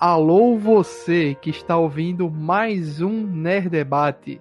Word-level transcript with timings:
Alô 0.00 0.56
você 0.56 1.34
que 1.34 1.50
está 1.50 1.76
ouvindo 1.76 2.30
mais 2.30 3.00
um 3.00 3.26
Nerd 3.26 3.68
Debate. 3.68 4.40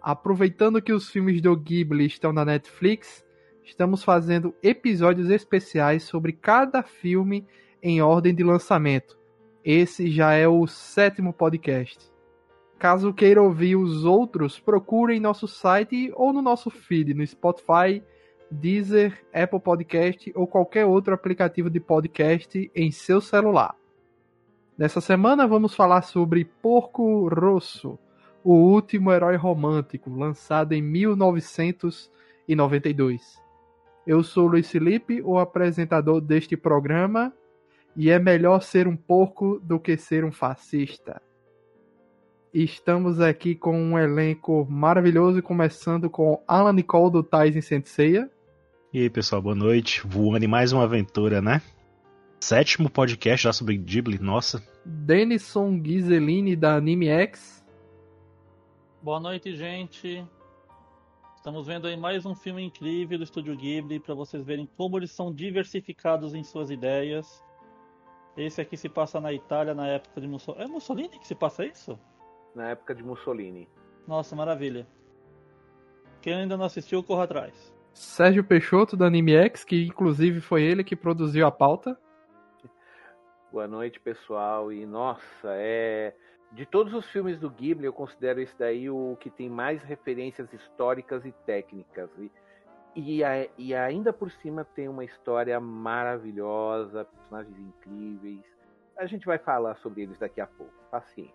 Aproveitando 0.00 0.80
que 0.80 0.92
os 0.92 1.10
filmes 1.10 1.40
do 1.40 1.56
Ghibli 1.56 2.06
estão 2.06 2.32
na 2.32 2.44
Netflix, 2.44 3.26
estamos 3.64 4.04
fazendo 4.04 4.54
episódios 4.62 5.28
especiais 5.28 6.04
sobre 6.04 6.32
cada 6.32 6.84
filme 6.84 7.44
em 7.82 8.00
ordem 8.00 8.32
de 8.32 8.44
lançamento. 8.44 9.18
Esse 9.64 10.08
já 10.08 10.34
é 10.34 10.46
o 10.46 10.68
sétimo 10.68 11.32
podcast. 11.32 12.08
Caso 12.78 13.12
queira 13.12 13.42
ouvir 13.42 13.74
os 13.74 14.04
outros, 14.04 14.60
procure 14.60 15.16
em 15.16 15.20
nosso 15.20 15.48
site 15.48 16.12
ou 16.14 16.32
no 16.32 16.40
nosso 16.40 16.70
feed 16.70 17.12
no 17.12 17.26
Spotify, 17.26 18.04
Deezer, 18.48 19.26
Apple 19.34 19.58
Podcast 19.58 20.32
ou 20.36 20.46
qualquer 20.46 20.86
outro 20.86 21.12
aplicativo 21.12 21.68
de 21.68 21.80
podcast 21.80 22.70
em 22.72 22.92
seu 22.92 23.20
celular. 23.20 23.74
Nessa 24.78 25.00
semana 25.00 25.46
vamos 25.46 25.74
falar 25.74 26.02
sobre 26.02 26.44
Porco 26.44 27.26
Rosso, 27.28 27.98
o 28.44 28.52
último 28.52 29.10
herói 29.10 29.34
romântico, 29.34 30.10
lançado 30.10 30.74
em 30.74 30.82
1992. 30.82 33.22
Eu 34.06 34.22
sou 34.22 34.46
Luiz 34.46 34.70
Felipe, 34.70 35.22
o 35.22 35.38
apresentador 35.38 36.20
deste 36.20 36.58
programa, 36.58 37.32
e 37.96 38.10
é 38.10 38.18
melhor 38.18 38.60
ser 38.60 38.86
um 38.86 38.94
porco 38.94 39.58
do 39.64 39.80
que 39.80 39.96
ser 39.96 40.26
um 40.26 40.32
fascista. 40.32 41.22
Estamos 42.52 43.18
aqui 43.18 43.54
com 43.54 43.80
um 43.80 43.98
elenco 43.98 44.66
maravilhoso, 44.68 45.42
começando 45.42 46.10
com 46.10 46.42
Alan 46.46 46.74
Nicole 46.74 47.10
do 47.10 47.22
Tyson 47.22 47.62
Senseiya. 47.62 48.30
E 48.92 49.00
aí, 49.00 49.08
pessoal, 49.08 49.40
boa 49.40 49.54
noite. 49.54 50.06
Voando 50.06 50.44
em 50.44 50.48
mais 50.48 50.70
uma 50.70 50.84
aventura, 50.84 51.40
né? 51.40 51.62
Sétimo 52.40 52.88
podcast 52.88 53.44
já 53.44 53.52
sobre 53.52 53.76
Ghibli, 53.76 54.18
nossa. 54.18 54.62
Denison 54.84 55.78
Ghiseline 55.80 56.54
da 56.54 56.76
Anime 56.76 57.08
X. 57.08 57.64
Boa 59.02 59.18
noite, 59.18 59.54
gente. 59.56 60.24
Estamos 61.36 61.66
vendo 61.66 61.86
aí 61.86 61.96
mais 61.96 62.24
um 62.26 62.34
filme 62.34 62.62
incrível 62.62 63.18
do 63.18 63.24
Estúdio 63.24 63.56
Ghibli 63.56 63.98
para 63.98 64.14
vocês 64.14 64.44
verem 64.44 64.68
como 64.76 64.98
eles 64.98 65.10
são 65.10 65.32
diversificados 65.32 66.34
em 66.34 66.44
suas 66.44 66.70
ideias. 66.70 67.42
Esse 68.36 68.60
aqui 68.60 68.76
se 68.76 68.88
passa 68.88 69.20
na 69.20 69.32
Itália 69.32 69.74
na 69.74 69.88
época 69.88 70.20
de 70.20 70.28
Mussolini. 70.28 70.64
É 70.64 70.68
Mussolini 70.68 71.18
que 71.18 71.26
se 71.26 71.34
passa 71.34 71.64
isso? 71.64 71.98
Na 72.54 72.68
época 72.70 72.94
de 72.94 73.02
Mussolini. 73.02 73.68
Nossa, 74.06 74.36
maravilha. 74.36 74.86
Quem 76.20 76.34
ainda 76.34 76.56
não 76.56 76.64
assistiu, 76.64 77.02
corra 77.02 77.24
atrás. 77.24 77.74
Sérgio 77.92 78.44
Peixoto 78.44 78.96
da 78.96 79.06
Anime 79.06 79.34
X, 79.34 79.64
que 79.64 79.86
inclusive 79.86 80.40
foi 80.40 80.62
ele 80.62 80.84
que 80.84 80.94
produziu 80.94 81.46
a 81.46 81.50
pauta. 81.50 81.98
Boa 83.56 83.66
noite, 83.66 83.98
pessoal. 83.98 84.70
E 84.70 84.84
nossa, 84.84 85.46
é 85.46 86.12
de 86.52 86.66
todos 86.66 86.92
os 86.92 87.06
filmes 87.06 87.38
do 87.38 87.48
Ghibli, 87.48 87.86
eu 87.86 87.92
considero 87.92 88.38
esse 88.38 88.54
daí 88.58 88.90
o 88.90 89.16
que 89.18 89.30
tem 89.30 89.48
mais 89.48 89.82
referências 89.82 90.52
históricas 90.52 91.24
e 91.24 91.32
técnicas. 91.46 92.10
E, 92.18 92.30
e, 92.94 93.24
a, 93.24 93.48
e 93.56 93.74
ainda 93.74 94.12
por 94.12 94.30
cima 94.30 94.62
tem 94.62 94.88
uma 94.88 95.06
história 95.06 95.58
maravilhosa, 95.58 97.06
personagens 97.06 97.58
incríveis. 97.58 98.44
A 98.94 99.06
gente 99.06 99.24
vai 99.24 99.38
falar 99.38 99.74
sobre 99.76 100.02
eles 100.02 100.18
daqui 100.18 100.42
a 100.42 100.46
pouco. 100.46 100.74
Paciência. 100.90 101.32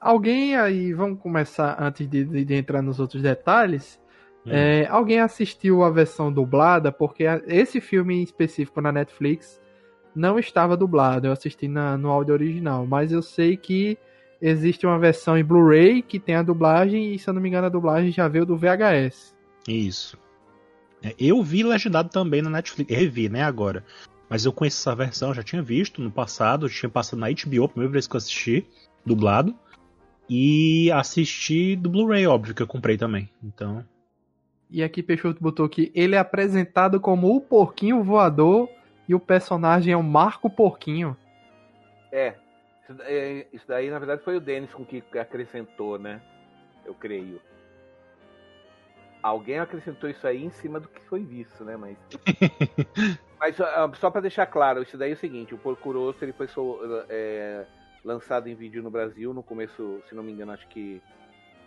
Alguém 0.00 0.56
aí, 0.56 0.94
vamos 0.94 1.20
começar 1.20 1.76
antes 1.78 2.08
de, 2.08 2.42
de 2.42 2.54
entrar 2.54 2.80
nos 2.80 2.98
outros 2.98 3.20
detalhes. 3.20 4.00
Hum. 4.46 4.50
É, 4.50 4.86
alguém 4.86 5.20
assistiu 5.20 5.82
a 5.82 5.90
versão 5.90 6.32
dublada? 6.32 6.90
Porque 6.90 7.24
esse 7.48 7.82
filme 7.82 8.14
em 8.14 8.22
específico 8.22 8.80
na 8.80 8.90
Netflix 8.90 9.60
não 10.14 10.38
estava 10.38 10.76
dublado, 10.76 11.26
eu 11.26 11.32
assisti 11.32 11.68
na, 11.68 11.96
no 11.96 12.10
áudio 12.10 12.34
original, 12.34 12.86
mas 12.86 13.12
eu 13.12 13.22
sei 13.22 13.56
que 13.56 13.98
existe 14.40 14.86
uma 14.86 14.98
versão 14.98 15.38
em 15.38 15.44
Blu-ray 15.44 16.02
que 16.02 16.18
tem 16.18 16.34
a 16.34 16.42
dublagem 16.42 17.14
e, 17.14 17.18
se 17.18 17.28
eu 17.28 17.34
não 17.34 17.40
me 17.40 17.48
engano, 17.48 17.66
a 17.66 17.70
dublagem 17.70 18.10
já 18.10 18.26
veio 18.28 18.44
do 18.44 18.56
VHS. 18.56 19.34
Isso. 19.68 20.18
É, 21.02 21.14
eu 21.18 21.42
vi 21.42 21.62
legendado 21.62 22.08
também 22.08 22.42
na 22.42 22.50
Netflix, 22.50 22.94
revi, 22.94 23.28
né, 23.28 23.42
agora. 23.42 23.84
Mas 24.28 24.44
eu 24.44 24.52
conheço 24.52 24.80
essa 24.80 24.96
versão, 24.96 25.34
já 25.34 25.42
tinha 25.42 25.62
visto 25.62 26.00
no 26.00 26.10
passado, 26.10 26.68
tinha 26.68 26.88
passado 26.88 27.18
na 27.18 27.28
HBO, 27.28 27.68
primeira 27.68 27.92
vez 27.92 28.06
que 28.06 28.16
eu 28.16 28.18
assisti, 28.18 28.66
dublado. 29.04 29.54
E 30.28 30.90
assisti 30.92 31.76
do 31.76 31.90
Blu-ray, 31.90 32.26
óbvio, 32.26 32.54
que 32.54 32.62
eu 32.62 32.66
comprei 32.66 32.96
também. 32.96 33.28
Então. 33.42 33.84
E 34.70 34.82
aqui 34.82 35.02
Peixoto 35.02 35.42
botou 35.42 35.68
que 35.68 35.92
ele 35.94 36.14
é 36.14 36.18
apresentado 36.18 36.98
como 36.98 37.36
o 37.36 37.40
porquinho 37.40 38.02
voador 38.02 38.68
e 39.08 39.14
o 39.14 39.20
personagem 39.20 39.92
é 39.92 39.96
o 39.96 40.02
Marco 40.02 40.48
Porquinho. 40.48 41.16
É. 42.10 42.34
Isso 43.52 43.66
daí, 43.66 43.90
na 43.90 43.98
verdade, 43.98 44.22
foi 44.22 44.36
o 44.36 44.40
Denis 44.40 44.72
com 44.72 44.84
que 44.84 45.02
acrescentou, 45.18 45.98
né? 45.98 46.20
Eu 46.84 46.94
creio. 46.94 47.40
Alguém 49.22 49.60
acrescentou 49.60 50.10
isso 50.10 50.26
aí 50.26 50.44
em 50.44 50.50
cima 50.50 50.80
do 50.80 50.88
que 50.88 51.00
foi 51.02 51.22
visto, 51.22 51.64
né? 51.64 51.76
Mas. 51.76 51.96
Mas 53.38 53.58
uh, 53.58 53.90
só 53.96 54.08
para 54.08 54.20
deixar 54.20 54.46
claro, 54.46 54.82
isso 54.82 54.96
daí 54.96 55.10
é 55.10 55.14
o 55.14 55.18
seguinte: 55.18 55.54
o 55.54 55.58
Porco 55.58 55.90
Rosso 55.90 56.24
ele 56.24 56.32
foi 56.32 56.46
é, 57.08 57.66
lançado 58.04 58.48
em 58.48 58.54
vídeo 58.54 58.82
no 58.82 58.90
Brasil 58.90 59.32
no 59.32 59.42
começo, 59.42 60.00
se 60.08 60.14
não 60.14 60.22
me 60.22 60.32
engano, 60.32 60.52
acho 60.52 60.66
que 60.68 61.02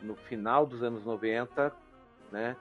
no 0.01 0.15
final 0.15 0.65
dos 0.65 0.83
anos 0.83 1.03
90, 1.03 1.73
né? 2.31 2.55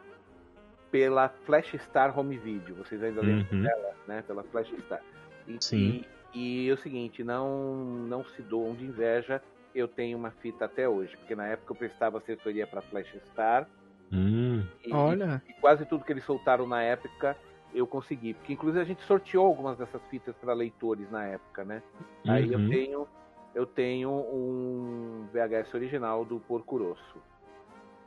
Pela 0.94 1.28
Flash 1.28 1.75
Star 1.88 2.16
Home 2.16 2.37
Video. 2.38 2.77
Vocês 2.77 3.03
ainda 3.03 3.21
uhum. 3.21 3.27
lembram 3.27 3.62
dela, 3.62 3.94
né? 4.06 4.22
Pela 4.22 4.44
Flash 4.44 4.72
Star. 4.87 5.03
E, 5.49 5.56
Sim. 5.59 6.05
E, 6.32 6.66
e, 6.66 6.71
é 6.71 6.72
o 6.72 6.77
seguinte, 6.77 7.25
não, 7.25 7.84
não 7.84 8.25
se 8.25 8.43
doam 8.43 8.77
de 8.77 8.84
inveja. 8.84 9.43
Eu 9.75 9.88
tenho 9.88 10.16
uma 10.16 10.31
fita 10.31 10.66
até 10.66 10.88
hoje, 10.88 11.16
porque 11.16 11.34
na 11.34 11.49
época 11.49 11.72
eu 11.72 11.77
prestava 11.77 12.19
assessoria 12.19 12.65
para 12.65 12.81
Flash 12.81 13.12
Star. 13.32 13.69
Hum. 14.12 14.62
E, 14.87 14.93
Olha. 14.94 15.43
E, 15.49 15.50
e 15.50 15.55
quase 15.55 15.84
tudo 15.84 16.05
que 16.05 16.12
eles 16.12 16.22
soltaram 16.22 16.65
na 16.65 16.81
época 16.81 17.37
eu 17.75 17.88
consegui. 17.88 18.34
Porque 18.34 18.53
inclusive 18.53 18.81
a 18.81 18.87
gente 18.87 19.03
sorteou 19.03 19.47
algumas 19.47 19.76
dessas 19.76 20.00
fitas 20.11 20.37
para 20.37 20.55
leitores 20.55 21.11
na 21.11 21.25
época, 21.25 21.65
né? 21.65 21.82
Uhum. 22.25 22.32
Aí 22.32 22.53
eu 22.53 22.59
uhum. 22.61 22.69
tenho 22.69 23.09
eu 23.53 23.66
tenho 23.66 24.11
um 24.11 25.26
VHS 25.32 25.75
original 25.75 26.25
do 26.25 26.38
Porco 26.38 26.76
Rosso 26.76 27.33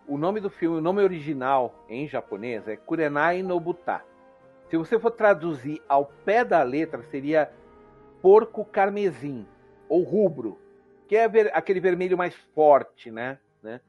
o 0.07 0.17
nome 0.17 0.39
do 0.39 0.49
filme, 0.49 0.77
o 0.77 0.81
nome 0.81 1.03
original 1.03 1.83
em 1.89 2.07
japonês 2.07 2.67
é 2.67 2.77
Kurenai 2.77 3.43
no 3.43 3.59
Buta. 3.59 4.03
Se 4.69 4.77
você 4.77 4.97
for 4.97 5.11
traduzir 5.11 5.81
ao 5.87 6.05
pé 6.05 6.43
da 6.45 6.63
letra, 6.63 7.03
seria 7.03 7.51
porco 8.21 8.63
carmesim 8.65 9.45
ou 9.89 10.03
rubro, 10.03 10.57
que 11.07 11.15
é 11.15 11.27
ver, 11.27 11.51
aquele 11.53 11.79
vermelho 11.79 12.17
mais 12.17 12.33
forte, 12.53 13.11
né? 13.11 13.37
né? 13.61 13.81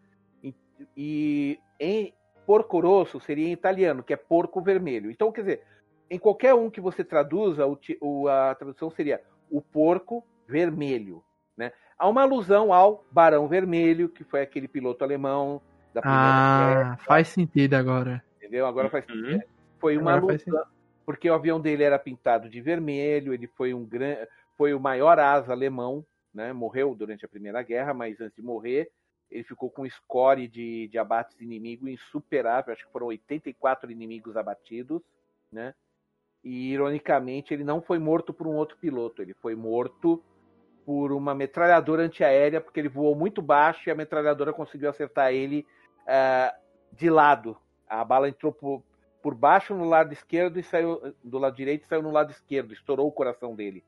E, 0.42 0.54
e 0.96 1.58
em 1.78 2.12
porco 2.46 2.80
rosso 2.80 3.20
seria 3.20 3.48
em 3.48 3.52
italiano, 3.52 4.02
que 4.02 4.12
é 4.12 4.16
porco 4.16 4.60
vermelho. 4.60 5.10
Então, 5.10 5.30
quer 5.32 5.40
dizer, 5.42 5.62
em 6.10 6.18
qualquer 6.18 6.54
um 6.54 6.70
que 6.70 6.80
você 6.80 7.04
traduza, 7.04 7.64
o, 8.00 8.28
a 8.28 8.54
tradução 8.54 8.90
seria 8.90 9.20
o 9.50 9.60
porco 9.60 10.24
vermelho. 10.46 11.22
Né? 11.56 11.72
Há 11.98 12.08
uma 12.08 12.22
alusão 12.22 12.72
ao 12.72 13.04
Barão 13.10 13.48
Vermelho, 13.48 14.08
que 14.08 14.24
foi 14.24 14.40
aquele 14.40 14.68
piloto 14.68 15.02
alemão 15.04 15.60
da 15.92 16.00
primeira 16.00 16.24
ah, 16.24 16.74
guerra. 16.74 16.96
faz 16.98 17.28
sentido 17.28 17.74
agora. 17.74 18.22
Entendeu? 18.36 18.66
Agora 18.66 18.90
faz 18.90 19.06
uhum. 19.08 19.14
sentido. 19.14 19.44
Foi 19.78 19.96
uma 19.96 20.14
agora 20.14 20.32
luta, 20.32 20.68
porque 21.06 21.30
o 21.30 21.34
avião 21.34 21.60
dele 21.60 21.82
era 21.82 21.98
pintado 21.98 22.48
de 22.48 22.60
vermelho, 22.60 23.32
ele 23.32 23.46
foi 23.46 23.72
um 23.72 23.84
grande, 23.84 24.28
foi 24.56 24.74
o 24.74 24.80
maior 24.80 25.18
asa 25.18 25.52
alemão, 25.52 26.04
né? 26.34 26.52
Morreu 26.52 26.94
durante 26.94 27.24
a 27.24 27.28
Primeira 27.28 27.62
Guerra, 27.62 27.94
mas 27.94 28.20
antes 28.20 28.36
de 28.36 28.42
morrer, 28.42 28.90
ele 29.30 29.44
ficou 29.44 29.70
com 29.70 29.82
um 29.82 29.90
score 29.90 30.48
de, 30.48 30.88
de 30.88 30.98
abates 30.98 31.40
inimigo 31.40 31.88
insuperável, 31.88 32.72
acho 32.72 32.84
que 32.84 32.92
foram 32.92 33.06
84 33.06 33.90
inimigos 33.90 34.36
abatidos, 34.36 35.00
né? 35.52 35.74
E 36.42 36.72
ironicamente, 36.72 37.52
ele 37.52 37.64
não 37.64 37.80
foi 37.80 37.98
morto 37.98 38.32
por 38.32 38.46
um 38.46 38.54
outro 38.54 38.76
piloto, 38.78 39.22
ele 39.22 39.34
foi 39.34 39.54
morto 39.54 40.22
por 40.84 41.12
uma 41.12 41.34
metralhadora 41.34 42.02
antiaérea, 42.02 42.60
porque 42.60 42.80
ele 42.80 42.88
voou 42.88 43.14
muito 43.14 43.42
baixo 43.42 43.88
e 43.88 43.92
a 43.92 43.94
metralhadora 43.94 44.52
conseguiu 44.52 44.88
acertar 44.88 45.32
ele 45.32 45.66
uh, 46.08 46.56
de 46.92 47.10
lado. 47.10 47.56
A 47.86 48.04
bala 48.04 48.28
entrou 48.28 48.52
por, 48.52 48.82
por 49.22 49.34
baixo 49.34 49.74
no 49.74 49.84
lado 49.84 50.12
esquerdo 50.12 50.58
e 50.58 50.62
saiu 50.62 51.14
do 51.22 51.38
lado 51.38 51.54
direito 51.54 51.84
e 51.84 51.86
saiu 51.86 52.02
no 52.02 52.10
lado 52.10 52.30
esquerdo, 52.30 52.72
estourou 52.72 53.06
o 53.06 53.12
coração 53.12 53.54
dele. 53.54 53.84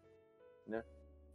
Né? 0.66 0.84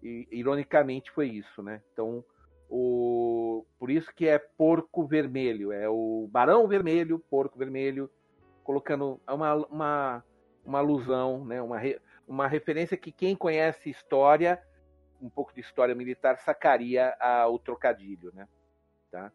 E, 0.01 0.27
ironicamente 0.31 1.11
foi 1.11 1.27
isso, 1.27 1.61
né? 1.61 1.81
Então, 1.91 2.23
o, 2.69 3.65
por 3.77 3.89
isso 3.89 4.13
que 4.13 4.27
é 4.27 4.39
porco 4.39 5.05
vermelho, 5.05 5.71
é 5.71 5.87
o 5.87 6.27
barão 6.31 6.67
vermelho, 6.67 7.19
porco 7.29 7.57
vermelho, 7.57 8.09
colocando 8.63 9.21
uma, 9.27 9.55
uma, 9.67 10.23
uma 10.65 10.79
alusão, 10.79 11.45
né? 11.45 11.61
uma, 11.61 11.79
uma 12.27 12.47
referência 12.47 12.97
que 12.97 13.11
quem 13.11 13.35
conhece 13.35 13.89
história, 13.89 14.61
um 15.21 15.29
pouco 15.29 15.53
de 15.53 15.61
história 15.61 15.93
militar, 15.93 16.37
sacaria 16.39 17.15
a, 17.19 17.47
o 17.47 17.59
trocadilho, 17.59 18.31
né? 18.33 18.47
Tá? 19.11 19.31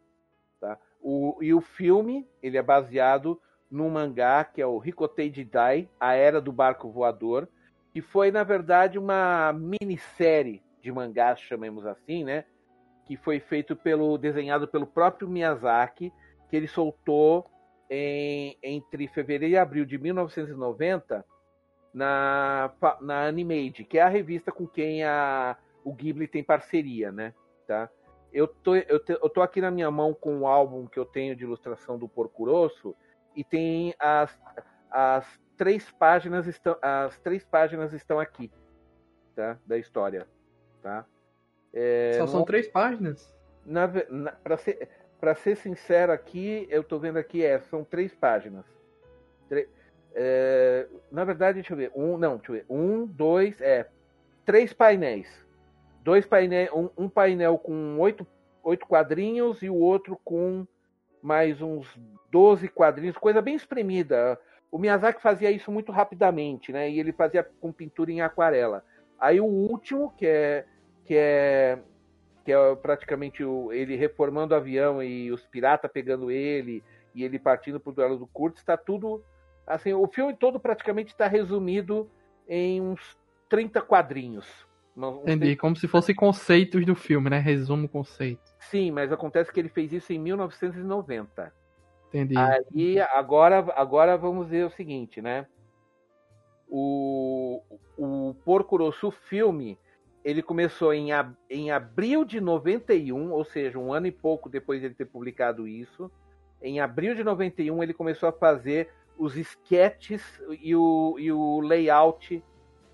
O, 1.01 1.37
e 1.41 1.53
o 1.53 1.61
filme, 1.61 2.27
ele 2.41 2.57
é 2.57 2.61
baseado 2.61 3.39
num 3.69 3.89
mangá 3.89 4.43
que 4.43 4.61
é 4.61 4.65
o 4.65 4.77
Rikotei 4.77 5.33
Jidai, 5.33 5.89
A 5.99 6.13
Era 6.13 6.41
do 6.41 6.51
Barco 6.51 6.89
Voador, 6.89 7.47
que 7.93 8.01
foi, 8.01 8.31
na 8.31 8.43
verdade, 8.43 8.97
uma 8.99 9.53
minissérie 9.53 10.61
de 10.81 10.91
mangás, 10.91 11.39
chamemos 11.39 11.85
assim, 11.85 12.23
né? 12.23 12.45
Que 13.05 13.17
foi 13.17 13.39
feito 13.39 13.75
pelo 13.75 14.17
desenhado 14.17 14.67
pelo 14.67 14.87
próprio 14.87 15.27
Miyazaki, 15.27 16.13
que 16.49 16.55
ele 16.55 16.67
soltou 16.67 17.45
em, 17.89 18.57
entre 18.63 19.07
fevereiro 19.07 19.53
e 19.53 19.57
abril 19.57 19.85
de 19.85 19.97
1990 19.97 21.25
na, 21.93 22.71
na 23.01 23.27
Animade, 23.27 23.83
que 23.83 23.97
é 23.97 24.01
a 24.01 24.07
revista 24.07 24.51
com 24.51 24.65
quem 24.65 25.03
a, 25.03 25.57
o 25.83 25.93
Ghibli 25.93 26.27
tem 26.27 26.43
parceria, 26.43 27.11
né? 27.11 27.33
Tá? 27.67 27.89
Eu 28.33 28.47
tô, 28.47 28.75
eu, 28.75 28.99
te, 28.99 29.11
eu 29.11 29.29
tô 29.29 29.41
aqui 29.41 29.59
na 29.59 29.69
minha 29.69 29.91
mão 29.91 30.13
com 30.13 30.39
o 30.39 30.47
álbum 30.47 30.87
que 30.87 30.97
eu 30.97 31.05
tenho 31.05 31.35
de 31.35 31.43
ilustração 31.43 31.97
do 31.97 32.07
Porco 32.07 32.45
Rosso 32.45 32.95
e 33.35 33.43
tem 33.43 33.93
as, 33.99 34.37
as 34.89 35.39
três 35.57 35.91
páginas 35.91 36.47
estão 36.47 36.77
as 36.81 37.19
três 37.19 37.43
páginas 37.43 37.93
estão 37.93 38.19
aqui, 38.19 38.49
tá? 39.35 39.57
Da 39.65 39.77
história, 39.77 40.27
tá? 40.81 41.05
É, 41.73 42.13
Só 42.17 42.27
são 42.27 42.45
três 42.45 42.67
páginas. 42.67 43.35
Na, 43.65 43.87
na, 44.09 44.31
para 44.31 44.57
ser 44.57 44.89
para 45.19 45.35
ser 45.35 45.55
sincero 45.55 46.11
aqui, 46.11 46.65
eu 46.69 46.83
tô 46.83 46.97
vendo 46.97 47.17
aqui 47.17 47.43
é 47.43 47.59
são 47.59 47.83
três 47.83 48.15
páginas. 48.15 48.65
Tre, 49.49 49.69
é, 50.15 50.87
na 51.11 51.23
verdade, 51.23 51.55
deixa 51.55 51.73
eu 51.73 51.77
ver. 51.77 51.91
Um, 51.93 52.17
não, 52.17 52.37
deixa 52.37 52.51
eu 52.51 52.55
ver. 52.55 52.65
Um, 52.69 53.05
dois, 53.05 53.59
é 53.61 53.87
três 54.45 54.73
painéis 54.73 55.27
dois 56.03 56.25
painéis, 56.25 56.69
um, 56.71 56.89
um, 56.97 57.09
painel 57.09 57.57
com 57.57 57.99
oito, 57.99 58.25
oito 58.63 58.85
quadrinhos 58.85 59.61
e 59.61 59.69
o 59.69 59.75
outro 59.75 60.19
com 60.23 60.65
mais 61.21 61.61
uns 61.61 61.87
12 62.31 62.67
quadrinhos, 62.69 63.17
coisa 63.17 63.41
bem 63.41 63.55
espremida. 63.55 64.39
O 64.71 64.77
Miyazaki 64.77 65.21
fazia 65.21 65.51
isso 65.51 65.71
muito 65.71 65.91
rapidamente, 65.91 66.71
né? 66.71 66.89
E 66.89 66.99
ele 66.99 67.11
fazia 67.11 67.43
com 67.43 67.71
pintura 67.71 68.11
em 68.11 68.21
aquarela. 68.21 68.83
Aí 69.19 69.39
o 69.39 69.45
último, 69.45 70.11
que 70.17 70.25
é 70.25 70.65
que 71.05 71.15
é 71.15 71.79
que 72.43 72.51
é 72.51 72.75
praticamente 72.75 73.43
o, 73.43 73.71
ele 73.71 73.95
reformando 73.95 74.55
o 74.55 74.57
avião 74.57 75.03
e 75.03 75.31
os 75.31 75.45
piratas 75.45 75.91
pegando 75.91 76.31
ele 76.31 76.83
e 77.13 77.23
ele 77.23 77.37
partindo 77.37 77.79
pro 77.79 77.91
duelo 77.91 78.17
do 78.17 78.25
Kurtz, 78.25 78.59
está 78.59 78.75
tudo 78.75 79.23
assim, 79.67 79.93
o 79.93 80.07
filme 80.07 80.35
todo 80.35 80.59
praticamente 80.59 81.11
está 81.11 81.27
resumido 81.27 82.09
em 82.47 82.81
uns 82.81 83.17
30 83.47 83.81
quadrinhos. 83.81 84.67
Entendi, 84.95 85.55
como 85.55 85.75
se 85.75 85.87
fossem 85.87 86.13
conceitos 86.13 86.85
do 86.85 86.95
filme, 86.95 87.29
né? 87.29 87.39
Resumo 87.39 87.87
conceito. 87.87 88.41
Sim, 88.59 88.91
mas 88.91 89.11
acontece 89.11 89.51
que 89.51 89.59
ele 89.59 89.69
fez 89.69 89.93
isso 89.93 90.11
em 90.11 90.19
1990. 90.19 91.53
Entendi. 92.09 92.35
Aí 92.37 92.99
agora, 92.99 93.59
agora 93.75 94.17
vamos 94.17 94.49
ver 94.49 94.65
o 94.65 94.71
seguinte, 94.71 95.21
né? 95.21 95.47
O, 96.67 97.61
o 97.97 98.35
Porco 98.45 98.77
Rosso 98.77 99.11
filme, 99.11 99.77
ele 100.23 100.41
começou 100.41 100.93
em, 100.93 101.09
em 101.49 101.71
abril 101.71 102.25
de 102.25 102.41
91, 102.41 103.31
ou 103.31 103.45
seja, 103.45 103.79
um 103.79 103.93
ano 103.93 104.07
e 104.07 104.11
pouco 104.11 104.49
depois 104.49 104.81
de 104.81 104.87
ele 104.87 104.95
ter 104.95 105.05
publicado 105.05 105.67
isso. 105.67 106.11
Em 106.61 106.79
abril 106.79 107.15
de 107.15 107.23
91 107.23 107.81
ele 107.81 107.93
começou 107.93 108.27
a 108.27 108.33
fazer 108.33 108.89
os 109.17 109.37
sketches 109.37 110.21
e 110.61 110.75
o, 110.75 111.15
e 111.17 111.31
o 111.31 111.59
layout 111.61 112.43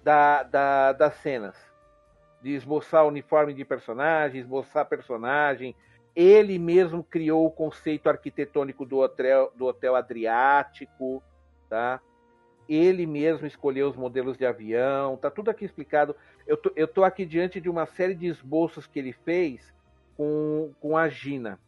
da, 0.04 0.44
da, 0.44 0.94
das 0.94 1.16
cenas 1.16 1.68
de 2.48 2.54
esboçar 2.54 3.04
o 3.04 3.10
uniforme 3.10 3.54
de 3.54 3.66
personagem, 3.66 4.40
esboçar 4.40 4.88
personagem. 4.88 5.76
Ele 6.16 6.58
mesmo 6.58 7.04
criou 7.04 7.46
o 7.46 7.52
conceito 7.52 8.08
arquitetônico 8.08 8.86
do 8.86 9.00
hotel, 9.00 9.52
do 9.54 9.66
hotel 9.66 9.98
Adriático, 9.98 11.22
tá? 11.70 12.00
Ele 12.68 13.06
mesmo 13.06 13.46
escolheu 13.46 13.90
os 13.90 13.98
modelos 13.98 14.38
de 14.38 14.46
avião, 14.46 15.18
tá 15.18 15.30
tudo 15.30 15.52
aqui 15.52 15.66
explicado. 15.66 16.16
Eu 16.48 16.56
tô, 16.56 16.72
eu 16.74 16.88
tô 16.88 17.04
aqui 17.04 17.26
diante 17.26 17.60
de 17.60 17.70
uma 17.70 17.86
série 17.86 18.16
de 18.16 18.28
esboços 18.28 18.88
que 18.88 18.98
ele 18.98 19.12
fez 19.12 19.74
com, 20.16 20.72
com 20.80 20.96
a 20.96 21.10
Gina. 21.10 21.60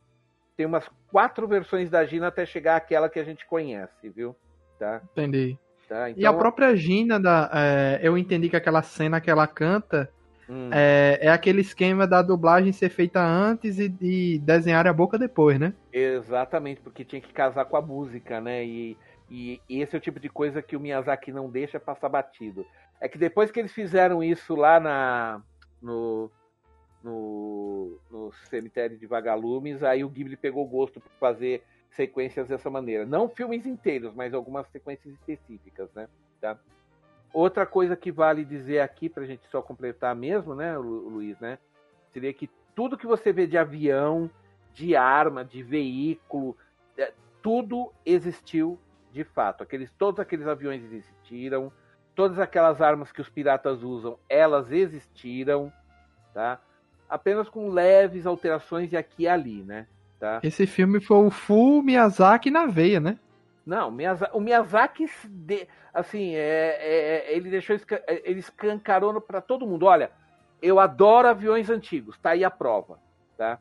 Tem 0.55 0.65
umas 0.65 0.89
quatro 1.11 1.45
versões 1.45 1.89
da 1.89 2.05
Gina 2.05 2.27
até 2.27 2.45
chegar 2.45 2.77
àquela 2.77 3.09
que 3.09 3.19
a 3.19 3.23
gente 3.25 3.45
conhece, 3.45 4.07
viu? 4.07 4.33
Tá? 4.79 5.01
Entendi. 5.11 5.57
Tá, 5.89 6.09
então... 6.09 6.21
E 6.21 6.25
a 6.25 6.29
então 6.29 6.39
própria 6.39 6.73
Gina, 6.73 7.19
da, 7.19 7.51
é, 7.53 7.99
eu 8.01 8.17
entendi 8.17 8.49
que 8.49 8.55
aquela 8.55 8.81
cena 8.81 9.19
que 9.19 9.29
ela 9.29 9.45
canta 9.45 10.09
Hum. 10.49 10.71
É, 10.73 11.19
é 11.21 11.27
aquele 11.29 11.61
esquema 11.61 12.07
da 12.07 12.23
dublagem 12.23 12.71
ser 12.73 12.89
feita 12.89 13.21
antes 13.21 13.77
e, 13.77 13.95
e 14.01 14.39
desenhar 14.39 14.87
a 14.87 14.93
boca 14.93 15.17
depois, 15.17 15.59
né? 15.59 15.73
Exatamente, 15.93 16.81
porque 16.81 17.05
tinha 17.05 17.21
que 17.21 17.31
casar 17.31 17.65
com 17.65 17.77
a 17.77 17.81
música, 17.81 18.41
né? 18.41 18.65
E, 18.65 18.97
e, 19.29 19.61
e 19.69 19.81
esse 19.81 19.95
é 19.95 19.99
o 19.99 20.01
tipo 20.01 20.19
de 20.19 20.27
coisa 20.27 20.61
que 20.61 20.75
o 20.75 20.79
Miyazaki 20.79 21.31
não 21.31 21.49
deixa 21.49 21.79
passar 21.79 22.09
batido. 22.09 22.65
É 22.99 23.07
que 23.07 23.17
depois 23.17 23.51
que 23.51 23.59
eles 23.59 23.71
fizeram 23.71 24.23
isso 24.23 24.55
lá 24.55 24.79
na, 24.79 25.41
no, 25.79 26.31
no, 27.03 27.99
no 28.09 28.31
cemitério 28.49 28.97
de 28.97 29.05
Vagalumes, 29.05 29.83
aí 29.83 30.03
o 30.03 30.09
Ghibli 30.09 30.35
pegou 30.35 30.67
gosto 30.67 30.99
por 30.99 31.11
fazer 31.19 31.63
sequências 31.91 32.47
dessa 32.47 32.71
maneira. 32.71 33.05
Não 33.05 33.29
filmes 33.29 33.67
inteiros, 33.67 34.15
mas 34.15 34.33
algumas 34.33 34.67
sequências 34.69 35.13
específicas, 35.13 35.89
né? 35.93 36.07
Tá? 36.41 36.57
Outra 37.31 37.65
coisa 37.65 37.95
que 37.95 38.11
vale 38.11 38.43
dizer 38.43 38.79
aqui, 38.79 39.07
para 39.07 39.23
a 39.23 39.25
gente 39.25 39.47
só 39.49 39.61
completar 39.61 40.15
mesmo, 40.15 40.55
né, 40.55 40.77
Luiz, 40.77 41.39
né? 41.39 41.59
Seria 42.11 42.33
que 42.33 42.49
tudo 42.75 42.97
que 42.97 43.05
você 43.05 43.31
vê 43.31 43.45
de 43.45 43.57
avião, 43.57 44.29
de 44.73 44.95
arma, 44.95 45.45
de 45.45 45.61
veículo, 45.61 46.57
é, 46.97 47.13
tudo 47.41 47.91
existiu 48.05 48.79
de 49.11 49.23
fato. 49.23 49.63
Aqueles, 49.63 49.91
todos 49.97 50.19
aqueles 50.19 50.47
aviões 50.47 50.83
existiram, 50.83 51.71
todas 52.15 52.39
aquelas 52.39 52.81
armas 52.81 53.11
que 53.11 53.21
os 53.21 53.29
piratas 53.29 53.83
usam, 53.83 54.17
elas 54.27 54.71
existiram, 54.71 55.71
tá? 56.33 56.59
Apenas 57.09 57.49
com 57.49 57.69
leves 57.69 58.25
alterações 58.25 58.89
de 58.89 58.97
aqui 58.97 59.23
e 59.23 59.27
ali, 59.27 59.63
né? 59.63 59.87
Tá? 60.19 60.39
Esse 60.43 60.67
filme 60.67 60.99
foi 60.99 61.17
o 61.17 61.31
full 61.31 61.81
Miyazaki 61.81 62.51
na 62.51 62.65
veia, 62.65 62.99
né? 62.99 63.17
Não, 63.69 63.95
o 64.33 64.41
Miyazaki, 64.41 65.05
assim, 65.93 66.33
é, 66.33 66.77
é, 66.79 67.35
ele 67.37 67.51
deixou, 67.51 67.77
ele 68.23 68.39
escancarou 68.39 69.21
para 69.21 69.41
todo 69.41 69.67
mundo. 69.67 69.85
Olha, 69.85 70.09
eu 70.59 70.79
adoro 70.79 71.27
aviões 71.27 71.69
antigos, 71.69 72.17
tá 72.17 72.31
aí 72.31 72.43
a 72.43 72.49
prova, 72.49 72.99
tá? 73.37 73.59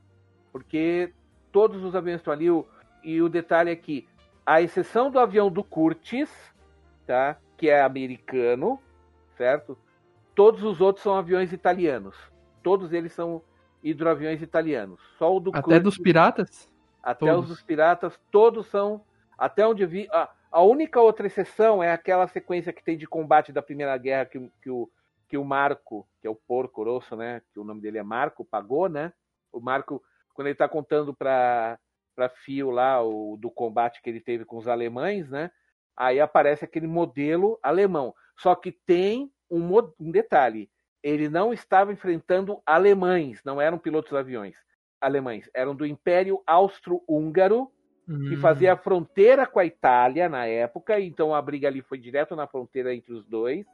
Porque 0.50 1.12
todos 1.52 1.84
os 1.84 1.94
aviões 1.94 2.20
estão 2.20 2.32
ali, 2.32 2.50
o, 2.50 2.66
e 3.04 3.20
o 3.20 3.28
detalhe 3.28 3.70
é 3.70 3.76
que, 3.76 4.08
a 4.46 4.62
exceção 4.62 5.10
do 5.10 5.20
avião 5.20 5.50
do 5.50 5.62
Curtis, 5.62 6.30
tá? 7.06 7.36
Que 7.58 7.68
é 7.68 7.82
americano, 7.82 8.80
certo? 9.36 9.76
Todos 10.34 10.62
os 10.62 10.80
outros 10.80 11.02
são 11.02 11.18
aviões 11.18 11.52
italianos. 11.52 12.16
Todos 12.62 12.94
eles 12.94 13.12
são 13.12 13.42
hidroaviões 13.84 14.40
italianos. 14.40 14.98
Só 15.18 15.36
o 15.36 15.38
do 15.38 15.50
Até 15.50 15.60
Curtis, 15.60 15.82
dos 15.82 15.98
piratas? 15.98 16.72
Até 17.02 17.26
todos. 17.26 17.42
os 17.42 17.48
dos 17.50 17.62
piratas, 17.62 18.18
todos 18.30 18.66
são 18.68 19.02
até 19.38 19.66
onde 19.66 19.86
vi. 19.86 20.08
A, 20.10 20.28
a 20.50 20.62
única 20.62 21.00
outra 21.00 21.26
exceção 21.26 21.82
é 21.82 21.92
aquela 21.92 22.26
sequência 22.26 22.72
que 22.72 22.82
tem 22.82 22.98
de 22.98 23.06
combate 23.06 23.52
da 23.52 23.62
Primeira 23.62 23.96
Guerra 23.96 24.26
que, 24.26 24.50
que, 24.60 24.70
o, 24.70 24.90
que 25.28 25.38
o 25.38 25.44
Marco, 25.44 26.06
que 26.20 26.26
é 26.26 26.30
o 26.30 26.34
porco 26.34 26.82
rosso, 26.82 27.16
né? 27.16 27.40
Que 27.52 27.60
o 27.60 27.64
nome 27.64 27.80
dele 27.80 27.98
é 27.98 28.02
Marco, 28.02 28.44
pagou, 28.44 28.88
né? 28.88 29.12
O 29.52 29.60
Marco, 29.60 30.02
quando 30.34 30.48
ele 30.48 30.54
está 30.54 30.68
contando 30.68 31.14
para 31.14 31.78
para 32.16 32.28
Fio 32.28 32.72
lá 32.72 33.00
o, 33.00 33.36
do 33.36 33.48
combate 33.48 34.02
que 34.02 34.10
ele 34.10 34.20
teve 34.20 34.44
com 34.44 34.56
os 34.56 34.66
alemães, 34.66 35.30
né? 35.30 35.52
Aí 35.96 36.18
aparece 36.18 36.64
aquele 36.64 36.88
modelo 36.88 37.60
alemão. 37.62 38.12
Só 38.36 38.56
que 38.56 38.72
tem 38.72 39.30
um, 39.48 39.70
um 40.00 40.10
detalhe: 40.10 40.68
ele 41.00 41.28
não 41.28 41.52
estava 41.52 41.92
enfrentando 41.92 42.60
alemães, 42.66 43.40
não 43.44 43.60
eram 43.60 43.78
pilotos 43.78 44.10
de 44.10 44.16
aviões 44.16 44.56
alemães, 45.00 45.48
eram 45.54 45.76
do 45.76 45.86
Império 45.86 46.42
Austro-Húngaro 46.44 47.70
que 48.28 48.36
fazia 48.36 48.72
a 48.72 48.74
hum. 48.74 48.78
fronteira 48.78 49.46
com 49.46 49.58
a 49.58 49.64
Itália 49.66 50.28
na 50.28 50.46
época, 50.46 50.98
então 50.98 51.34
a 51.34 51.42
briga 51.42 51.68
ali 51.68 51.82
foi 51.82 51.98
direto 51.98 52.34
na 52.34 52.46
fronteira 52.46 52.94
entre 52.94 53.12
os 53.12 53.24
dois, 53.26 53.66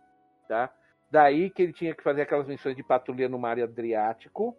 tá? 0.49 0.73
Daí 1.11 1.51
que 1.51 1.63
ele 1.63 1.73
tinha 1.73 1.95
que 1.95 2.03
fazer 2.03 2.23
aquelas 2.23 2.49
missões 2.49 2.75
de 2.75 2.83
patrulha 2.83 3.29
no 3.29 3.39
mar 3.39 3.61
Adriático, 3.61 4.57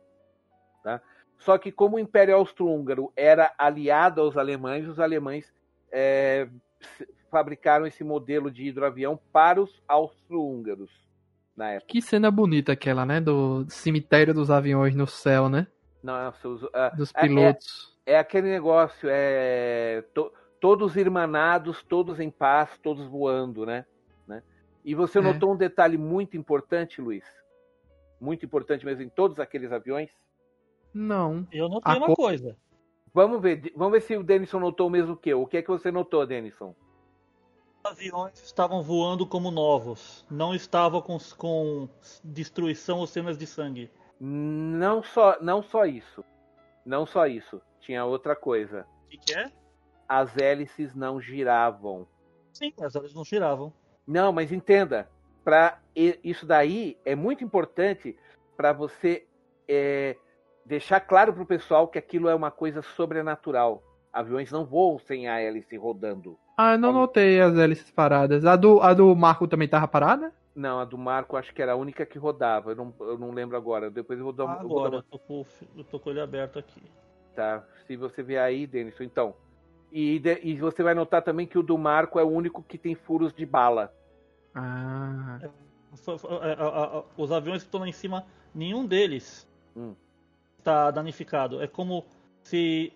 tá? 0.82 1.02
Só 1.38 1.58
que 1.58 1.72
como 1.72 1.98
o 1.98 2.00
Império 2.00 2.36
Austro-Húngaro 2.36 3.12
era 3.16 3.54
aliado 3.58 4.22
aos 4.22 4.38
alemães, 4.38 4.88
os 4.88 5.00
alemães 5.00 5.54
é, 5.92 6.48
fabricaram 7.30 7.86
esse 7.86 8.04
modelo 8.04 8.50
de 8.50 8.64
hidroavião 8.64 9.20
para 9.34 9.62
os 9.62 9.84
austro-húngaros 9.86 10.90
na 11.56 11.72
época. 11.72 11.92
Que 11.92 12.02
cena 12.02 12.32
bonita 12.32 12.72
aquela, 12.72 13.06
né? 13.06 13.20
Do 13.20 13.66
cemitério 13.70 14.34
dos 14.34 14.50
aviões 14.50 14.96
no 14.96 15.08
céu, 15.08 15.50
né? 15.50 15.68
Nossa, 16.02 16.48
os, 16.48 16.64
uh, 16.64 16.96
dos 16.96 17.12
pilotos. 17.12 17.90
É, 17.90 17.92
é 17.92 17.95
aquele 18.14 18.50
negócio, 18.50 19.10
é 19.10 20.04
to, 20.14 20.32
todos 20.60 20.96
irmanados, 20.96 21.84
todos 21.84 22.20
em 22.20 22.30
paz, 22.30 22.78
todos 22.84 23.06
voando, 23.08 23.66
né? 23.66 23.86
né? 24.28 24.44
E 24.84 24.94
você 24.94 25.20
é. 25.20 25.22
notou 25.22 25.54
um 25.54 25.58
detalhe 25.58 25.98
muito 25.98 26.38
importante, 26.38 27.02
Luiz? 27.02 27.26
Muito 28.20 28.46
importante 28.46 28.86
mesmo 28.86 29.04
em 29.04 29.10
todos 29.10 29.40
aqueles 29.40 29.72
aviões? 29.72 30.12
Não. 30.94 31.48
Eu 31.52 31.68
notei 31.68 31.94
A 31.94 31.98
uma 31.98 32.08
co... 32.08 32.16
coisa. 32.16 32.56
Vamos 33.14 33.42
ver, 33.42 33.72
vamos 33.76 33.94
ver 33.94 34.02
se 34.02 34.16
o 34.18 34.24
Denison 34.24 34.60
notou 34.60 34.88
o 34.88 34.90
mesmo 34.90 35.16
que 35.16 35.30
eu. 35.30 35.42
O 35.42 35.48
que 35.48 35.58
é 35.58 35.62
que 35.62 35.70
você 35.70 35.90
notou, 35.90 36.26
Denison? 36.26 36.76
Os 37.84 37.92
aviões 37.92 38.44
estavam 38.44 38.82
voando 38.82 39.26
como 39.26 39.50
novos. 39.50 40.26
Não 40.30 40.54
estavam 40.54 41.02
com, 41.02 41.18
com 41.38 41.88
destruição 42.24 43.00
ou 43.00 43.08
cenas 43.08 43.38
de 43.38 43.48
sangue. 43.48 43.90
Não 44.20 45.02
só, 45.02 45.38
não 45.42 45.62
só 45.64 45.86
isso. 45.86 46.24
Não 46.86 47.06
só 47.06 47.26
isso. 47.26 47.62
Tinha 47.86 48.04
outra 48.04 48.36
coisa. 48.36 48.86
O 49.06 49.10
que, 49.10 49.18
que 49.18 49.38
é? 49.38 49.52
As 50.10 50.36
hélices 50.36 50.96
não 50.96 51.22
giravam. 51.22 52.08
Sim, 52.52 52.74
as 52.82 52.96
hélices 52.96 53.16
não 53.16 53.24
giravam. 53.24 53.72
Não, 54.08 54.32
mas 54.32 54.52
entenda, 54.52 55.08
para 55.44 55.80
isso 55.96 56.46
daí 56.48 56.98
é 57.06 57.16
muito 57.16 57.44
importante 57.44 58.18
para 58.58 58.74
você 58.74 59.28
é, 59.68 60.18
deixar 60.66 61.00
claro 61.00 61.32
para 61.32 61.44
o 61.44 61.46
pessoal 61.46 61.88
que 61.88 62.00
aquilo 62.00 62.28
é 62.28 62.34
uma 62.34 62.50
coisa 62.50 62.82
sobrenatural. 62.82 63.84
Aviões 64.12 64.52
não 64.52 64.66
voam 64.66 64.98
sem 64.98 65.28
a 65.28 65.40
hélice 65.40 65.78
rodando. 65.78 66.40
Ah, 66.58 66.74
eu 66.74 66.80
não 66.80 66.92
notei 66.92 67.40
as 67.40 67.56
hélices 67.56 67.92
paradas. 67.92 68.46
A 68.46 68.56
do, 68.56 68.82
a 68.82 68.94
do 68.94 69.16
Marco 69.16 69.48
também 69.48 69.68
tava 69.68 69.88
parada? 69.88 70.34
Não, 70.56 70.80
a 70.80 70.86
do 70.86 70.98
Marco 70.98 71.38
acho 71.38 71.54
que 71.54 71.62
era 71.62 71.74
a 71.74 71.76
única 71.76 72.06
que 72.06 72.18
rodava. 72.18 72.72
Eu 72.72 72.76
não, 72.76 72.94
eu 73.02 73.18
não 73.18 73.32
lembro 73.32 73.58
agora. 73.58 73.92
Depois 73.92 74.18
eu 74.18 74.26
vou 74.26 74.34
dar, 74.34 74.46
ah, 74.46 74.60
eu 74.64 74.68
vou 74.68 74.80
Agora, 74.80 74.96
eu 74.96 75.04
tô, 75.04 75.20
com, 75.20 75.46
eu 75.78 75.84
tô 75.84 76.00
com 76.00 76.10
ele 76.10 76.22
aberto 76.22 76.58
aqui. 76.58 76.82
Tá. 77.36 77.64
Se 77.86 77.96
você 77.96 78.24
ver 78.24 78.38
aí, 78.38 78.66
Denison, 78.66 79.04
então. 79.04 79.36
E, 79.92 80.20
de, 80.20 80.40
e 80.44 80.56
você 80.58 80.82
vai 80.82 80.94
notar 80.94 81.22
também 81.22 81.46
que 81.46 81.58
o 81.58 81.64
do 81.64 81.78
Marco 81.78 82.20
é 82.20 82.24
o 82.24 82.30
único 82.30 82.64
que 82.64 82.78
tem 82.78 82.96
furos 82.96 83.34
de 83.34 83.46
bala. 83.46 83.94
Ah. 84.54 85.40
É, 85.42 85.50
os 87.18 87.32
aviões 87.32 87.62
que 87.62 87.68
estão 87.68 87.80
lá 87.82 87.88
em 87.88 87.94
cima, 87.94 88.26
nenhum 88.54 88.86
deles 88.86 89.48
Hum. 89.76 89.94
está 90.58 90.92
danificado. 90.92 91.62
É 91.62 91.68
como 91.68 92.06
se 92.44 92.92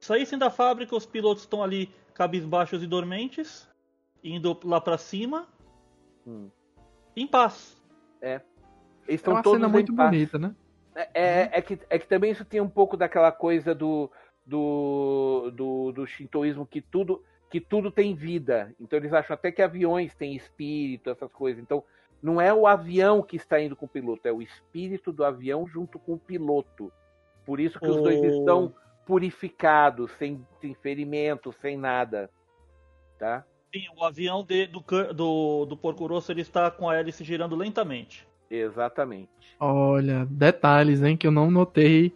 saíssem 0.00 0.38
da 0.38 0.50
fábrica, 0.50 0.96
os 0.96 1.06
pilotos 1.06 1.44
estão 1.44 1.62
ali 1.62 1.90
cabisbaixos 2.14 2.82
e 2.82 2.86
dormentes, 2.86 3.68
indo 4.22 4.58
lá 4.64 4.80
pra 4.80 4.98
cima, 4.98 5.46
Hum. 6.26 6.50
em 7.16 7.26
paz. 7.26 7.80
Eles 8.20 8.42
É 9.08 9.14
estão 9.14 9.34
uma 9.34 9.42
todos 9.42 9.58
cena 9.58 9.68
muito 9.68 9.92
bonita, 9.92 10.38
né? 10.38 10.54
É, 10.94 11.08
é, 11.14 11.50
é 11.54 11.62
que, 11.62 11.78
é 11.88 11.98
que 11.98 12.06
também 12.06 12.30
isso 12.32 12.44
tem 12.44 12.60
um 12.60 12.68
pouco 12.68 12.96
daquela 12.96 13.32
coisa 13.32 13.74
do, 13.74 14.10
do, 14.44 15.50
do, 15.54 15.92
do 15.92 16.06
shintoísmo 16.06 16.66
que 16.66 16.80
tudo, 16.80 17.24
que 17.50 17.60
tudo 17.60 17.90
tem 17.90 18.14
vida. 18.14 18.74
Então 18.80 18.98
eles 18.98 19.12
acham 19.12 19.34
até 19.34 19.50
que 19.50 19.62
aviões 19.62 20.14
têm 20.14 20.34
espírito, 20.36 21.10
essas 21.10 21.32
coisas. 21.32 21.62
Então 21.62 21.82
não 22.22 22.40
é 22.40 22.52
o 22.52 22.66
avião 22.66 23.22
que 23.22 23.36
está 23.36 23.60
indo 23.60 23.74
com 23.74 23.86
o 23.86 23.88
piloto, 23.88 24.28
é 24.28 24.32
o 24.32 24.42
espírito 24.42 25.12
do 25.12 25.24
avião 25.24 25.66
junto 25.66 25.98
com 25.98 26.14
o 26.14 26.18
piloto. 26.18 26.92
Por 27.44 27.58
isso 27.58 27.80
que 27.80 27.88
os 27.90 28.00
dois 28.02 28.20
O- 28.20 28.26
estão 28.26 28.74
purificados, 29.06 30.12
sem, 30.12 30.46
sem 30.60 30.74
ferimento, 30.74 31.52
sem 31.60 31.76
nada. 31.76 32.30
Tá? 33.18 33.44
Sim, 33.74 33.86
o 33.96 34.04
avião 34.04 34.44
de- 34.44 34.66
do, 34.66 34.80
do, 35.12 35.66
do 35.66 35.76
Porco 35.76 36.06
Rosso 36.06 36.30
ele 36.30 36.42
está 36.42 36.70
com 36.70 36.88
a 36.88 36.96
hélice 36.96 37.24
girando 37.24 37.56
lentamente. 37.56 38.28
Exatamente. 38.54 39.28
Olha, 39.58 40.26
detalhes, 40.30 41.02
hein, 41.02 41.16
que 41.16 41.26
eu 41.26 41.30
não 41.32 41.50
notei 41.50 42.12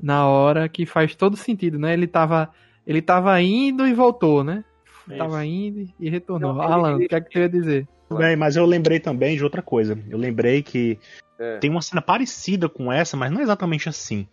na 0.00 0.26
hora, 0.26 0.68
que 0.68 0.86
faz 0.86 1.14
todo 1.14 1.36
sentido, 1.36 1.78
né? 1.78 1.92
Ele 1.92 2.06
tava, 2.06 2.50
ele 2.86 3.02
tava 3.02 3.40
indo 3.42 3.86
e 3.86 3.92
voltou, 3.92 4.42
né? 4.42 4.64
Isso. 5.08 5.18
Tava 5.18 5.44
indo 5.44 5.86
e 6.00 6.08
retornou. 6.10 6.54
Não, 6.54 6.62
ele- 6.64 6.72
Alan, 6.72 6.96
o 6.96 6.98
que 7.08 7.14
é 7.14 7.20
que 7.20 7.30
tu 7.30 7.38
ia 7.38 7.48
dizer? 7.48 7.86
Bem, 8.10 8.36
mas 8.36 8.56
eu 8.56 8.64
lembrei 8.64 9.00
também 9.00 9.36
de 9.36 9.44
outra 9.44 9.60
coisa. 9.62 9.98
Eu 10.08 10.16
lembrei 10.18 10.62
que 10.62 10.98
É. 11.38 11.58
tem 11.58 11.68
uma 11.70 11.82
cena 11.82 12.00
parecida 12.00 12.68
com 12.68 12.90
essa, 12.92 13.16
mas 13.16 13.30
não 13.30 13.40
é 13.40 13.42
exatamente 13.42 13.88
assim. 13.88 14.26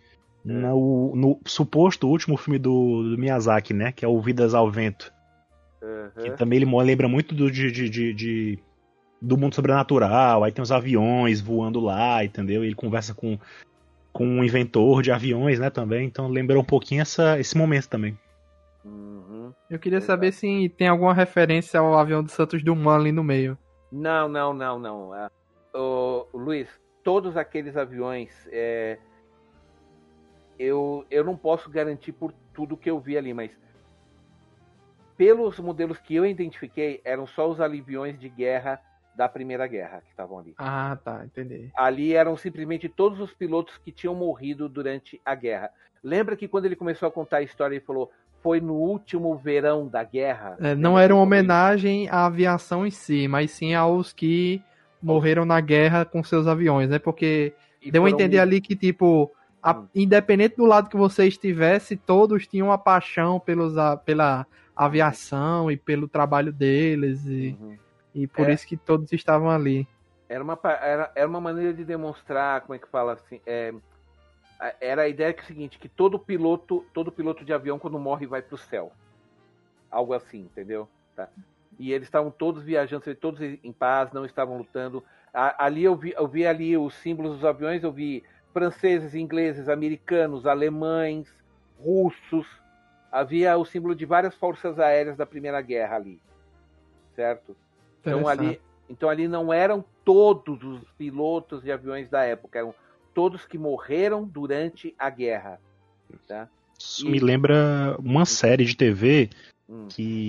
É. 0.45 0.51
No, 0.51 1.15
no 1.15 1.39
suposto 1.45 2.07
último 2.07 2.37
filme 2.37 2.59
do, 2.59 3.03
do 3.11 3.17
Miyazaki, 3.17 3.73
né? 3.73 3.91
Que 3.91 4.05
é 4.05 4.07
o 4.07 4.19
Vidas 4.21 4.53
ao 4.53 4.69
Vento. 4.69 5.11
Que 6.21 6.27
Aham. 6.29 6.35
também 6.37 6.57
ele 6.61 6.71
lembra 6.83 7.07
muito 7.07 7.33
do, 7.35 7.49
de, 7.51 7.71
de- 7.71 7.89
de- 7.89 8.13
de- 8.13 8.59
do 9.23 9.37
mundo 9.37 9.55
sobrenatural. 9.55 10.43
Aí 10.43 10.51
tem 10.51 10.61
os 10.61 10.71
aviões 10.71 11.39
voando 11.39 11.79
lá, 11.79 12.23
entendeu? 12.23 12.63
Ele 12.63 12.75
conversa 12.75 13.13
com, 13.13 13.39
com 14.11 14.27
um 14.27 14.43
inventor 14.43 15.01
de 15.01 15.11
aviões, 15.11 15.59
né? 15.59 15.69
Também. 15.69 16.05
Então 16.05 16.27
lembrou 16.27 16.61
um 16.61 16.65
pouquinho 16.65 17.01
essa, 17.01 17.39
esse 17.39 17.57
momento 17.57 17.87
também. 17.87 18.19
Uhum. 18.83 19.53
Eu 19.69 19.79
queria 19.79 19.99
Exato. 19.99 20.11
saber 20.11 20.33
se 20.33 20.67
tem 20.77 20.89
alguma 20.89 21.13
referência 21.13 21.79
ao 21.79 21.97
avião 21.97 22.21
do 22.21 22.29
Santos 22.29 22.61
Dumont 22.61 22.99
ali 22.99 23.13
no 23.13 23.23
meio. 23.23 23.57
Não, 23.89 24.27
não, 24.27 24.53
não, 24.53 24.77
não. 24.77 25.11
Ô, 25.73 26.27
Luiz, 26.33 26.67
todos 27.01 27.37
aqueles 27.37 27.77
aviões, 27.77 28.29
é, 28.51 28.97
eu, 30.59 31.05
eu 31.09 31.23
não 31.23 31.37
posso 31.37 31.69
garantir 31.69 32.11
por 32.11 32.33
tudo 32.53 32.75
que 32.75 32.89
eu 32.89 32.99
vi 32.99 33.17
ali, 33.17 33.33
mas 33.33 33.51
pelos 35.15 35.59
modelos 35.59 35.97
que 35.99 36.15
eu 36.15 36.25
identifiquei, 36.25 36.99
eram 37.05 37.25
só 37.25 37.49
os 37.49 37.61
aviões 37.61 38.19
de 38.19 38.27
guerra 38.27 38.81
da 39.15 39.27
Primeira 39.29 39.67
Guerra 39.67 40.01
que 40.01 40.09
estavam 40.09 40.39
ali. 40.39 40.53
Ah, 40.57 40.97
tá, 41.03 41.23
entendi. 41.25 41.69
Ali 41.75 42.13
eram 42.13 42.35
simplesmente 42.37 42.87
todos 42.89 43.19
os 43.19 43.33
pilotos 43.33 43.77
que 43.77 43.91
tinham 43.91 44.15
morrido 44.15 44.67
durante 44.69 45.19
a 45.25 45.35
guerra. 45.35 45.69
Lembra 46.03 46.35
que 46.35 46.47
quando 46.47 46.65
ele 46.65 46.75
começou 46.75 47.07
a 47.07 47.11
contar 47.11 47.37
a 47.37 47.41
história, 47.41 47.75
ele 47.75 47.85
falou: 47.85 48.11
foi 48.41 48.59
no 48.59 48.73
último 48.75 49.35
verão 49.37 49.87
da 49.87 50.03
guerra? 50.03 50.57
É, 50.59 50.75
não 50.75 50.99
era 50.99 51.13
uma 51.13 51.23
homenagem 51.23 52.09
à 52.09 52.25
aviação 52.25 52.85
em 52.85 52.91
si, 52.91 53.27
mas 53.27 53.51
sim 53.51 53.73
aos 53.73 54.11
que 54.13 54.61
morreram 55.01 55.45
na 55.45 55.59
guerra 55.59 56.05
com 56.05 56.23
seus 56.23 56.47
aviões, 56.47 56.89
né? 56.89 56.99
Porque 56.99 57.53
E 57.81 57.91
deu 57.91 58.05
a 58.05 58.09
entender 58.09 58.39
ali 58.39 58.61
que, 58.61 58.75
tipo, 58.75 59.29
a- 59.61 59.73
Hum. 59.75 59.87
independente 59.93 60.55
do 60.55 60.65
lado 60.65 60.89
que 60.89 60.95
você 60.95 61.25
estivesse, 61.27 61.97
todos 61.97 62.47
tinham 62.47 62.67
uma 62.67 62.77
paixão 62.77 63.39
pelos, 63.39 63.77
a- 63.77 63.97
pela 63.97 64.45
aviação 64.75 65.69
e 65.69 65.77
pelo 65.77 66.07
trabalho 66.07 66.51
deles, 66.53 67.25
e, 67.25 67.57
Uhum. 67.59 67.77
E 68.13 68.27
por 68.27 68.49
É. 68.49 68.53
isso 68.53 68.67
que 68.67 68.77
todos 68.77 69.11
estavam 69.11 69.49
ali. 69.49 69.87
Era 70.29 70.43
uma, 70.43 70.59
era, 70.63 71.11
era 71.15 71.27
uma 71.27 71.41
maneira 71.41 71.73
de 71.73 71.83
demonstrar, 71.83 72.61
como 72.61 72.73
é 72.73 72.79
que 72.79 72.87
fala 72.87 73.13
assim, 73.13 73.41
é, 73.45 73.73
era 74.79 75.03
a 75.03 75.07
ideia 75.07 75.33
que 75.33 75.41
é 75.41 75.43
o 75.43 75.47
seguinte, 75.47 75.77
que 75.77 75.89
todo 75.89 76.17
piloto, 76.17 76.85
todo 76.93 77.11
piloto 77.11 77.43
de 77.43 77.53
avião 77.53 77.77
quando 77.77 77.99
morre 77.99 78.25
vai 78.25 78.41
pro 78.41 78.57
céu. 78.57 78.91
Algo 79.91 80.13
assim, 80.13 80.39
entendeu? 80.39 80.87
Tá. 81.15 81.29
E 81.77 81.91
eles 81.91 82.07
estavam 82.07 82.31
todos 82.31 82.63
viajando, 82.63 83.15
todos 83.15 83.41
em 83.41 83.73
paz, 83.73 84.11
não 84.11 84.25
estavam 84.25 84.57
lutando. 84.57 85.03
A- 85.33 85.65
ali 85.65 85.83
eu 85.83 85.95
vi, 85.95 86.13
eu 86.15 86.27
vi 86.27 86.45
ali 86.45 86.77
os 86.77 86.93
símbolos 86.95 87.33
dos 87.33 87.45
aviões, 87.45 87.83
eu 87.83 87.91
vi 87.91 88.23
franceses, 88.53 89.15
ingleses, 89.15 89.67
americanos, 89.67 90.45
alemães, 90.45 91.27
russos. 91.79 92.47
Havia 93.11 93.57
o 93.57 93.65
símbolo 93.65 93.95
de 93.95 94.05
várias 94.05 94.35
forças 94.35 94.79
aéreas 94.79 95.17
da 95.17 95.25
Primeira 95.25 95.61
Guerra 95.61 95.95
ali. 95.97 96.19
Certo? 97.15 97.55
Então 98.05 98.27
ali, 98.27 98.59
então 98.89 99.09
ali 99.09 99.27
não 99.27 99.51
eram 99.51 99.83
todos 100.03 100.61
os 100.63 100.81
pilotos 100.97 101.63
de 101.63 101.71
aviões 101.71 102.09
da 102.09 102.23
época, 102.23 102.59
eram 102.59 102.75
todos 103.13 103.45
que 103.45 103.57
morreram 103.57 104.25
durante 104.25 104.93
a 104.99 105.09
guerra. 105.09 105.59
Tá? 106.27 106.49
Isso 106.77 107.07
E- 107.07 107.09
me 107.11 107.19
lembra 107.19 107.95
uma 107.99 108.25
série 108.25 108.65
de 108.65 108.75
TV 108.75 109.29
Hum. 109.69 109.87
que. 109.87 110.27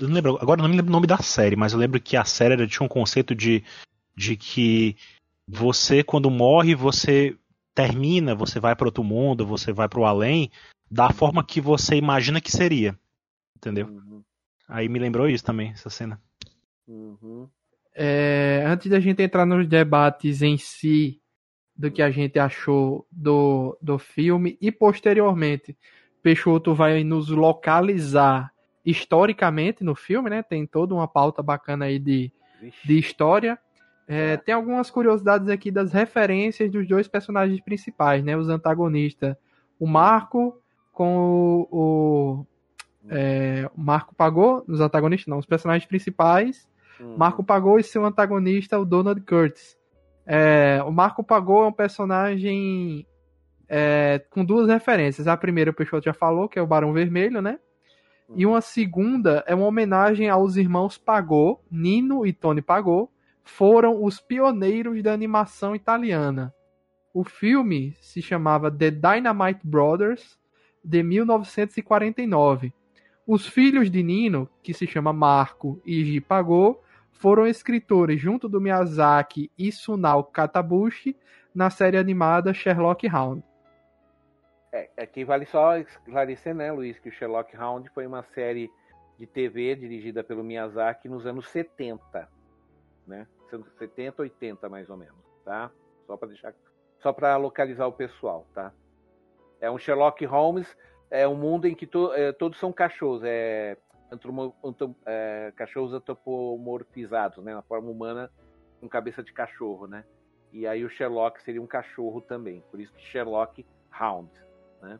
Eu 0.00 0.06
não 0.08 0.14
lembro, 0.14 0.38
agora 0.40 0.60
eu 0.60 0.62
não 0.62 0.68
me 0.70 0.76
lembro 0.76 0.90
o 0.90 0.92
nome 0.92 1.06
da 1.06 1.18
série, 1.18 1.56
mas 1.56 1.72
eu 1.72 1.78
lembro 1.78 2.00
que 2.00 2.16
a 2.16 2.24
série 2.24 2.54
era- 2.54 2.66
tinha 2.66 2.84
um 2.84 2.88
conceito 2.88 3.34
de, 3.34 3.64
de 4.14 4.36
que 4.36 4.96
você, 5.48 6.04
quando 6.04 6.30
morre, 6.30 6.74
você 6.74 7.36
termina, 7.74 8.34
você 8.34 8.60
vai 8.60 8.76
para 8.76 8.88
outro 8.88 9.02
mundo, 9.02 9.46
você 9.46 9.72
vai 9.72 9.88
para 9.88 10.00
o 10.00 10.04
além, 10.04 10.50
da 10.90 11.10
forma 11.10 11.44
que 11.44 11.60
você 11.60 11.96
imagina 11.96 12.40
que 12.40 12.50
seria. 12.52 12.98
Entendeu? 13.56 13.86
Uhum, 13.86 14.22
Aí 14.68 14.88
me 14.88 14.98
lembrou 14.98 15.28
isso 15.28 15.44
também, 15.44 15.70
essa 15.70 15.88
cena. 15.88 16.20
Uhum. 16.88 17.48
É, 17.94 18.64
antes 18.66 18.90
da 18.90 19.00
gente 19.00 19.22
entrar 19.22 19.44
nos 19.44 19.66
debates 19.66 20.42
em 20.42 20.56
si, 20.56 21.20
do 21.76 21.90
que 21.90 22.02
a 22.02 22.10
gente 22.10 22.38
achou 22.38 23.06
do, 23.10 23.76
do 23.80 23.98
filme, 23.98 24.56
e 24.60 24.70
posteriormente, 24.72 25.76
Peixoto 26.22 26.74
vai 26.74 27.02
nos 27.04 27.28
localizar 27.28 28.52
historicamente 28.84 29.84
no 29.84 29.94
filme, 29.94 30.30
né? 30.30 30.42
Tem 30.42 30.66
toda 30.66 30.94
uma 30.94 31.06
pauta 31.06 31.42
bacana 31.42 31.86
aí 31.86 31.98
de, 31.98 32.32
Vixe. 32.60 32.86
de 32.86 32.98
história. 32.98 33.58
É, 34.06 34.32
É. 34.32 34.36
Tem 34.36 34.54
algumas 34.54 34.90
curiosidades 34.90 35.48
aqui 35.48 35.70
das 35.70 35.92
referências 35.92 36.70
dos 36.70 36.86
dois 36.88 37.06
personagens 37.06 37.60
principais, 37.60 38.24
né? 38.24 38.36
Os 38.36 38.48
antagonistas. 38.48 39.36
O 39.78 39.86
Marco 39.86 40.60
com 40.92 41.16
o. 41.16 41.68
o 41.70 42.46
é, 43.10 43.70
o 43.74 43.80
Marco 43.80 44.14
Pagou, 44.14 44.62
os 44.68 44.80
antagonistas 44.80 45.28
não, 45.28 45.38
os 45.38 45.46
personagens 45.46 45.86
principais. 45.86 46.67
Uhum. 47.00 47.16
Marco 47.16 47.44
Pagou 47.44 47.78
e 47.78 47.82
seu 47.82 48.04
antagonista, 48.04 48.78
o 48.78 48.84
Donald 48.84 49.20
Curtis. 49.22 49.76
É, 50.26 50.82
o 50.84 50.90
Marco 50.90 51.24
Pagou 51.24 51.64
é 51.64 51.68
um 51.68 51.72
personagem 51.72 53.06
é, 53.68 54.22
com 54.30 54.44
duas 54.44 54.68
referências. 54.68 55.26
A 55.26 55.36
primeira 55.36 55.70
o 55.70 55.74
Peixoto 55.74 56.04
já 56.04 56.12
falou, 56.12 56.48
que 56.48 56.58
é 56.58 56.62
o 56.62 56.66
Barão 56.66 56.92
Vermelho, 56.92 57.40
né? 57.40 57.58
E 58.34 58.44
uma 58.44 58.60
segunda 58.60 59.42
é 59.46 59.54
uma 59.54 59.66
homenagem 59.66 60.28
aos 60.28 60.56
irmãos 60.56 60.98
Pagou, 60.98 61.64
Nino 61.70 62.26
e 62.26 62.32
Tony 62.32 62.60
Pagou, 62.60 63.10
foram 63.42 64.04
os 64.04 64.20
pioneiros 64.20 65.02
da 65.02 65.14
animação 65.14 65.74
italiana. 65.74 66.52
O 67.14 67.24
filme 67.24 67.96
se 68.00 68.20
chamava 68.20 68.70
The 68.70 68.90
Dynamite 68.90 69.60
Brothers, 69.64 70.38
de 70.84 71.02
1949. 71.02 72.72
Os 73.26 73.46
filhos 73.46 73.90
de 73.90 74.02
Nino, 74.02 74.48
que 74.62 74.74
se 74.74 74.86
chama 74.86 75.12
Marco 75.12 75.80
e 75.84 76.04
Ji 76.04 76.20
Pagou, 76.20 76.82
foram 77.18 77.46
escritores 77.46 78.20
junto 78.20 78.48
do 78.48 78.60
Miyazaki 78.60 79.50
e 79.58 79.70
Sunao 79.70 80.24
Katabushi 80.24 81.16
na 81.54 81.68
série 81.68 81.98
animada 81.98 82.54
Sherlock 82.54 83.06
Hound. 83.08 83.42
É, 84.72 84.88
aqui 84.96 85.24
vale 85.24 85.44
só 85.44 85.76
esclarecer, 85.76 86.54
né, 86.54 86.70
Luiz, 86.70 86.98
que 86.98 87.08
o 87.08 87.12
Sherlock 87.12 87.56
Hound 87.56 87.90
foi 87.90 88.06
uma 88.06 88.22
série 88.22 88.70
de 89.18 89.26
TV 89.26 89.74
dirigida 89.74 90.22
pelo 90.22 90.44
Miyazaki 90.44 91.08
nos 91.08 91.26
anos 91.26 91.48
70, 91.48 92.28
né? 93.06 93.26
70, 93.78 94.22
80 94.22 94.68
mais 94.68 94.88
ou 94.88 94.96
menos, 94.96 95.16
tá? 95.44 95.70
Só 96.06 96.16
para 96.16 96.28
deixar, 96.28 96.54
só 97.00 97.12
para 97.12 97.36
localizar 97.36 97.86
o 97.86 97.92
pessoal, 97.92 98.46
tá? 98.54 98.72
É 99.60 99.68
um 99.68 99.78
Sherlock 99.78 100.24
Holmes, 100.24 100.76
é 101.10 101.26
um 101.26 101.34
mundo 101.34 101.66
em 101.66 101.74
que 101.74 101.86
to, 101.86 102.12
é, 102.12 102.30
todos 102.30 102.60
são 102.60 102.72
cachorros, 102.72 103.22
é, 103.24 103.76
antromo, 104.10 104.54
antrom, 104.64 104.94
é, 105.06 105.52
cachorros 105.56 105.92
antropomorfizados, 105.92 107.42
né? 107.44 107.54
Na 107.54 107.62
forma 107.62 107.90
humana, 107.90 108.30
com 108.80 108.88
cabeça 108.88 109.22
de 109.22 109.32
cachorro, 109.32 109.86
né? 109.86 110.04
E 110.52 110.66
aí 110.66 110.84
o 110.84 110.90
Sherlock 110.90 111.42
seria 111.42 111.60
um 111.60 111.66
cachorro 111.66 112.20
também, 112.20 112.62
por 112.70 112.80
isso 112.80 112.92
que 112.94 113.02
Sherlock 113.02 113.66
Hound, 114.00 114.30
né? 114.80 114.98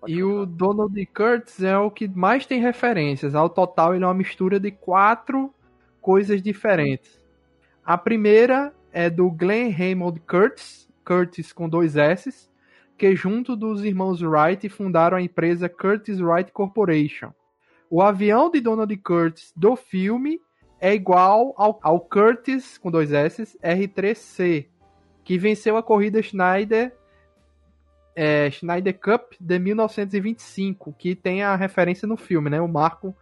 Pode 0.00 0.12
e 0.12 0.22
o 0.22 0.46
Donald 0.46 1.06
Curtis 1.06 1.62
é 1.62 1.76
o 1.76 1.90
que 1.90 2.08
mais 2.08 2.46
tem 2.46 2.60
referências. 2.60 3.34
Ao 3.34 3.50
total, 3.50 3.94
ele 3.94 4.04
é 4.04 4.06
uma 4.06 4.14
mistura 4.14 4.58
de 4.58 4.70
quatro 4.70 5.54
coisas 6.00 6.42
diferentes. 6.42 7.20
A 7.84 7.98
primeira 7.98 8.74
é 8.92 9.10
do 9.10 9.30
Glenn 9.30 9.70
Raymond 9.70 10.20
Curtis, 10.20 10.88
Curtis 11.04 11.52
com 11.52 11.68
dois 11.68 11.96
S, 11.96 12.50
que 12.96 13.14
junto 13.14 13.54
dos 13.54 13.84
irmãos 13.84 14.22
Wright 14.22 14.68
fundaram 14.68 15.16
a 15.18 15.22
empresa 15.22 15.68
Curtis 15.68 16.20
Wright 16.20 16.50
Corporation. 16.50 17.32
O 17.90 18.00
avião 18.00 18.48
de 18.48 18.60
Donald 18.60 18.96
Curtis 18.98 19.52
do 19.56 19.74
filme 19.74 20.40
é 20.80 20.94
igual 20.94 21.52
ao, 21.58 21.78
ao 21.82 22.00
Curtis 22.00 22.78
com 22.78 22.90
dois 22.90 23.12
S 23.12 23.58
R3C, 23.58 24.68
que 25.24 25.36
venceu 25.36 25.76
a 25.76 25.82
corrida 25.82 26.22
Schneider 26.22 26.96
é, 28.14 28.50
Schneider 28.50 28.98
Cup 28.98 29.32
de 29.40 29.58
1925, 29.58 30.92
que 30.92 31.14
tem 31.14 31.42
a 31.42 31.56
referência 31.56 32.06
no 32.06 32.16
filme, 32.16 32.50
né? 32.50 32.60
O 32.60 32.68
Marco 32.68 33.14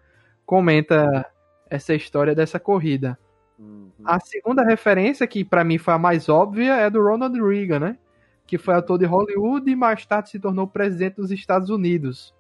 comenta 0.44 1.25
essa 1.70 1.94
história 1.94 2.34
dessa 2.34 2.58
corrida. 2.58 3.18
Uhum. 3.58 3.90
A 4.04 4.18
segunda 4.20 4.64
referência, 4.64 5.26
que 5.26 5.44
para 5.44 5.64
mim 5.64 5.78
foi 5.78 5.94
a 5.94 5.98
mais 5.98 6.28
óbvia, 6.28 6.76
é 6.76 6.90
do 6.90 7.02
Ronald 7.02 7.38
Reagan, 7.40 7.80
né? 7.80 7.98
Que 8.46 8.56
foi 8.56 8.75
ator 8.75 8.98
de 8.98 9.04
Hollywood 9.04 9.70
e 9.70 9.76
mais 9.76 10.04
tarde 10.06 10.30
se 10.30 10.40
tornou 10.40 10.66
presidente 10.66 11.16
dos 11.16 11.30
Estados 11.30 11.70
Unidos. 11.70 12.34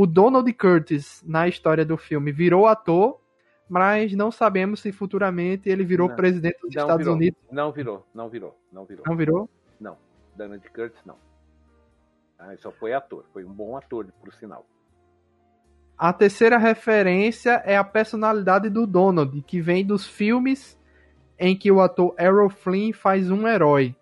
O 0.00 0.06
Donald 0.06 0.52
Curtis, 0.52 1.24
na 1.26 1.48
história 1.48 1.84
do 1.84 1.96
filme, 1.96 2.30
virou 2.30 2.68
ator, 2.68 3.20
mas 3.68 4.12
não 4.12 4.30
sabemos 4.30 4.78
se 4.78 4.92
futuramente 4.92 5.68
ele 5.68 5.84
virou 5.84 6.08
não, 6.08 6.14
presidente 6.14 6.60
dos 6.60 6.70
Estados 6.70 6.98
virou, 6.98 7.16
Unidos. 7.16 7.40
Não 7.50 7.72
virou, 7.72 8.06
não 8.14 8.28
virou, 8.28 8.56
não 8.72 8.84
virou. 8.84 9.04
Não 9.04 9.16
virou? 9.16 9.50
Não. 9.80 9.96
Donald 10.36 10.70
Curtis, 10.70 11.00
não. 11.04 11.16
Ah, 12.38 12.54
só 12.58 12.70
foi 12.70 12.92
ator, 12.92 13.24
foi 13.32 13.44
um 13.44 13.52
bom 13.52 13.76
ator, 13.76 14.06
por 14.22 14.32
sinal. 14.34 14.64
A 15.98 16.12
terceira 16.12 16.58
referência 16.58 17.60
é 17.66 17.76
a 17.76 17.82
personalidade 17.82 18.70
do 18.70 18.86
Donald, 18.86 19.42
que 19.42 19.60
vem 19.60 19.84
dos 19.84 20.06
filmes 20.06 20.78
em 21.36 21.56
que 21.56 21.72
o 21.72 21.80
ator 21.80 22.14
Errol 22.16 22.50
Flynn 22.50 22.92
faz 22.92 23.32
um 23.32 23.48
herói. 23.48 23.96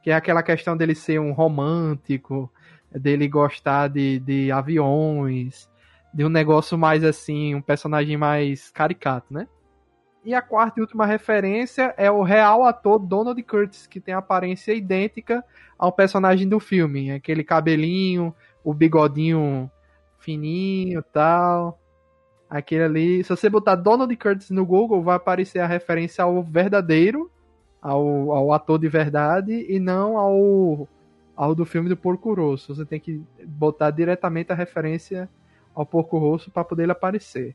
Que 0.00 0.12
é 0.12 0.14
aquela 0.14 0.44
questão 0.44 0.76
dele 0.76 0.94
ser 0.94 1.18
um 1.18 1.32
romântico, 1.32 2.48
dele 2.92 3.28
gostar 3.28 3.88
de, 3.88 4.18
de 4.20 4.50
aviões, 4.50 5.68
de 6.12 6.24
um 6.24 6.28
negócio 6.28 6.78
mais 6.78 7.04
assim, 7.04 7.54
um 7.54 7.62
personagem 7.62 8.16
mais 8.16 8.70
caricato, 8.70 9.32
né? 9.32 9.46
E 10.24 10.34
a 10.34 10.42
quarta 10.42 10.78
e 10.78 10.82
última 10.82 11.06
referência 11.06 11.94
é 11.96 12.10
o 12.10 12.22
real 12.22 12.64
ator 12.64 12.98
Donald 12.98 13.40
Curtis, 13.44 13.86
que 13.86 14.00
tem 14.00 14.12
aparência 14.12 14.74
idêntica 14.74 15.44
ao 15.78 15.92
personagem 15.92 16.48
do 16.48 16.60
filme. 16.60 17.12
Aquele 17.12 17.44
cabelinho, 17.44 18.34
o 18.62 18.74
bigodinho 18.74 19.70
fininho 20.18 21.02
tal. 21.12 21.78
Aquele 22.50 22.82
ali. 22.82 23.24
Se 23.24 23.30
você 23.30 23.48
botar 23.48 23.76
Donald 23.76 24.14
Curtis 24.16 24.50
no 24.50 24.66
Google, 24.66 25.02
vai 25.02 25.16
aparecer 25.16 25.60
a 25.60 25.66
referência 25.66 26.24
ao 26.24 26.42
verdadeiro, 26.42 27.30
ao, 27.80 28.32
ao 28.32 28.52
ator 28.52 28.78
de 28.78 28.88
verdade, 28.88 29.66
e 29.68 29.78
não 29.78 30.18
ao, 30.18 30.88
ao 31.38 31.54
do 31.54 31.64
filme 31.64 31.88
do 31.88 31.96
Porco 31.96 32.34
Rosso. 32.34 32.74
Você 32.74 32.84
tem 32.84 32.98
que 32.98 33.22
botar 33.46 33.92
diretamente 33.92 34.50
a 34.50 34.56
referência 34.56 35.28
ao 35.72 35.86
Porco 35.86 36.18
Rosso 36.18 36.50
para 36.50 36.64
poder 36.64 36.82
ele 36.82 36.92
aparecer. 36.92 37.54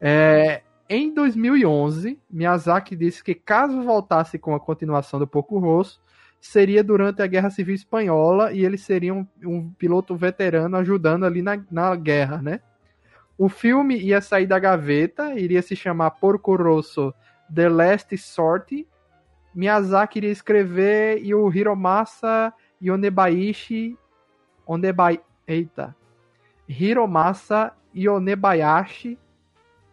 É, 0.00 0.62
em 0.88 1.12
2011, 1.12 2.18
Miyazaki 2.30 2.96
disse 2.96 3.22
que 3.22 3.34
caso 3.34 3.82
voltasse 3.82 4.38
com 4.38 4.54
a 4.54 4.60
continuação 4.60 5.20
do 5.20 5.26
Porco 5.26 5.58
Rosso, 5.58 6.00
seria 6.40 6.82
durante 6.82 7.20
a 7.20 7.26
Guerra 7.26 7.50
Civil 7.50 7.74
Espanhola 7.74 8.52
e 8.52 8.64
ele 8.64 8.78
seria 8.78 9.12
um, 9.12 9.26
um 9.44 9.70
piloto 9.72 10.16
veterano 10.16 10.74
ajudando 10.78 11.24
ali 11.24 11.42
na, 11.42 11.62
na 11.70 11.94
guerra, 11.94 12.40
né? 12.40 12.60
O 13.36 13.50
filme 13.50 13.98
ia 13.98 14.22
sair 14.22 14.46
da 14.46 14.58
gaveta, 14.58 15.38
iria 15.38 15.60
se 15.60 15.76
chamar 15.76 16.12
Porco 16.12 16.56
Rosso 16.56 17.12
The 17.54 17.68
Last 17.68 18.16
Sortie. 18.16 18.88
Miyazaki 19.54 20.20
iria 20.20 20.30
escrever 20.30 21.22
e 21.22 21.34
o 21.34 21.52
Hiromasa 21.52 22.52
Yonebaishi 22.82 23.96
Onebai, 24.66 25.20
eita. 25.46 25.94
Hiromasa 26.68 27.72
Yonebayashi 27.94 29.18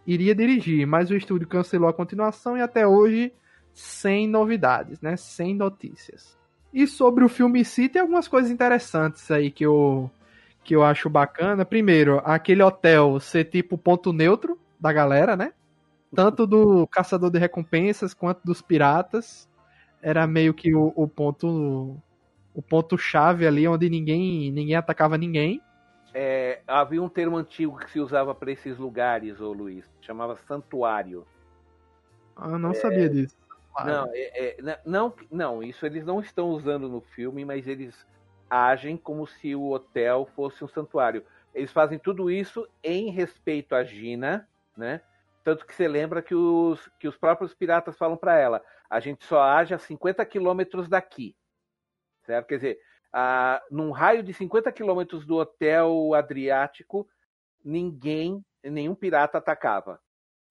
iria 0.08 0.34
dirigir, 0.34 0.88
mas 0.88 1.12
o 1.12 1.16
estúdio 1.16 1.48
cancelou 1.48 1.90
a 1.90 1.94
continuação 1.94 2.58
e 2.58 2.62
até 2.62 2.88
hoje 2.88 3.34
sem 3.74 4.28
novidades, 4.28 5.00
né? 5.02 5.16
Sem 5.16 5.56
notícias. 5.56 6.38
E 6.74 6.88
sobre 6.88 7.24
o 7.24 7.30
filme 7.30 7.62
em 7.62 7.64
si, 7.64 7.90
tem 7.90 8.02
algumas 8.02 8.28
coisas 8.28 8.50
interessantes 8.50 9.30
aí 9.30 9.52
que 9.52 9.66
eu, 9.66 10.10
que 10.64 10.76
eu 10.76 10.84
acho 10.84 11.10
bacana. 11.10 11.66
Primeiro, 11.66 12.22
aquele 12.24 12.64
hotel 12.64 13.20
ser 13.20 13.46
tipo 13.46 13.78
ponto 13.78 14.14
neutro 14.14 14.58
da 14.80 14.92
galera, 14.92 15.36
né? 15.36 15.54
Tanto 16.16 16.48
do 16.48 16.88
caçador 16.88 17.30
de 17.30 17.40
recompensas 17.40 18.14
quanto 18.14 18.42
dos 18.44 18.62
piratas. 18.62 19.50
Era 20.02 20.26
meio 20.26 20.54
que 20.54 20.74
o, 20.74 20.92
o 20.96 21.08
ponto 21.08 21.98
o 22.54 22.62
ponto 22.62 22.98
chave 22.98 23.48
ali 23.48 23.68
onde 23.68 23.90
ninguém 23.90 24.52
ninguém 24.52 24.76
atacava 24.76 25.18
ninguém. 25.18 25.62
É, 26.14 26.62
havia 26.68 27.02
um 27.02 27.08
termo 27.08 27.38
antigo 27.38 27.78
que 27.78 27.90
se 27.90 28.00
usava 28.00 28.36
para 28.36 28.52
esses 28.52 28.78
lugares, 28.78 29.40
ô 29.40 29.54
Luiz, 29.54 29.90
chamava 30.02 30.36
santuário. 30.36 31.26
Ah, 32.36 32.58
não 32.58 32.72
é, 32.72 32.74
sabia 32.74 33.10
disso. 33.10 33.38
Não, 33.86 34.10
é, 34.14 34.56
é, 34.60 34.82
não, 34.86 35.14
não, 35.32 35.64
isso 35.64 35.86
eles 35.86 36.06
não 36.06 36.20
estão 36.20 36.50
usando 36.50 36.90
no 36.90 37.00
filme, 37.00 37.46
mas 37.46 37.68
eles 37.68 38.06
agem 38.50 38.98
como 38.98 39.26
se 39.26 39.56
o 39.56 39.72
hotel 39.72 40.28
fosse 40.36 40.64
um 40.64 40.68
santuário. 40.68 41.24
Eles 41.56 41.72
fazem 41.72 41.98
tudo 41.98 42.30
isso 42.30 42.68
em 42.84 43.10
respeito 43.10 43.74
a 43.74 43.84
Gina, 43.84 44.48
né? 44.76 45.02
Tanto 45.44 45.66
que 45.66 45.74
você 45.74 45.88
lembra 45.88 46.22
que 46.22 46.36
os, 46.36 46.90
que 47.00 47.08
os 47.08 47.18
próprios 47.18 47.54
piratas 47.54 47.98
falam 47.98 48.18
para 48.18 48.38
ela: 48.38 48.62
a 48.90 49.00
gente 49.00 49.24
só 49.26 49.42
age 49.42 49.74
a 49.74 49.80
50 49.80 50.26
quilômetros 50.26 50.90
daqui. 50.90 51.36
Certo? 52.26 52.48
Quer 52.48 52.56
dizer, 52.56 52.80
a, 53.14 53.62
num 53.70 53.92
raio 53.92 54.24
de 54.24 54.34
50 54.34 54.72
quilômetros 54.72 55.26
do 55.26 55.36
hotel 55.36 56.14
Adriático, 56.14 57.08
ninguém, 57.64 58.44
nenhum 58.64 58.96
pirata 58.96 59.38
atacava. 59.38 60.00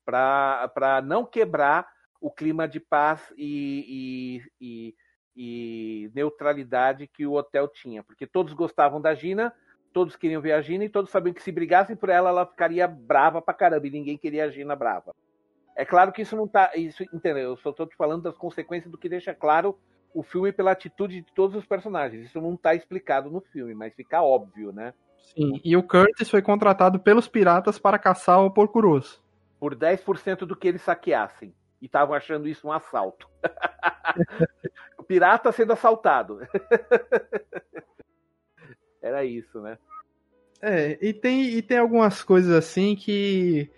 Para 0.04 1.02
não 1.04 1.24
quebrar 1.24 1.88
o 2.20 2.30
clima 2.30 2.68
de 2.68 2.80
paz 2.80 3.32
e, 3.36 4.42
e, 4.60 4.94
e, 4.94 4.94
e, 5.36 6.10
neutralidade 6.14 7.06
que 7.06 7.26
o 7.26 7.34
hotel 7.34 7.68
tinha, 7.68 8.02
porque 8.02 8.26
todos 8.26 8.52
gostavam 8.52 9.00
da 9.00 9.14
Gina, 9.14 9.54
todos 9.92 10.16
queriam 10.16 10.42
ver 10.42 10.52
a 10.52 10.60
Gina 10.60 10.84
e 10.84 10.88
todos 10.88 11.10
sabiam 11.10 11.32
que 11.32 11.42
se 11.42 11.52
brigassem 11.52 11.96
por 11.96 12.08
ela, 12.08 12.28
ela 12.28 12.46
ficaria 12.46 12.86
brava 12.86 13.40
pra 13.40 13.54
caramba 13.54 13.86
e 13.86 13.90
ninguém 13.90 14.18
queria 14.18 14.44
a 14.44 14.50
Gina 14.50 14.76
brava. 14.76 15.14
É 15.76 15.84
claro 15.84 16.12
que 16.12 16.22
isso 16.22 16.36
não 16.36 16.46
tá. 16.46 16.72
Isso, 16.74 17.02
entendeu? 17.04 17.50
Eu 17.50 17.56
só 17.56 17.70
estou 17.70 17.86
te 17.86 17.96
falando 17.96 18.24
das 18.24 18.36
consequências 18.36 18.90
do 18.90 18.98
que 18.98 19.08
deixa 19.08 19.34
claro 19.34 19.78
o 20.12 20.22
filme 20.22 20.52
pela 20.52 20.72
atitude 20.72 21.20
de 21.20 21.32
todos 21.32 21.56
os 21.56 21.66
personagens. 21.66 22.26
Isso 22.26 22.40
não 22.40 22.54
está 22.54 22.74
explicado 22.74 23.30
no 23.30 23.40
filme, 23.40 23.74
mas 23.74 23.94
fica 23.94 24.22
óbvio, 24.22 24.72
né? 24.72 24.92
Sim, 25.34 25.60
e 25.64 25.76
o 25.76 25.82
Curtis 25.82 26.30
foi 26.30 26.42
contratado 26.42 26.98
pelos 26.98 27.28
piratas 27.28 27.78
para 27.78 27.98
caçar 27.98 28.40
o 28.40 28.50
Porcuroso. 28.50 29.22
Por 29.58 29.76
10% 29.76 30.38
do 30.38 30.56
que 30.56 30.68
eles 30.68 30.82
saqueassem 30.82 31.54
e 31.80 31.86
estavam 31.86 32.14
achando 32.14 32.48
isso 32.48 32.66
um 32.66 32.72
assalto. 32.72 33.28
o 34.98 35.02
pirata 35.04 35.52
sendo 35.52 35.72
assaltado. 35.72 36.40
Era 39.00 39.24
isso, 39.24 39.60
né? 39.60 39.78
É, 40.60 40.98
e 41.00 41.14
tem, 41.14 41.44
e 41.44 41.62
tem 41.62 41.78
algumas 41.78 42.22
coisas 42.22 42.52
assim 42.52 42.94
que. 42.94 43.70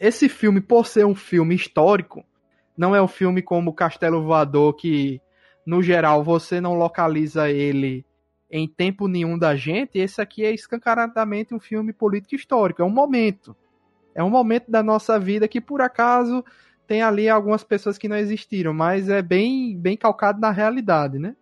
Esse 0.00 0.28
filme, 0.28 0.60
por 0.60 0.86
ser 0.86 1.06
um 1.06 1.14
filme 1.14 1.54
histórico, 1.54 2.24
não 2.76 2.96
é 2.96 3.00
um 3.00 3.06
filme 3.06 3.40
como 3.40 3.72
Castelo 3.72 4.24
Voador, 4.24 4.74
que 4.74 5.22
no 5.66 5.82
geral 5.82 6.22
você 6.22 6.60
não 6.60 6.74
localiza 6.74 7.50
ele 7.50 8.04
em 8.50 8.68
tempo 8.68 9.08
nenhum 9.08 9.38
da 9.38 9.56
gente. 9.56 9.98
Esse 9.98 10.20
aqui 10.20 10.44
é 10.44 10.52
escancaradamente 10.52 11.54
um 11.54 11.60
filme 11.60 11.92
político 11.92 12.34
histórico, 12.34 12.82
é 12.82 12.84
um 12.84 12.90
momento. 12.90 13.56
É 14.14 14.22
um 14.22 14.30
momento 14.30 14.70
da 14.70 14.82
nossa 14.82 15.18
vida 15.18 15.48
que 15.48 15.60
por 15.60 15.80
acaso 15.80 16.44
tem 16.86 17.00
ali 17.00 17.28
algumas 17.28 17.64
pessoas 17.64 17.96
que 17.96 18.08
não 18.08 18.16
existiram, 18.16 18.74
mas 18.74 19.08
é 19.08 19.22
bem, 19.22 19.78
bem 19.78 19.96
calcado 19.96 20.38
na 20.38 20.50
realidade, 20.50 21.18
né? 21.18 21.34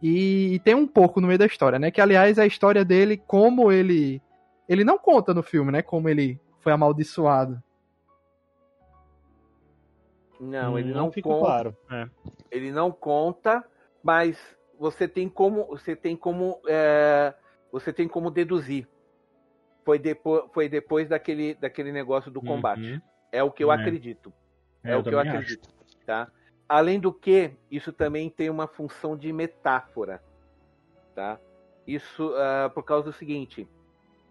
E, 0.00 0.54
e, 0.54 0.58
tem 0.60 0.74
um 0.74 0.86
pouco 0.86 1.20
no 1.20 1.26
meio 1.26 1.38
da 1.38 1.46
história, 1.46 1.78
né? 1.78 1.90
Que 1.90 2.00
aliás 2.00 2.38
a 2.38 2.46
história 2.46 2.84
dele, 2.84 3.16
como 3.16 3.72
ele. 3.72 4.22
Ele 4.68 4.84
não 4.84 4.98
conta 4.98 5.32
no 5.32 5.42
filme, 5.42 5.72
né? 5.72 5.82
Como 5.82 6.08
ele 6.08 6.38
foi 6.60 6.72
amaldiçoado. 6.72 7.60
Não, 10.40 10.78
ele 10.78 10.92
não, 10.92 11.04
não 11.04 11.12
fica 11.12 11.28
conta. 11.28 11.44
Claro. 11.44 11.76
É. 11.90 12.08
Ele 12.50 12.70
não 12.70 12.92
conta, 12.92 13.64
mas 14.02 14.38
você 14.78 15.08
tem 15.08 15.28
como. 15.28 15.66
Você 15.66 15.96
tem 15.96 16.16
como. 16.16 16.60
É, 16.66 17.34
você 17.72 17.92
tem 17.92 18.08
como 18.08 18.30
deduzir. 18.30 18.88
Foi 19.84 19.98
depois, 19.98 20.44
foi 20.52 20.68
depois 20.68 21.08
daquele, 21.08 21.54
daquele 21.54 21.92
negócio 21.92 22.30
do 22.30 22.42
combate. 22.42 22.92
Uhum. 22.92 23.00
É 23.30 23.42
o 23.42 23.50
que 23.50 23.62
eu 23.62 23.70
é. 23.70 23.74
acredito. 23.74 24.32
É, 24.82 24.92
é 24.92 24.96
o 24.96 25.02
que 25.02 25.14
eu 25.14 25.18
acredito. 25.18 25.68
Acho. 25.68 25.98
Tá? 26.04 26.28
Além 26.68 26.98
do 26.98 27.12
que, 27.12 27.52
isso 27.70 27.92
também 27.92 28.28
tem 28.28 28.50
uma 28.50 28.66
função 28.66 29.16
de 29.16 29.32
metáfora. 29.32 30.22
Tá? 31.14 31.38
Isso 31.86 32.30
uh, 32.30 32.70
por 32.74 32.82
causa 32.82 33.04
do 33.04 33.12
seguinte. 33.12 33.68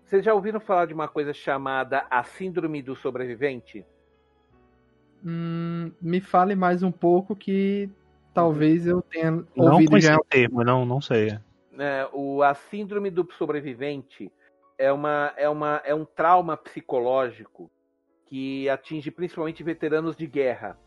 Vocês 0.04 0.24
já 0.24 0.34
ouviram 0.34 0.60
falar 0.60 0.86
de 0.86 0.94
uma 0.94 1.08
coisa 1.08 1.34
chamada 1.34 2.06
a 2.10 2.24
Síndrome 2.24 2.82
do 2.82 2.96
Sobrevivente? 2.96 3.86
Hum, 5.26 5.92
me 6.00 6.22
fale 6.22 6.54
mais 6.54 6.84
um 6.84 6.92
pouco 6.92 7.36
que 7.36 7.90
talvez 8.32 8.86
eu 8.86 9.02
tenha 9.02 9.32
não 9.32 9.74
ouvido 9.74 10.00
já. 10.00 10.20
termo, 10.30 10.64
não, 10.64 10.86
não 10.86 11.02
sei. 11.02 11.40
É, 11.80 12.08
o, 12.14 12.44
a 12.44 12.54
Síndrome 12.54 13.10
do 13.10 13.28
Sobrevivente 13.34 14.32
é, 14.78 14.92
uma, 14.92 15.34
é, 15.36 15.50
uma, 15.50 15.82
é 15.84 15.96
um 15.96 16.06
trauma 16.06 16.56
psicológico 16.56 17.72
que 18.28 18.70
atinge 18.70 19.10
principalmente 19.10 19.64
veteranos 19.64 20.16
de 20.16 20.28
guerra. 20.28 20.78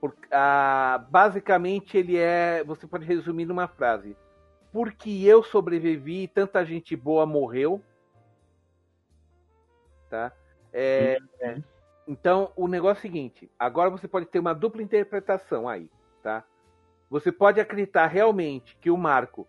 Por, 0.00 0.16
ah, 0.30 1.04
basicamente, 1.10 1.98
ele 1.98 2.16
é. 2.16 2.64
Você 2.64 2.86
pode 2.86 3.04
resumir 3.04 3.44
numa 3.44 3.68
frase. 3.68 4.16
Porque 4.72 5.10
eu 5.24 5.42
sobrevivi 5.42 6.22
e 6.22 6.28
tanta 6.28 6.64
gente 6.64 6.96
boa 6.96 7.26
morreu. 7.26 7.82
Tá? 10.08 10.32
É, 10.72 11.18
uhum. 11.42 11.62
Então, 12.10 12.50
o 12.56 12.66
negócio 12.66 12.98
é 12.98 12.98
o 12.98 13.02
seguinte: 13.02 13.48
agora 13.56 13.88
você 13.88 14.08
pode 14.08 14.26
ter 14.26 14.40
uma 14.40 14.52
dupla 14.52 14.82
interpretação 14.82 15.68
aí. 15.68 15.88
Tá? 16.20 16.42
Você 17.08 17.30
pode 17.30 17.60
acreditar 17.60 18.08
realmente 18.08 18.76
que 18.80 18.90
o 18.90 18.96
Marco, 18.96 19.46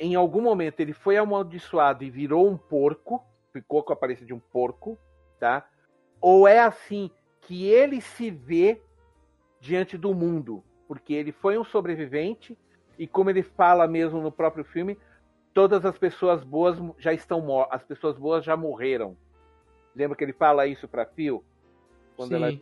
em 0.00 0.16
algum 0.16 0.40
momento, 0.40 0.80
ele 0.80 0.92
foi 0.92 1.16
amaldiçoado 1.16 2.02
e 2.02 2.10
virou 2.10 2.50
um 2.50 2.58
porco, 2.58 3.24
ficou 3.52 3.84
com 3.84 3.92
a 3.92 3.94
aparência 3.94 4.26
de 4.26 4.34
um 4.34 4.40
porco, 4.40 4.98
tá? 5.38 5.64
Ou 6.20 6.48
é 6.48 6.58
assim 6.58 7.08
que 7.42 7.68
ele 7.68 8.00
se 8.00 8.32
vê 8.32 8.82
diante 9.60 9.96
do 9.96 10.12
mundo, 10.12 10.64
porque 10.88 11.14
ele 11.14 11.30
foi 11.30 11.56
um 11.56 11.64
sobrevivente 11.64 12.58
e 12.98 13.06
como 13.06 13.30
ele 13.30 13.44
fala 13.44 13.86
mesmo 13.86 14.20
no 14.20 14.32
próprio 14.32 14.64
filme, 14.64 14.98
todas 15.54 15.84
as 15.84 15.96
pessoas 15.96 16.42
boas 16.42 16.78
já 16.98 17.12
estão 17.12 17.40
mortas, 17.40 17.80
as 17.80 17.86
pessoas 17.86 18.18
boas 18.18 18.44
já 18.44 18.56
morreram. 18.56 19.16
Lembra 19.94 20.16
que 20.16 20.24
ele 20.24 20.32
fala 20.32 20.66
isso 20.66 20.88
para 20.88 21.06
Phil? 21.06 21.44
Quando 22.16 22.30
Sim. 22.30 22.36
ela 22.36 22.52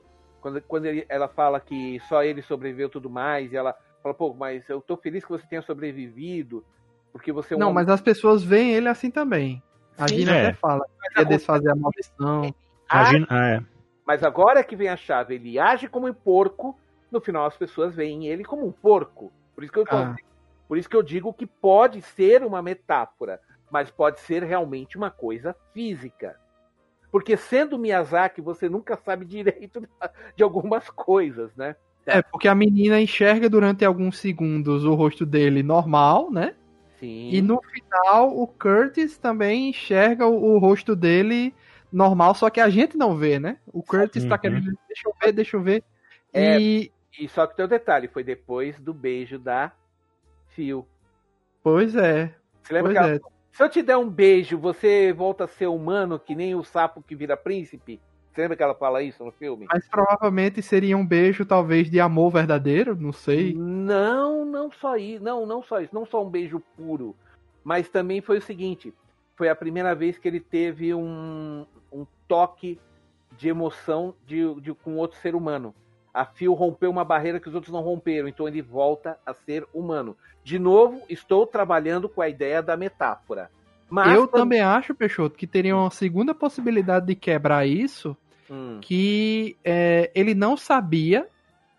quando, 0.44 0.60
quando 0.60 0.84
ele, 0.84 1.06
ela 1.08 1.26
fala 1.26 1.58
que 1.58 1.98
só 2.00 2.22
ele 2.22 2.42
sobreviveu 2.42 2.90
tudo 2.90 3.08
mais, 3.08 3.50
e 3.50 3.56
ela 3.56 3.74
fala, 4.02 4.14
pô, 4.14 4.34
mas 4.34 4.68
eu 4.68 4.78
tô 4.78 4.94
feliz 4.94 5.24
que 5.24 5.30
você 5.30 5.46
tenha 5.46 5.62
sobrevivido, 5.62 6.62
porque 7.10 7.32
você 7.32 7.54
é 7.54 7.56
um 7.56 7.60
Não, 7.60 7.68
homem... 7.68 7.76
mas 7.76 7.88
as 7.88 8.02
pessoas 8.02 8.44
veem 8.44 8.72
ele 8.72 8.86
assim 8.86 9.10
também. 9.10 9.62
A 9.96 10.06
Sim, 10.06 10.16
Gina 10.18 10.36
é. 10.36 10.46
até 10.48 10.52
fala, 10.52 10.84
quer 11.14 11.24
desfazer 11.24 11.70
a 11.70 11.74
maldição. 11.74 12.54
A 12.90 13.04
Gina, 13.04 13.26
ah, 13.30 13.48
é. 13.52 13.62
Mas 14.06 14.22
agora 14.22 14.62
que 14.62 14.76
vem 14.76 14.88
a 14.88 14.98
chave, 14.98 15.36
ele 15.36 15.58
age 15.58 15.88
como 15.88 16.06
um 16.06 16.12
porco, 16.12 16.78
no 17.10 17.22
final 17.22 17.46
as 17.46 17.56
pessoas 17.56 17.94
veem 17.94 18.26
ele 18.26 18.44
como 18.44 18.66
um 18.66 18.72
porco. 18.72 19.32
Por 19.54 19.64
isso 19.64 19.72
que 19.72 19.78
eu, 19.78 19.86
ah. 19.88 20.14
por 20.68 20.76
isso 20.76 20.90
que 20.90 20.96
eu 20.96 21.02
digo 21.02 21.32
que 21.32 21.46
pode 21.46 22.02
ser 22.02 22.44
uma 22.44 22.60
metáfora, 22.60 23.40
mas 23.70 23.90
pode 23.90 24.20
ser 24.20 24.42
realmente 24.42 24.98
uma 24.98 25.10
coisa 25.10 25.56
física. 25.72 26.38
Porque 27.14 27.36
sendo 27.36 27.78
Miyazaki, 27.78 28.40
você 28.40 28.68
nunca 28.68 28.96
sabe 28.96 29.24
direito 29.24 29.86
de 30.34 30.42
algumas 30.42 30.90
coisas, 30.90 31.54
né? 31.54 31.76
É, 32.04 32.20
porque 32.20 32.48
a 32.48 32.56
menina 32.56 33.00
enxerga 33.00 33.48
durante 33.48 33.84
alguns 33.84 34.18
segundos 34.18 34.84
o 34.84 34.94
rosto 34.94 35.24
dele 35.24 35.62
normal, 35.62 36.28
né? 36.28 36.56
Sim. 36.98 37.30
E 37.30 37.40
no 37.40 37.62
final, 37.62 38.36
o 38.36 38.48
Curtis 38.48 39.16
também 39.16 39.68
enxerga 39.68 40.26
o, 40.26 40.56
o 40.56 40.58
rosto 40.58 40.96
dele 40.96 41.54
normal, 41.92 42.34
só 42.34 42.50
que 42.50 42.60
a 42.60 42.68
gente 42.68 42.96
não 42.96 43.16
vê, 43.16 43.38
né? 43.38 43.58
O 43.72 43.80
Curtis 43.80 44.24
uhum. 44.24 44.30
tá 44.30 44.36
querendo, 44.36 44.76
deixa 44.88 45.08
eu 45.08 45.14
ver, 45.22 45.32
deixa 45.32 45.56
eu 45.56 45.62
ver. 45.62 45.84
É, 46.32 46.58
e... 46.60 46.90
e 47.16 47.28
só 47.28 47.46
que 47.46 47.54
tem 47.54 47.64
um 47.64 47.68
detalhe, 47.68 48.08
foi 48.08 48.24
depois 48.24 48.76
do 48.80 48.92
beijo 48.92 49.38
da 49.38 49.70
Phil. 50.48 50.84
Pois 51.62 51.94
é. 51.94 52.34
Você 52.60 52.72
lembra 52.72 52.92
pois 52.92 52.98
que 52.98 53.04
ela, 53.04 53.14
é. 53.14 53.33
Se 53.54 53.62
eu 53.62 53.68
te 53.68 53.82
der 53.82 53.96
um 53.96 54.10
beijo, 54.10 54.58
você 54.58 55.12
volta 55.12 55.44
a 55.44 55.46
ser 55.46 55.68
humano 55.68 56.18
que 56.18 56.34
nem 56.34 56.56
o 56.56 56.64
sapo 56.64 57.00
que 57.00 57.14
vira 57.14 57.36
príncipe? 57.36 58.00
Você 58.32 58.40
lembra 58.40 58.56
que 58.56 58.62
ela 58.64 58.74
fala 58.74 59.00
isso 59.00 59.24
no 59.24 59.30
filme? 59.30 59.66
Mas 59.72 59.86
provavelmente 59.86 60.60
seria 60.60 60.96
um 60.96 61.06
beijo, 61.06 61.46
talvez, 61.46 61.88
de 61.88 62.00
amor 62.00 62.32
verdadeiro, 62.32 62.96
não 62.96 63.12
sei. 63.12 63.54
Não, 63.54 64.44
não 64.44 64.72
só 64.72 64.96
isso. 64.96 65.22
Não, 65.22 65.46
não 65.46 65.62
só 65.62 65.80
isso. 65.80 65.94
Não 65.94 66.04
só 66.04 66.24
um 66.24 66.28
beijo 66.28 66.60
puro. 66.76 67.14
Mas 67.62 67.88
também 67.88 68.20
foi 68.20 68.38
o 68.38 68.42
seguinte: 68.42 68.92
foi 69.36 69.48
a 69.48 69.54
primeira 69.54 69.94
vez 69.94 70.18
que 70.18 70.26
ele 70.26 70.40
teve 70.40 70.92
um, 70.92 71.64
um 71.92 72.04
toque 72.26 72.76
de 73.38 73.48
emoção 73.48 74.16
de, 74.26 74.52
de, 74.62 74.74
com 74.74 74.96
outro 74.96 75.16
ser 75.20 75.36
humano. 75.36 75.72
A 76.14 76.24
Phil 76.24 76.54
rompeu 76.54 76.90
uma 76.90 77.04
barreira 77.04 77.40
que 77.40 77.48
os 77.48 77.54
outros 77.56 77.72
não 77.72 77.82
romperam, 77.82 78.28
então 78.28 78.46
ele 78.46 78.62
volta 78.62 79.18
a 79.26 79.34
ser 79.34 79.66
humano. 79.74 80.16
De 80.44 80.60
novo, 80.60 81.02
estou 81.08 81.44
trabalhando 81.44 82.08
com 82.08 82.22
a 82.22 82.28
ideia 82.28 82.62
da 82.62 82.76
metáfora. 82.76 83.50
Mas, 83.90 84.14
eu 84.14 84.28
também 84.28 84.60
acho, 84.60 84.94
Peixoto, 84.94 85.36
que 85.36 85.46
teria 85.46 85.76
uma 85.76 85.90
segunda 85.90 86.32
possibilidade 86.32 87.06
de 87.06 87.14
quebrar 87.16 87.66
isso, 87.66 88.16
hum. 88.48 88.78
que 88.80 89.56
é, 89.64 90.10
ele 90.14 90.34
não 90.34 90.56
sabia 90.56 91.26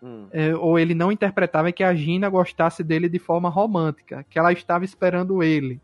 hum. 0.02 0.26
é, 0.30 0.54
ou 0.54 0.78
ele 0.78 0.94
não 0.94 1.10
interpretava 1.10 1.72
que 1.72 1.82
a 1.82 1.94
Gina 1.94 2.28
gostasse 2.28 2.84
dele 2.84 3.08
de 3.08 3.18
forma 3.18 3.48
romântica, 3.48 4.24
que 4.28 4.38
ela 4.38 4.52
estava 4.52 4.84
esperando 4.84 5.42
ele, 5.42 5.80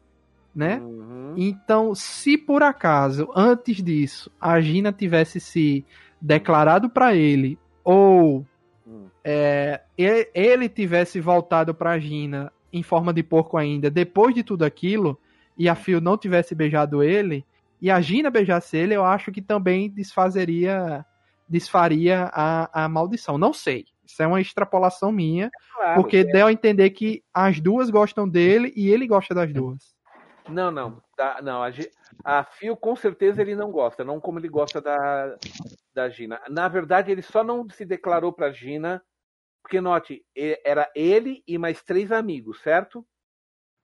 né? 0.54 0.78
Uhum. 0.78 1.34
Então, 1.36 1.94
se 1.94 2.36
por 2.36 2.62
acaso 2.62 3.30
antes 3.34 3.82
disso 3.82 4.30
a 4.40 4.60
Gina 4.60 4.92
tivesse 4.92 5.40
se 5.40 5.84
declarado 6.20 6.90
para 6.90 7.14
ele 7.14 7.58
ou 7.84 8.46
hum. 8.86 9.06
é, 9.24 9.80
ele 9.96 10.68
tivesse 10.68 11.20
voltado 11.20 11.74
para 11.74 11.98
Gina 11.98 12.52
em 12.72 12.82
forma 12.82 13.12
de 13.12 13.22
porco 13.22 13.56
ainda, 13.56 13.90
depois 13.90 14.34
de 14.34 14.42
tudo 14.42 14.64
aquilo, 14.64 15.18
e 15.58 15.68
a 15.68 15.74
Phil 15.74 16.00
não 16.00 16.16
tivesse 16.16 16.54
beijado 16.54 17.02
ele, 17.02 17.44
e 17.80 17.90
a 17.90 18.00
Gina 18.00 18.30
beijasse 18.30 18.76
ele, 18.76 18.94
eu 18.94 19.04
acho 19.04 19.30
que 19.30 19.42
também 19.42 19.90
desfazeria, 19.90 21.04
desfaria 21.48 22.30
a, 22.32 22.84
a 22.84 22.88
maldição. 22.88 23.36
Não 23.36 23.52
sei. 23.52 23.86
Isso 24.06 24.22
é 24.22 24.26
uma 24.26 24.40
extrapolação 24.40 25.10
minha, 25.10 25.50
claro, 25.74 26.00
porque 26.00 26.18
é. 26.18 26.24
deu 26.24 26.46
a 26.46 26.52
entender 26.52 26.90
que 26.90 27.22
as 27.32 27.60
duas 27.60 27.90
gostam 27.90 28.28
dele 28.28 28.72
e 28.76 28.88
ele 28.88 29.06
gosta 29.06 29.34
das 29.34 29.52
duas. 29.52 29.94
Não, 30.48 30.70
não. 30.70 31.02
Tá, 31.16 31.40
não 31.42 31.62
a, 31.62 31.70
a 32.24 32.44
Phil, 32.44 32.76
com 32.76 32.96
certeza, 32.96 33.40
ele 33.40 33.54
não 33.54 33.70
gosta, 33.70 34.04
não 34.04 34.20
como 34.20 34.38
ele 34.38 34.48
gosta 34.48 34.80
da, 34.80 35.36
da 35.94 36.08
Gina. 36.08 36.40
Na 36.48 36.68
verdade, 36.68 37.10
ele 37.10 37.22
só 37.22 37.44
não 37.44 37.68
se 37.70 37.84
declarou 37.84 38.32
pra 38.32 38.52
Gina 38.52 39.02
porque, 39.62 39.80
note, 39.80 40.24
era 40.64 40.90
ele 40.94 41.42
e 41.46 41.56
mais 41.56 41.82
três 41.82 42.10
amigos, 42.10 42.60
certo? 42.60 43.06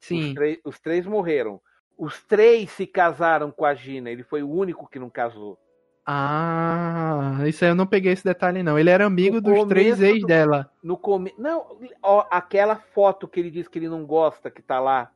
Sim. 0.00 0.34
Os, 0.64 0.74
os 0.74 0.80
três 0.80 1.06
morreram. 1.06 1.60
Os 1.96 2.22
três 2.24 2.70
se 2.70 2.86
casaram 2.86 3.50
com 3.50 3.64
a 3.64 3.74
Gina. 3.74 4.10
Ele 4.10 4.24
foi 4.24 4.42
o 4.42 4.50
único 4.50 4.88
que 4.88 4.98
não 4.98 5.08
casou. 5.08 5.58
Ah, 6.04 7.40
isso 7.46 7.64
aí 7.64 7.70
eu 7.70 7.74
não 7.74 7.86
peguei 7.86 8.12
esse 8.12 8.24
detalhe, 8.24 8.62
não. 8.62 8.78
Ele 8.78 8.90
era 8.90 9.04
amigo 9.04 9.36
no 9.36 9.42
dos 9.42 9.64
três 9.66 10.00
ex 10.00 10.20
do, 10.20 10.26
dela. 10.26 10.70
No 10.82 10.96
come... 10.96 11.34
Não, 11.38 11.78
ó, 12.02 12.26
aquela 12.30 12.76
foto 12.76 13.28
que 13.28 13.38
ele 13.38 13.50
diz 13.50 13.68
que 13.68 13.78
ele 13.78 13.88
não 13.88 14.06
gosta, 14.06 14.50
que 14.50 14.62
tá 14.62 14.80
lá, 14.80 15.12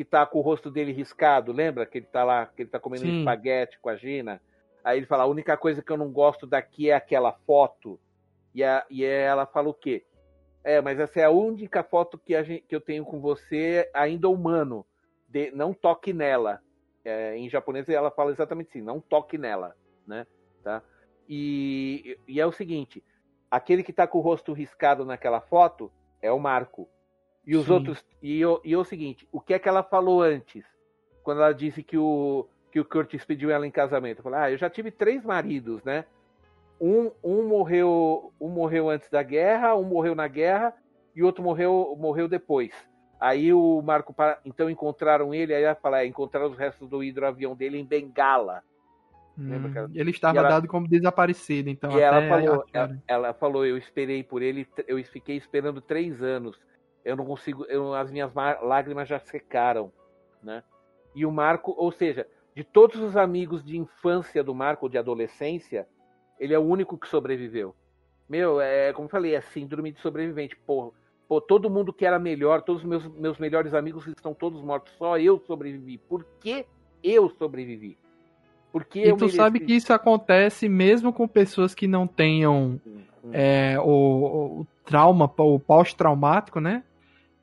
que 0.00 0.04
tá 0.06 0.24
com 0.24 0.38
o 0.38 0.42
rosto 0.42 0.70
dele 0.70 0.92
riscado, 0.92 1.52
lembra? 1.52 1.84
Que 1.84 1.98
ele 1.98 2.06
tá 2.06 2.24
lá, 2.24 2.46
que 2.46 2.62
ele 2.62 2.70
tá 2.70 2.80
comendo 2.80 3.04
Sim. 3.04 3.18
espaguete 3.18 3.78
com 3.80 3.90
a 3.90 3.96
Gina. 3.96 4.40
Aí 4.82 4.96
ele 4.96 5.04
fala: 5.04 5.24
a 5.24 5.26
única 5.26 5.58
coisa 5.58 5.82
que 5.82 5.92
eu 5.92 5.96
não 5.98 6.10
gosto 6.10 6.46
daqui 6.46 6.88
é 6.88 6.94
aquela 6.94 7.32
foto. 7.46 8.00
E, 8.54 8.64
a, 8.64 8.82
e 8.88 9.04
ela 9.04 9.44
fala 9.44 9.68
o 9.68 9.74
quê? 9.74 10.06
É, 10.64 10.80
mas 10.80 10.98
essa 10.98 11.20
é 11.20 11.24
a 11.24 11.30
única 11.30 11.82
foto 11.82 12.18
que, 12.18 12.34
a 12.34 12.42
gente, 12.42 12.64
que 12.66 12.74
eu 12.74 12.80
tenho 12.80 13.04
com 13.04 13.20
você 13.20 13.90
ainda 13.92 14.26
humano. 14.30 14.86
De, 15.28 15.50
não 15.50 15.74
toque 15.74 16.14
nela. 16.14 16.62
É, 17.04 17.36
em 17.36 17.50
japonês 17.50 17.86
ela 17.86 18.10
fala 18.10 18.30
exatamente 18.30 18.70
assim, 18.70 18.80
não 18.80 19.02
toque 19.02 19.36
nela, 19.36 19.76
né? 20.06 20.26
Tá? 20.64 20.82
E, 21.28 22.18
e 22.26 22.40
é 22.40 22.46
o 22.46 22.52
seguinte, 22.52 23.04
aquele 23.50 23.82
que 23.82 23.90
está 23.90 24.06
com 24.06 24.16
o 24.16 24.22
rosto 24.22 24.54
riscado 24.54 25.04
naquela 25.04 25.42
foto 25.42 25.92
é 26.22 26.32
o 26.32 26.38
Marco. 26.38 26.88
E 27.50 27.56
os 27.56 27.66
Sim. 27.66 27.72
outros. 27.72 28.04
E, 28.22 28.40
e 28.64 28.72
é 28.72 28.78
o 28.78 28.84
seguinte, 28.84 29.26
o 29.32 29.40
que 29.40 29.54
é 29.54 29.58
que 29.58 29.68
ela 29.68 29.82
falou 29.82 30.22
antes? 30.22 30.64
Quando 31.22 31.38
ela 31.38 31.52
disse 31.52 31.82
que 31.82 31.98
o, 31.98 32.46
que 32.70 32.78
o 32.78 32.84
Curtis 32.84 33.24
pediu 33.24 33.50
ela 33.50 33.66
em 33.66 33.70
casamento. 33.70 34.18
Eu 34.18 34.24
falei, 34.24 34.38
ah, 34.40 34.50
eu 34.50 34.58
já 34.58 34.70
tive 34.70 34.90
três 34.90 35.24
maridos, 35.24 35.82
né? 35.82 36.04
um, 36.80 37.10
um 37.22 37.46
morreu 37.46 38.32
um 38.40 38.48
morreu 38.48 38.88
antes 38.88 39.10
da 39.10 39.22
guerra, 39.22 39.76
um 39.76 39.84
morreu 39.84 40.14
na 40.14 40.26
guerra 40.26 40.72
e 41.14 41.22
outro 41.22 41.44
morreu 41.44 41.94
morreu 42.00 42.26
depois. 42.26 42.72
Aí 43.20 43.52
o 43.52 43.82
Marco 43.82 44.14
então 44.46 44.70
encontraram 44.70 45.34
ele, 45.34 45.54
aí 45.54 45.62
ela 45.62 45.74
fala, 45.74 46.00
é, 46.00 46.06
encontraram 46.06 46.48
os 46.48 46.56
restos 46.56 46.88
do 46.88 47.04
hidroavião 47.04 47.54
dele 47.54 47.78
em 47.78 47.84
Bengala. 47.84 48.62
Hum, 49.38 49.50
ele 49.94 50.10
estava 50.10 50.38
ela, 50.38 50.48
dado 50.48 50.66
como 50.66 50.88
desaparecido, 50.88 51.68
então. 51.68 51.90
E 51.96 52.00
ela 52.00 52.26
falou, 52.28 52.64
ela, 52.72 52.98
ela, 53.06 53.34
falou, 53.34 53.66
eu 53.66 53.76
esperei 53.76 54.22
por 54.22 54.40
ele, 54.40 54.66
eu 54.88 55.02
fiquei 55.04 55.36
esperando 55.36 55.82
três 55.82 56.22
anos. 56.22 56.58
Eu 57.04 57.16
não 57.16 57.24
consigo, 57.24 57.64
eu, 57.64 57.94
as 57.94 58.10
minhas 58.10 58.32
lágrimas 58.34 59.08
já 59.08 59.18
secaram, 59.18 59.92
né? 60.42 60.62
E 61.14 61.26
o 61.26 61.32
Marco, 61.32 61.74
ou 61.76 61.90
seja, 61.90 62.26
de 62.54 62.62
todos 62.62 63.00
os 63.00 63.16
amigos 63.16 63.64
de 63.64 63.76
infância 63.78 64.44
do 64.44 64.54
Marco, 64.54 64.88
de 64.88 64.98
adolescência, 64.98 65.88
ele 66.38 66.54
é 66.54 66.58
o 66.58 66.62
único 66.62 66.98
que 66.98 67.08
sobreviveu. 67.08 67.74
Meu, 68.28 68.60
é 68.60 68.92
como 68.92 69.06
eu 69.06 69.10
falei, 69.10 69.34
é 69.34 69.40
síndrome 69.40 69.92
de 69.92 70.00
sobrevivente. 70.00 70.56
Pô, 70.66 70.92
pô, 71.28 71.40
todo 71.40 71.70
mundo 71.70 71.92
que 71.92 72.06
era 72.06 72.18
melhor, 72.18 72.62
todos 72.62 72.82
os 72.82 72.88
meus, 72.88 73.06
meus 73.08 73.38
melhores 73.38 73.74
amigos 73.74 74.06
estão 74.06 74.32
todos 74.32 74.62
mortos, 74.62 74.92
só 74.94 75.18
eu 75.18 75.38
sobrevivi. 75.46 75.98
Por 75.98 76.24
que 76.40 76.64
eu 77.02 77.28
sobrevivi? 77.30 77.98
Porque 78.72 79.00
e 79.00 79.10
tu 79.10 79.16
mereci... 79.16 79.36
sabe 79.36 79.60
que 79.60 79.74
isso 79.74 79.92
acontece 79.92 80.68
mesmo 80.68 81.12
com 81.12 81.26
pessoas 81.26 81.74
que 81.74 81.88
não 81.88 82.06
tenham 82.06 82.80
é, 83.32 83.78
o, 83.80 84.60
o, 84.60 84.66
trauma, 84.84 85.30
o 85.38 85.58
pós-traumático, 85.58 86.60
né? 86.60 86.84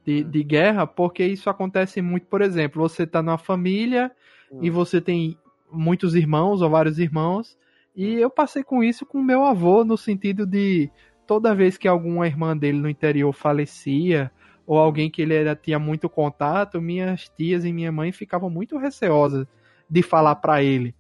De, 0.07 0.23
hum. 0.23 0.29
de 0.29 0.41
guerra, 0.41 0.87
porque 0.87 1.25
isso 1.25 1.49
acontece 1.49 2.01
muito, 2.01 2.27
por 2.27 2.41
exemplo, 2.41 2.81
você 2.81 3.05
tá 3.05 3.21
numa 3.21 3.37
família 3.37 4.09
hum. 4.49 4.59
e 4.61 4.69
você 4.69 5.01
tem 5.01 5.37
muitos 5.69 6.15
irmãos 6.15 6.61
ou 6.61 6.69
vários 6.69 6.97
irmãos, 6.97 7.57
e 7.93 8.13
eu 8.13 8.29
passei 8.29 8.63
com 8.63 8.81
isso 8.81 9.05
com 9.05 9.21
meu 9.21 9.43
avô, 9.43 9.83
no 9.83 9.97
sentido 9.97 10.45
de 10.45 10.89
toda 11.25 11.53
vez 11.53 11.77
que 11.77 11.89
alguma 11.89 12.25
irmã 12.25 12.55
dele 12.55 12.79
no 12.79 12.89
interior 12.89 13.33
falecia, 13.33 14.31
ou 14.65 14.77
alguém 14.77 15.11
que 15.11 15.21
ele 15.21 15.33
era, 15.33 15.55
tinha 15.55 15.77
muito 15.77 16.07
contato, 16.07 16.81
minhas 16.81 17.27
tias 17.27 17.65
e 17.65 17.73
minha 17.73 17.91
mãe 17.91 18.13
ficavam 18.13 18.49
muito 18.49 18.77
receosas 18.77 19.45
de 19.89 20.01
falar 20.01 20.35
para 20.35 20.63
ele. 20.63 20.95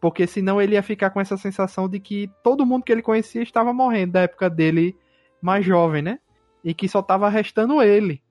Porque 0.00 0.26
senão 0.26 0.60
ele 0.60 0.74
ia 0.74 0.82
ficar 0.82 1.10
com 1.10 1.20
essa 1.20 1.36
sensação 1.36 1.88
de 1.88 1.98
que 1.98 2.30
todo 2.44 2.66
mundo 2.66 2.84
que 2.84 2.92
ele 2.92 3.02
conhecia 3.02 3.42
estava 3.42 3.72
morrendo 3.72 4.12
da 4.12 4.20
época 4.20 4.48
dele 4.48 4.96
mais 5.40 5.64
jovem, 5.64 6.02
né? 6.02 6.18
E 6.62 6.74
que 6.74 6.88
só 6.88 7.00
estava 7.00 7.28
restando 7.28 7.82
ele. 7.82 8.22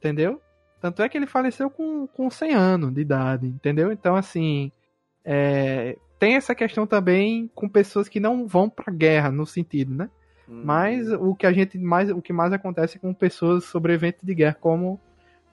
Entendeu? 0.00 0.40
Tanto 0.80 1.02
é 1.02 1.08
que 1.10 1.18
ele 1.18 1.26
faleceu 1.26 1.68
com, 1.68 2.06
com 2.06 2.30
100 2.30 2.54
anos 2.54 2.94
de 2.94 3.02
idade, 3.02 3.46
entendeu? 3.46 3.92
Então, 3.92 4.16
assim, 4.16 4.72
é, 5.22 5.98
tem 6.18 6.36
essa 6.36 6.54
questão 6.54 6.86
também 6.86 7.50
com 7.54 7.68
pessoas 7.68 8.08
que 8.08 8.18
não 8.18 8.46
vão 8.46 8.68
pra 8.68 8.90
guerra, 8.90 9.30
no 9.30 9.44
sentido, 9.44 9.94
né? 9.94 10.10
Hum. 10.48 10.62
Mas 10.64 11.12
o 11.12 11.34
que 11.34 11.46
a 11.46 11.52
gente 11.52 11.78
mais, 11.78 12.10
o 12.10 12.22
que 12.22 12.32
mais 12.32 12.50
acontece 12.52 12.98
com 12.98 13.12
pessoas 13.12 13.64
sobreviventes 13.64 14.22
de 14.24 14.34
guerra, 14.34 14.56
como 14.58 14.98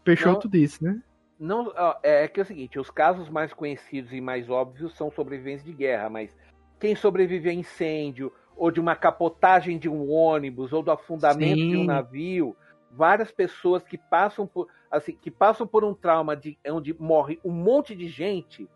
Peixoto 0.01 0.47
não, 0.47 0.51
disse, 0.51 0.81
né? 0.81 1.01
Não, 1.37 1.73
é, 2.01 2.23
é 2.23 2.27
que 2.29 2.39
é 2.39 2.43
o 2.43 2.45
seguinte, 2.45 2.79
os 2.79 2.89
casos 2.89 3.29
mais 3.29 3.53
conhecidos 3.53 4.13
e 4.13 4.21
mais 4.21 4.49
óbvios 4.49 4.95
são 4.95 5.11
sobreviventes 5.11 5.65
de 5.65 5.73
guerra, 5.73 6.09
mas 6.09 6.33
quem 6.79 6.95
sobrevive 6.95 7.49
a 7.49 7.53
incêndio, 7.53 8.31
ou 8.55 8.71
de 8.71 8.79
uma 8.79 8.95
capotagem 8.95 9.77
de 9.77 9.89
um 9.89 10.09
ônibus, 10.09 10.71
ou 10.71 10.81
do 10.81 10.89
afundamento 10.89 11.59
Sim. 11.59 11.69
de 11.69 11.77
um 11.77 11.83
navio, 11.83 12.55
várias 12.97 13.31
pessoas 13.31 13.83
que 13.83 13.97
passam 13.97 14.47
por, 14.47 14.67
assim, 14.89 15.15
que 15.21 15.29
passam 15.29 15.67
por 15.67 15.85
um 15.85 15.93
trauma 15.93 16.35
de, 16.35 16.57
onde 16.67 16.95
morre 16.99 17.39
um 17.45 17.51
monte 17.51 17.95
de 17.95 18.07
gente 18.07 18.67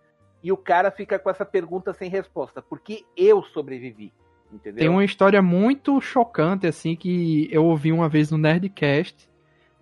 e 0.43 0.51
o 0.51 0.57
cara 0.57 0.91
fica 0.91 1.17
com 1.17 1.29
essa 1.29 1.45
pergunta 1.45 1.93
sem 1.93 2.09
resposta, 2.09 2.61
por 2.61 2.79
que 2.79 3.05
eu 3.17 3.43
sobrevivi? 3.43 4.13
Entendeu? 4.53 4.79
Tem 4.79 4.89
uma 4.89 5.03
história 5.03 5.41
muito 5.41 5.99
chocante 5.99 6.67
assim 6.67 6.95
que 6.95 7.47
eu 7.51 7.65
ouvi 7.65 7.91
uma 7.91 8.07
vez 8.07 8.29
no 8.29 8.37
Nerdcast, 8.37 9.27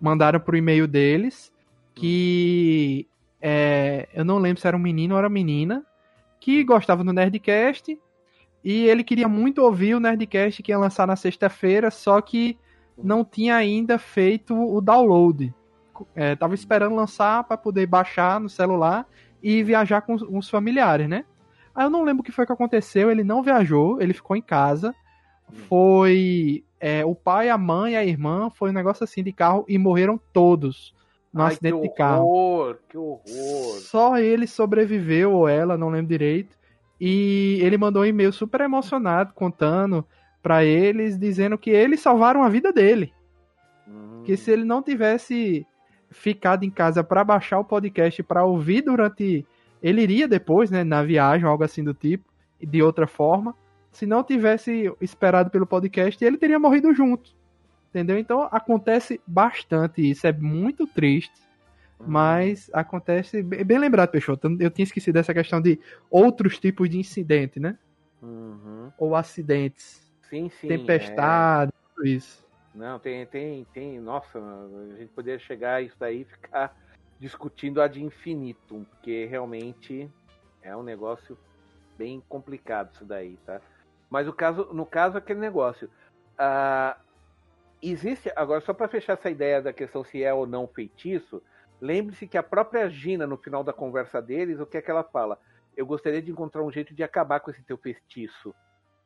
mandaram 0.00 0.40
pro 0.40 0.56
e-mail 0.56 0.86
deles 0.86 1.52
que 1.94 3.06
é, 3.42 4.08
eu 4.14 4.24
não 4.24 4.38
lembro 4.38 4.60
se 4.60 4.66
era 4.66 4.76
um 4.76 4.80
menino 4.80 5.14
ou 5.14 5.18
era 5.18 5.28
menina, 5.28 5.84
que 6.38 6.64
gostava 6.64 7.04
do 7.04 7.12
Nerdcast 7.12 7.98
e 8.64 8.86
ele 8.86 9.04
queria 9.04 9.28
muito 9.28 9.62
ouvir 9.62 9.94
o 9.94 10.00
Nerdcast 10.00 10.62
que 10.62 10.72
ia 10.72 10.78
lançar 10.78 11.06
na 11.06 11.16
sexta-feira, 11.16 11.90
só 11.90 12.20
que 12.20 12.58
não 13.02 13.24
tinha 13.24 13.56
ainda 13.56 13.98
feito 13.98 14.54
o 14.54 14.80
download. 14.80 15.54
É, 16.14 16.34
tava 16.34 16.54
esperando 16.54 16.94
lançar 16.94 17.44
para 17.44 17.56
poder 17.56 17.86
baixar 17.86 18.40
no 18.40 18.48
celular 18.48 19.06
e 19.42 19.62
viajar 19.62 20.00
com 20.02 20.14
os 20.14 20.48
familiares, 20.48 21.08
né? 21.08 21.24
Aí 21.74 21.84
eu 21.84 21.90
não 21.90 22.02
lembro 22.02 22.22
o 22.22 22.24
que 22.24 22.32
foi 22.32 22.46
que 22.46 22.52
aconteceu, 22.52 23.10
ele 23.10 23.22
não 23.22 23.42
viajou, 23.42 24.00
ele 24.00 24.12
ficou 24.12 24.36
em 24.36 24.42
casa. 24.42 24.94
Foi 25.68 26.64
é, 26.78 27.04
o 27.04 27.14
pai, 27.14 27.48
a 27.48 27.58
mãe, 27.58 27.96
a 27.96 28.04
irmã, 28.04 28.50
foi 28.50 28.70
um 28.70 28.72
negócio 28.72 29.04
assim 29.04 29.22
de 29.22 29.32
carro 29.32 29.64
e 29.68 29.76
morreram 29.76 30.18
todos 30.32 30.94
no 31.32 31.42
Ai, 31.42 31.48
acidente 31.48 31.80
de 31.80 31.94
carro. 31.94 32.22
Que 32.22 32.26
horror, 32.26 32.78
que 32.88 32.98
horror. 32.98 33.80
Só 33.80 34.18
ele 34.18 34.46
sobreviveu, 34.46 35.32
ou 35.32 35.48
ela, 35.48 35.76
não 35.76 35.90
lembro 35.90 36.08
direito. 36.08 36.56
E 37.00 37.58
ele 37.62 37.78
mandou 37.78 38.02
um 38.02 38.06
e-mail 38.06 38.32
super 38.32 38.60
emocionado, 38.60 39.32
contando 39.34 40.04
para 40.42 40.64
eles, 40.64 41.18
dizendo 41.18 41.58
que 41.58 41.70
eles 41.70 42.00
salvaram 42.00 42.42
a 42.42 42.48
vida 42.48 42.72
dele. 42.72 43.12
Hum. 43.86 44.22
Que 44.24 44.36
se 44.36 44.50
ele 44.50 44.64
não 44.64 44.82
tivesse 44.82 45.66
ficado 46.10 46.64
em 46.64 46.70
casa 46.70 47.04
para 47.04 47.22
baixar 47.24 47.58
o 47.58 47.64
podcast 47.64 48.22
para 48.22 48.44
ouvir 48.44 48.82
durante. 48.82 49.46
Ele 49.82 50.02
iria 50.02 50.28
depois, 50.28 50.70
né, 50.70 50.84
na 50.84 51.02
viagem, 51.02 51.46
algo 51.46 51.64
assim 51.64 51.82
do 51.82 51.94
tipo, 51.94 52.24
de 52.60 52.82
outra 52.82 53.06
forma. 53.06 53.54
Se 53.90 54.06
não 54.06 54.22
tivesse 54.22 54.92
esperado 55.00 55.50
pelo 55.50 55.66
podcast, 55.66 56.22
ele 56.22 56.36
teria 56.36 56.58
morrido 56.58 56.92
junto. 56.94 57.34
Entendeu? 57.88 58.18
Então 58.18 58.48
acontece 58.52 59.20
bastante 59.26 60.08
isso, 60.08 60.26
é 60.26 60.32
muito 60.32 60.86
triste. 60.86 61.40
Uhum. 61.98 62.06
Mas 62.06 62.70
acontece. 62.72 63.42
Bem 63.42 63.78
lembrado, 63.78 64.10
Peixoto. 64.10 64.56
Eu 64.60 64.70
tinha 64.70 64.84
esquecido 64.84 65.14
dessa 65.14 65.34
questão 65.34 65.60
de 65.60 65.78
outros 66.10 66.58
tipos 66.58 66.88
de 66.88 66.98
incidente, 66.98 67.58
né? 67.58 67.76
Uhum. 68.22 68.90
Ou 68.98 69.16
acidentes. 69.16 70.09
Sim, 70.30 70.48
sim. 70.48 70.68
Tempestade, 70.68 71.72
é... 71.74 71.94
tudo 71.94 72.06
isso. 72.06 72.46
Não, 72.72 72.98
tem, 73.00 73.26
tem, 73.26 73.66
tem. 73.74 74.00
Nossa, 74.00 74.38
a 74.38 74.96
gente 74.96 75.12
poderia 75.12 75.40
chegar 75.40 75.74
a 75.74 75.82
isso 75.82 75.96
daí 75.98 76.22
e 76.22 76.24
ficar 76.24 76.74
discutindo 77.18 77.82
a 77.82 77.88
de 77.88 78.02
infinito, 78.02 78.86
porque 78.90 79.26
realmente 79.26 80.08
é 80.62 80.74
um 80.74 80.82
negócio 80.82 81.36
bem 81.98 82.22
complicado 82.28 82.92
isso 82.94 83.04
daí, 83.04 83.36
tá? 83.44 83.60
Mas 84.08 84.26
o 84.28 84.32
caso, 84.32 84.68
no 84.72 84.86
caso, 84.86 85.18
aquele 85.18 85.40
negócio. 85.40 85.90
Existe, 87.82 88.30
agora 88.36 88.60
só 88.60 88.72
para 88.74 88.88
fechar 88.88 89.14
essa 89.14 89.30
ideia 89.30 89.60
da 89.60 89.72
questão 89.72 90.04
se 90.04 90.22
é 90.22 90.32
ou 90.32 90.46
não 90.46 90.68
feitiço, 90.68 91.42
lembre-se 91.80 92.26
que 92.26 92.36
a 92.36 92.42
própria 92.42 92.88
Gina, 92.90 93.26
no 93.26 93.38
final 93.38 93.64
da 93.64 93.72
conversa 93.72 94.20
deles, 94.20 94.60
o 94.60 94.66
que 94.66 94.76
é 94.76 94.82
que 94.82 94.90
ela 94.90 95.02
fala? 95.02 95.38
Eu 95.76 95.86
gostaria 95.86 96.20
de 96.20 96.30
encontrar 96.30 96.62
um 96.62 96.70
jeito 96.70 96.94
de 96.94 97.02
acabar 97.02 97.40
com 97.40 97.50
esse 97.50 97.62
teu 97.62 97.78
feitiço. 97.78 98.54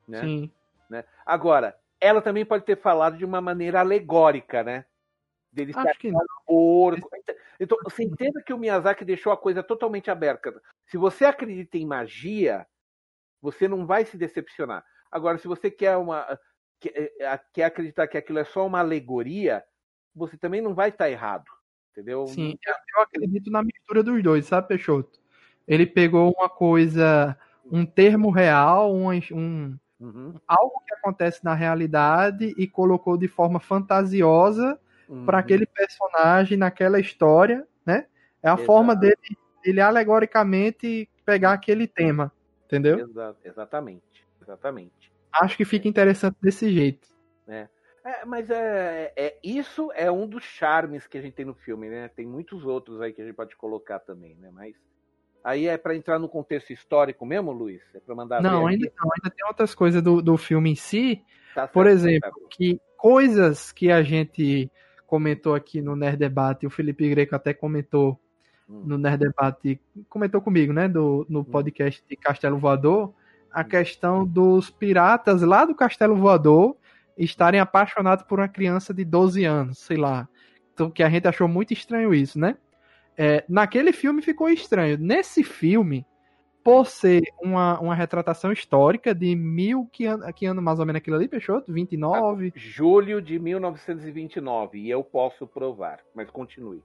Né? 0.09 0.21
Sim. 0.21 0.51
Né? 0.89 1.05
Agora, 1.25 1.77
ela 2.01 2.21
também 2.21 2.45
pode 2.45 2.65
ter 2.65 2.77
falado 2.77 3.17
de 3.17 3.25
uma 3.25 3.41
maneira 3.41 3.81
alegórica, 3.81 4.63
né? 4.63 4.85
Dele 5.53 5.71
estar 5.71 5.97
que 5.97 6.11
porco. 6.47 7.09
Então, 7.61 7.79
você 7.85 8.03
entenda 8.03 8.43
que 8.43 8.53
o 8.53 8.59
Miyazaki 8.59 9.05
deixou 9.05 9.33
a 9.33 9.37
coisa 9.37 9.63
totalmente 9.63 10.11
aberta. 10.11 10.53
Se 10.87 10.97
você 10.97 11.25
acredita 11.25 11.79
em 11.79 11.87
magia, 11.87 12.67
você 13.41 13.69
não 13.69 13.87
vai 13.87 14.05
se 14.05 14.17
decepcionar. 14.17 14.85
Agora, 15.11 15.39
se 15.39 15.47
você 15.47 15.71
quer 15.71 15.97
uma 15.97 16.39
quer, 16.81 17.13
eh, 17.21 17.41
quer 17.53 17.65
acreditar 17.65 18.09
que 18.09 18.19
aquilo 18.19 18.39
é 18.39 18.45
só 18.45 18.67
uma 18.67 18.81
alegoria, 18.81 19.65
você 20.15 20.37
também 20.37 20.61
não 20.61 20.75
vai 20.75 20.91
estar 20.91 21.11
errado. 21.11 21.45
Entendeu? 21.93 22.27
Sim, 22.27 22.59
eu 22.97 23.03
acredito 23.03 23.51
na 23.51 23.63
mistura 23.63 24.03
dos 24.03 24.21
dois, 24.23 24.47
sabe, 24.47 24.69
Peixoto? 24.69 25.21
Ele 25.67 25.87
pegou 25.87 26.35
uma 26.37 26.49
coisa, 26.49 27.39
um 27.71 27.87
termo 27.87 28.31
real, 28.31 28.93
um, 28.93 29.11
um 29.33 29.79
uhum. 30.05 30.35
algo 30.47 30.83
que 30.87 30.95
acontece 30.95 31.45
na 31.45 31.55
realidade 31.55 32.55
e 32.57 32.67
colocou 32.67 33.17
de 33.17 33.29
forma 33.29 33.61
fantasiosa 33.61 34.79
uhum. 35.09 35.25
para 35.25 35.39
aquele 35.39 35.67
personagem 35.67 36.57
naquela 36.59 37.01
história, 37.01 37.67
né? 37.85 38.07
É 38.43 38.49
a 38.49 38.55
Exato. 38.55 38.67
forma 38.67 38.95
dele, 38.95 39.17
ele 39.65 39.81
alegoricamente 39.81 41.09
pegar 41.25 41.53
aquele 41.53 41.87
tema, 41.87 42.31
entendeu? 42.67 42.99
Exato, 43.01 43.39
exatamente, 43.45 44.27
exatamente 44.43 45.15
acho 45.43 45.57
que 45.57 45.65
fica 45.65 45.89
interessante 45.89 46.37
desse 46.41 46.71
jeito. 46.71 47.09
É. 47.49 47.69
é 48.05 48.25
mas 48.25 48.51
é, 48.51 49.13
é, 49.17 49.39
isso 49.43 49.91
é 49.95 50.11
um 50.11 50.27
dos 50.27 50.45
charmes 50.45 51.07
que 51.07 51.19
a 51.19 51.21
gente 51.21 51.35
tem 51.35 51.45
no 51.45 51.55
filme, 51.55 51.89
né? 51.89 52.09
Tem 52.09 52.27
muitos 52.27 52.65
outros 52.65 53.01
aí 53.01 53.13
que 53.13 53.21
a 53.21 53.25
gente 53.25 53.35
pode 53.35 53.57
colocar 53.57 53.99
também, 53.99 54.37
né? 54.37 54.51
Mas 54.53 54.77
aí 55.45 55.69
é 55.69 55.77
para 55.77 55.95
entrar 55.95 56.19
no 56.19 56.29
contexto 56.29 56.73
histórico 56.73 57.27
mesmo, 57.27 57.53
Luiz? 57.53 57.83
É 57.95 58.01
para 58.01 58.15
mandar 58.15 58.43
Não, 58.43 58.67
ainda 58.67 58.91
não, 58.99 59.11
ainda 59.13 59.31
tem 59.31 59.47
outras 59.47 59.75
coisas 59.75 60.03
do, 60.03 60.23
do 60.23 60.39
filme 60.39 60.73
em 60.73 60.75
si. 60.75 61.23
Tá 61.55 61.69
Por 61.69 61.87
exemplo, 61.87 62.31
tá 62.31 62.47
que 62.51 62.81
coisas 62.97 63.71
que 63.71 63.93
a 63.93 64.03
gente 64.03 64.71
comentou 65.07 65.55
aqui 65.55 65.83
no 65.83 65.95
Nerd 65.95 66.17
Debate, 66.17 66.67
o 66.67 66.71
Felipe 66.71 67.09
Greco 67.09 67.37
até 67.37 67.53
comentou 67.53 68.19
hum. 68.69 68.83
no 68.87 68.99
Nerd 68.99 69.19
Debate, 69.19 69.79
comentou 70.09 70.41
comigo, 70.41 70.73
né, 70.73 70.89
do, 70.89 71.27
no 71.29 71.41
hum. 71.41 71.45
podcast 71.45 72.03
de 72.09 72.17
Castelo 72.17 72.59
Voador, 72.59 73.15
a 73.53 73.63
questão 73.63 74.27
dos 74.27 74.71
piratas 74.71 75.43
lá 75.43 75.65
do 75.65 75.75
Castelo 75.75 76.17
Voador 76.17 76.77
estarem 77.17 77.61
apaixonados 77.61 78.25
por 78.25 78.41
uma 78.41 78.49
criança 78.49 78.93
de 78.93 79.05
12 79.05 79.45
anos, 79.45 79.79
sei 79.79 79.97
lá. 79.97 80.29
Então, 80.73 80.91
que 80.91 81.05
a 81.05 81.09
gente 81.09 81.29
achou 81.29 81.47
muito 81.47 81.73
estranho 81.73 82.13
isso, 82.13 82.37
né? 82.39 82.57
É, 83.17 83.45
naquele 83.49 83.93
filme 83.93 84.23
ficou 84.23 84.49
estranho. 84.49 84.99
Nesse 84.99 85.45
filme, 85.45 86.05
por 86.65 86.87
ser 86.87 87.23
uma, 87.43 87.79
uma 87.79 87.95
retratação 87.95 88.51
histórica 88.51 89.15
de 89.15 89.37
mil. 89.37 89.87
Que 89.93 90.07
ano, 90.07 90.33
que 90.33 90.47
ano 90.47 90.63
mais 90.63 90.79
ou 90.79 90.87
menos 90.87 90.99
aquilo 90.99 91.17
ali, 91.17 91.29
Peixoto? 91.29 91.71
29? 91.73 92.53
Julho 92.57 93.21
de 93.21 93.39
1929. 93.39 94.79
E 94.79 94.91
eu 94.91 95.05
posso 95.05 95.47
provar. 95.47 96.01
Mas 96.15 96.31
continue. 96.31 96.83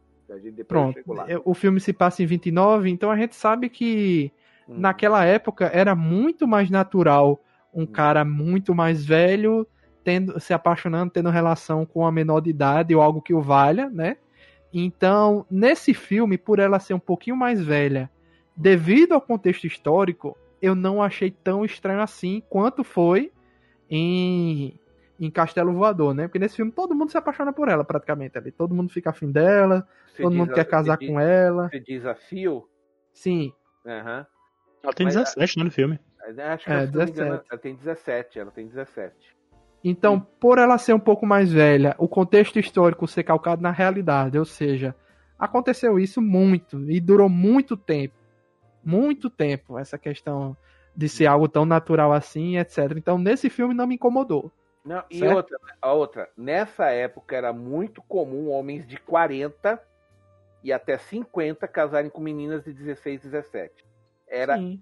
Pronto. 0.67 0.99
É, 1.27 1.41
o 1.43 1.53
filme 1.55 1.79
se 1.79 1.91
passa 1.91 2.21
em 2.21 2.25
29, 2.25 2.89
então 2.89 3.09
a 3.09 3.17
gente 3.17 3.35
sabe 3.35 3.67
que 3.67 4.31
hum. 4.67 4.75
naquela 4.77 5.25
época 5.25 5.71
era 5.73 5.95
muito 5.95 6.47
mais 6.47 6.69
natural 6.69 7.39
um 7.73 7.83
hum. 7.83 7.87
cara 7.87 8.23
muito 8.23 8.75
mais 8.75 9.03
velho 9.03 9.65
tendo, 10.03 10.39
se 10.39 10.53
apaixonando, 10.53 11.11
tendo 11.11 11.29
relação 11.29 11.85
com 11.85 12.01
uma 12.01 12.11
menor 12.11 12.41
de 12.41 12.49
idade 12.49 12.93
ou 12.93 13.01
algo 13.01 13.21
que 13.21 13.33
o 13.33 13.41
valha, 13.41 13.89
né? 13.89 14.17
Então, 14.73 15.45
nesse 15.49 15.93
filme, 15.93 16.37
por 16.37 16.59
ela 16.59 16.79
ser 16.79 16.93
um 16.93 16.99
pouquinho 16.99 17.35
mais 17.35 17.63
velha, 17.63 18.09
devido 18.55 19.13
ao 19.13 19.21
contexto 19.21 19.65
histórico, 19.65 20.37
eu 20.61 20.75
não 20.75 21.01
achei 21.01 21.31
tão 21.31 21.65
estranho 21.65 22.01
assim 22.01 22.43
quanto 22.49 22.83
foi 22.83 23.31
em, 23.89 24.79
em 25.19 25.31
Castelo 25.31 25.73
Voador, 25.73 26.13
né? 26.13 26.27
Porque 26.27 26.39
nesse 26.39 26.57
filme 26.57 26.71
todo 26.71 26.95
mundo 26.95 27.09
se 27.09 27.17
apaixona 27.17 27.51
por 27.51 27.67
ela, 27.67 27.83
praticamente. 27.83 28.37
Ali. 28.37 28.51
Todo 28.51 28.75
mundo 28.75 28.91
fica 28.91 29.09
afim 29.09 29.31
dela, 29.31 29.87
você 30.07 30.21
todo 30.21 30.35
mundo 30.35 30.53
quer 30.53 30.65
casar 30.65 30.97
com 30.97 31.05
diz, 31.05 31.17
ela. 31.17 31.69
Você 31.69 31.79
desafio? 31.79 32.69
Sim. 33.11 33.53
Uhum. 33.85 34.25
Ela 34.83 34.93
tem 34.93 35.05
Mas, 35.05 35.15
17 35.15 35.57
né, 35.57 35.63
no 35.63 35.71
filme. 35.71 35.99
Acho 36.53 36.65
que 36.65 36.71
é, 36.71 36.85
17. 36.85 37.11
Engano, 37.11 37.43
ela 37.49 37.59
tem 37.59 37.75
17, 37.75 38.39
ela 38.39 38.51
tem 38.51 38.67
17. 38.67 39.38
Então, 39.83 40.19
por 40.19 40.57
ela 40.57 40.77
ser 40.77 40.93
um 40.93 40.99
pouco 40.99 41.25
mais 41.25 41.51
velha, 41.51 41.95
o 41.97 42.07
contexto 42.07 42.59
histórico 42.59 43.07
ser 43.07 43.23
calcado 43.23 43.61
na 43.61 43.71
realidade, 43.71 44.37
ou 44.37 44.45
seja, 44.45 44.93
aconteceu 45.37 45.97
isso 45.97 46.21
muito 46.21 46.89
e 46.89 46.99
durou 46.99 47.29
muito 47.29 47.77
tempo. 47.77 48.15
Muito 48.83 49.29
tempo, 49.29 49.77
essa 49.77 49.97
questão 49.97 50.55
de 50.95 51.07
ser 51.07 51.27
algo 51.27 51.47
tão 51.47 51.65
natural 51.65 52.11
assim, 52.11 52.57
etc. 52.57 52.93
Então, 52.95 53.17
nesse 53.17 53.49
filme 53.49 53.73
não 53.73 53.87
me 53.87 53.95
incomodou. 53.95 54.51
Não, 54.83 55.03
e 55.09 55.23
outra, 55.23 55.57
a 55.81 55.93
outra, 55.93 56.29
nessa 56.35 56.89
época 56.89 57.35
era 57.35 57.53
muito 57.53 58.01
comum 58.01 58.49
homens 58.49 58.87
de 58.87 58.97
40 58.97 59.81
e 60.63 60.73
até 60.73 60.97
50 60.97 61.67
casarem 61.67 62.09
com 62.09 62.21
meninas 62.21 62.63
de 62.63 62.73
16, 62.73 63.21
17. 63.21 63.85
Era 64.27 64.57
Sim 64.57 64.81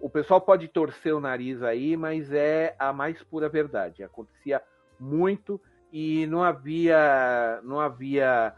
o 0.00 0.08
pessoal 0.08 0.40
pode 0.40 0.68
torcer 0.68 1.14
o 1.14 1.20
nariz 1.20 1.62
aí, 1.62 1.96
mas 1.96 2.32
é 2.32 2.74
a 2.78 2.92
mais 2.92 3.22
pura 3.22 3.48
verdade. 3.48 4.02
Acontecia 4.02 4.62
muito 4.98 5.60
e 5.92 6.26
não 6.26 6.42
havia, 6.42 7.60
não 7.64 7.80
havia 7.80 8.54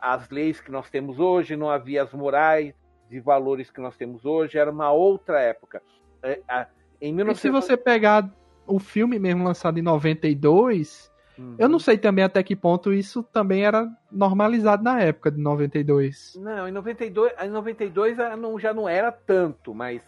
as 0.00 0.28
leis 0.30 0.60
que 0.60 0.70
nós 0.70 0.88
temos 0.88 1.18
hoje, 1.18 1.56
não 1.56 1.68
havia 1.68 2.02
as 2.02 2.12
morais 2.12 2.74
e 3.10 3.20
valores 3.20 3.70
que 3.70 3.80
nós 3.80 3.96
temos 3.96 4.24
hoje. 4.24 4.56
Era 4.56 4.70
uma 4.70 4.92
outra 4.92 5.40
época. 5.40 5.82
É, 6.22 6.40
em 7.00 7.14
19... 7.14 7.32
E 7.32 7.40
se 7.40 7.50
você 7.50 7.76
pegar 7.76 8.30
o 8.66 8.78
filme 8.78 9.18
mesmo 9.18 9.42
lançado 9.42 9.78
em 9.78 9.82
92, 9.82 11.10
uhum. 11.36 11.56
eu 11.58 11.68
não 11.68 11.80
sei 11.80 11.98
também 11.98 12.24
até 12.24 12.40
que 12.42 12.54
ponto 12.54 12.92
isso 12.92 13.24
também 13.24 13.64
era 13.64 13.90
normalizado 14.10 14.84
na 14.84 15.00
época 15.00 15.32
de 15.32 15.40
92. 15.40 16.38
Não, 16.40 16.68
em 16.68 16.72
92, 16.72 17.32
em 17.42 17.48
92 17.48 18.16
já 18.60 18.72
não 18.72 18.88
era 18.88 19.10
tanto, 19.10 19.74
mas 19.74 20.00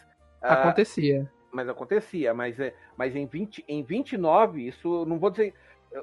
ah, 0.49 0.63
acontecia. 0.63 1.31
mas 1.53 1.69
acontecia, 1.69 2.35
mas, 2.35 2.59
é, 2.59 2.75
mas 2.97 3.15
em, 3.15 3.27
20, 3.27 3.65
em 3.69 3.83
29, 3.83 4.67
isso 4.67 5.05
não 5.07 5.19
vou 5.19 5.31
dizer. 5.31 5.55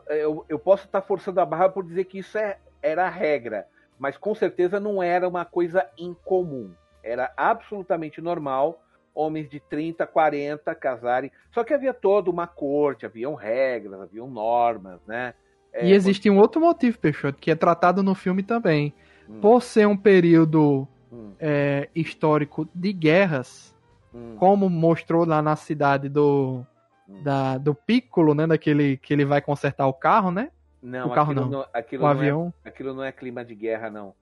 Eu, 0.08 0.46
eu 0.48 0.58
posso 0.58 0.86
estar 0.86 1.02
forçando 1.02 1.42
a 1.42 1.46
barra 1.46 1.68
por 1.68 1.84
dizer 1.84 2.06
que 2.06 2.20
isso 2.20 2.38
é, 2.38 2.58
era 2.82 3.06
a 3.06 3.10
regra, 3.10 3.68
mas 4.00 4.18
com 4.18 4.34
certeza 4.34 4.80
não 4.80 5.04
era 5.04 5.28
uma 5.28 5.44
coisa 5.44 5.86
incomum. 5.98 6.72
Era 7.04 7.34
absolutamente 7.36 8.22
normal 8.22 8.82
homens 9.14 9.50
de 9.50 9.60
30, 9.60 10.06
40 10.08 10.74
casarem. 10.76 11.32
Só 11.52 11.64
que 11.64 11.74
havia 11.74 11.94
toda 11.94 12.30
uma 12.30 12.48
corte, 12.48 13.06
haviam 13.06 13.36
regras, 13.36 14.00
haviam 14.00 14.28
normas, 14.30 15.00
né? 15.06 15.34
É, 15.74 15.86
e 15.86 15.94
existe 15.94 16.30
um 16.30 16.38
outro 16.38 16.60
motivo, 16.60 17.00
Peixoto, 17.00 17.40
que 17.40 17.52
é 17.52 17.56
tratado 17.56 18.04
no 18.04 18.14
filme 18.14 18.44
também. 18.44 18.94
Hum. 19.30 19.40
Por 19.40 19.62
ser 19.62 19.88
um 19.88 19.96
período 19.96 20.88
hum. 21.12 21.34
é, 21.40 21.90
histórico 21.96 22.68
de 22.74 22.92
guerras, 22.92 23.76
Hum. 24.14 24.36
Como 24.38 24.70
mostrou 24.70 25.26
lá 25.26 25.42
na 25.42 25.56
cidade 25.56 26.10
do, 26.10 26.66
hum. 27.08 27.24
da, 27.24 27.58
do 27.58 27.74
Piccolo, 27.74 28.34
né? 28.34 28.46
Daquele 28.48 28.98
que 28.98 29.14
ele 29.14 29.26
vai 29.26 29.42
consertar 29.42 29.88
o 29.88 29.94
carro, 29.94 30.32
né? 30.32 30.50
Não, 30.82 31.08
o 31.08 31.14
carro 31.14 31.34
não. 31.34 31.50
não 31.50 31.66
aquilo 31.74 32.04
o 32.04 32.06
não 32.06 32.12
é 32.12 32.18
avião. 32.18 32.54
É, 32.66 32.70
aquilo 32.70 32.94
não 32.94 33.04
é 33.04 33.12
clima 33.12 33.46
de 33.46 33.56
guerra, 33.56 33.90
não. 33.90 34.14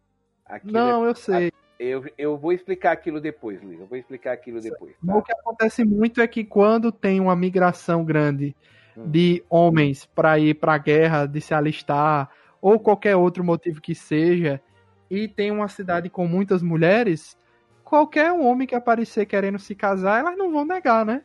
Aquilo 0.46 0.74
não, 0.74 1.06
é, 1.06 1.10
eu 1.10 1.16
sei. 1.16 1.52
Eu, 1.80 2.06
eu 2.18 2.38
vou 2.38 2.52
explicar 2.52 2.92
aquilo 2.92 3.22
depois, 3.22 3.62
Luiz. 3.64 3.80
Eu 3.80 3.88
vou 3.88 3.98
explicar 3.98 4.34
aquilo 4.34 4.60
depois. 4.60 4.94
Tá? 5.06 5.16
O 5.16 5.22
que 5.22 5.32
acontece 5.32 5.86
muito 5.86 6.20
é 6.20 6.28
que 6.28 6.44
quando 6.44 6.92
tem 6.92 7.22
uma 7.22 7.36
migração 7.36 8.04
grande 8.04 8.54
hum. 8.98 9.10
de 9.10 9.44
homens 9.50 10.06
para 10.06 10.38
ir 10.38 10.56
para 10.56 10.74
a 10.74 10.78
guerra, 10.78 11.26
de 11.26 11.40
se 11.40 11.54
alistar, 11.54 12.30
ou 12.62 12.78
qualquer 12.80 13.16
outro 13.16 13.44
motivo 13.44 13.80
que 13.80 13.96
seja, 13.96 14.62
e 15.10 15.28
tem 15.28 15.52
uma 15.52 15.70
cidade 15.70 16.10
com 16.10 16.28
muitas 16.28 16.62
mulheres, 16.62 17.38
qualquer 17.90 18.32
homem 18.32 18.68
que 18.68 18.76
aparecer 18.76 19.26
querendo 19.26 19.58
se 19.58 19.74
casar, 19.74 20.20
elas 20.20 20.38
não 20.38 20.52
vão 20.52 20.64
negar, 20.64 21.04
né? 21.04 21.24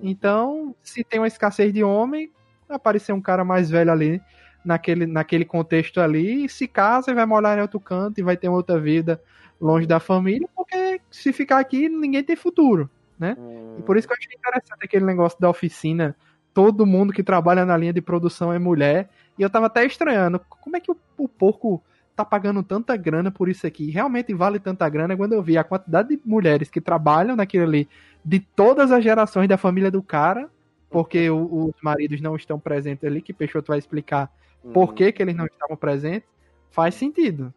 Então, 0.00 0.72
se 0.80 1.02
tem 1.02 1.18
uma 1.18 1.26
escassez 1.26 1.72
de 1.72 1.82
homem, 1.82 2.30
aparecer 2.68 3.12
um 3.12 3.20
cara 3.20 3.44
mais 3.44 3.68
velho 3.68 3.90
ali, 3.90 4.22
naquele, 4.64 5.04
naquele 5.04 5.44
contexto 5.44 6.00
ali, 6.00 6.48
se 6.48 6.68
casa 6.68 7.10
e 7.10 7.14
vai 7.14 7.26
morar 7.26 7.58
em 7.58 7.60
outro 7.60 7.80
canto 7.80 8.20
e 8.20 8.22
vai 8.22 8.36
ter 8.36 8.48
outra 8.48 8.78
vida 8.78 9.20
longe 9.60 9.84
da 9.84 9.98
família, 9.98 10.48
porque 10.54 11.00
se 11.10 11.32
ficar 11.32 11.58
aqui, 11.58 11.88
ninguém 11.88 12.22
tem 12.22 12.36
futuro, 12.36 12.88
né? 13.18 13.36
E 13.76 13.82
por 13.82 13.96
isso 13.96 14.06
que 14.06 14.12
eu 14.12 14.16
achei 14.16 14.32
interessante 14.38 14.84
aquele 14.84 15.04
negócio 15.04 15.40
da 15.40 15.50
oficina. 15.50 16.14
Todo 16.54 16.86
mundo 16.86 17.12
que 17.12 17.22
trabalha 17.22 17.64
na 17.64 17.76
linha 17.76 17.92
de 17.92 18.00
produção 18.00 18.52
é 18.52 18.60
mulher. 18.60 19.08
E 19.36 19.42
eu 19.42 19.50
tava 19.50 19.66
até 19.66 19.84
estranhando, 19.84 20.40
como 20.48 20.76
é 20.76 20.80
que 20.80 20.90
o, 20.90 20.96
o 21.18 21.28
porco 21.28 21.82
tá 22.16 22.24
pagando 22.24 22.62
tanta 22.62 22.96
grana 22.96 23.30
por 23.30 23.46
isso 23.48 23.66
aqui. 23.66 23.90
Realmente 23.90 24.32
vale 24.32 24.58
tanta 24.58 24.88
grana 24.88 25.14
quando 25.14 25.34
eu 25.34 25.42
vi 25.42 25.58
a 25.58 25.64
quantidade 25.64 26.16
de 26.16 26.20
mulheres 26.24 26.70
que 26.70 26.80
trabalham 26.80 27.36
naquilo 27.36 27.64
ali, 27.64 27.86
de 28.24 28.40
todas 28.40 28.90
as 28.90 29.04
gerações 29.04 29.46
da 29.46 29.58
família 29.58 29.90
do 29.90 30.02
cara, 30.02 30.50
porque 30.88 31.28
o, 31.28 31.66
os 31.66 31.74
maridos 31.82 32.22
não 32.22 32.34
estão 32.34 32.58
presentes 32.58 33.04
ali, 33.04 33.20
que 33.20 33.34
Peixoto 33.34 33.68
vai 33.68 33.78
explicar 33.78 34.32
uhum. 34.64 34.72
por 34.72 34.94
que, 34.94 35.12
que 35.12 35.22
eles 35.22 35.36
não 35.36 35.44
estavam 35.44 35.76
presentes, 35.76 36.26
faz 36.70 36.94
sentido. 36.94 37.52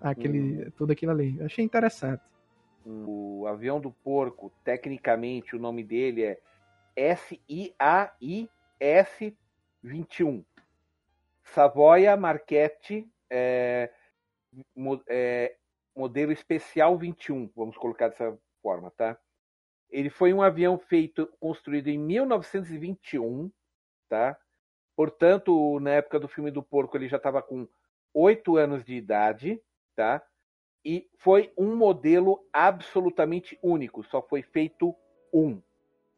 Aquele, 0.00 0.64
uhum. 0.64 0.70
Tudo 0.76 0.92
aquilo 0.92 1.12
ali. 1.12 1.36
Eu 1.38 1.44
achei 1.44 1.62
interessante. 1.62 2.22
O 2.86 3.46
avião 3.46 3.78
do 3.78 3.90
porco, 3.90 4.50
tecnicamente, 4.64 5.54
o 5.54 5.58
nome 5.58 5.84
dele 5.84 6.22
é 6.22 6.38
S-I-A-I-S 6.96 7.68
21. 9.82 10.42
Savoia 11.44 12.16
Marquette 12.16 13.06
é, 13.30 13.90
é, 15.08 15.56
modelo 15.96 16.32
especial 16.32 16.96
21, 16.96 17.50
vamos 17.54 17.76
colocar 17.76 18.08
dessa 18.08 18.36
forma, 18.62 18.90
tá? 18.90 19.18
Ele 19.90 20.10
foi 20.10 20.32
um 20.32 20.42
avião 20.42 20.78
feito, 20.78 21.26
construído 21.40 21.88
em 21.88 21.98
1921, 21.98 23.50
tá? 24.08 24.38
Portanto, 24.94 25.78
na 25.80 25.90
época 25.90 26.20
do 26.20 26.28
filme 26.28 26.50
do 26.50 26.62
porco, 26.62 26.96
ele 26.96 27.08
já 27.08 27.16
estava 27.16 27.40
com 27.42 27.68
oito 28.12 28.56
anos 28.56 28.84
de 28.84 28.94
idade, 28.94 29.60
tá? 29.94 30.22
E 30.84 31.08
foi 31.18 31.52
um 31.56 31.74
modelo 31.76 32.46
absolutamente 32.52 33.58
único, 33.62 34.02
só 34.04 34.22
foi 34.22 34.42
feito 34.42 34.94
um. 35.32 35.60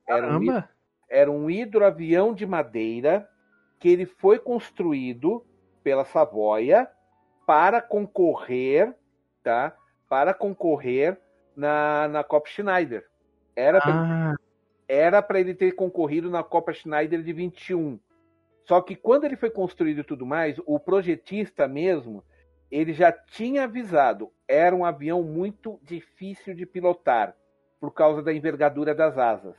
Era 0.07 0.39
um, 0.39 0.63
era 1.09 1.31
um 1.31 1.51
hidroavião 1.51 2.35
de 2.35 2.47
madeira 2.47 3.29
que 3.79 3.89
ele 3.89 4.07
foi 4.07 4.39
construído 4.39 5.45
pela 5.83 6.05
Savoia 6.05 6.91
para 7.47 7.81
concorrer, 7.81 8.95
tá? 9.43 9.75
Para 10.09 10.33
concorrer 10.35 11.19
na, 11.57 12.09
na 12.09 12.25
Copa 12.25 12.49
Schneider. 12.49 13.07
Era 13.55 13.81
para 13.81 13.93
ah. 13.93 14.35
era 14.89 15.23
para 15.23 15.41
ele 15.41 15.55
ter 15.55 15.73
concorrido 15.73 16.31
na 16.31 16.43
Copa 16.43 16.73
Schneider 16.73 17.23
de 17.23 17.33
21. 17.33 17.99
Só 18.65 18.81
que 18.81 18.95
quando 18.95 19.25
ele 19.25 19.37
foi 19.37 19.51
construído 19.51 20.01
e 20.01 20.05
tudo 20.05 20.25
mais, 20.25 20.57
o 20.65 20.79
projetista 20.79 21.67
mesmo, 21.67 22.23
ele 22.71 22.93
já 22.93 23.11
tinha 23.11 23.65
avisado, 23.65 24.31
era 24.47 24.75
um 24.75 24.85
avião 24.85 25.23
muito 25.23 25.81
difícil 25.83 26.55
de 26.55 26.65
pilotar 26.65 27.35
por 27.81 27.93
causa 27.93 28.23
da 28.23 28.33
envergadura 28.33 28.95
das 28.95 29.19
asas, 29.19 29.57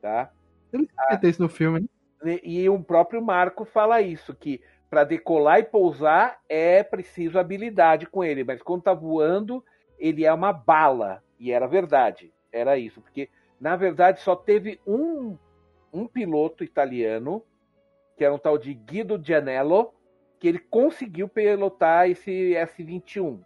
tá? 0.00 0.30
Ele 0.72 0.88
ah, 0.96 1.18
isso 1.22 1.42
no 1.42 1.48
filme. 1.48 1.88
Né? 2.22 2.38
E 2.42 2.68
o 2.68 2.82
próprio 2.82 3.22
Marco 3.22 3.64
fala 3.64 4.00
isso, 4.00 4.34
que 4.34 4.60
para 4.90 5.04
decolar 5.04 5.60
e 5.60 5.64
pousar 5.64 6.40
é 6.48 6.82
preciso 6.82 7.38
habilidade 7.38 8.06
com 8.06 8.24
ele, 8.24 8.42
mas 8.44 8.62
quando 8.62 8.82
tá 8.82 8.94
voando, 8.94 9.64
ele 9.98 10.24
é 10.24 10.32
uma 10.32 10.52
bala. 10.52 11.22
E 11.38 11.52
era 11.52 11.66
verdade, 11.66 12.32
era 12.52 12.78
isso, 12.78 13.00
porque 13.00 13.28
Na 13.60 13.74
verdade, 13.74 14.20
só 14.20 14.36
teve 14.36 14.80
um, 14.86 15.36
um 15.92 16.06
piloto 16.06 16.62
italiano, 16.62 17.42
que 18.16 18.24
era 18.24 18.32
um 18.32 18.38
tal 18.38 18.56
de 18.56 18.72
Guido 18.72 19.20
Gianello, 19.20 19.92
que 20.38 20.46
ele 20.46 20.60
conseguiu 20.60 21.28
pilotar 21.28 22.08
esse 22.08 22.54
S-21, 22.54 23.40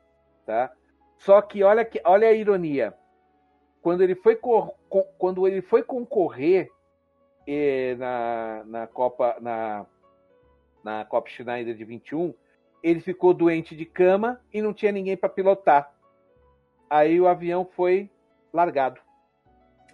tá? 0.44 0.70
Só 1.16 1.40
que 1.40 1.62
olha, 1.62 1.82
que 1.82 2.00
olha 2.04 2.28
a 2.28 2.32
ironia. 2.32 2.92
Quando 3.80 4.02
ele 4.02 4.14
foi, 4.14 4.38
quando 5.18 5.48
ele 5.48 5.62
foi 5.62 5.82
concorrer 5.82 6.68
eh, 7.46 7.96
na, 7.98 8.62
na 8.66 8.86
Copa 8.86 9.36
na, 9.40 9.86
na 10.82 11.04
Copa 11.04 11.28
Schneider 11.28 11.74
de 11.74 11.84
21, 11.84 12.34
ele 12.82 13.00
ficou 13.00 13.32
doente 13.32 13.76
de 13.76 13.84
cama 13.84 14.40
e 14.52 14.60
não 14.60 14.72
tinha 14.72 14.92
ninguém 14.92 15.16
para 15.16 15.28
pilotar. 15.28 15.92
Aí 16.90 17.20
o 17.20 17.28
avião 17.28 17.64
foi 17.64 18.10
largado. 18.52 19.00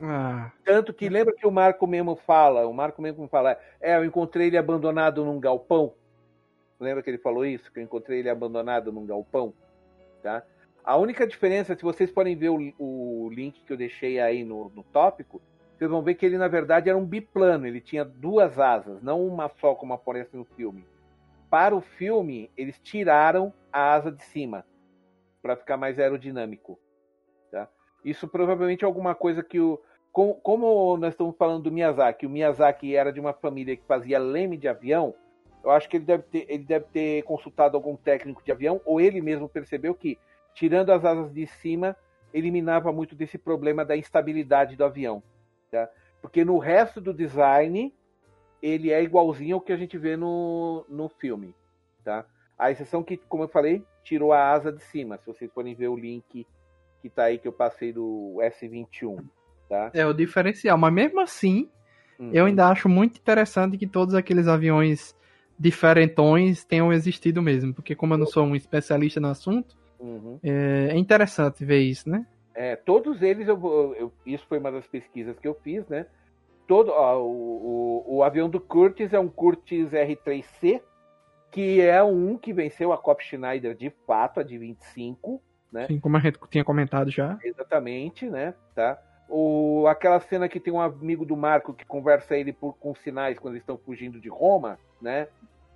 Ah. 0.00 0.50
Tanto 0.64 0.92
que 0.92 1.08
lembra 1.08 1.34
que 1.34 1.46
o 1.46 1.50
Marco 1.50 1.86
mesmo 1.86 2.16
fala, 2.16 2.66
o 2.66 2.72
Marco 2.72 3.02
mesmo 3.02 3.26
fala, 3.28 3.58
é, 3.80 3.96
eu 3.96 4.04
encontrei 4.04 4.46
ele 4.46 4.56
abandonado 4.56 5.24
num 5.24 5.40
galpão. 5.40 5.94
Lembra 6.78 7.02
que 7.02 7.10
ele 7.10 7.18
falou 7.18 7.44
isso? 7.44 7.70
Que 7.72 7.80
eu 7.80 7.84
encontrei 7.84 8.20
ele 8.20 8.30
abandonado 8.30 8.92
num 8.92 9.04
galpão, 9.04 9.52
tá? 10.22 10.42
A 10.84 10.96
única 10.96 11.26
diferença, 11.26 11.74
se 11.74 11.82
vocês 11.82 12.10
podem 12.10 12.36
ver 12.36 12.48
o, 12.48 12.72
o 12.78 13.28
link 13.30 13.60
que 13.64 13.72
eu 13.72 13.76
deixei 13.76 14.20
aí 14.20 14.44
no, 14.44 14.70
no 14.70 14.82
tópico, 14.84 15.42
vocês 15.78 15.88
vão 15.88 16.02
ver 16.02 16.16
que 16.16 16.26
ele 16.26 16.36
na 16.36 16.48
verdade 16.48 16.88
era 16.88 16.98
um 16.98 17.06
biplano, 17.06 17.64
ele 17.64 17.80
tinha 17.80 18.04
duas 18.04 18.58
asas, 18.58 19.00
não 19.00 19.24
uma 19.24 19.48
só 19.60 19.76
como 19.76 19.94
aparece 19.94 20.36
no 20.36 20.44
filme. 20.44 20.84
Para 21.48 21.74
o 21.74 21.80
filme, 21.80 22.50
eles 22.56 22.80
tiraram 22.80 23.54
a 23.72 23.94
asa 23.94 24.10
de 24.10 24.22
cima 24.24 24.66
para 25.40 25.54
ficar 25.56 25.76
mais 25.76 25.96
aerodinâmico. 25.98 26.78
Tá? 27.52 27.68
Isso 28.04 28.26
provavelmente 28.26 28.84
é 28.84 28.86
alguma 28.86 29.14
coisa 29.14 29.42
que 29.42 29.60
o. 29.60 29.80
Como, 30.10 30.34
como, 30.36 30.96
nós 30.96 31.12
estamos 31.12 31.36
falando 31.36 31.62
do 31.62 31.70
Miyazaki, 31.70 32.26
o 32.26 32.30
Miyazaki 32.30 32.96
era 32.96 33.12
de 33.12 33.20
uma 33.20 33.32
família 33.32 33.76
que 33.76 33.84
fazia 33.86 34.18
leme 34.18 34.56
de 34.56 34.66
avião, 34.66 35.14
eu 35.62 35.70
acho 35.70 35.88
que 35.88 35.96
ele 35.96 36.04
deve 36.04 36.24
ter, 36.24 36.46
ele 36.48 36.64
deve 36.64 36.86
ter 36.86 37.22
consultado 37.22 37.76
algum 37.76 37.94
técnico 37.94 38.42
de 38.42 38.50
avião, 38.50 38.80
ou 38.84 39.00
ele 39.00 39.20
mesmo 39.20 39.48
percebeu 39.48 39.94
que, 39.94 40.18
tirando 40.54 40.90
as 40.90 41.04
asas 41.04 41.32
de 41.32 41.46
cima, 41.46 41.94
eliminava 42.32 42.90
muito 42.90 43.14
desse 43.14 43.38
problema 43.38 43.84
da 43.84 43.96
instabilidade 43.96 44.74
do 44.74 44.84
avião. 44.84 45.22
Tá? 45.70 45.88
Porque 46.20 46.44
no 46.44 46.58
resto 46.58 47.00
do 47.00 47.12
design, 47.12 47.92
ele 48.62 48.90
é 48.90 49.02
igualzinho 49.02 49.56
ao 49.56 49.60
que 49.60 49.72
a 49.72 49.76
gente 49.76 49.96
vê 49.96 50.16
no, 50.16 50.84
no 50.88 51.08
filme, 51.08 51.54
tá? 52.04 52.24
A 52.58 52.70
exceção 52.70 53.04
que, 53.04 53.16
como 53.16 53.44
eu 53.44 53.48
falei, 53.48 53.84
tirou 54.02 54.32
a 54.32 54.50
asa 54.50 54.72
de 54.72 54.82
cima. 54.82 55.16
Se 55.18 55.26
vocês 55.26 55.52
forem 55.52 55.74
ver 55.74 55.88
o 55.88 55.96
link 55.96 56.46
que 57.00 57.08
tá 57.08 57.24
aí 57.24 57.38
que 57.38 57.46
eu 57.46 57.52
passei 57.52 57.92
do 57.92 58.36
S21, 58.40 59.24
tá? 59.68 59.90
É 59.94 60.04
o 60.04 60.12
diferencial, 60.12 60.76
mas 60.76 60.92
mesmo 60.92 61.20
assim, 61.20 61.68
uhum. 62.18 62.30
eu 62.32 62.46
ainda 62.46 62.68
acho 62.68 62.88
muito 62.88 63.18
interessante 63.18 63.78
que 63.78 63.86
todos 63.86 64.14
aqueles 64.14 64.48
aviões 64.48 65.16
diferentões 65.58 66.64
tenham 66.64 66.92
existido 66.92 67.42
mesmo, 67.42 67.74
porque 67.74 67.94
como 67.94 68.14
eu 68.14 68.18
não 68.18 68.26
sou 68.26 68.44
um 68.44 68.54
especialista 68.54 69.20
no 69.20 69.28
assunto, 69.28 69.76
uhum. 69.98 70.38
é, 70.42 70.90
é, 70.92 70.96
interessante 70.96 71.64
ver 71.64 71.80
isso, 71.80 72.08
né? 72.08 72.24
É, 72.60 72.74
todos 72.74 73.22
eles, 73.22 73.46
eu, 73.46 73.94
eu, 73.96 74.12
isso 74.26 74.44
foi 74.48 74.58
uma 74.58 74.72
das 74.72 74.86
pesquisas 74.86 75.38
que 75.38 75.46
eu 75.46 75.54
fiz, 75.62 75.86
né? 75.86 76.06
todo 76.68 76.92
ó, 76.92 77.18
o, 77.18 78.04
o, 78.06 78.16
o, 78.16 78.22
avião 78.22 78.48
do 78.48 78.60
Curtis 78.60 79.12
é 79.12 79.18
um 79.18 79.28
Curtis 79.28 79.90
R3C, 79.90 80.82
que 81.50 81.80
é 81.80 82.02
um 82.02 82.36
que 82.36 82.52
venceu 82.52 82.92
a 82.92 82.98
Cop 82.98 83.24
Schneider 83.24 83.74
de 83.74 83.90
fato, 84.06 84.38
a 84.38 84.42
de 84.42 84.58
25, 84.58 85.42
né? 85.72 85.86
Sim, 85.86 85.98
como 85.98 86.16
a 86.18 86.20
gente 86.20 86.38
tinha 86.50 86.62
comentado 86.62 87.10
já. 87.10 87.38
Exatamente, 87.42 88.28
né? 88.28 88.54
Tá? 88.74 89.00
O, 89.28 89.86
aquela 89.88 90.20
cena 90.20 90.48
que 90.48 90.60
tem 90.60 90.72
um 90.72 90.80
amigo 90.80 91.24
do 91.24 91.36
Marco 91.36 91.72
que 91.72 91.86
conversa 91.86 92.36
ele 92.36 92.52
por, 92.52 92.74
com 92.74 92.94
sinais 92.94 93.38
quando 93.38 93.54
eles 93.54 93.62
estão 93.62 93.78
fugindo 93.78 94.20
de 94.20 94.28
Roma, 94.28 94.78
né? 95.00 95.28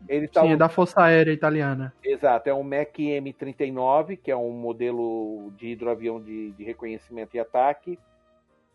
Ele 0.09 0.29
tá 0.29 0.43
Sim, 0.43 0.49
um... 0.49 0.53
é 0.53 0.57
da 0.57 0.69
Força 0.69 1.03
Aérea 1.03 1.33
Italiana. 1.33 1.93
Exato, 2.03 2.49
é 2.49 2.55
um 2.55 2.63
Mac 2.63 2.97
M39, 2.97 4.19
que 4.23 4.31
é 4.31 4.37
um 4.37 4.51
modelo 4.51 5.53
de 5.57 5.69
hidroavião 5.69 6.21
de, 6.21 6.53
de 6.53 6.65
reconhecimento 6.65 7.37
e 7.37 7.41
ataque. 7.41 7.99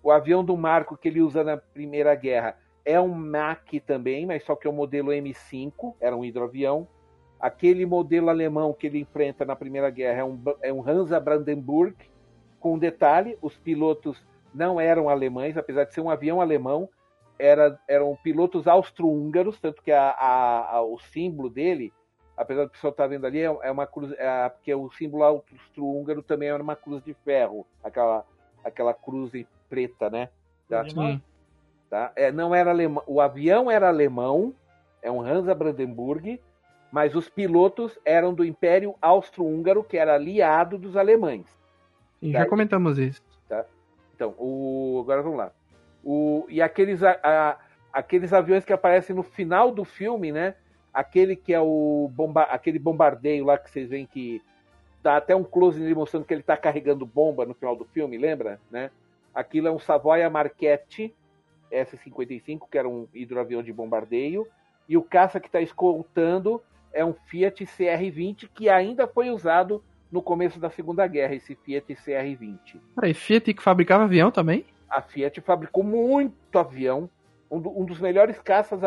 O 0.02 0.12
avião 0.12 0.44
do 0.44 0.56
Marco 0.56 0.98
que 0.98 1.08
ele 1.08 1.22
usa 1.22 1.44
na 1.44 1.58
Primeira 1.58 2.14
Guerra 2.16 2.58
é 2.86 3.00
um 3.00 3.10
Mac 3.10 3.68
também, 3.86 4.26
mas 4.26 4.44
só 4.46 4.56
que 4.56 4.66
é 4.66 4.70
o 4.70 4.74
modelo 4.74 5.12
M5, 5.12 5.96
era 6.00 6.16
um 6.16 6.24
hidroavião. 6.24 6.88
Aquele 7.40 7.86
modelo 7.86 8.30
alemão 8.30 8.74
que 8.74 8.88
ele 8.88 9.00
enfrenta 9.00 9.46
na 9.46 9.56
Primeira 9.56 9.90
Guerra 9.90 10.20
é 10.20 10.24
um, 10.24 10.42
é 10.62 10.74
um 10.74 10.88
Hansa 10.88 11.20
Brandenburg, 11.20 11.96
com 12.60 12.76
um 12.76 12.80
detalhe: 12.80 13.38
os 13.42 13.58
pilotos 13.58 14.26
não 14.54 14.80
eram 14.80 15.10
alemães, 15.10 15.58
apesar 15.58 15.84
de 15.84 15.94
ser 15.94 16.02
um 16.02 16.10
avião 16.10 16.42
alemão, 16.42 16.90
era, 17.40 17.80
eram 17.88 18.16
pilotos 18.24 18.68
austro-húngaros, 18.68 19.60
tanto 19.60 19.82
que 19.82 19.92
a, 19.92 20.10
a, 20.10 20.76
a, 20.76 20.82
o 20.82 21.00
símbolo 21.00 21.50
dele, 21.50 21.94
apesar 22.36 22.66
do 22.66 22.70
pessoal 22.70 22.92
estar 22.92 23.04
tá 23.04 23.08
vendo 23.08 23.26
ali, 23.26 23.40
é, 23.40 23.46
é 23.46 23.72
uma 23.72 23.88
cruz, 23.88 24.12
é, 24.18 24.50
porque 24.50 24.74
o 24.74 24.90
símbolo 24.92 25.24
austro-húngaro 25.24 26.24
também 26.24 26.50
era 26.50 26.62
uma 26.62 26.76
cruz 26.76 27.04
de 27.04 27.14
ferro, 27.14 27.66
aquela, 27.84 28.26
aquela 28.64 28.94
cruz 28.94 29.32
preta, 29.70 30.10
né? 30.10 30.30
Tá? 30.68 30.84
Tá? 31.90 32.12
É, 32.16 32.32
não 32.32 32.54
era 32.54 32.72
alemão. 32.72 33.04
O 33.08 33.22
avião 33.22 33.72
era 33.72 33.88
alemão, 33.88 34.54
é 35.02 35.10
um 35.10 35.22
Hansa 35.22 35.56
Brandenburg, 35.56 36.42
mas 36.92 37.16
os 37.16 37.30
pilotos 37.30 37.98
eram 38.04 38.34
do 38.34 38.44
Império 38.44 38.96
Austro-Húngaro, 39.02 39.84
que 39.84 39.98
era 39.98 40.16
aliado 40.16 40.78
dos 40.78 40.98
alemães. 40.98 41.46
Tá? 42.22 42.40
já 42.40 42.46
comentamos 42.46 42.98
isso. 42.98 43.22
Tá? 43.48 43.66
Então, 44.16 44.34
o... 44.38 45.00
agora 45.04 45.22
vamos 45.22 45.38
lá. 45.38 45.52
O... 46.08 46.46
E 46.48 46.62
aqueles, 46.62 47.04
a... 47.04 47.20
A... 47.22 47.58
aqueles 47.92 48.32
aviões 48.32 48.64
que 48.64 48.72
aparecem 48.72 49.14
no 49.14 49.24
final 49.24 49.72
do 49.72 49.84
filme, 49.84 50.32
né? 50.32 50.56
Aquele 50.94 51.36
que 51.36 51.54
é 51.54 51.60
o 51.60 52.10
bomba... 52.16 52.44
aquele 52.44 52.80
bombardeio 52.80 53.44
lá 53.44 53.58
que 53.58 53.70
vocês 53.70 53.90
veem 53.90 54.06
que 54.06 54.42
dá 55.04 55.18
até 55.18 55.36
um 55.36 55.44
close 55.44 55.78
nele 55.78 55.94
mostrando 55.94 56.26
que 56.26 56.34
ele 56.34 56.42
está 56.42 56.56
carregando 56.56 57.06
bomba 57.06 57.46
no 57.46 57.54
final 57.54 57.76
do 57.76 57.84
filme, 57.84 58.18
lembra? 58.18 58.58
Né? 58.72 58.90
Aquilo 59.36 59.68
é 59.68 59.72
um 59.72 59.80
Savoia 59.80 60.30
Marquette 60.30 61.14
S-55, 61.70 62.62
que 62.72 62.78
era 62.78 62.88
um 62.88 63.06
hidroavião 63.14 63.62
de 63.62 63.74
bombardeio, 63.74 64.48
e 64.88 64.96
o 64.96 65.04
caça 65.04 65.42
que 65.42 65.48
está 65.48 65.60
escoltando 65.60 66.62
é 66.94 67.04
um 67.04 67.14
Fiat 67.14 67.66
CR-20 67.66 68.50
que 68.54 68.70
ainda 68.70 69.06
foi 69.06 69.30
usado 69.30 69.84
no 70.10 70.22
começo 70.22 70.58
da 70.58 70.70
Segunda 70.70 71.06
Guerra, 71.06 71.36
esse 71.36 71.54
Fiat 71.54 71.94
CR-20. 71.94 72.80
Peraí, 72.96 73.14
Fiat 73.14 73.54
que 73.54 73.62
fabricava 73.62 74.06
avião 74.06 74.32
também? 74.32 74.66
A 74.90 75.02
Fiat 75.02 75.42
fabricou 75.42 75.84
muito 75.84 76.58
avião, 76.58 77.10
um, 77.50 77.60
do, 77.60 77.80
um 77.80 77.86
dos 77.86 78.00
melhores 78.00 78.40
caças 78.40 78.80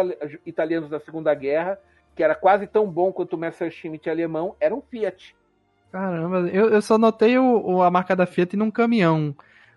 italianos 0.45 0.91
da 0.91 1.01
Segunda 1.01 1.35
Guerra, 1.35 1.79
que 2.15 2.23
era 2.23 2.35
quase 2.35 2.67
tão 2.67 2.91
bom 2.91 3.13
quanto 3.13 3.35
o 3.35 3.39
Messerschmitt 3.39 4.09
alemão, 4.09 4.57
era 4.61 4.75
um 4.75 4.81
Fiat. 4.81 5.37
Caramba, 5.91 6.49
eu, 6.51 6.71
eu 6.71 6.83
só 6.83 6.97
notei 6.97 7.39
o, 7.39 7.61
o, 7.61 7.83
a 7.83 7.91
marca 7.91 8.15
da 8.15 8.27
Fiat 8.27 8.57
num 8.57 8.71
caminhão 8.71 9.35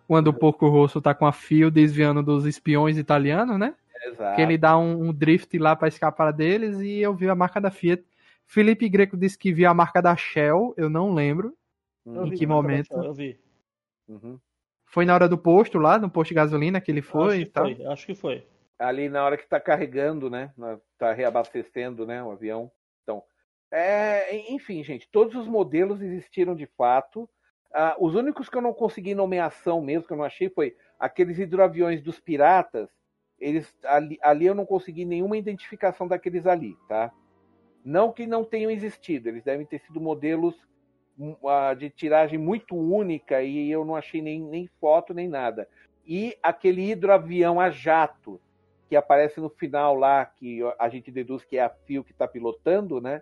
quando 0.07 0.28
o 0.28 0.34
Porco 0.34 0.67
Rosso 0.67 1.01
tá 1.01 1.13
com 1.13 1.26
a 1.26 1.32
fio 1.32 1.71
desviando 1.71 2.21
dos 2.21 2.45
espiões 2.45 2.97
italianos, 2.97 3.57
né? 3.57 3.74
Exato. 4.05 4.36
Que 4.36 4.41
ele 4.41 4.57
dá 4.57 4.78
um, 4.78 5.07
um 5.07 5.13
drift 5.13 5.57
lá 5.57 5.76
para 5.76 5.88
escapar 5.88 6.32
deles 6.32 6.80
e 6.82 6.99
eu 6.99 7.15
vi 7.15 7.30
a 7.30 7.36
marca 7.36 7.59
da 7.59 7.71
Fiat. 7.71 8.03
Felipe 8.45 8.88
Greco 8.89 9.17
disse 9.17 9.38
que 9.38 9.53
viu 9.53 9.69
a 9.69 9.74
marca 9.74 10.01
da 10.01 10.15
Shell, 10.15 10.74
eu 10.78 10.89
não 10.89 11.13
lembro 11.13 11.55
eu 12.05 12.28
em 12.28 12.32
que 12.32 12.45
momento. 12.45 12.93
eu 12.93 13.13
vi. 13.13 13.39
Uhum. 14.07 14.38
Foi 14.93 15.05
na 15.05 15.15
hora 15.15 15.27
do 15.27 15.39
posto 15.39 15.79
lá, 15.79 15.97
no 15.97 16.07
posto 16.07 16.29
de 16.29 16.35
gasolina 16.35 16.79
que 16.79 16.91
ele 16.91 17.01
foi 17.01 17.37
acho 17.37 17.41
e 17.41 17.45
tal? 17.47 17.63
Foi, 17.63 17.85
acho 17.87 18.05
que 18.05 18.13
foi. 18.13 18.47
Ali 18.77 19.09
na 19.09 19.25
hora 19.25 19.35
que 19.35 19.47
tá 19.47 19.59
carregando, 19.59 20.29
né? 20.29 20.53
Tá 20.99 21.11
reabastecendo, 21.11 22.05
né? 22.05 22.21
O 22.21 22.29
avião. 22.29 22.71
Então, 23.01 23.23
é, 23.71 24.53
enfim, 24.53 24.83
gente, 24.83 25.09
todos 25.11 25.35
os 25.35 25.47
modelos 25.47 25.99
existiram 25.99 26.55
de 26.55 26.67
fato. 26.77 27.23
Uh, 27.71 28.05
os 28.05 28.13
únicos 28.13 28.47
que 28.47 28.55
eu 28.55 28.61
não 28.61 28.71
consegui 28.71 29.15
nomeação 29.15 29.81
mesmo, 29.81 30.05
que 30.05 30.13
eu 30.13 30.17
não 30.17 30.25
achei, 30.25 30.47
foi 30.47 30.77
aqueles 30.99 31.39
hidroaviões 31.39 31.99
dos 31.99 32.19
piratas. 32.19 32.87
Eles 33.39 33.75
ali, 33.85 34.19
ali 34.21 34.45
eu 34.45 34.53
não 34.53 34.63
consegui 34.63 35.05
nenhuma 35.05 35.35
identificação 35.35 36.07
daqueles 36.07 36.45
ali, 36.45 36.77
tá? 36.87 37.11
Não 37.83 38.13
que 38.13 38.27
não 38.27 38.43
tenham 38.43 38.69
existido, 38.69 39.27
eles 39.27 39.43
devem 39.43 39.65
ter 39.65 39.79
sido 39.79 39.99
modelos 39.99 40.55
de 41.78 41.89
tiragem 41.89 42.39
muito 42.39 42.76
única 42.76 43.41
e 43.41 43.70
eu 43.70 43.86
não 43.86 43.95
achei 43.95 44.22
nem, 44.22 44.41
nem 44.41 44.68
foto 44.80 45.14
nem 45.14 45.28
nada. 45.28 45.68
E 46.05 46.38
aquele 46.41 46.89
hidroavião 46.89 47.59
a 47.59 47.70
jato 47.70 48.39
que 48.89 48.95
aparece 48.95 49.39
no 49.39 49.49
final 49.49 49.95
lá, 49.95 50.26
que 50.26 50.59
a 50.78 50.89
gente 50.89 51.11
deduz 51.11 51.43
que 51.43 51.57
é 51.57 51.64
a 51.64 51.70
Fio 51.70 52.03
que 52.03 52.11
está 52.11 52.28
pilotando, 52.28 52.99
né? 52.99 53.22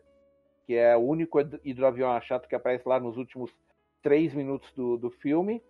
Que 0.65 0.75
é 0.75 0.95
o 0.97 1.01
único 1.01 1.39
hidroavião 1.63 2.11
a 2.11 2.19
jato 2.19 2.47
que 2.47 2.55
aparece 2.55 2.87
lá 2.87 2.99
nos 2.99 3.17
últimos 3.17 3.51
três 4.01 4.33
minutos 4.33 4.71
do, 4.73 4.97
do 4.97 5.09
filme. 5.09 5.61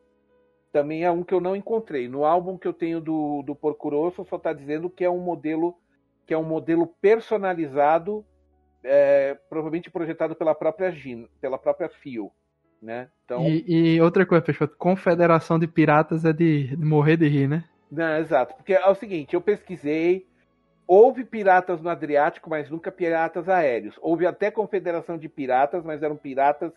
Também 0.72 1.04
é 1.04 1.12
um 1.12 1.24
que 1.24 1.34
eu 1.34 1.42
não 1.42 1.56
encontrei. 1.56 2.08
No 2.08 2.24
álbum 2.24 2.58
que 2.58 2.68
eu 2.68 2.74
tenho 2.74 3.02
do, 3.02 3.44
do 3.44 3.54
Porco 3.54 3.90
Rosso, 3.90 4.26
só 4.26 4.38
está 4.38 4.54
dizendo 4.54 4.90
que 4.90 5.04
é 5.04 5.10
um 5.10 5.20
modelo 5.20 5.78
que 6.26 6.34
é 6.34 6.38
um 6.38 6.44
modelo 6.44 6.88
personalizado, 6.88 8.26
é, 8.84 9.38
provavelmente 9.50 9.90
projetado 9.90 10.36
pela 10.36 10.56
própria 10.56 10.92
Gin, 10.92 11.28
pela 11.40 11.58
própria 11.58 11.90
Fio. 11.90 12.32
Né? 12.82 13.10
Então... 13.26 13.48
E, 13.48 13.96
e 13.96 14.02
outra 14.02 14.26
coisa, 14.26 14.44
Peixoto, 14.44 14.76
Confederação 14.76 15.60
de 15.60 15.68
Piratas 15.68 16.26
é 16.26 16.34
de, 16.34 16.76
de 16.76 16.84
morrer 16.84 17.16
de 17.16 17.28
rir, 17.28 17.48
né? 17.48 17.64
Não, 17.92 18.18
exato. 18.18 18.56
Porque 18.56 18.74
é 18.74 18.88
o 18.88 18.96
seguinte, 18.96 19.34
eu 19.36 19.42
pesquisei, 19.42 20.26
houve 20.88 21.24
piratas 21.24 21.82
no 21.82 21.90
Adriático, 21.90 22.50
mas 22.50 22.70
nunca 22.70 22.92
piratas 22.92 23.48
aéreos. 23.48 23.96
Houve 24.02 24.26
até 24.26 24.50
confederação 24.50 25.18
de 25.18 25.30
piratas, 25.30 25.84
mas 25.84 26.02
eram 26.02 26.16
piratas 26.16 26.72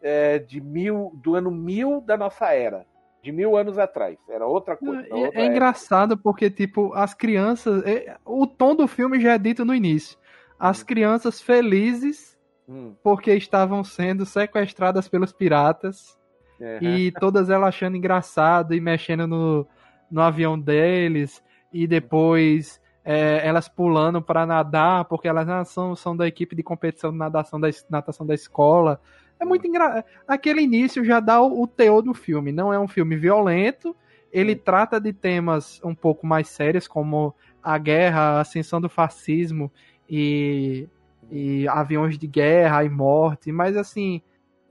é, 0.00 0.38
de 0.38 0.60
mil, 0.60 1.12
do 1.16 1.34
ano 1.34 1.50
mil 1.50 2.00
da 2.00 2.16
nossa 2.16 2.52
era. 2.52 2.86
De 3.22 3.30
mil 3.30 3.56
anos 3.56 3.78
atrás. 3.78 4.18
Era 4.28 4.46
outra 4.46 4.76
coisa. 4.76 5.06
É, 5.08 5.14
outra 5.14 5.40
é 5.40 5.46
engraçado 5.46 6.16
porque, 6.16 6.50
tipo, 6.50 6.92
as 6.94 7.14
crianças. 7.14 7.84
É, 7.86 8.16
o 8.24 8.46
tom 8.48 8.74
do 8.74 8.88
filme 8.88 9.20
já 9.20 9.34
é 9.34 9.38
dito 9.38 9.64
no 9.64 9.74
início. 9.74 10.18
As 10.62 10.80
hum. 10.80 10.86
crianças 10.86 11.42
felizes 11.42 12.38
hum. 12.68 12.94
porque 13.02 13.34
estavam 13.34 13.82
sendo 13.82 14.24
sequestradas 14.24 15.08
pelos 15.08 15.32
piratas. 15.32 16.16
Uhum. 16.60 16.78
E 16.80 17.10
todas 17.10 17.50
elas 17.50 17.70
achando 17.70 17.96
engraçado 17.96 18.72
e 18.72 18.80
mexendo 18.80 19.26
no, 19.26 19.66
no 20.08 20.22
avião 20.22 20.56
deles. 20.56 21.42
E 21.72 21.88
depois 21.88 22.80
é, 23.04 23.44
elas 23.44 23.68
pulando 23.68 24.22
para 24.22 24.46
nadar, 24.46 25.04
porque 25.06 25.26
elas 25.26 25.48
ah, 25.48 25.64
são, 25.64 25.96
são 25.96 26.16
da 26.16 26.28
equipe 26.28 26.54
de 26.54 26.62
competição 26.62 27.10
de 27.10 27.18
natação 27.18 27.60
da, 27.60 27.68
natação 27.90 28.24
da 28.24 28.34
escola. 28.34 29.00
É 29.40 29.44
muito 29.44 29.66
engraçado. 29.66 30.04
Aquele 30.28 30.62
início 30.62 31.04
já 31.04 31.18
dá 31.18 31.42
o, 31.42 31.62
o 31.62 31.66
teor 31.66 32.02
do 32.02 32.14
filme. 32.14 32.52
Não 32.52 32.72
é 32.72 32.78
um 32.78 32.86
filme 32.86 33.16
violento. 33.16 33.96
Ele 34.30 34.54
trata 34.54 35.00
de 35.00 35.12
temas 35.12 35.80
um 35.82 35.94
pouco 35.96 36.24
mais 36.24 36.46
sérios, 36.46 36.86
como 36.86 37.34
a 37.60 37.76
guerra, 37.76 38.20
a 38.20 38.40
ascensão 38.40 38.80
do 38.80 38.88
fascismo 38.88 39.70
e, 40.08 40.88
e 41.30 41.66
aviões 41.68 42.18
de 42.18 42.26
guerra 42.26 42.84
e 42.84 42.88
morte. 42.88 43.50
Mas 43.52 43.76
assim, 43.76 44.22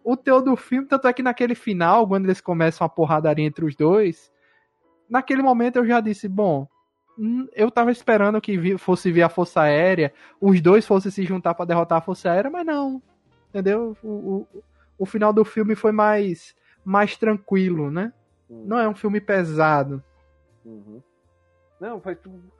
o 0.03 0.17
teor 0.17 0.41
do 0.41 0.55
filme, 0.55 0.87
tanto 0.87 1.07
é 1.07 1.13
que 1.13 1.23
naquele 1.23 1.55
final, 1.55 2.07
quando 2.07 2.25
eles 2.25 2.41
começam 2.41 2.85
a 2.85 2.89
porradaria 2.89 3.45
entre 3.45 3.65
os 3.65 3.75
dois, 3.75 4.31
naquele 5.09 5.41
momento 5.41 5.77
eu 5.77 5.85
já 5.85 5.99
disse, 5.99 6.27
bom, 6.27 6.67
hum, 7.17 7.47
eu 7.53 7.69
tava 7.69 7.91
esperando 7.91 8.41
que 8.41 8.77
fosse 8.77 9.11
vir 9.11 9.23
a 9.23 9.29
Força 9.29 9.61
Aérea, 9.61 10.13
os 10.39 10.61
dois 10.61 10.85
fossem 10.85 11.11
se 11.11 11.23
juntar 11.23 11.53
para 11.53 11.65
derrotar 11.65 11.99
a 11.99 12.01
Força 12.01 12.31
Aérea, 12.31 12.49
mas 12.49 12.65
não. 12.65 13.01
Entendeu? 13.49 13.97
O, 14.01 14.07
o, 14.07 14.47
o 14.97 15.05
final 15.05 15.33
do 15.33 15.43
filme 15.43 15.75
foi 15.75 15.91
mais, 15.91 16.55
mais 16.85 17.17
tranquilo, 17.17 17.91
né? 17.91 18.13
Uhum. 18.49 18.65
Não 18.65 18.79
é 18.79 18.87
um 18.87 18.95
filme 18.95 19.19
pesado. 19.19 20.03
Uhum. 20.65 21.01
Não, 21.79 21.99
foi 21.99 22.15
tudo. 22.15 22.51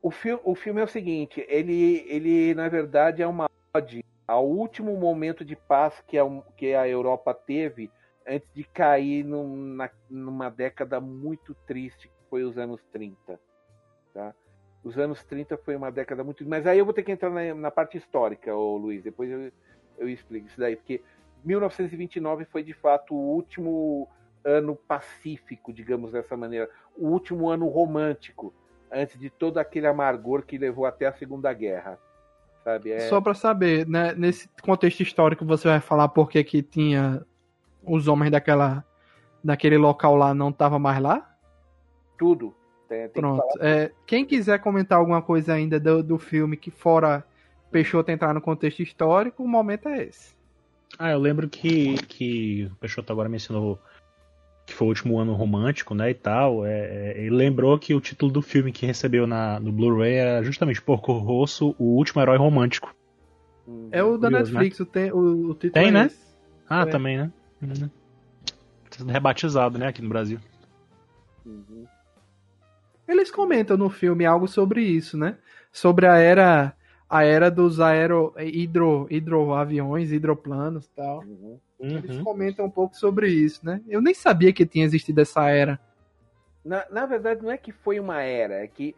O, 0.00 0.10
fi 0.10 0.38
o 0.44 0.54
filme 0.54 0.80
é 0.80 0.84
o 0.84 0.88
seguinte, 0.88 1.44
ele, 1.48 2.04
ele 2.08 2.54
na 2.54 2.68
verdade 2.68 3.22
é 3.22 3.26
uma 3.26 3.50
ode 3.74 4.04
ao 4.26 4.46
último 4.46 4.96
momento 4.96 5.44
de 5.44 5.56
paz 5.56 6.02
que 6.06 6.18
a, 6.18 6.24
que 6.56 6.74
a 6.74 6.86
Europa 6.86 7.32
teve 7.32 7.90
antes 8.26 8.48
de 8.54 8.62
cair 8.62 9.24
num, 9.24 9.56
na, 9.74 9.90
numa 10.08 10.50
década 10.50 11.00
muito 11.00 11.54
triste, 11.66 12.08
que 12.08 12.14
foi 12.28 12.44
os 12.44 12.58
anos 12.58 12.80
30. 12.92 13.40
Tá? 14.12 14.34
Os 14.84 14.98
anos 14.98 15.24
30 15.24 15.56
foi 15.56 15.74
uma 15.74 15.90
década 15.90 16.22
muito. 16.22 16.46
Mas 16.46 16.66
aí 16.66 16.78
eu 16.78 16.84
vou 16.84 16.92
ter 16.92 17.02
que 17.02 17.10
entrar 17.10 17.30
na, 17.30 17.54
na 17.54 17.70
parte 17.70 17.96
histórica, 17.96 18.54
ô 18.54 18.76
Luiz. 18.76 19.02
Depois 19.02 19.30
eu, 19.30 19.50
eu 19.96 20.08
explico 20.08 20.46
isso 20.46 20.60
daí, 20.60 20.76
porque 20.76 21.02
1929 21.42 22.44
foi 22.44 22.62
de 22.62 22.74
fato 22.74 23.14
o 23.14 23.34
último 23.34 24.06
ano 24.44 24.76
pacífico, 24.76 25.72
digamos 25.72 26.12
dessa 26.12 26.36
maneira, 26.36 26.70
o 26.96 27.08
último 27.08 27.48
ano 27.48 27.66
romântico, 27.66 28.54
antes 28.90 29.18
de 29.18 29.30
todo 29.30 29.58
aquele 29.58 29.86
amargor 29.86 30.42
que 30.42 30.58
levou 30.58 30.86
até 30.86 31.06
a 31.06 31.12
Segunda 31.12 31.52
Guerra. 31.52 31.98
Sabe? 32.64 32.92
É... 32.92 33.00
Só 33.08 33.20
para 33.20 33.34
saber, 33.34 33.86
né, 33.86 34.14
nesse 34.14 34.48
contexto 34.62 35.00
histórico 35.00 35.44
você 35.44 35.68
vai 35.68 35.80
falar 35.80 36.08
por 36.08 36.28
que 36.28 36.42
que 36.44 36.62
tinha 36.62 37.24
os 37.82 38.08
homens 38.08 38.30
daquela 38.30 38.84
daquele 39.42 39.78
local 39.78 40.16
lá 40.16 40.34
não 40.34 40.52
tava 40.52 40.78
mais 40.78 41.00
lá? 41.00 41.34
Tudo. 42.18 42.54
Tem, 42.88 43.08
tem 43.08 43.22
Pronto. 43.22 43.42
Que 43.52 43.64
é, 43.64 43.92
quem 44.06 44.24
quiser 44.24 44.58
comentar 44.58 44.98
alguma 44.98 45.22
coisa 45.22 45.54
ainda 45.54 45.78
do, 45.78 46.02
do 46.02 46.18
filme 46.18 46.56
que 46.56 46.70
fora 46.70 47.24
Peixoto 47.70 48.10
entrar 48.10 48.32
no 48.32 48.40
contexto 48.40 48.82
histórico, 48.82 49.42
o 49.42 49.48
momento 49.48 49.88
é 49.88 50.04
esse. 50.04 50.34
Ah, 50.98 51.10
eu 51.10 51.18
lembro 51.18 51.48
que, 51.48 51.94
que 52.06 52.68
o 52.72 52.76
Peixoto 52.76 53.12
agora 53.12 53.28
mencionou 53.28 53.78
que 54.68 54.74
foi 54.74 54.86
o 54.86 54.90
último 54.90 55.18
ano 55.18 55.32
romântico, 55.32 55.94
né, 55.94 56.10
e 56.10 56.14
tal. 56.14 56.64
É, 56.66 56.70
é, 56.70 57.20
ele 57.22 57.34
lembrou 57.34 57.78
que 57.78 57.94
o 57.94 58.00
título 58.02 58.30
do 58.30 58.42
filme 58.42 58.70
que 58.70 58.84
recebeu 58.84 59.26
na, 59.26 59.58
no 59.58 59.72
Blu-ray 59.72 60.12
era 60.12 60.42
justamente 60.42 60.82
Porco 60.82 61.10
Rosso, 61.14 61.74
o 61.78 61.96
último 61.96 62.20
herói 62.20 62.36
romântico. 62.36 62.94
É 63.90 64.02
o 64.02 64.18
da 64.18 64.28
Curioso, 64.28 64.52
Netflix, 64.52 64.78
né? 64.78 64.84
o, 64.84 64.86
tem, 64.86 65.12
o, 65.12 65.16
o 65.16 65.54
título 65.54 65.72
Tem, 65.72 65.88
é 65.88 65.90
né? 65.90 66.06
Esse. 66.06 66.18
Ah, 66.68 66.82
é. 66.82 66.86
também, 66.86 67.16
né? 67.16 67.32
Uhum. 67.62 67.90
Sendo 68.90 69.10
rebatizado, 69.10 69.78
né, 69.78 69.86
aqui 69.86 70.02
no 70.02 70.08
Brasil. 70.10 70.38
Uhum. 71.46 71.86
Eles 73.08 73.30
comentam 73.30 73.78
no 73.78 73.88
filme 73.88 74.26
algo 74.26 74.46
sobre 74.46 74.82
isso, 74.82 75.16
né? 75.16 75.38
Sobre 75.72 76.06
a 76.06 76.18
era 76.18 76.74
a 77.08 77.24
era 77.24 77.50
dos 77.50 77.80
aero 77.80 78.34
hidro, 78.38 79.06
hidroaviões, 79.08 80.12
hidroplanos 80.12 80.84
e 80.84 80.90
tal. 80.90 81.20
Uhum. 81.20 81.58
Eles 81.78 82.20
comentam 82.20 82.66
um 82.66 82.70
pouco 82.70 82.96
sobre 82.96 83.28
isso, 83.28 83.64
né? 83.64 83.80
Eu 83.86 84.00
nem 84.00 84.12
sabia 84.12 84.52
que 84.52 84.66
tinha 84.66 84.84
existido 84.84 85.20
essa 85.20 85.48
era. 85.48 85.78
Na, 86.64 86.84
na 86.90 87.06
verdade, 87.06 87.42
não 87.42 87.50
é 87.50 87.56
que 87.56 87.70
foi 87.70 88.00
uma 88.00 88.22
era, 88.22 88.64
é 88.64 88.66
que 88.66 88.94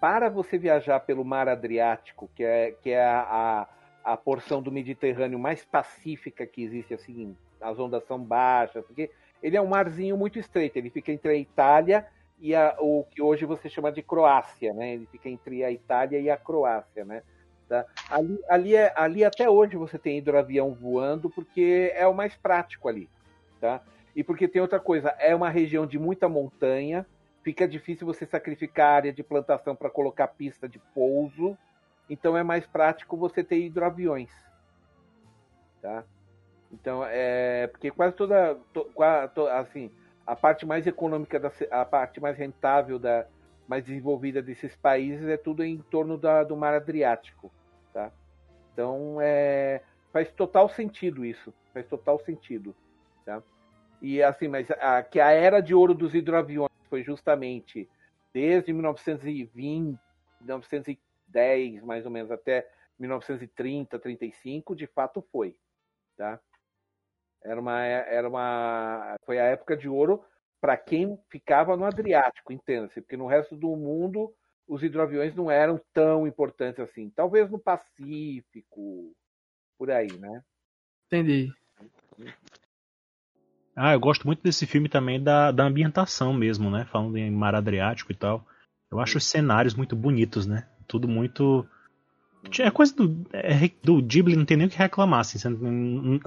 para 0.00 0.28
você 0.28 0.58
viajar 0.58 1.00
pelo 1.00 1.24
mar 1.24 1.48
Adriático, 1.48 2.28
que 2.34 2.44
é, 2.44 2.72
que 2.72 2.90
é 2.90 3.02
a, 3.02 3.66
a, 4.04 4.12
a 4.12 4.16
porção 4.16 4.60
do 4.60 4.70
Mediterrâneo 4.70 5.38
mais 5.38 5.64
pacífica 5.64 6.46
que 6.46 6.62
existe, 6.62 6.92
assim, 6.92 7.36
as 7.60 7.78
ondas 7.78 8.04
são 8.04 8.18
baixas, 8.18 8.84
porque 8.84 9.10
ele 9.42 9.56
é 9.56 9.62
um 9.62 9.66
marzinho 9.66 10.16
muito 10.16 10.38
estreito, 10.38 10.76
ele 10.76 10.90
fica 10.90 11.12
entre 11.12 11.30
a 11.30 11.36
Itália 11.36 12.06
e 12.38 12.54
a, 12.54 12.76
o 12.78 13.04
que 13.04 13.22
hoje 13.22 13.46
você 13.46 13.68
chama 13.68 13.90
de 13.90 14.02
Croácia, 14.02 14.74
né? 14.74 14.94
Ele 14.94 15.06
fica 15.06 15.28
entre 15.28 15.64
a 15.64 15.70
Itália 15.70 16.18
e 16.18 16.28
a 16.28 16.36
Croácia, 16.36 17.04
né? 17.04 17.22
Tá? 17.74 17.86
Ali, 18.08 18.38
ali, 18.48 18.76
é, 18.76 18.92
ali 18.94 19.24
até 19.24 19.50
hoje 19.50 19.76
você 19.76 19.98
tem 19.98 20.18
hidroavião 20.18 20.72
voando 20.72 21.28
porque 21.28 21.92
é 21.96 22.06
o 22.06 22.14
mais 22.14 22.36
prático 22.36 22.88
ali. 22.88 23.10
Tá? 23.60 23.80
E 24.14 24.22
porque 24.22 24.46
tem 24.46 24.62
outra 24.62 24.78
coisa, 24.78 25.08
é 25.18 25.34
uma 25.34 25.50
região 25.50 25.84
de 25.84 25.98
muita 25.98 26.28
montanha, 26.28 27.04
fica 27.42 27.66
difícil 27.66 28.06
você 28.06 28.24
sacrificar 28.24 28.94
área 28.94 29.12
de 29.12 29.24
plantação 29.24 29.74
para 29.74 29.90
colocar 29.90 30.28
pista 30.28 30.68
de 30.68 30.78
pouso, 30.94 31.58
então 32.08 32.36
é 32.36 32.44
mais 32.44 32.64
prático 32.64 33.16
você 33.16 33.42
ter 33.42 33.58
hidroaviões. 33.58 34.30
Tá? 35.82 36.04
Então, 36.70 37.04
é 37.04 37.66
porque 37.66 37.90
quase 37.90 38.14
toda, 38.14 38.54
to, 38.72 38.88
to, 39.34 39.46
assim, 39.48 39.90
a 40.24 40.36
parte 40.36 40.64
mais 40.64 40.86
econômica, 40.86 41.40
da, 41.40 41.50
a 41.72 41.84
parte 41.84 42.20
mais 42.20 42.36
rentável 42.36 43.00
da, 43.00 43.26
mais 43.66 43.84
desenvolvida 43.84 44.40
desses 44.40 44.76
países 44.76 45.26
é 45.28 45.36
tudo 45.36 45.64
em 45.64 45.78
torno 45.78 46.16
da, 46.16 46.44
do 46.44 46.56
mar 46.56 46.72
Adriático, 46.72 47.50
tá? 47.94 48.12
Então 48.72 49.18
é, 49.20 49.80
faz 50.12 50.30
total 50.32 50.68
sentido 50.68 51.24
isso, 51.24 51.54
faz 51.72 51.86
total 51.86 52.18
sentido, 52.18 52.74
tá? 53.24 53.42
E 54.02 54.22
assim, 54.22 54.48
mas 54.48 54.70
a, 54.72 55.02
que 55.02 55.20
a 55.20 55.30
era 55.30 55.60
de 55.60 55.74
ouro 55.74 55.94
dos 55.94 56.14
hidroaviões 56.14 56.70
foi 56.90 57.02
justamente 57.02 57.88
desde 58.32 58.72
1920, 58.72 59.98
1910 60.40 61.82
mais 61.84 62.04
ou 62.04 62.10
menos 62.10 62.30
até 62.30 62.68
1930, 62.98 63.98
35, 63.98 64.74
de 64.74 64.86
fato 64.88 65.24
foi, 65.32 65.56
tá? 66.16 66.38
Era 67.42 67.60
uma, 67.60 67.82
era 67.82 68.28
uma, 68.28 69.16
foi 69.24 69.38
a 69.38 69.44
época 69.44 69.76
de 69.76 69.88
ouro 69.88 70.24
para 70.60 70.76
quem 70.76 71.18
ficava 71.28 71.76
no 71.76 71.84
Adriático, 71.84 72.52
entenda-se, 72.52 73.00
porque 73.00 73.16
no 73.16 73.26
resto 73.26 73.54
do 73.54 73.76
mundo 73.76 74.34
os 74.66 74.82
hidroaviões 74.82 75.34
não 75.34 75.50
eram 75.50 75.80
tão 75.92 76.26
importantes 76.26 76.80
assim. 76.80 77.10
Talvez 77.10 77.50
no 77.50 77.58
Pacífico, 77.58 79.14
por 79.78 79.90
aí, 79.90 80.12
né? 80.18 80.42
Entendi. 81.06 81.52
Ah, 83.76 83.92
eu 83.92 84.00
gosto 84.00 84.26
muito 84.26 84.42
desse 84.42 84.66
filme 84.66 84.88
também 84.88 85.22
da, 85.22 85.50
da 85.50 85.64
ambientação 85.64 86.32
mesmo, 86.32 86.70
né? 86.70 86.84
Falando 86.86 87.16
em 87.16 87.30
mar 87.30 87.54
Adriático 87.54 88.12
e 88.12 88.14
tal. 88.14 88.46
Eu 88.90 89.00
acho 89.00 89.18
os 89.18 89.24
cenários 89.24 89.74
muito 89.74 89.96
bonitos, 89.96 90.46
né? 90.46 90.68
Tudo 90.86 91.08
muito. 91.08 91.66
É 92.60 92.70
coisa 92.70 92.94
do, 92.94 93.26
é, 93.32 93.70
do 93.82 94.00
Ghibli, 94.00 94.36
não 94.36 94.44
tem 94.44 94.56
nem 94.56 94.66
o 94.66 94.70
que 94.70 94.78
reclamar, 94.78 95.20
assim. 95.20 95.38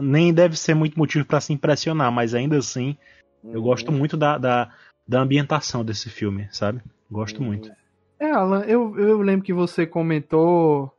Nem 0.01 0.33
deve 0.33 0.57
ser 0.57 0.73
muito 0.73 0.97
motivo 0.97 1.25
para 1.25 1.39
se 1.39 1.53
impressionar, 1.53 2.11
mas 2.11 2.33
ainda 2.33 2.57
assim 2.57 2.97
eu 3.43 3.61
gosto 3.61 3.91
uhum. 3.91 3.97
muito 3.97 4.17
da, 4.17 4.37
da, 4.37 4.73
da, 5.07 5.21
ambientação 5.21 5.85
desse 5.85 6.09
filme, 6.09 6.49
sabe? 6.51 6.81
Gosto 7.09 7.39
uhum. 7.39 7.45
muito. 7.45 7.71
É, 8.19 8.31
Alan, 8.31 8.63
eu, 8.65 8.97
eu 8.97 9.21
lembro 9.21 9.45
que 9.45 9.53
você 9.53 9.85
comentou. 9.85 10.91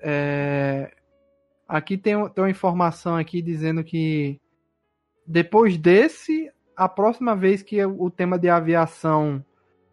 É... 0.00 0.92
Aqui 1.66 1.96
tem, 1.96 2.14
tem 2.30 2.44
uma 2.44 2.50
informação 2.50 3.16
aqui 3.16 3.40
dizendo 3.40 3.82
que 3.82 4.40
depois 5.26 5.76
desse, 5.78 6.50
a 6.76 6.88
próxima 6.88 7.34
vez 7.34 7.62
que 7.62 7.84
o 7.84 8.10
tema 8.10 8.38
de 8.38 8.48
aviação 8.48 9.44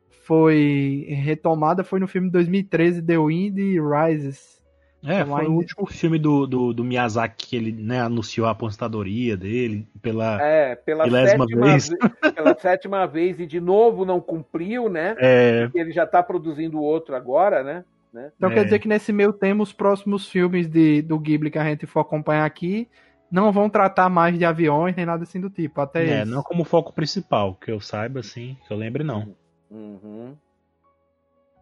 foi 0.09 1.05
retomada 1.09 1.83
foi 1.83 1.99
no 1.99 2.07
filme 2.07 2.29
2013 2.29 3.01
The 3.01 3.17
Wind 3.17 3.57
Rises. 3.57 4.58
É, 5.05 5.23
foi 5.23 5.47
o 5.47 5.53
último 5.53 5.85
filme 5.85 6.19
do, 6.19 6.45
do, 6.45 6.73
do, 6.73 6.83
Miyazaki 6.83 7.47
que 7.47 7.55
ele 7.55 7.71
né, 7.71 8.01
anunciou 8.01 8.47
a 8.47 8.51
aposentadoria 8.51 9.37
dele 9.37 9.87
pela, 10.01 10.41
é, 10.41 10.75
pela 10.75 11.09
sétima 11.09 11.45
vez. 11.45 11.89
Pela 12.35 12.59
sétima 12.59 13.07
vez 13.07 13.39
e 13.39 13.45
de 13.45 13.61
novo 13.61 14.03
não 14.03 14.19
cumpriu, 14.19 14.89
né? 14.89 15.15
É. 15.17 15.63
Porque 15.63 15.79
ele 15.79 15.91
já 15.91 16.03
está 16.03 16.21
produzindo 16.21 16.81
outro 16.81 17.15
agora, 17.15 17.63
né? 17.63 17.85
né? 18.13 18.31
Então 18.35 18.51
é. 18.51 18.55
quer 18.55 18.63
dizer 18.65 18.79
que 18.79 18.89
nesse 18.89 19.13
meio 19.13 19.31
tempo 19.31 19.63
os 19.63 19.71
próximos 19.71 20.27
filmes 20.27 20.67
de, 20.67 21.01
do 21.01 21.17
Ghibli 21.17 21.49
que 21.49 21.59
a 21.59 21.63
gente 21.63 21.85
for 21.85 22.01
acompanhar 22.01 22.45
aqui 22.45 22.87
não 23.31 23.51
vão 23.51 23.69
tratar 23.69 24.09
mais 24.09 24.37
de 24.37 24.43
aviões 24.43 24.95
nem 24.95 25.05
nada 25.05 25.23
assim 25.23 25.39
do 25.39 25.49
tipo, 25.49 25.79
até 25.79 26.03
É, 26.05 26.23
isso. 26.23 26.31
não 26.31 26.43
como 26.43 26.63
foco 26.65 26.91
principal, 26.91 27.55
que 27.55 27.71
eu 27.71 27.79
saiba 27.79 28.19
assim, 28.19 28.57
que 28.67 28.73
eu 28.73 28.77
lembre 28.77 29.03
não. 29.03 29.35
Uhum. 29.69 30.35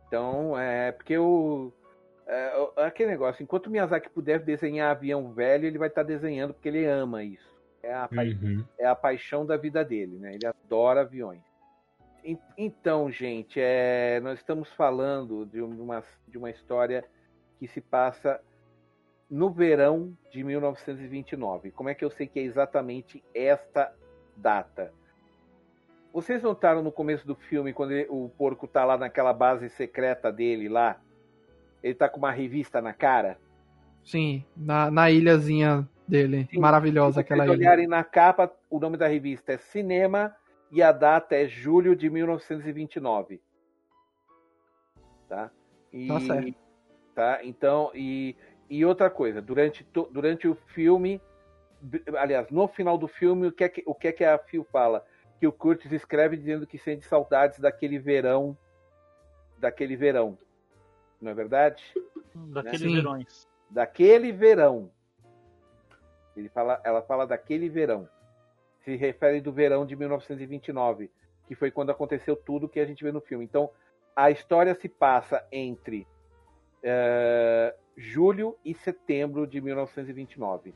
Então, 0.07 0.57
é 0.57 0.91
porque 0.93 1.17
o 1.17 1.73
é, 2.27 2.71
aquele 2.85 3.09
negócio, 3.11 3.41
enquanto 3.41 3.67
o 3.67 3.69
Miyazaki 3.69 4.09
puder 4.09 4.39
desenhar 4.39 4.91
avião 4.91 5.31
velho, 5.31 5.65
ele 5.65 5.77
vai 5.77 5.87
estar 5.87 6.03
tá 6.03 6.07
desenhando 6.07 6.53
porque 6.53 6.67
ele 6.67 6.85
ama 6.85 7.23
isso. 7.23 7.55
É 7.81 7.93
a, 7.93 8.09
uhum. 8.11 8.65
é 8.77 8.85
a 8.85 8.95
paixão 8.95 9.45
da 9.45 9.55
vida 9.55 9.83
dele, 9.85 10.17
né? 10.17 10.35
Ele 10.35 10.45
adora 10.45 11.01
aviões. 11.01 11.41
Então, 12.57 13.09
gente, 13.09 13.61
é, 13.61 14.19
nós 14.21 14.39
estamos 14.39 14.69
falando 14.73 15.45
de 15.45 15.61
uma, 15.61 16.03
de 16.27 16.37
uma 16.37 16.49
história 16.49 17.05
que 17.57 17.67
se 17.67 17.79
passa 17.79 18.41
no 19.29 19.49
verão 19.49 20.13
de 20.29 20.43
1929. 20.43 21.71
Como 21.71 21.87
é 21.87 21.95
que 21.95 22.03
eu 22.03 22.09
sei 22.09 22.27
que 22.27 22.39
é 22.39 22.43
exatamente 22.43 23.23
esta 23.33 23.93
data? 24.35 24.93
Vocês 26.11 26.41
notaram 26.41 26.83
no 26.83 26.91
começo 26.91 27.25
do 27.25 27.35
filme, 27.35 27.71
quando 27.71 27.91
ele, 27.91 28.07
o 28.09 28.29
porco 28.37 28.65
está 28.65 28.83
lá 28.83 28.97
naquela 28.97 29.31
base 29.31 29.69
secreta 29.69 30.29
dele 30.29 30.67
lá, 30.67 30.99
ele 31.83 31.95
tá 31.95 32.09
com 32.09 32.17
uma 32.17 32.31
revista 32.31 32.81
na 32.81 32.93
cara. 32.93 33.37
Sim, 34.03 34.43
na, 34.55 34.89
na 34.89 35.11
ilhazinha 35.11 35.87
dele. 36.07 36.47
Sim, 36.49 36.59
Maravilhosa 36.59 37.21
aquela 37.21 37.45
ilha. 37.45 37.55
Se 37.55 37.59
olharem 37.59 37.87
na 37.87 38.03
capa, 38.03 38.51
o 38.69 38.79
nome 38.79 38.97
da 38.97 39.07
revista 39.07 39.53
é 39.53 39.57
Cinema 39.57 40.35
e 40.71 40.81
a 40.81 40.91
data 40.91 41.35
é 41.35 41.47
julho 41.47 41.95
de 41.95 42.09
1929. 42.09 43.41
Tá? 45.27 45.51
E, 45.91 46.07
tá 46.07 46.19
certo. 46.21 46.55
Tá? 47.13 47.39
Então, 47.43 47.91
e, 47.93 48.35
e 48.69 48.85
outra 48.85 49.09
coisa, 49.09 49.41
durante, 49.41 49.85
durante 50.11 50.47
o 50.47 50.55
filme, 50.55 51.21
aliás, 52.17 52.49
no 52.49 52.67
final 52.67 52.97
do 52.97 53.07
filme, 53.07 53.47
o 53.47 53.51
que 53.51 53.63
é 53.63 53.69
que, 53.69 53.83
o 53.85 53.93
que, 53.93 54.07
é 54.07 54.11
que 54.11 54.23
a 54.23 54.37
Phil 54.37 54.63
fala? 54.71 55.05
Que 55.39 55.47
o 55.47 55.51
Curtis 55.51 55.91
escreve 55.91 56.37
dizendo 56.37 56.65
que 56.65 56.77
sente 56.77 57.05
saudades 57.05 57.59
daquele 57.59 57.99
verão, 57.99 58.57
daquele 59.59 59.95
verão 59.95 60.37
não 61.21 61.31
é 61.31 61.33
verdade? 61.33 61.83
Daqueles 62.33 62.81
né? 62.81 63.01
verões. 63.01 63.47
Daquele 63.69 64.31
verão. 64.31 64.91
Ele 66.35 66.49
fala, 66.49 66.79
ela 66.83 67.01
fala 67.01 67.25
daquele 67.25 67.67
verão. 67.67 68.07
Se 68.83 68.95
refere 68.95 69.41
do 69.41 69.51
verão 69.51 69.85
de 69.85 69.95
1929, 69.95 71.11
que 71.47 71.55
foi 71.55 71.71
quando 71.71 71.89
aconteceu 71.89 72.35
tudo 72.35 72.69
que 72.69 72.79
a 72.79 72.85
gente 72.85 73.03
vê 73.03 73.11
no 73.11 73.19
filme. 73.19 73.43
Então, 73.43 73.69
a 74.15 74.31
história 74.31 74.73
se 74.75 74.87
passa 74.87 75.45
entre 75.51 76.07
uh, 76.83 77.75
julho 77.95 78.57
e 78.63 78.73
setembro 78.73 79.47
de 79.47 79.59
1929. 79.59 80.73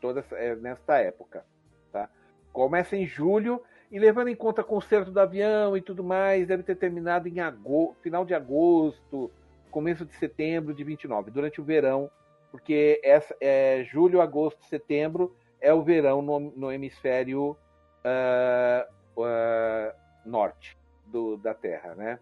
Toda 0.00 0.24
é, 0.32 0.56
nesta 0.56 0.98
época. 0.98 1.44
Tá? 1.92 2.10
Começa 2.52 2.96
em 2.96 3.06
julho 3.06 3.62
e 3.90 3.98
levando 3.98 4.28
em 4.28 4.36
conta 4.36 4.62
o 4.62 4.64
conserto 4.64 5.10
do 5.10 5.20
avião 5.20 5.76
e 5.76 5.80
tudo 5.80 6.02
mais, 6.02 6.46
deve 6.46 6.62
ter 6.62 6.76
terminado 6.76 7.28
em 7.28 7.40
agosto, 7.40 8.00
final 8.00 8.24
de 8.24 8.34
agosto, 8.34 9.30
começo 9.72 10.04
de 10.04 10.14
setembro 10.14 10.72
de 10.74 10.84
29, 10.84 11.30
durante 11.30 11.60
o 11.60 11.64
verão, 11.64 12.10
porque 12.50 13.00
essa, 13.02 13.34
é, 13.40 13.82
julho, 13.82 14.20
agosto, 14.20 14.62
setembro 14.66 15.34
é 15.60 15.72
o 15.72 15.82
verão 15.82 16.20
no, 16.20 16.38
no 16.38 16.70
hemisfério 16.70 17.56
uh, 18.04 18.92
uh, 19.16 19.92
norte 20.24 20.76
do, 21.06 21.36
da 21.38 21.54
Terra, 21.54 21.94
né? 21.94 22.18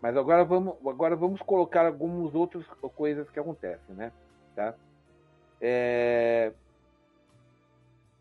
Mas 0.00 0.16
agora 0.16 0.44
vamos, 0.44 0.76
agora 0.86 1.16
vamos 1.16 1.40
colocar 1.40 1.86
algumas 1.86 2.34
outras 2.34 2.66
coisas 2.94 3.30
que 3.30 3.40
acontecem, 3.40 3.94
né? 3.94 4.12
Tá? 4.54 4.74
É... 5.60 6.52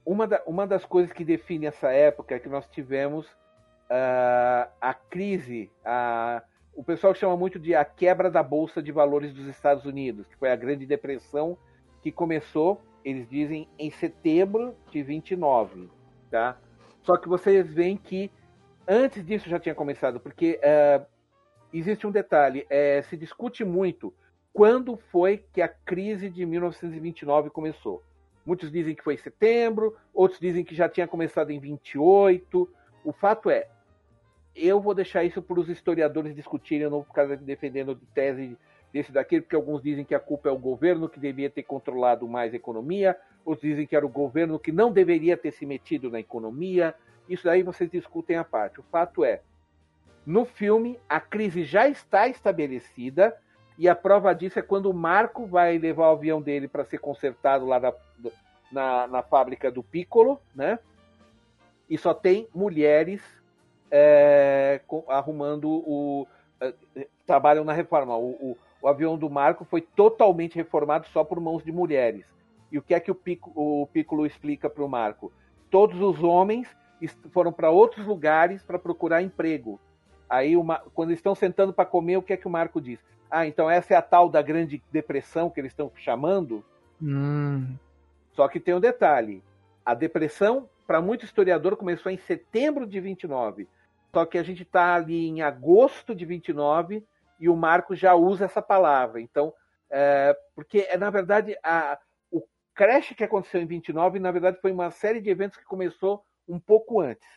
Uma, 0.06 0.26
da, 0.26 0.42
uma 0.46 0.66
das 0.66 0.86
coisas 0.86 1.12
que 1.12 1.26
define 1.26 1.66
essa 1.66 1.92
época 1.92 2.36
é 2.36 2.40
que 2.40 2.48
nós 2.48 2.66
tivemos 2.68 3.28
uh, 3.28 4.72
a 4.80 4.94
crise, 4.94 5.70
a, 5.84 6.42
o 6.76 6.84
pessoal 6.84 7.14
chama 7.14 7.38
muito 7.38 7.60
de 7.60 7.76
a 7.76 7.86
quebra 7.86 8.30
da 8.30 8.42
bolsa 8.42 8.82
de 8.82 8.92
valores 8.92 9.34
dos 9.34 9.48
Estados 9.48 9.86
Unidos, 9.86 10.26
que 10.28 10.36
foi 10.36 10.52
a 10.52 10.56
Grande 10.56 10.86
Depressão 10.86 11.58
que 12.02 12.12
começou, 12.12 12.82
eles 13.04 13.30
dizem, 13.30 13.68
em 13.80 13.90
setembro 13.90 14.76
de 14.92 15.02
29, 15.02 15.90
tá? 16.30 16.58
Só 17.02 17.18
que 17.18 17.30
vocês 17.30 17.74
veem 17.74 17.96
que 17.96 18.32
antes 18.88 19.26
disso 19.26 19.50
já 19.50 19.60
tinha 19.60 19.76
começado, 19.76 20.20
porque 20.20 20.60
uh, 20.60 21.06
existe 21.74 22.06
um 22.06 22.12
detalhe, 22.12 22.66
é, 22.70 23.02
se 23.04 23.16
discute 23.16 23.64
muito 23.64 24.14
quando 24.52 24.98
foi 25.12 25.44
que 25.52 25.62
a 25.62 25.68
crise 25.68 26.30
de 26.30 26.46
1929 26.46 27.50
começou. 27.50 28.04
Muitos 28.46 28.72
dizem 28.72 28.94
que 28.94 29.04
foi 29.04 29.16
em 29.16 29.18
setembro, 29.18 29.96
outros 30.14 30.40
dizem 30.40 30.64
que 30.64 30.76
já 30.76 30.90
tinha 30.90 31.08
começado 31.08 31.50
em 31.50 31.60
28. 31.60 32.70
O 33.06 33.14
fato 33.14 33.50
é, 33.50 33.68
eu 34.56 34.80
vou 34.80 34.94
deixar 34.94 35.24
isso 35.24 35.42
para 35.42 35.60
os 35.60 35.70
historiadores 35.70 36.36
discutirem, 36.36 36.84
eu 36.84 36.90
não 36.90 36.98
vou 36.98 37.06
ficar 37.06 37.26
defendendo 37.38 38.00
tese 38.14 38.58
desse 38.92 39.12
daquele, 39.12 39.42
porque 39.42 39.56
alguns 39.56 39.82
dizem 39.82 40.06
que 40.06 40.14
a 40.14 40.20
culpa 40.20 40.50
é 40.50 40.52
o 40.52 40.58
governo 40.58 41.10
que 41.10 41.20
devia 41.20 41.50
ter 41.50 41.64
controlado 41.64 42.28
mais 42.28 42.54
a 42.54 42.56
economia, 42.56 43.18
outros 43.44 43.68
dizem 43.68 43.88
que 43.88 43.96
era 43.96 44.06
o 44.06 44.10
governo 44.10 44.60
que 44.60 44.72
não 44.72 44.92
deveria 44.92 45.36
ter 45.36 45.52
se 45.52 45.66
metido 45.66 46.12
na 46.12 46.20
economia. 46.20 46.94
Isso 47.28 47.46
daí 47.46 47.64
vocês 47.64 47.90
discutem 47.90 48.38
à 48.38 48.44
parte. 48.44 48.80
O 48.80 48.84
fato 48.84 49.26
é, 49.26 49.42
no 50.26 50.46
filme, 50.46 51.00
a 51.10 51.20
crise 51.20 51.64
já 51.64 51.88
está 51.88 52.28
estabelecida 52.28 53.36
e 53.78 53.90
a 53.90 53.96
prova 53.96 54.34
disso 54.34 54.60
é 54.60 54.62
quando 54.62 54.92
o 54.92 54.94
Marco 54.94 55.48
vai 55.48 55.78
levar 55.80 56.10
o 56.10 56.14
avião 56.14 56.40
dele 56.40 56.68
para 56.68 56.86
ser 56.86 57.00
consertado 57.00 57.66
lá 57.66 57.80
na, 57.80 57.94
na, 58.72 59.08
na 59.08 59.24
fábrica 59.24 59.72
do 59.72 59.82
Piccolo, 59.82 60.40
né? 60.54 60.78
E 61.90 61.98
só 61.98 62.14
tem 62.14 62.48
mulheres 62.54 63.22
é, 63.96 64.82
arrumando 65.08 65.70
o. 65.70 66.28
É, 66.60 66.74
trabalham 67.28 67.64
na 67.64 67.74
reforma. 67.74 68.18
O, 68.18 68.32
o, 68.32 68.58
o, 68.82 68.88
avião 68.88 69.16
do 69.16 69.30
Marco 69.30 69.64
foi 69.64 69.82
totalmente 69.82 70.56
reformado 70.56 71.06
só 71.10 71.24
por 71.24 71.40
mãos 71.40 71.64
de 71.64 71.72
mulheres. 71.72 72.26
E 72.72 72.80
o 72.80 72.82
que 72.82 72.96
é 72.96 73.00
que 73.00 73.12
o, 73.12 73.16
Pico, 73.16 73.52
o 73.56 73.86
Piccolo 73.86 74.26
explica 74.26 74.68
para 74.68 74.84
o 74.84 74.90
Marco? 74.90 75.32
Todos 75.70 76.02
os 76.02 76.24
homens 76.24 76.68
foram 77.32 77.54
para 77.54 77.70
outros 77.70 78.04
lugares 78.08 78.64
para 78.64 78.80
procurar 78.80 79.22
emprego. 79.22 79.80
Aí, 80.28 80.58
uma, 80.58 80.80
quando 80.96 81.12
estão 81.12 81.36
sentando 81.36 81.72
para 81.72 81.86
comer, 81.86 82.18
o 82.18 82.24
que 82.24 82.34
é 82.34 82.38
que 82.38 82.48
o 82.48 82.52
Marco 82.52 82.82
diz? 82.82 83.00
Ah, 83.30 83.46
então 83.46 83.70
essa 83.70 83.94
é 83.94 83.98
a 83.98 84.02
tal 84.02 84.28
da 84.28 84.42
Grande 84.42 84.82
Depressão 84.92 85.52
que 85.52 85.60
eles 85.60 85.72
estão 85.72 85.92
chamando? 85.96 86.64
Hum. 87.00 87.76
Só 88.32 88.48
que 88.48 88.60
tem 88.60 88.74
um 88.74 88.80
detalhe: 88.80 89.44
a 89.86 89.94
depressão, 89.94 90.68
para 90.88 91.00
muito 91.00 91.26
historiador, 91.26 91.76
começou 91.76 92.12
em 92.12 92.18
setembro 92.18 92.88
de 92.88 93.00
29. 93.00 93.68
Só 94.14 94.26
que 94.26 94.38
a 94.38 94.44
gente 94.44 94.62
está 94.62 94.94
ali 94.94 95.28
em 95.28 95.42
agosto 95.42 96.14
de 96.14 96.24
29 96.24 97.04
e 97.40 97.50
o 97.50 97.56
Marco 97.56 97.96
já 97.96 98.14
usa 98.14 98.46
essa 98.46 98.62
palavra. 98.62 99.20
Então, 99.20 99.52
é, 99.90 100.38
porque 100.56 100.88
na 100.98 101.10
verdade 101.10 101.58
a, 101.64 102.00
o 102.32 102.44
crash 102.76 103.14
que 103.16 103.24
aconteceu 103.24 103.60
em 103.60 103.66
29, 103.66 104.20
na 104.20 104.32
verdade, 104.32 104.60
foi 104.62 104.72
uma 104.72 104.92
série 104.92 105.20
de 105.20 105.30
eventos 105.30 105.58
que 105.58 105.66
começou 105.66 106.24
um 106.48 106.60
pouco 106.60 107.00
antes, 107.00 107.28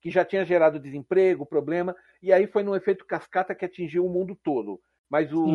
que 0.00 0.10
já 0.10 0.24
tinha 0.24 0.44
gerado 0.44 0.80
desemprego, 0.80 1.44
problema, 1.44 1.94
e 2.22 2.32
aí 2.32 2.46
foi 2.46 2.62
num 2.62 2.74
efeito 2.74 3.04
cascata 3.04 3.54
que 3.54 3.64
atingiu 3.64 4.06
o 4.06 4.10
mundo 4.10 4.34
todo. 4.42 4.80
Mas 5.10 5.30
o, 5.32 5.46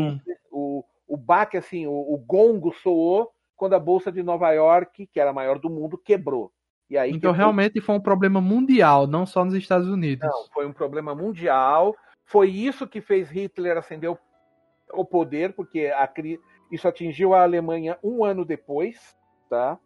o, 0.51 0.83
o 1.07 1.17
baque, 1.17 1.57
assim, 1.57 1.87
o, 1.87 1.91
o 1.91 2.17
gongo 2.17 2.71
soou 2.71 3.31
quando 3.55 3.73
a 3.73 3.79
Bolsa 3.79 4.11
de 4.11 4.21
Nova 4.21 4.51
York, 4.51 5.07
que 5.07 5.19
era 5.19 5.31
a 5.31 5.33
maior 5.33 5.57
do 5.57 5.69
mundo, 5.69 5.97
quebrou. 5.97 6.53
E 6.89 6.97
aí 6.97 7.11
então 7.11 7.31
realmente 7.31 7.81
foi 7.81 7.95
um 7.95 7.99
problema 7.99 8.39
mundial, 8.39 9.07
não 9.07 9.25
só 9.25 9.43
nos 9.43 9.53
Estados 9.53 9.87
Unidos. 9.87 10.27
Não, 10.27 10.47
foi 10.53 10.65
um 10.65 10.73
problema 10.73 11.13
mundial. 11.13 11.95
Foi 12.25 12.49
isso 12.49 12.87
que 12.87 13.01
fez 13.01 13.29
Hitler 13.29 13.77
acender 13.77 14.15
o 14.93 15.05
poder, 15.05 15.53
porque 15.53 15.87
a, 15.87 16.09
isso 16.71 16.87
atingiu 16.87 17.33
a 17.33 17.43
Alemanha 17.43 17.97
um 18.03 18.23
ano 18.23 18.45
depois, 18.45 19.17
tá? 19.49 19.77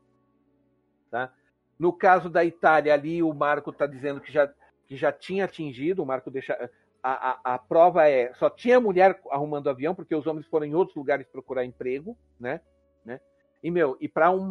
tá? 1.10 1.32
No 1.78 1.92
caso 1.92 2.30
da 2.30 2.46
Itália, 2.46 2.94
ali 2.94 3.24
o 3.24 3.34
Marco 3.34 3.72
está 3.72 3.88
dizendo 3.88 4.22
que 4.22 4.32
já, 4.32 4.48
que 4.88 4.96
já 4.96 5.12
tinha 5.12 5.46
atingido. 5.46 6.04
O 6.04 6.06
Marco 6.06 6.30
deixa 6.30 6.70
a, 7.04 7.32
a, 7.32 7.56
a, 7.56 7.58
prova 7.58 8.08
é 8.08 8.32
só 8.36 8.50
tinha 8.50 8.80
mulher 8.80 9.20
arrumando 9.32 9.70
avião 9.70 9.96
porque 9.96 10.16
os 10.16 10.28
homens 10.28 10.46
foram 10.46 10.68
em 10.68 10.76
outros 10.76 10.96
lugares 10.96 11.28
procurar 11.28 11.66
emprego, 11.66 12.16
né? 12.40 12.62
E, 13.64 13.70
meu, 13.70 13.96
e 14.00 14.08
para 14.08 14.32
um, 14.32 14.50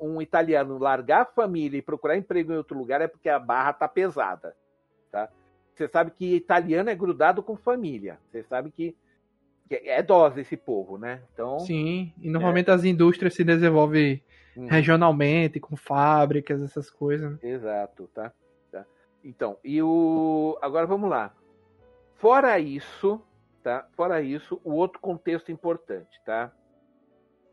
um 0.00 0.20
italiano 0.20 0.76
largar 0.78 1.22
a 1.22 1.26
família 1.26 1.78
e 1.78 1.82
procurar 1.82 2.16
emprego 2.16 2.52
em 2.52 2.56
outro 2.56 2.76
lugar 2.76 3.00
é 3.00 3.08
porque 3.08 3.28
a 3.28 3.38
barra 3.38 3.72
tá 3.72 3.88
pesada, 3.88 4.54
tá? 5.10 5.30
Você 5.74 5.88
sabe 5.88 6.10
que 6.10 6.36
italiano 6.36 6.90
é 6.90 6.94
grudado 6.94 7.42
com 7.42 7.56
família. 7.56 8.18
Você 8.30 8.44
sabe 8.44 8.70
que 8.70 8.94
é 9.70 10.02
dose 10.02 10.42
esse 10.42 10.56
povo, 10.56 10.98
né? 10.98 11.22
Então, 11.32 11.58
Sim, 11.60 12.12
e 12.20 12.30
normalmente 12.30 12.70
é. 12.70 12.74
as 12.74 12.84
indústrias 12.84 13.34
se 13.34 13.42
desenvolvem 13.42 14.22
hum. 14.56 14.66
regionalmente, 14.66 15.58
com 15.58 15.74
fábricas, 15.74 16.62
essas 16.62 16.90
coisas. 16.90 17.32
Né? 17.32 17.38
Exato, 17.42 18.08
tá? 18.14 18.32
tá? 18.70 18.84
Então, 19.24 19.56
e 19.64 19.82
o. 19.82 20.56
Agora 20.62 20.86
vamos 20.86 21.10
lá. 21.10 21.34
Fora 22.16 22.58
isso, 22.58 23.20
tá? 23.62 23.88
Fora 23.96 24.22
isso, 24.22 24.60
o 24.62 24.72
outro 24.74 25.00
contexto 25.00 25.50
importante, 25.50 26.20
tá? 26.24 26.52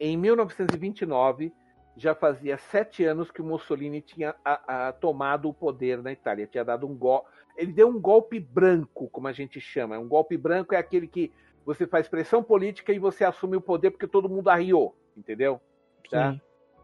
Em 0.03 0.17
1929, 0.17 1.53
já 1.95 2.15
fazia 2.15 2.57
sete 2.57 3.05
anos 3.05 3.29
que 3.29 3.39
o 3.39 3.45
Mussolini 3.45 4.01
tinha 4.01 4.33
a, 4.43 4.87
a, 4.87 4.91
tomado 4.91 5.47
o 5.47 5.53
poder 5.53 6.01
na 6.01 6.11
Itália. 6.11 6.47
Tinha 6.47 6.65
dado 6.65 6.87
um 6.87 6.95
golpe. 6.95 7.29
Ele 7.55 7.71
deu 7.71 7.87
um 7.87 8.01
golpe 8.01 8.39
branco, 8.39 9.07
como 9.11 9.27
a 9.27 9.31
gente 9.31 9.61
chama. 9.61 9.99
Um 9.99 10.07
golpe 10.07 10.35
branco 10.35 10.73
é 10.73 10.79
aquele 10.79 11.07
que 11.07 11.31
você 11.63 11.85
faz 11.85 12.07
pressão 12.07 12.41
política 12.41 12.91
e 12.91 12.97
você 12.97 13.23
assume 13.23 13.57
o 13.57 13.61
poder 13.61 13.91
porque 13.91 14.07
todo 14.07 14.27
mundo 14.27 14.49
arriou, 14.49 14.97
entendeu? 15.15 15.61
Tá? 16.09 16.35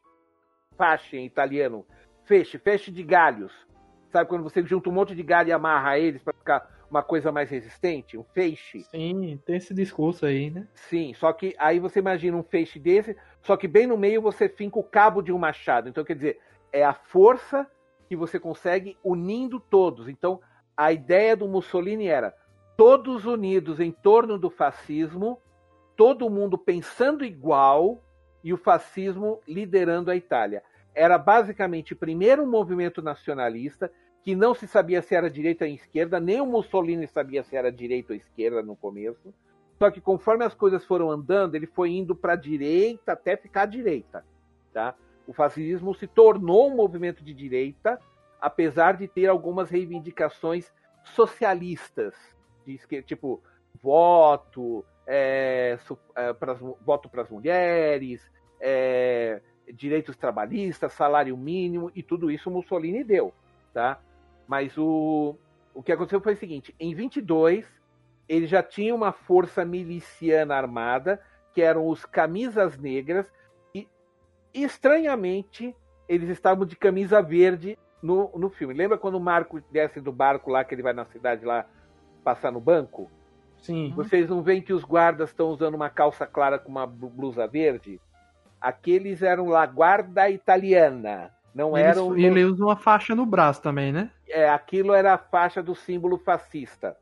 Fasce 0.76 1.16
em 1.16 1.24
italiano. 1.24 1.86
Feixe, 2.26 2.58
feixe 2.58 2.90
de 2.90 3.02
galhos. 3.02 3.66
Sabe 4.10 4.28
quando 4.28 4.42
você 4.42 4.62
junta 4.64 4.88
um 4.88 4.92
monte 4.92 5.14
de 5.14 5.22
galho 5.22 5.48
e 5.48 5.52
amarra 5.52 5.98
eles 5.98 6.22
para 6.22 6.32
ficar 6.32 6.78
uma 6.90 7.02
coisa 7.02 7.30
mais 7.30 7.50
resistente? 7.50 8.16
Um 8.16 8.24
feixe? 8.24 8.82
Sim, 8.84 9.38
tem 9.44 9.56
esse 9.56 9.74
discurso 9.74 10.24
aí, 10.24 10.50
né? 10.50 10.66
Sim, 10.74 11.12
só 11.14 11.32
que 11.32 11.54
aí 11.58 11.78
você 11.78 11.98
imagina 11.98 12.36
um 12.36 12.42
feixe 12.42 12.78
desse, 12.78 13.16
só 13.42 13.56
que 13.56 13.68
bem 13.68 13.86
no 13.86 13.96
meio 13.96 14.22
você 14.22 14.48
finca 14.48 14.78
o 14.78 14.82
cabo 14.82 15.20
de 15.20 15.32
um 15.32 15.38
machado. 15.38 15.88
Então, 15.88 16.04
quer 16.04 16.14
dizer, 16.14 16.40
é 16.72 16.84
a 16.84 16.94
força 16.94 17.66
que 18.08 18.16
você 18.16 18.40
consegue 18.40 18.96
unindo 19.04 19.60
todos. 19.60 20.08
Então, 20.08 20.40
a 20.74 20.90
ideia 20.90 21.36
do 21.36 21.46
Mussolini 21.46 22.06
era 22.06 22.34
todos 22.76 23.26
unidos 23.26 23.80
em 23.80 23.92
torno 23.92 24.38
do 24.38 24.48
fascismo, 24.48 25.42
todo 25.96 26.30
mundo 26.30 26.56
pensando 26.56 27.24
igual 27.24 28.02
e 28.42 28.54
o 28.54 28.56
fascismo 28.56 29.40
liderando 29.46 30.10
a 30.10 30.16
Itália 30.16 30.62
era 30.98 31.16
basicamente 31.16 31.94
primeiro 31.94 32.42
um 32.42 32.50
movimento 32.50 33.00
nacionalista 33.00 33.90
que 34.22 34.34
não 34.34 34.52
se 34.52 34.66
sabia 34.66 35.00
se 35.00 35.14
era 35.14 35.30
direita 35.30 35.64
ou 35.64 35.70
esquerda, 35.70 36.18
nem 36.18 36.40
o 36.40 36.46
Mussolini 36.46 37.06
sabia 37.06 37.44
se 37.44 37.56
era 37.56 37.70
direita 37.70 38.12
ou 38.12 38.16
esquerda 38.16 38.62
no 38.62 38.74
começo. 38.74 39.32
Só 39.78 39.92
que 39.92 40.00
conforme 40.00 40.44
as 40.44 40.54
coisas 40.54 40.84
foram 40.84 41.08
andando, 41.08 41.54
ele 41.54 41.66
foi 41.66 41.90
indo 41.90 42.16
para 42.16 42.32
a 42.32 42.36
direita 42.36 43.12
até 43.12 43.36
ficar 43.36 43.62
à 43.62 43.66
direita. 43.66 44.24
Tá? 44.72 44.94
O 45.24 45.32
fascismo 45.32 45.94
se 45.94 46.08
tornou 46.08 46.68
um 46.68 46.74
movimento 46.74 47.22
de 47.22 47.32
direita, 47.32 48.00
apesar 48.40 48.96
de 48.96 49.06
ter 49.06 49.28
algumas 49.28 49.70
reivindicações 49.70 50.72
socialistas, 51.04 52.14
de, 52.66 52.76
tipo 53.02 53.40
voto, 53.80 54.84
é, 55.06 55.78
é, 56.16 56.32
pras, 56.32 56.58
voto 56.58 57.08
para 57.08 57.22
as 57.22 57.30
mulheres, 57.30 58.20
é, 58.60 59.40
direitos 59.72 60.16
trabalhistas, 60.16 60.92
salário 60.92 61.36
mínimo 61.36 61.90
e 61.94 62.02
tudo 62.02 62.30
isso 62.30 62.50
Mussolini 62.50 63.04
deu, 63.04 63.32
tá? 63.72 64.00
Mas 64.46 64.76
o, 64.78 65.36
o 65.74 65.82
que 65.82 65.92
aconteceu 65.92 66.20
foi 66.20 66.34
o 66.34 66.36
seguinte: 66.36 66.74
em 66.78 66.94
22 66.94 67.66
ele 68.28 68.46
já 68.46 68.62
tinha 68.62 68.94
uma 68.94 69.12
força 69.12 69.64
miliciana 69.64 70.54
armada 70.54 71.20
que 71.54 71.62
eram 71.62 71.88
os 71.88 72.04
camisas 72.04 72.76
negras 72.76 73.26
e 73.74 73.88
estranhamente 74.52 75.74
eles 76.08 76.28
estavam 76.28 76.66
de 76.66 76.76
camisa 76.76 77.22
verde 77.22 77.78
no, 78.02 78.30
no 78.36 78.50
filme. 78.50 78.74
Lembra 78.74 78.98
quando 78.98 79.16
o 79.16 79.20
Marco 79.20 79.60
desce 79.70 80.00
do 80.00 80.12
barco 80.12 80.50
lá 80.50 80.64
que 80.64 80.74
ele 80.74 80.82
vai 80.82 80.92
na 80.92 81.04
cidade 81.06 81.44
lá 81.44 81.66
passar 82.22 82.52
no 82.52 82.60
banco? 82.60 83.10
Sim. 83.58 83.92
Vocês 83.94 84.28
não 84.28 84.42
veem 84.42 84.62
que 84.62 84.72
os 84.72 84.84
guardas 84.84 85.30
estão 85.30 85.48
usando 85.48 85.74
uma 85.74 85.90
calça 85.90 86.26
clara 86.26 86.58
com 86.58 86.70
uma 86.70 86.86
blusa 86.86 87.46
verde? 87.46 88.00
Aqueles 88.60 89.22
eram 89.22 89.46
la 89.46 89.66
guarda 89.66 90.28
italiana. 90.28 91.32
Não 91.54 91.76
Eles, 91.76 91.96
eram. 91.96 92.16
E 92.16 92.24
ele 92.24 92.44
usa 92.44 92.64
uma 92.64 92.76
faixa 92.76 93.14
no 93.14 93.26
braço 93.26 93.62
também, 93.62 93.92
né? 93.92 94.10
É, 94.28 94.48
aquilo 94.48 94.92
era 94.92 95.14
a 95.14 95.18
faixa 95.18 95.62
do 95.62 95.74
símbolo 95.74 96.18
fascista. 96.18 96.96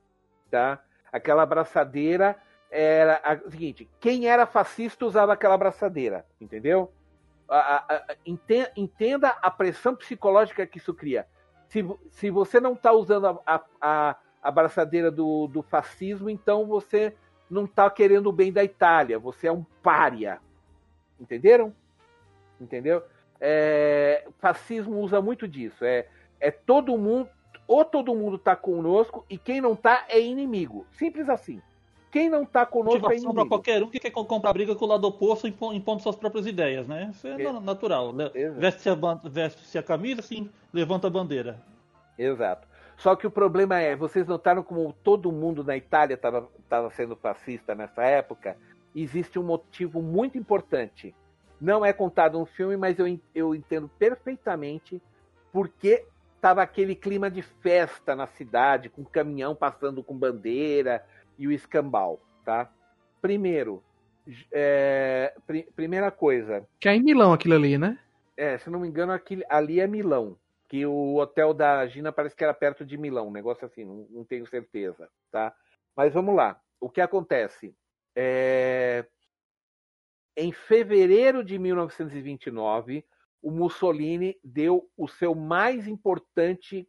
Tá? 0.50 0.80
Aquela 1.12 1.42
abraçadeira 1.42 2.36
era 2.70 3.20
a, 3.24 3.36
seguinte: 3.50 3.88
quem 4.00 4.26
era 4.26 4.46
fascista 4.46 5.04
usava 5.04 5.32
aquela 5.32 5.54
abraçadeira, 5.54 6.24
entendeu? 6.40 6.92
A, 7.48 7.58
a, 7.58 7.96
a, 7.96 8.16
entenda 8.76 9.28
a 9.40 9.50
pressão 9.50 9.94
psicológica 9.94 10.66
que 10.66 10.78
isso 10.78 10.94
cria. 10.94 11.26
Se, 11.68 11.84
se 12.10 12.30
você 12.30 12.60
não 12.60 12.74
está 12.74 12.92
usando 12.92 13.40
a, 13.46 13.60
a, 13.80 14.16
abraçadeira 14.42 15.10
do, 15.10 15.46
do 15.48 15.62
fascismo, 15.62 16.30
então 16.30 16.66
você 16.66 17.14
não 17.50 17.64
está 17.64 17.88
querendo 17.90 18.28
o 18.28 18.32
bem 18.32 18.52
da 18.52 18.62
Itália, 18.64 19.18
você 19.18 19.48
é 19.48 19.52
um 19.52 19.64
pária, 19.82 20.40
Entenderam? 21.20 21.72
Entendeu? 22.60 23.02
É, 23.40 24.26
fascismo 24.38 25.00
usa 25.00 25.20
muito 25.20 25.46
disso. 25.46 25.84
É, 25.84 26.06
é 26.40 26.50
todo 26.50 26.96
mundo, 26.96 27.28
ou 27.66 27.84
todo 27.84 28.14
mundo 28.14 28.38
tá 28.38 28.56
conosco 28.56 29.24
e 29.28 29.36
quem 29.36 29.60
não 29.60 29.74
tá 29.76 30.04
é 30.08 30.20
inimigo. 30.20 30.86
Simples 30.92 31.28
assim. 31.28 31.60
Quem 32.10 32.30
não 32.30 32.46
tá 32.46 32.64
conosco 32.64 33.10
é 33.10 33.16
inimigo. 33.16 33.34
para 33.34 33.46
qualquer 33.46 33.82
um 33.82 33.90
que 33.90 34.00
quer 34.00 34.10
comprar 34.10 34.52
briga 34.52 34.74
com 34.74 34.84
o 34.84 34.88
lado 34.88 35.06
oposto 35.06 35.46
impondo 35.46 36.02
suas 36.02 36.16
próprias 36.16 36.46
ideias, 36.46 36.86
né? 36.86 37.10
Isso 37.12 37.26
é, 37.26 37.42
é. 37.42 37.52
natural. 37.60 38.14
Veste-se 38.56 38.88
a, 38.88 38.94
veste 39.24 39.76
a 39.76 39.82
camisa, 39.82 40.20
assim, 40.20 40.48
levanta 40.72 41.08
a 41.08 41.10
bandeira. 41.10 41.60
Exato. 42.18 42.66
Só 42.96 43.14
que 43.14 43.26
o 43.26 43.30
problema 43.30 43.78
é, 43.78 43.94
vocês 43.94 44.26
notaram 44.26 44.62
como 44.62 44.94
todo 45.04 45.30
mundo 45.30 45.62
na 45.62 45.76
Itália 45.76 46.14
estava 46.14 46.90
sendo 46.92 47.14
fascista 47.14 47.74
nessa 47.74 48.02
época? 48.02 48.56
Existe 49.02 49.38
um 49.38 49.42
motivo 49.42 50.00
muito 50.00 50.38
importante. 50.38 51.14
Não 51.60 51.84
é 51.84 51.92
contado 51.92 52.38
no 52.38 52.46
filme, 52.46 52.76
mas 52.76 52.98
eu, 52.98 53.20
eu 53.34 53.54
entendo 53.54 53.88
perfeitamente 53.98 55.02
porque 55.52 56.04
estava 56.34 56.62
aquele 56.62 56.94
clima 56.94 57.30
de 57.30 57.42
festa 57.42 58.14
na 58.14 58.26
cidade, 58.26 58.88
com 58.88 59.04
caminhão 59.04 59.54
passando 59.54 60.02
com 60.02 60.16
bandeira 60.16 61.04
e 61.38 61.46
o 61.48 61.52
escambau, 61.52 62.20
tá? 62.44 62.70
Primeiro, 63.20 63.82
é, 64.52 65.34
pr 65.46 65.64
primeira 65.74 66.10
coisa. 66.10 66.66
Que 66.78 66.88
é 66.88 66.94
em 66.94 67.02
Milão 67.02 67.32
aquilo 67.32 67.54
ali, 67.54 67.78
né? 67.78 67.98
É, 68.36 68.58
se 68.58 68.68
não 68.68 68.80
me 68.80 68.88
engano, 68.88 69.12
aquilo, 69.12 69.42
ali 69.48 69.80
é 69.80 69.86
Milão. 69.86 70.36
Que 70.68 70.84
o 70.84 71.16
hotel 71.16 71.54
da 71.54 71.86
Gina 71.86 72.12
parece 72.12 72.34
que 72.34 72.44
era 72.44 72.52
perto 72.52 72.84
de 72.84 72.98
Milão, 72.98 73.28
um 73.28 73.32
negócio 73.32 73.64
assim, 73.64 73.84
não, 73.84 74.06
não 74.10 74.24
tenho 74.24 74.46
certeza, 74.46 75.08
tá? 75.30 75.54
Mas 75.96 76.12
vamos 76.12 76.34
lá. 76.34 76.60
O 76.80 76.90
que 76.90 77.00
acontece? 77.00 77.74
É... 78.16 79.06
Em 80.36 80.52
fevereiro 80.52 81.44
de 81.44 81.58
1929, 81.58 83.04
o 83.42 83.50
Mussolini 83.50 84.38
deu 84.42 84.90
o 84.96 85.06
seu 85.06 85.34
mais 85.34 85.86
importante 85.86 86.88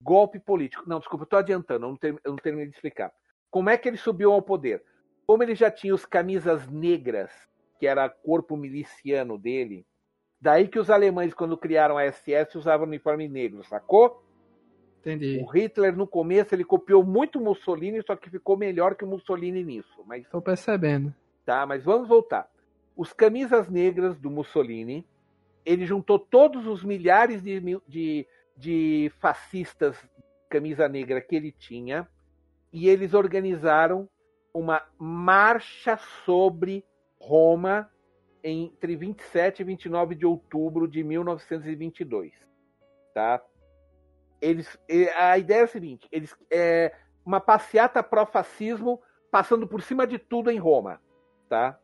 golpe 0.00 0.38
político. 0.38 0.84
Não, 0.86 0.98
desculpa, 0.98 1.24
estou 1.24 1.38
adiantando, 1.38 1.86
eu 1.86 1.90
não, 1.90 2.18
eu 2.24 2.30
não 2.32 2.36
terminei 2.36 2.68
de 2.68 2.74
explicar. 2.74 3.12
Como 3.50 3.70
é 3.70 3.78
que 3.78 3.88
ele 3.88 3.96
subiu 3.96 4.32
ao 4.32 4.42
poder? 4.42 4.84
Como 5.26 5.42
ele 5.42 5.54
já 5.54 5.70
tinha 5.70 5.94
os 5.94 6.04
camisas 6.04 6.68
negras, 6.68 7.32
que 7.78 7.86
era 7.86 8.08
corpo 8.08 8.56
miliciano 8.56 9.38
dele, 9.38 9.86
daí 10.40 10.68
que 10.68 10.78
os 10.78 10.90
alemães, 10.90 11.34
quando 11.34 11.56
criaram 11.56 11.96
a 11.96 12.04
SS, 12.04 12.56
usavam 12.56 12.86
uniforme 12.86 13.28
negro, 13.28 13.64
sacou? 13.64 14.25
Entendi. 15.06 15.40
O 15.40 15.46
Hitler, 15.46 15.96
no 15.96 16.06
começo, 16.06 16.52
ele 16.52 16.64
copiou 16.64 17.04
muito 17.04 17.40
Mussolini, 17.40 18.02
só 18.02 18.16
que 18.16 18.28
ficou 18.28 18.56
melhor 18.56 18.96
que 18.96 19.04
o 19.04 19.08
Mussolini 19.08 19.62
nisso. 19.62 20.02
Mas... 20.04 20.24
Estou 20.24 20.42
percebendo. 20.42 21.14
Tá, 21.44 21.64
mas 21.64 21.84
vamos 21.84 22.08
voltar. 22.08 22.50
Os 22.96 23.12
camisas 23.12 23.68
negras 23.68 24.18
do 24.18 24.28
Mussolini, 24.28 25.06
ele 25.64 25.86
juntou 25.86 26.18
todos 26.18 26.66
os 26.66 26.82
milhares 26.82 27.40
de, 27.40 27.60
de, 27.86 28.26
de 28.56 29.12
fascistas 29.20 29.96
camisa 30.48 30.88
negra 30.88 31.20
que 31.20 31.36
ele 31.36 31.52
tinha 31.52 32.08
e 32.72 32.88
eles 32.88 33.14
organizaram 33.14 34.08
uma 34.52 34.82
marcha 34.98 35.96
sobre 36.24 36.84
Roma 37.20 37.90
entre 38.42 38.96
27 38.96 39.60
e 39.60 39.64
29 39.64 40.14
de 40.14 40.26
outubro 40.26 40.88
de 40.88 41.02
1922. 41.04 42.32
Tá? 43.14 43.42
Eles, 44.40 44.78
a 45.18 45.38
ideia 45.38 45.60
é 45.60 45.64
a 45.64 45.68
seguinte: 45.68 46.08
eles, 46.12 46.34
é 46.50 46.92
uma 47.24 47.40
passeata 47.40 48.02
pró-fascismo 48.02 49.00
passando 49.30 49.66
por 49.66 49.82
cima 49.82 50.06
de 50.06 50.18
tudo 50.18 50.50
em 50.50 50.58
Roma. 50.58 51.00
Tá? 51.48 51.78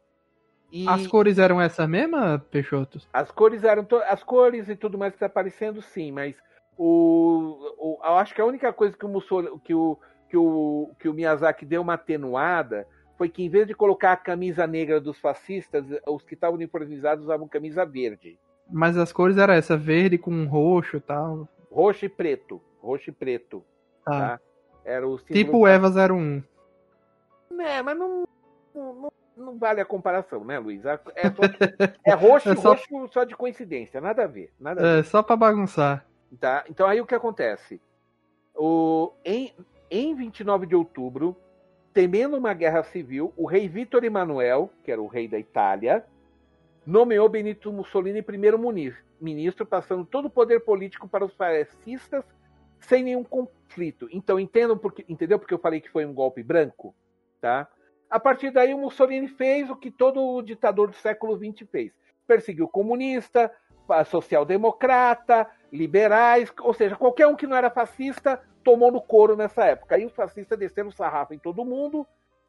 E 0.70 0.88
as 0.88 1.06
cores 1.06 1.38
eram 1.38 1.60
essa 1.60 1.86
mesma, 1.86 2.38
Peixoto? 2.50 2.98
As 3.12 3.30
cores 3.30 3.62
eram 3.62 3.86
as 4.08 4.22
cores 4.22 4.68
e 4.68 4.74
tudo 4.74 4.96
mais 4.96 5.12
que 5.12 5.16
está 5.16 5.26
aparecendo, 5.26 5.82
sim, 5.82 6.10
mas 6.10 6.42
o, 6.78 7.74
o, 7.78 7.98
eu 8.02 8.16
acho 8.16 8.34
que 8.34 8.40
a 8.40 8.46
única 8.46 8.72
coisa 8.72 8.96
que 8.96 9.04
o, 9.04 9.08
Mussolini, 9.08 9.60
que 9.60 9.74
o, 9.74 9.98
que 10.30 10.36
o, 10.36 10.90
que 10.98 11.08
o 11.10 11.12
Miyazaki 11.12 11.66
deu 11.66 11.82
uma 11.82 11.94
atenuada 11.94 12.86
foi 13.18 13.28
que 13.28 13.44
em 13.44 13.50
vez 13.50 13.66
de 13.66 13.74
colocar 13.74 14.12
a 14.12 14.16
camisa 14.16 14.66
negra 14.66 14.98
dos 14.98 15.18
fascistas, 15.18 15.84
os 16.08 16.24
que 16.24 16.32
estavam 16.32 16.56
uniformizados 16.56 17.24
usavam 17.24 17.46
camisa 17.46 17.84
verde. 17.84 18.38
Mas 18.70 18.96
as 18.96 19.12
cores 19.12 19.36
eram 19.36 19.52
essa, 19.52 19.76
verde 19.76 20.16
com 20.16 20.46
roxo 20.46 20.96
e 20.96 21.00
tal. 21.00 21.46
Roxo 21.72 22.04
e 22.04 22.08
preto. 22.08 22.60
Roxo 22.80 23.10
e 23.10 23.12
preto. 23.12 23.64
Ah. 24.06 24.10
Tá? 24.10 24.40
Era 24.84 25.08
o 25.08 25.16
tipo 25.18 25.66
Eva 25.66 25.88
01. 25.88 26.42
É, 27.60 27.82
mas 27.82 27.96
não, 27.96 28.24
não, 28.74 29.12
não, 29.36 29.58
vale 29.58 29.80
a 29.80 29.84
comparação, 29.84 30.44
né, 30.44 30.58
Luiz? 30.58 30.84
É, 30.84 30.98
é, 31.14 31.30
só, 31.30 31.42
é 32.04 32.14
roxo 32.14 32.48
e 32.50 32.52
é 32.52 32.56
só... 32.56 32.70
roxo 32.70 33.08
só 33.12 33.24
de 33.24 33.36
coincidência, 33.36 34.00
nada 34.00 34.24
a 34.24 34.26
ver. 34.26 34.52
Nada 34.58 34.80
a 34.80 34.84
é, 34.84 34.92
ver. 34.94 35.00
É, 35.00 35.02
só 35.04 35.22
pra 35.22 35.36
bagunçar. 35.36 36.04
Tá? 36.40 36.64
Então 36.68 36.88
aí 36.88 37.00
o 37.00 37.06
que 37.06 37.14
acontece? 37.14 37.80
O, 38.54 39.12
em, 39.24 39.54
em 39.90 40.14
29 40.14 40.66
de 40.66 40.74
outubro, 40.74 41.36
temendo 41.92 42.36
uma 42.36 42.54
guerra 42.54 42.82
civil, 42.82 43.32
o 43.36 43.46
rei 43.46 43.68
Vítor 43.68 44.02
Emanuel, 44.02 44.70
que 44.82 44.90
era 44.90 45.00
o 45.00 45.06
rei 45.06 45.28
da 45.28 45.38
Itália, 45.38 46.04
nomeou 46.86 47.28
Benito 47.28 47.72
Mussolini 47.72 48.22
primeiro-ministro, 48.22 49.02
passando 49.66 50.04
todo 50.04 50.26
o 50.26 50.30
poder 50.30 50.60
político 50.60 51.08
para 51.08 51.24
os 51.24 51.34
fascistas 51.34 52.24
sem 52.80 53.02
nenhum 53.02 53.24
conflito. 53.24 54.08
Então 54.10 54.38
entendam 54.38 54.76
porque, 54.76 55.04
entendeu 55.08 55.38
porque 55.38 55.54
eu 55.54 55.58
falei 55.58 55.80
que 55.80 55.90
foi 55.90 56.04
um 56.04 56.12
golpe 56.12 56.42
branco, 56.42 56.94
tá? 57.40 57.68
A 58.10 58.20
partir 58.20 58.50
daí 58.50 58.74
o 58.74 58.78
Mussolini 58.78 59.28
fez 59.28 59.70
o 59.70 59.76
que 59.76 59.90
todo 59.90 60.42
ditador 60.42 60.90
do 60.90 60.96
século 60.96 61.36
XX 61.36 61.68
fez: 61.70 61.92
perseguiu 62.26 62.68
comunista, 62.68 63.50
social-democrata, 64.06 65.48
liberais, 65.72 66.52
ou 66.60 66.74
seja, 66.74 66.96
qualquer 66.96 67.26
um 67.26 67.36
que 67.36 67.46
não 67.46 67.56
era 67.56 67.70
fascista 67.70 68.40
tomou 68.62 68.92
no 68.92 69.00
couro 69.00 69.36
nessa 69.36 69.64
época. 69.64 69.96
Aí 69.96 70.04
os 70.04 70.14
fascistas 70.14 70.58
desceram 70.58 70.88
o 70.88 70.92
sarrafo 70.92 71.34
em 71.34 71.38
todo 71.38 71.64
mundo 71.64 72.06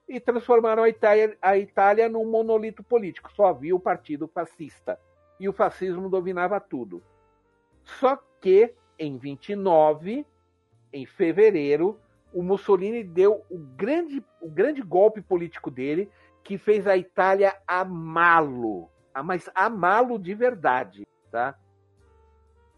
e 0.07 0.19
transformaram 0.19 0.84
a 0.84 0.89
Itália, 0.89 1.38
a 1.41 1.57
Itália 1.57 2.09
num 2.09 2.26
monolito 2.26 2.84
político. 2.84 3.32
Só 3.34 3.45
havia 3.45 3.76
o 3.76 3.80
partido 3.80 4.28
fascista. 4.28 4.99
E 5.43 5.49
o 5.49 5.51
fascismo 5.51 6.09
dominava 6.09 6.57
tudo. 6.57 7.03
Só 7.83 8.17
que, 8.39 8.73
em 8.97 9.17
29, 9.17 10.25
em 10.93 11.05
fevereiro, 11.05 11.99
o 12.33 12.41
Mussolini 12.41 13.03
deu 13.03 13.43
o 13.49 13.57
grande, 13.57 14.23
o 14.41 14.49
grande 14.49 14.81
golpe 14.81 15.21
político 15.21 15.69
dele, 15.69 16.09
que 16.45 16.57
fez 16.57 16.87
a 16.87 16.95
Itália 16.95 17.57
amá-lo. 17.67 18.89
Mas 19.25 19.49
amá-lo 19.53 20.17
de 20.17 20.33
verdade. 20.33 21.05
Tá? 21.29 21.59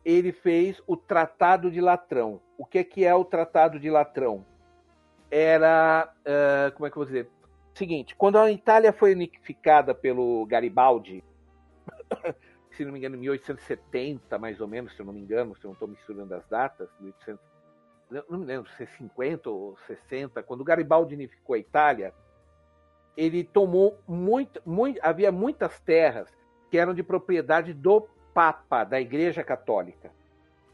Ele 0.03 0.31
fez 0.31 0.81
o 0.87 0.97
Tratado 0.97 1.69
de 1.69 1.79
Latrão. 1.79 2.41
O 2.57 2.65
que, 2.65 2.83
que 2.83 3.05
é 3.05 3.13
o 3.13 3.23
Tratado 3.23 3.79
de 3.79 3.91
Latrão? 3.91 4.43
Era. 5.29 6.11
Uh, 6.21 6.73
como 6.73 6.87
é 6.87 6.89
que 6.89 6.97
eu 6.97 7.01
vou 7.01 7.05
dizer? 7.05 7.29
Seguinte, 7.75 8.15
quando 8.15 8.39
a 8.39 8.51
Itália 8.51 8.91
foi 8.91 9.13
unificada 9.13 9.93
pelo 9.93 10.43
Garibaldi, 10.47 11.23
se 12.75 12.85
não 12.85 12.91
me 12.91 12.99
engano, 12.99 13.15
em 13.15 13.19
1870, 13.19 14.37
mais 14.37 14.59
ou 14.59 14.67
menos, 14.67 14.93
se 14.95 15.01
eu 15.01 15.05
não 15.05 15.13
me 15.13 15.21
engano, 15.21 15.55
se 15.55 15.63
eu 15.63 15.69
não 15.69 15.73
estou 15.73 15.87
misturando 15.87 16.33
as 16.35 16.45
datas, 16.47 16.89
1800, 16.99 17.39
não 18.29 18.39
me 18.39 18.45
lembro 18.45 18.69
se 18.71 18.83
é 18.83 18.85
50 18.85 19.49
ou 19.49 19.77
60, 19.87 20.43
quando 20.43 20.63
Garibaldi 20.63 21.15
unificou 21.15 21.55
a 21.55 21.59
Itália, 21.59 22.13
ele 23.17 23.43
tomou 23.43 23.97
muito, 24.07 24.61
muito, 24.65 24.99
havia 25.01 25.31
muitas 25.31 25.79
terras 25.79 26.29
que 26.69 26.77
eram 26.77 26.93
de 26.93 27.01
propriedade 27.01 27.73
do 27.73 28.07
Papa, 28.33 28.83
da 28.83 28.99
Igreja 28.99 29.43
Católica. 29.43 30.11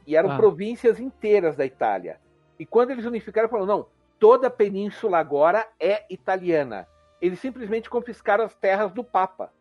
E 0.05 0.15
eram 0.15 0.31
ah. 0.31 0.37
províncias 0.37 0.99
inteiras 0.99 1.55
da 1.55 1.65
Itália. 1.65 2.19
E 2.57 2.65
quando 2.65 2.91
eles 2.91 3.05
unificaram, 3.05 3.47
falaram: 3.47 3.67
não, 3.67 3.87
toda 4.19 4.47
a 4.47 4.51
península 4.51 5.19
agora 5.19 5.67
é 5.79 6.05
italiana. 6.09 6.87
Eles 7.21 7.39
simplesmente 7.39 7.89
confiscaram 7.89 8.43
as 8.43 8.55
terras 8.55 8.91
do 8.91 9.03
Papa. 9.03 9.53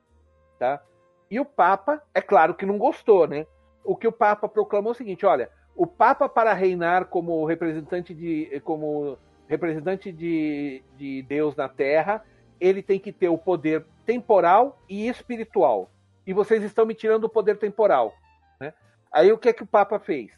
Tá? 0.58 0.82
E 1.30 1.38
o 1.38 1.44
Papa, 1.44 2.02
é 2.14 2.20
claro 2.20 2.54
que 2.54 2.66
não 2.66 2.78
gostou, 2.78 3.26
né? 3.26 3.46
O 3.84 3.96
que 3.96 4.08
o 4.08 4.12
Papa 4.12 4.48
proclamou 4.48 4.90
é 4.90 4.94
o 4.94 4.96
seguinte: 4.96 5.24
olha, 5.24 5.50
o 5.76 5.86
Papa, 5.86 6.28
para 6.28 6.52
reinar 6.52 7.06
como 7.06 7.44
representante 7.44 8.12
de, 8.12 8.60
como 8.64 9.16
representante 9.46 10.12
de, 10.12 10.82
de 10.96 11.22
Deus 11.22 11.54
na 11.56 11.68
Terra, 11.68 12.24
ele 12.60 12.82
tem 12.82 12.98
que 12.98 13.12
ter 13.12 13.28
o 13.28 13.38
poder 13.38 13.86
temporal 14.04 14.78
e 14.88 15.08
espiritual 15.08 15.90
e 16.26 16.32
vocês 16.32 16.62
estão 16.62 16.86
me 16.86 16.94
tirando 16.94 17.24
o 17.24 17.28
poder 17.28 17.58
temporal. 17.58 18.14
Né? 18.60 18.72
Aí 19.12 19.32
o 19.32 19.38
que 19.38 19.48
é 19.48 19.52
que 19.52 19.62
o 19.62 19.66
Papa 19.66 19.98
fez? 19.98 20.30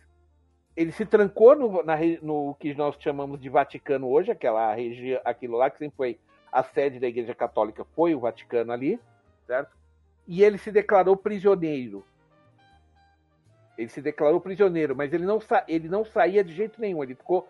Ele 0.75 0.91
se 0.91 1.05
trancou 1.05 1.55
no, 1.55 1.83
na, 1.83 1.97
no 2.23 2.55
que 2.55 2.75
nós 2.75 2.97
chamamos 2.99 3.39
de 3.39 3.51
Vaticano 3.51 4.09
hoje, 4.09 4.31
aquela 4.31 4.75
região, 4.75 5.21
aquilo 5.23 5.59
lá 5.59 5.69
que 5.69 5.79
sempre 5.79 5.97
foi 5.97 6.19
a 6.51 6.63
sede 6.63 6.99
da 6.99 7.09
Igreja 7.09 7.35
Católica, 7.35 7.85
foi 7.95 8.15
o 8.15 8.21
Vaticano 8.21 8.73
ali, 8.73 8.99
certo? 9.47 9.77
E 10.27 10.43
ele 10.43 10.59
se 10.59 10.71
declarou 10.71 11.17
prisioneiro. 11.17 12.05
Ele 13.77 13.89
se 13.89 14.01
declarou 14.01 14.41
prisioneiro, 14.41 14.95
mas 14.95 15.13
ele 15.13 15.25
não, 15.25 15.41
ele 15.67 15.89
não 15.89 16.05
saía 16.05 16.45
de 16.45 16.55
jeito 16.55 16.81
nenhum. 16.81 17.03
Ele 17.03 17.15
ficou 17.15 17.49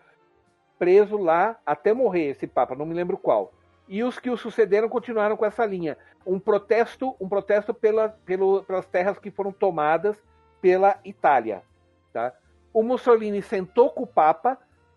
preso 0.78 1.16
lá 1.16 1.58
até 1.66 1.92
morrer, 1.92 2.30
esse 2.30 2.46
Papa, 2.46 2.74
não 2.74 2.86
me 2.86 2.94
lembro 2.94 3.16
qual 3.16 3.52
e 3.92 4.02
os 4.02 4.18
que 4.18 4.30
o 4.30 4.36
sucederam 4.36 4.88
continuaram 4.88 5.36
com 5.36 5.44
essa 5.44 5.66
linha. 5.66 5.98
Um 6.26 6.38
protesto, 6.38 7.14
um 7.20 7.28
protesto 7.28 7.74
pela, 7.74 8.08
pelo, 8.08 8.62
pelas 8.62 8.86
terras 8.86 9.18
que 9.18 9.30
foram 9.30 9.52
tomadas 9.52 10.16
pela 10.62 10.98
Itália. 11.04 11.62
Tá? 12.10 12.32
O 12.72 12.82
Mussolini 12.82 13.42
sentou 13.42 13.90
com 13.90 14.04
o 14.04 14.06
Papa, 14.06 14.56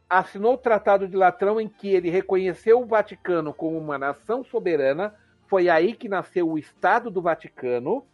assinou 0.10 0.54
o 0.54 0.58
Tratado 0.58 1.08
de 1.08 1.18
Latrão 1.18 1.60
em 1.60 1.68
que 1.68 1.90
ele 1.90 2.10
reconheceu 2.10 2.80
o 2.82 2.86
Vaticano 2.86 3.54
como 3.54 3.78
uma 3.78 3.98
nação 3.98 4.46
soberana. 4.46 5.14
Foi 5.56 5.70
aí 5.70 5.94
que 5.94 6.10
nasceu 6.10 6.50
o 6.50 6.58
Estado 6.58 7.10
do 7.10 7.22
Vaticano, 7.22 8.06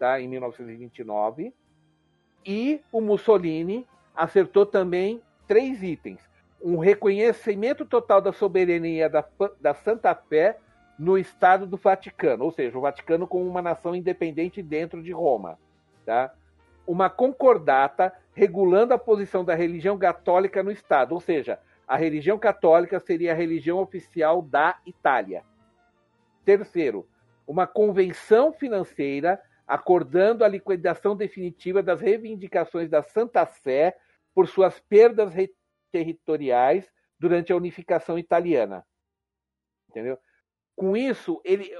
tá? 0.00 0.20
em 0.20 0.26
1929. 0.26 1.54
E 2.44 2.80
o 2.90 3.00
Mussolini 3.00 3.86
acertou 4.16 4.66
também 4.66 5.22
três 5.46 5.80
itens 5.80 6.20
um 6.60 6.76
reconhecimento 6.76 7.86
total 7.86 8.20
da 8.20 8.32
soberania 8.32 9.08
da, 9.08 9.24
da 9.60 9.74
Santa 9.74 10.12
Fé 10.12 10.58
no 10.98 11.16
Estado 11.16 11.68
do 11.68 11.76
Vaticano, 11.76 12.42
ou 12.42 12.50
seja, 12.50 12.76
o 12.76 12.80
Vaticano 12.80 13.28
como 13.28 13.48
uma 13.48 13.62
nação 13.62 13.94
independente 13.94 14.60
dentro 14.60 15.00
de 15.00 15.12
Roma. 15.12 15.56
Tá? 16.04 16.34
Uma 16.84 17.08
concordata 17.08 18.12
regulando 18.34 18.92
a 18.92 18.98
posição 18.98 19.44
da 19.44 19.54
religião 19.54 19.96
católica 19.96 20.64
no 20.64 20.72
Estado, 20.72 21.14
ou 21.14 21.20
seja, 21.20 21.60
a 21.86 21.96
religião 21.96 22.36
católica 22.40 22.98
seria 22.98 23.30
a 23.30 23.36
religião 23.36 23.78
oficial 23.78 24.42
da 24.42 24.80
Itália. 24.84 25.44
Terceiro, 26.48 27.06
uma 27.46 27.66
convenção 27.66 28.54
financeira 28.54 29.38
acordando 29.66 30.42
a 30.42 30.48
liquidação 30.48 31.14
definitiva 31.14 31.82
das 31.82 32.00
reivindicações 32.00 32.88
da 32.88 33.02
Santa 33.02 33.44
Sé 33.44 33.94
por 34.34 34.48
suas 34.48 34.80
perdas 34.80 35.34
territoriais 35.92 36.90
durante 37.18 37.52
a 37.52 37.56
unificação 37.56 38.18
italiana. 38.18 38.82
Entendeu? 39.90 40.18
Com 40.74 40.96
isso, 40.96 41.38
ele. 41.44 41.70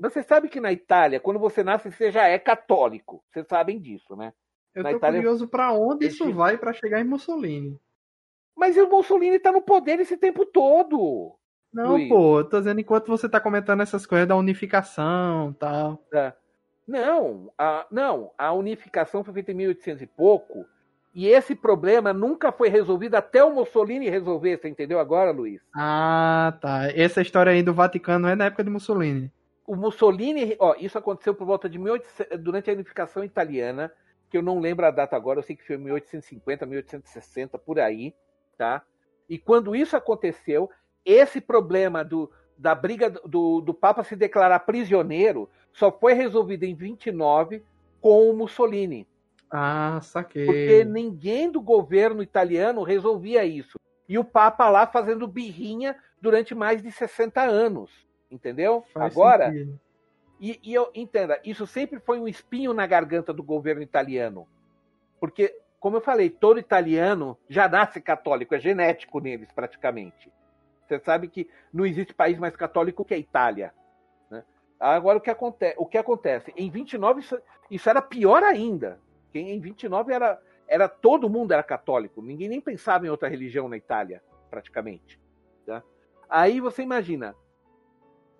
Você 0.00 0.22
sabe 0.22 0.48
que 0.48 0.58
na 0.58 0.72
Itália, 0.72 1.20
quando 1.20 1.38
você 1.38 1.62
nasce, 1.62 1.92
você 1.92 2.10
já 2.10 2.26
é 2.26 2.38
católico. 2.38 3.22
Vocês 3.30 3.46
sabem 3.46 3.78
disso, 3.78 4.16
né? 4.16 4.32
Eu 4.74 4.84
na 4.84 4.92
tô 4.92 4.96
Itália, 4.96 5.20
curioso 5.20 5.46
para 5.48 5.70
onde 5.74 6.06
isso 6.06 6.32
vai 6.32 6.56
para 6.56 6.72
chegar 6.72 6.98
em 6.98 7.04
Mussolini. 7.04 7.78
Mas 8.56 8.74
o 8.78 8.88
Mussolini 8.88 9.38
tá 9.38 9.52
no 9.52 9.60
poder 9.60 10.00
esse 10.00 10.16
tempo 10.16 10.46
todo. 10.46 11.38
Não, 11.76 11.92
Luiz. 11.92 12.08
pô, 12.08 12.40
eu 12.40 12.44
tô 12.44 12.58
dizendo 12.58 12.80
enquanto 12.80 13.08
você 13.08 13.28
tá 13.28 13.38
comentando 13.38 13.82
essas 13.82 14.06
coisas 14.06 14.26
da 14.26 14.34
unificação 14.34 15.54
tal. 15.58 16.02
É. 16.10 16.32
Não, 16.88 17.52
a, 17.58 17.86
não, 17.90 18.30
a 18.38 18.50
unificação 18.54 19.22
foi 19.22 19.34
feita 19.34 19.52
em 19.52 19.56
1800 19.56 20.02
e 20.02 20.06
pouco 20.06 20.64
e 21.14 21.28
esse 21.28 21.54
problema 21.54 22.14
nunca 22.14 22.50
foi 22.50 22.70
resolvido 22.70 23.14
até 23.14 23.44
o 23.44 23.52
Mussolini 23.52 24.08
resolver, 24.08 24.56
você 24.56 24.68
entendeu 24.68 24.98
agora, 24.98 25.30
Luiz? 25.32 25.60
Ah, 25.74 26.56
tá. 26.62 26.90
Essa 26.94 27.20
história 27.20 27.52
aí 27.52 27.62
do 27.62 27.74
Vaticano 27.74 28.26
é 28.26 28.34
na 28.34 28.46
época 28.46 28.64
de 28.64 28.70
Mussolini. 28.70 29.30
O 29.66 29.76
Mussolini, 29.76 30.56
ó, 30.58 30.74
isso 30.78 30.96
aconteceu 30.96 31.34
por 31.34 31.46
volta 31.46 31.68
de 31.68 31.78
1800, 31.78 32.38
durante 32.38 32.70
a 32.70 32.72
unificação 32.72 33.22
italiana, 33.22 33.92
que 34.30 34.38
eu 34.38 34.42
não 34.42 34.60
lembro 34.60 34.86
a 34.86 34.90
data 34.90 35.14
agora, 35.14 35.40
eu 35.40 35.42
sei 35.42 35.56
que 35.56 35.66
foi 35.66 35.76
1850, 35.76 36.64
1860, 36.64 37.58
por 37.58 37.80
aí, 37.80 38.14
tá? 38.56 38.82
E 39.28 39.36
quando 39.36 39.76
isso 39.76 39.94
aconteceu, 39.94 40.70
esse 41.06 41.40
problema 41.40 42.04
do, 42.04 42.30
da 42.58 42.74
briga 42.74 43.08
do, 43.08 43.60
do 43.60 43.72
Papa 43.72 44.02
se 44.02 44.16
declarar 44.16 44.60
prisioneiro 44.60 45.48
só 45.72 45.92
foi 45.92 46.14
resolvido 46.14 46.64
em 46.64 46.74
29 46.74 47.62
com 48.00 48.28
o 48.28 48.36
Mussolini. 48.36 49.06
Ah, 49.50 50.00
saquei. 50.02 50.44
Porque 50.44 50.84
ninguém 50.84 51.50
do 51.50 51.60
governo 51.60 52.22
italiano 52.22 52.82
resolvia 52.82 53.44
isso. 53.44 53.78
E 54.08 54.18
o 54.18 54.24
Papa 54.24 54.68
lá 54.68 54.86
fazendo 54.86 55.26
birrinha 55.26 55.96
durante 56.20 56.54
mais 56.54 56.82
de 56.82 56.90
60 56.90 57.42
anos. 57.42 57.90
Entendeu? 58.30 58.84
Faz 58.92 59.12
Agora. 59.12 59.52
E, 60.40 60.60
e 60.62 60.74
eu 60.74 60.90
entenda, 60.94 61.40
isso 61.44 61.66
sempre 61.66 61.98
foi 61.98 62.20
um 62.20 62.28
espinho 62.28 62.74
na 62.74 62.86
garganta 62.86 63.32
do 63.32 63.42
governo 63.42 63.82
italiano. 63.82 64.46
Porque, 65.18 65.58
como 65.80 65.96
eu 65.96 66.00
falei, 66.00 66.28
todo 66.28 66.60
italiano 66.60 67.38
já 67.48 67.68
nasce 67.68 68.00
católico, 68.00 68.54
é 68.54 68.60
genético 68.60 69.18
neles 69.18 69.50
praticamente. 69.52 70.30
Você 70.86 70.98
sabe 71.00 71.28
que 71.28 71.48
não 71.72 71.84
existe 71.84 72.14
país 72.14 72.38
mais 72.38 72.54
católico 72.54 73.04
que 73.04 73.14
a 73.14 73.18
Itália. 73.18 73.74
Né? 74.30 74.44
Agora, 74.78 75.18
o 75.18 75.20
que, 75.20 75.30
acontece, 75.30 75.74
o 75.78 75.86
que 75.86 75.98
acontece? 75.98 76.52
Em 76.56 76.70
29, 76.70 77.20
isso, 77.20 77.38
isso 77.70 77.90
era 77.90 78.00
pior 78.00 78.42
ainda. 78.42 79.00
Em 79.34 79.60
29 79.60 80.12
era, 80.12 80.40
era 80.66 80.88
todo 80.88 81.28
mundo 81.28 81.52
era 81.52 81.62
católico. 81.62 82.22
Ninguém 82.22 82.48
nem 82.48 82.60
pensava 82.60 83.06
em 83.06 83.10
outra 83.10 83.28
religião 83.28 83.68
na 83.68 83.76
Itália, 83.76 84.22
praticamente. 84.48 85.20
Tá? 85.66 85.82
Aí 86.28 86.60
você 86.60 86.82
imagina, 86.82 87.34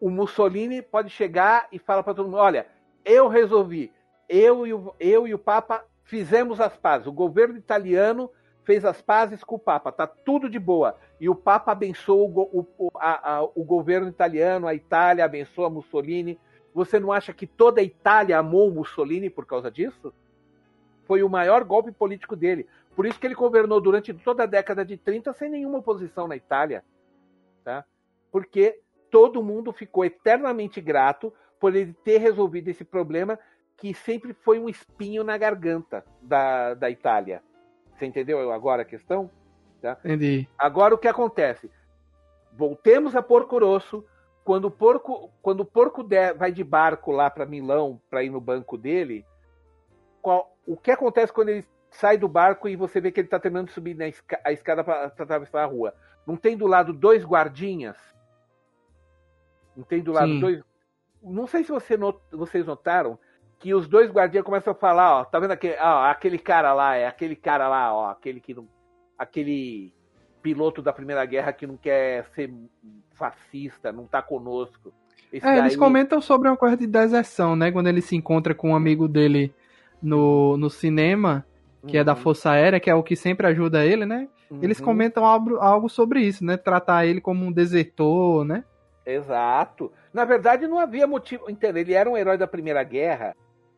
o 0.00 0.10
Mussolini 0.10 0.82
pode 0.82 1.10
chegar 1.10 1.68
e 1.72 1.78
falar 1.78 2.02
para 2.02 2.14
todo 2.14 2.26
mundo: 2.26 2.38
olha, 2.38 2.66
eu 3.04 3.28
resolvi, 3.28 3.92
eu 4.28 4.66
e, 4.66 4.72
o, 4.72 4.94
eu 4.98 5.26
e 5.26 5.34
o 5.34 5.38
Papa 5.38 5.84
fizemos 6.04 6.60
as 6.60 6.76
pazes. 6.76 7.06
O 7.06 7.12
governo 7.12 7.56
italiano 7.56 8.30
fez 8.66 8.84
as 8.84 9.00
pazes 9.00 9.44
com 9.44 9.54
o 9.54 9.60
Papa, 9.60 9.92
tá 9.92 10.08
tudo 10.08 10.50
de 10.50 10.58
boa. 10.58 10.98
E 11.20 11.28
o 11.28 11.36
Papa 11.36 11.70
abençoou 11.70 12.28
o, 12.52 12.66
o, 12.76 12.90
a, 12.96 13.36
a, 13.36 13.42
o 13.44 13.64
governo 13.64 14.08
italiano, 14.08 14.66
a 14.66 14.74
Itália 14.74 15.24
abençoa 15.24 15.70
Mussolini. 15.70 16.38
Você 16.74 16.98
não 16.98 17.12
acha 17.12 17.32
que 17.32 17.46
toda 17.46 17.80
a 17.80 17.84
Itália 17.84 18.36
amou 18.36 18.70
Mussolini 18.72 19.30
por 19.30 19.46
causa 19.46 19.70
disso? 19.70 20.12
Foi 21.04 21.22
o 21.22 21.28
maior 21.28 21.62
golpe 21.62 21.92
político 21.92 22.34
dele. 22.34 22.66
Por 22.96 23.06
isso 23.06 23.20
que 23.20 23.26
ele 23.28 23.36
governou 23.36 23.80
durante 23.80 24.12
toda 24.12 24.42
a 24.42 24.46
década 24.46 24.84
de 24.84 24.96
30 24.96 25.32
sem 25.34 25.48
nenhuma 25.48 25.78
oposição 25.78 26.26
na 26.26 26.34
Itália. 26.34 26.84
Tá? 27.62 27.84
Porque 28.32 28.80
todo 29.12 29.44
mundo 29.44 29.72
ficou 29.72 30.04
eternamente 30.04 30.80
grato 30.80 31.32
por 31.60 31.74
ele 31.76 31.94
ter 32.04 32.18
resolvido 32.18 32.66
esse 32.68 32.84
problema 32.84 33.38
que 33.76 33.94
sempre 33.94 34.34
foi 34.34 34.58
um 34.58 34.68
espinho 34.68 35.22
na 35.22 35.38
garganta 35.38 36.04
da, 36.20 36.74
da 36.74 36.90
Itália. 36.90 37.42
Você 37.96 38.06
entendeu 38.06 38.52
agora 38.52 38.82
a 38.82 38.84
questão? 38.84 39.30
Tá? 39.80 39.98
Entendi. 40.04 40.48
Agora 40.58 40.94
o 40.94 40.98
que 40.98 41.08
acontece? 41.08 41.70
Voltemos 42.52 43.16
a 43.16 43.22
Porco 43.22 43.58
Rosso. 43.58 44.04
Quando 44.44 44.66
o 44.66 44.70
porco, 44.70 45.32
quando 45.42 45.60
o 45.60 45.64
porco 45.64 46.04
der, 46.04 46.32
vai 46.34 46.52
de 46.52 46.62
barco 46.62 47.10
lá 47.10 47.28
para 47.28 47.44
Milão 47.44 48.00
para 48.08 48.22
ir 48.22 48.30
no 48.30 48.40
banco 48.40 48.78
dele, 48.78 49.26
qual, 50.22 50.56
o 50.64 50.76
que 50.76 50.92
acontece 50.92 51.32
quando 51.32 51.48
ele 51.48 51.66
sai 51.90 52.16
do 52.16 52.28
barco 52.28 52.68
e 52.68 52.76
você 52.76 53.00
vê 53.00 53.10
que 53.10 53.18
ele 53.18 53.26
está 53.26 53.40
tentando 53.40 53.70
subir 53.72 53.96
na 53.96 54.06
esca, 54.06 54.40
a 54.44 54.52
escada 54.52 54.84
para 54.84 55.06
atravessar 55.06 55.64
a 55.64 55.66
rua? 55.66 55.94
Não 56.24 56.36
tem 56.36 56.56
do 56.56 56.66
lado 56.66 56.92
dois 56.92 57.24
guardinhas? 57.24 57.96
Não 59.76 59.82
tem 59.82 60.00
do 60.00 60.12
lado 60.12 60.28
Sim. 60.28 60.40
dois. 60.40 60.62
Não 61.20 61.48
sei 61.48 61.64
se 61.64 61.72
você 61.72 61.96
not, 61.96 62.20
vocês 62.30 62.64
notaram 62.64 63.18
que 63.58 63.74
os 63.74 63.88
dois 63.88 64.10
guardiões 64.10 64.44
começam 64.44 64.72
a 64.72 64.76
falar, 64.76 65.20
ó, 65.20 65.24
tá 65.24 65.38
vendo 65.38 65.52
aquele, 65.52 65.76
ó, 65.80 66.04
aquele 66.04 66.38
cara 66.38 66.72
lá, 66.72 66.96
é 66.96 67.06
aquele 67.06 67.36
cara 67.36 67.68
lá, 67.68 67.94
ó, 67.94 68.10
aquele 68.10 68.40
que 68.40 68.54
não, 68.54 68.68
aquele 69.18 69.92
piloto 70.42 70.82
da 70.82 70.92
Primeira 70.92 71.24
Guerra 71.24 71.52
que 71.52 71.66
não 71.66 71.76
quer 71.76 72.26
ser 72.34 72.52
fascista, 73.14 73.90
não 73.90 74.06
tá 74.06 74.22
conosco. 74.22 74.92
Esse 75.32 75.44
é, 75.46 75.50
daí... 75.50 75.58
eles 75.58 75.76
comentam 75.76 76.20
sobre 76.20 76.48
uma 76.48 76.56
coisa 76.56 76.76
de 76.76 76.86
deserção, 76.86 77.56
né? 77.56 77.72
Quando 77.72 77.88
ele 77.88 78.00
se 78.00 78.14
encontra 78.14 78.54
com 78.54 78.70
um 78.70 78.76
amigo 78.76 79.08
dele 79.08 79.52
no, 80.00 80.56
no 80.56 80.70
cinema, 80.70 81.44
que 81.86 81.96
uhum. 81.96 82.00
é 82.00 82.04
da 82.04 82.12
uhum. 82.14 82.20
Força 82.20 82.50
Aérea, 82.50 82.78
que 82.78 82.90
é 82.90 82.94
o 82.94 83.02
que 83.02 83.16
sempre 83.16 83.46
ajuda 83.46 83.84
ele, 83.84 84.06
né? 84.06 84.28
Uhum. 84.50 84.60
Eles 84.62 84.80
comentam 84.80 85.24
algo, 85.24 85.56
algo 85.56 85.88
sobre 85.88 86.20
isso, 86.20 86.44
né? 86.44 86.56
Tratar 86.56 87.06
ele 87.06 87.20
como 87.20 87.44
um 87.44 87.50
desertor, 87.50 88.44
né? 88.44 88.62
Exato. 89.04 89.90
Na 90.12 90.24
verdade, 90.24 90.68
não 90.68 90.78
havia 90.78 91.06
motivo. 91.06 91.50
Entenda, 91.50 91.80
ele 91.80 91.92
era 91.92 92.08
um 92.08 92.16
herói 92.16 92.38
da 92.38 92.46
Primeira 92.46 92.82
Guerra 92.84 93.34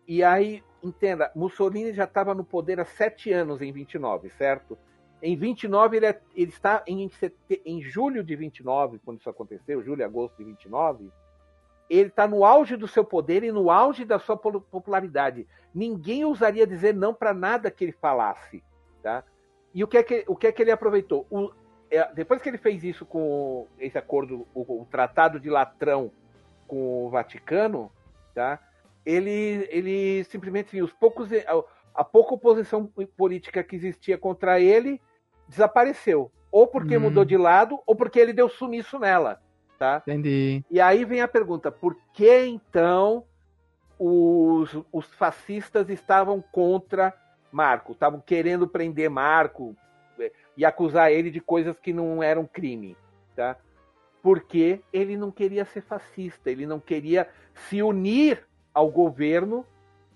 e 0.08 0.24
aí, 0.24 0.64
entenda, 0.82 1.30
Mussolini 1.36 1.92
já 1.92 2.04
estava 2.04 2.34
no 2.34 2.42
poder 2.42 2.80
há 2.80 2.84
sete 2.86 3.30
anos 3.30 3.60
em 3.60 3.70
29, 3.70 4.30
certo? 4.30 4.78
Em 5.22 5.36
29, 5.36 5.98
ele, 5.98 6.06
é, 6.06 6.18
ele 6.34 6.50
está 6.50 6.82
em, 6.86 7.10
em 7.66 7.82
julho 7.82 8.24
de 8.24 8.34
29, 8.34 9.00
quando 9.04 9.20
isso 9.20 9.28
aconteceu, 9.28 9.82
julho 9.82 10.00
e 10.00 10.04
agosto 10.04 10.38
de 10.38 10.44
29, 10.44 11.12
ele 11.90 12.08
está 12.08 12.26
no 12.26 12.42
auge 12.42 12.74
do 12.74 12.88
seu 12.88 13.04
poder 13.04 13.42
e 13.42 13.52
no 13.52 13.70
auge 13.70 14.06
da 14.06 14.18
sua 14.18 14.36
popularidade. 14.36 15.46
Ninguém 15.74 16.24
ousaria 16.24 16.66
dizer 16.66 16.94
não 16.94 17.12
para 17.12 17.34
nada 17.34 17.70
que 17.70 17.84
ele 17.84 17.92
falasse. 17.92 18.62
Tá? 19.02 19.22
E 19.74 19.84
o 19.84 19.88
que 19.88 19.98
é 19.98 20.02
que, 20.02 20.24
o 20.26 20.36
que, 20.36 20.46
é 20.46 20.52
que 20.52 20.62
ele 20.62 20.70
aproveitou? 20.70 21.26
O, 21.30 21.50
é, 21.90 22.10
depois 22.14 22.40
que 22.40 22.48
ele 22.48 22.58
fez 22.58 22.82
isso 22.82 23.04
com 23.04 23.66
esse 23.78 23.98
acordo, 23.98 24.46
o, 24.54 24.82
o 24.82 24.86
Tratado 24.90 25.38
de 25.38 25.50
Latrão 25.50 26.10
com 26.66 27.06
o 27.06 27.10
Vaticano, 27.10 27.90
tá? 28.34 28.60
Ele, 29.08 29.66
ele 29.70 30.24
simplesmente, 30.24 30.66
assim, 30.66 30.82
os 30.82 30.92
poucos, 30.92 31.32
a, 31.32 31.64
a 31.94 32.04
pouca 32.04 32.34
oposição 32.34 32.92
política 33.16 33.64
que 33.64 33.74
existia 33.74 34.18
contra 34.18 34.60
ele 34.60 35.00
desapareceu. 35.48 36.30
Ou 36.52 36.66
porque 36.66 36.98
hum. 36.98 37.00
mudou 37.00 37.24
de 37.24 37.36
lado, 37.38 37.80
ou 37.86 37.96
porque 37.96 38.18
ele 38.18 38.34
deu 38.34 38.50
sumiço 38.50 38.98
nela. 38.98 39.40
Tá? 39.78 40.02
Entendi. 40.06 40.62
E 40.70 40.78
aí 40.78 41.06
vem 41.06 41.22
a 41.22 41.28
pergunta: 41.28 41.72
por 41.72 41.96
que 42.12 42.46
então 42.46 43.24
os, 43.98 44.76
os 44.92 45.06
fascistas 45.14 45.88
estavam 45.88 46.44
contra 46.52 47.14
Marco? 47.50 47.92
Estavam 47.92 48.20
querendo 48.20 48.68
prender 48.68 49.08
Marco 49.08 49.74
é, 50.18 50.30
e 50.54 50.66
acusar 50.66 51.10
ele 51.10 51.30
de 51.30 51.40
coisas 51.40 51.78
que 51.78 51.94
não 51.94 52.22
eram 52.22 52.44
crime. 52.44 52.94
Tá? 53.34 53.56
Porque 54.22 54.82
ele 54.92 55.16
não 55.16 55.30
queria 55.30 55.64
ser 55.64 55.80
fascista, 55.80 56.50
ele 56.50 56.66
não 56.66 56.78
queria 56.78 57.26
se 57.54 57.82
unir 57.82 58.47
ao 58.78 58.88
governo, 58.88 59.66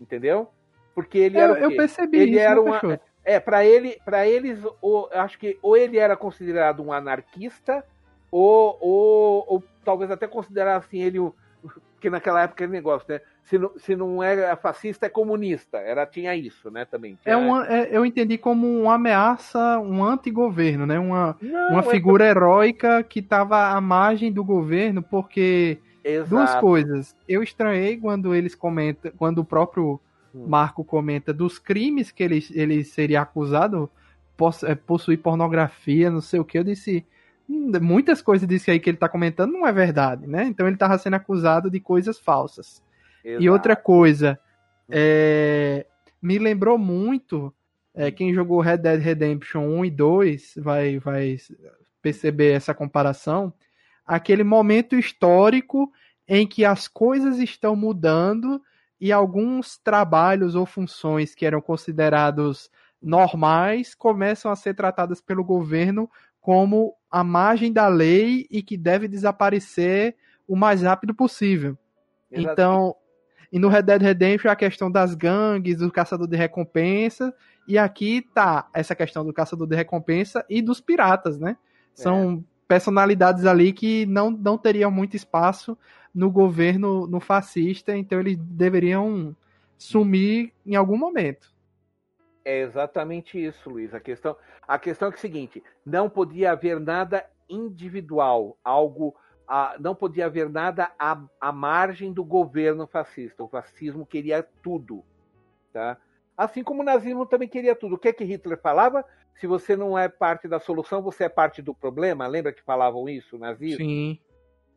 entendeu? 0.00 0.48
Porque 0.94 1.18
ele 1.18 1.36
era. 1.36 1.54
Eu, 1.54 1.70
eu 1.70 1.76
percebi 1.76 2.18
ele 2.18 2.30
isso. 2.32 2.40
Era 2.40 2.60
uma, 2.60 3.00
é, 3.24 3.40
para 3.40 3.64
ele, 3.64 3.98
para 4.04 4.26
eles, 4.26 4.60
ou, 4.80 5.08
acho 5.12 5.36
que 5.38 5.58
ou 5.60 5.76
ele 5.76 5.98
era 5.98 6.16
considerado 6.16 6.80
um 6.80 6.92
anarquista, 6.92 7.84
ou, 8.30 8.78
ou, 8.80 9.44
ou 9.48 9.64
talvez 9.84 10.10
até 10.10 10.28
considerassem 10.28 11.02
ele 11.02 11.18
o. 11.18 11.34
Porque 11.94 12.10
naquela 12.10 12.42
época 12.42 12.64
era 12.64 12.72
negócio, 12.72 13.06
né? 13.08 13.20
Se 13.44 13.58
não, 13.58 13.70
se 13.76 13.94
não 13.94 14.22
era 14.22 14.56
fascista, 14.56 15.06
é 15.06 15.08
comunista. 15.08 15.78
Era, 15.78 16.04
tinha 16.04 16.34
isso, 16.34 16.68
né, 16.68 16.84
também. 16.84 17.16
Tinha... 17.22 17.34
É 17.34 17.36
uma, 17.36 17.64
é, 17.68 17.96
eu 17.96 18.04
entendi 18.04 18.36
como 18.36 18.66
uma 18.66 18.94
ameaça, 18.94 19.78
um 19.78 20.04
antigoverno, 20.04 20.84
né? 20.84 20.98
Uma, 20.98 21.36
não, 21.40 21.70
uma 21.70 21.80
é 21.80 21.84
figura 21.84 22.24
é... 22.24 22.30
heróica 22.30 23.04
que 23.04 23.20
estava 23.20 23.68
à 23.68 23.80
margem 23.80 24.32
do 24.32 24.42
governo, 24.42 25.00
porque 25.00 25.78
Exato. 26.04 26.30
Duas 26.30 26.54
coisas. 26.56 27.16
Eu 27.28 27.42
estranhei 27.42 27.96
quando 27.96 28.34
eles 28.34 28.54
comentam, 28.54 29.12
quando 29.16 29.38
o 29.38 29.44
próprio 29.44 30.00
hum. 30.34 30.46
Marco 30.46 30.84
comenta 30.84 31.32
dos 31.32 31.58
crimes 31.58 32.10
que 32.10 32.22
ele, 32.22 32.44
ele 32.52 32.84
seria 32.84 33.22
acusado, 33.22 33.90
é, 34.64 34.74
possuir 34.74 35.18
pornografia, 35.18 36.10
não 36.10 36.20
sei 36.20 36.40
o 36.40 36.44
que. 36.44 36.58
Eu 36.58 36.64
disse, 36.64 37.06
hum, 37.48 37.70
muitas 37.80 38.20
coisas 38.20 38.48
disso 38.48 38.70
aí 38.70 38.80
que 38.80 38.90
ele 38.90 38.96
está 38.96 39.08
comentando 39.08 39.52
não 39.52 39.66
é 39.66 39.72
verdade, 39.72 40.26
né? 40.26 40.44
Então 40.44 40.66
ele 40.66 40.76
estava 40.76 40.98
sendo 40.98 41.14
acusado 41.14 41.70
de 41.70 41.80
coisas 41.80 42.18
falsas. 42.18 42.82
Exato. 43.24 43.42
E 43.42 43.48
outra 43.48 43.76
coisa, 43.76 44.38
é, 44.88 45.86
me 46.20 46.38
lembrou 46.38 46.76
muito, 46.76 47.54
é, 47.94 48.10
quem 48.10 48.34
jogou 48.34 48.60
Red 48.60 48.78
Dead 48.78 49.00
Redemption 49.00 49.64
1 49.64 49.84
e 49.84 49.90
2 49.90 50.54
vai, 50.56 50.98
vai 50.98 51.36
perceber 52.00 52.52
essa 52.52 52.74
comparação 52.74 53.52
aquele 54.12 54.44
momento 54.44 54.94
histórico 54.94 55.90
em 56.28 56.46
que 56.46 56.66
as 56.66 56.86
coisas 56.86 57.38
estão 57.38 57.74
mudando 57.74 58.62
e 59.00 59.10
alguns 59.10 59.78
trabalhos 59.78 60.54
ou 60.54 60.66
funções 60.66 61.34
que 61.34 61.46
eram 61.46 61.62
considerados 61.62 62.70
normais 63.00 63.94
começam 63.94 64.52
a 64.52 64.56
ser 64.56 64.74
tratadas 64.74 65.22
pelo 65.22 65.42
governo 65.42 66.10
como 66.42 66.94
a 67.10 67.24
margem 67.24 67.72
da 67.72 67.88
lei 67.88 68.46
e 68.50 68.62
que 68.62 68.76
deve 68.76 69.08
desaparecer 69.08 70.14
o 70.46 70.54
mais 70.54 70.82
rápido 70.82 71.14
possível. 71.14 71.78
Exatamente. 72.30 72.52
Então, 72.52 72.94
e 73.50 73.58
no 73.58 73.68
Red 73.68 73.82
Dead 73.82 74.02
Redemption 74.02 74.50
a 74.50 74.56
questão 74.56 74.90
das 74.90 75.14
gangues, 75.14 75.78
do 75.78 75.90
caçador 75.90 76.28
de 76.28 76.36
recompensa, 76.36 77.34
e 77.66 77.78
aqui 77.78 78.20
tá 78.34 78.68
essa 78.74 78.94
questão 78.94 79.24
do 79.24 79.32
caçador 79.32 79.66
de 79.66 79.74
recompensa 79.74 80.44
e 80.50 80.60
dos 80.60 80.82
piratas, 80.82 81.38
né? 81.38 81.56
São 81.94 82.44
é 82.46 82.51
personalidades 82.72 83.44
ali 83.44 83.70
que 83.70 84.06
não, 84.06 84.30
não 84.30 84.56
teriam 84.56 84.90
muito 84.90 85.14
espaço 85.14 85.76
no 86.14 86.30
governo 86.30 87.06
no 87.06 87.20
fascista, 87.20 87.94
então 87.94 88.18
eles 88.18 88.38
deveriam 88.38 89.36
sumir 89.76 90.54
em 90.64 90.74
algum 90.74 90.96
momento. 90.96 91.52
É 92.42 92.60
exatamente 92.60 93.38
isso, 93.38 93.68
Luiz. 93.68 93.92
A 93.92 94.00
questão, 94.00 94.34
a 94.66 94.78
questão 94.78 95.08
é, 95.08 95.10
que 95.10 95.18
é 95.18 95.20
seguinte: 95.20 95.62
não 95.84 96.08
podia 96.08 96.52
haver 96.52 96.80
nada 96.80 97.26
individual, 97.46 98.56
algo 98.64 99.14
a, 99.46 99.76
não 99.78 99.94
podia 99.94 100.24
haver 100.24 100.48
nada 100.48 100.90
à, 100.98 101.22
à 101.38 101.52
margem 101.52 102.10
do 102.10 102.24
governo 102.24 102.86
fascista. 102.86 103.44
O 103.44 103.48
fascismo 103.48 104.06
queria 104.06 104.42
tudo. 104.62 105.04
Tá? 105.74 105.98
Assim 106.34 106.64
como 106.64 106.80
o 106.80 106.84
nazismo 106.86 107.26
também 107.26 107.48
queria 107.48 107.76
tudo. 107.76 107.96
O 107.96 107.98
que 107.98 108.08
é 108.08 108.12
que 108.14 108.24
Hitler 108.24 108.58
falava? 108.58 109.04
Se 109.40 109.46
você 109.46 109.76
não 109.76 109.98
é 109.98 110.08
parte 110.08 110.46
da 110.46 110.60
solução, 110.60 111.02
você 111.02 111.24
é 111.24 111.28
parte 111.28 111.60
do 111.60 111.74
problema. 111.74 112.26
Lembra 112.26 112.52
que 112.52 112.62
falavam 112.62 113.08
isso, 113.08 113.38
nazismo? 113.38 113.84
Sim. 113.84 114.18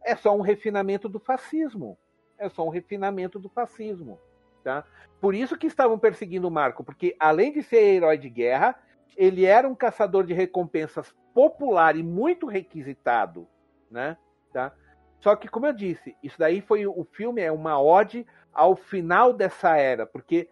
É 0.04 0.16
só 0.16 0.36
um 0.36 0.42
refinamento 0.42 1.08
do 1.08 1.20
fascismo. 1.20 1.98
É 2.38 2.50
só 2.50 2.66
um 2.66 2.70
refinamento 2.70 3.40
do 3.40 3.50
fascismo. 3.50 4.20
Tá? 4.64 4.84
Por 5.22 5.36
isso 5.36 5.58
que 5.58 5.68
estavam 5.68 6.00
perseguindo 6.00 6.48
o 6.48 6.52
Marco, 6.52 6.84
porque 6.84 7.16
além 7.20 7.52
de 7.52 7.62
ser 7.62 7.84
herói 7.84 8.18
de 8.18 8.30
guerra, 8.30 8.76
ele 9.16 9.46
era 9.46 9.68
um 9.68 9.76
caçador 9.76 10.26
de 10.26 10.34
recompensas 10.34 11.14
popular 11.34 11.96
e 11.96 12.02
muito 12.02 12.48
requisitado, 12.48 13.48
né? 13.90 14.18
Tá? 14.52 14.74
Só 15.20 15.36
que, 15.36 15.48
como 15.48 15.66
eu 15.66 15.74
disse, 15.74 16.16
isso 16.24 16.38
daí 16.38 16.62
foi 16.62 16.86
o 16.88 17.04
filme 17.12 17.42
é 17.42 17.52
uma 17.52 17.82
ode 17.82 18.26
ao 18.54 18.76
final 18.76 19.34
dessa 19.34 19.76
era, 19.78 20.06
porque 20.06 20.50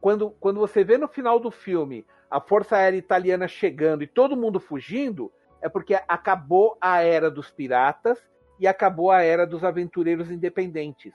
quando, 0.00 0.30
quando 0.32 0.58
você 0.58 0.82
vê 0.82 0.96
no 0.96 1.08
final 1.08 1.38
do 1.38 1.50
filme 1.50 2.06
a 2.30 2.40
Força 2.40 2.76
Aérea 2.76 2.96
Italiana 2.96 3.48
chegando 3.48 4.02
e 4.04 4.06
todo 4.06 4.36
mundo 4.36 4.60
fugindo, 4.60 5.32
é 5.60 5.68
porque 5.68 5.94
acabou 6.06 6.78
a 6.80 7.02
era 7.02 7.30
dos 7.30 7.50
piratas 7.50 8.18
e 8.58 8.68
acabou 8.68 9.10
a 9.10 9.22
era 9.22 9.46
dos 9.46 9.64
aventureiros 9.64 10.30
independentes. 10.30 11.12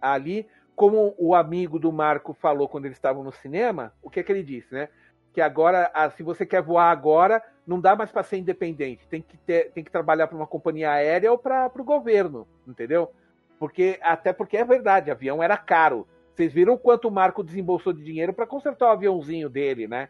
Ali, 0.00 0.48
como 0.74 1.14
o 1.18 1.34
amigo 1.34 1.78
do 1.78 1.92
Marco 1.92 2.32
falou 2.32 2.68
quando 2.68 2.86
eles 2.86 2.96
estavam 2.96 3.22
no 3.22 3.32
cinema, 3.32 3.92
o 4.02 4.08
que 4.08 4.20
é 4.20 4.22
que 4.22 4.32
ele 4.32 4.42
disse, 4.42 4.72
né? 4.72 4.88
Que 5.32 5.40
agora, 5.40 5.90
ah, 5.94 6.10
se 6.10 6.22
você 6.22 6.46
quer 6.46 6.62
voar 6.62 6.90
agora, 6.90 7.42
não 7.66 7.78
dá 7.80 7.94
mais 7.94 8.10
para 8.10 8.22
ser 8.22 8.38
independente. 8.38 9.06
Tem 9.06 9.20
que, 9.20 9.36
ter, 9.36 9.70
tem 9.72 9.84
que 9.84 9.90
trabalhar 9.90 10.26
para 10.26 10.36
uma 10.36 10.46
companhia 10.46 10.90
aérea 10.90 11.30
ou 11.30 11.38
para 11.38 11.70
o 11.78 11.84
governo, 11.84 12.48
entendeu? 12.66 13.12
Porque 13.58 13.98
até 14.02 14.32
porque 14.32 14.56
é 14.56 14.64
verdade, 14.64 15.10
avião 15.10 15.42
era 15.42 15.56
caro. 15.56 16.08
Vocês 16.34 16.52
viram 16.52 16.78
quanto 16.78 17.08
o 17.08 17.10
Marco 17.10 17.44
desembolsou 17.44 17.92
de 17.92 18.02
dinheiro 18.02 18.32
para 18.32 18.46
consertar 18.46 18.86
o 18.86 18.92
aviãozinho 18.92 19.48
dele, 19.48 19.86
né? 19.86 20.08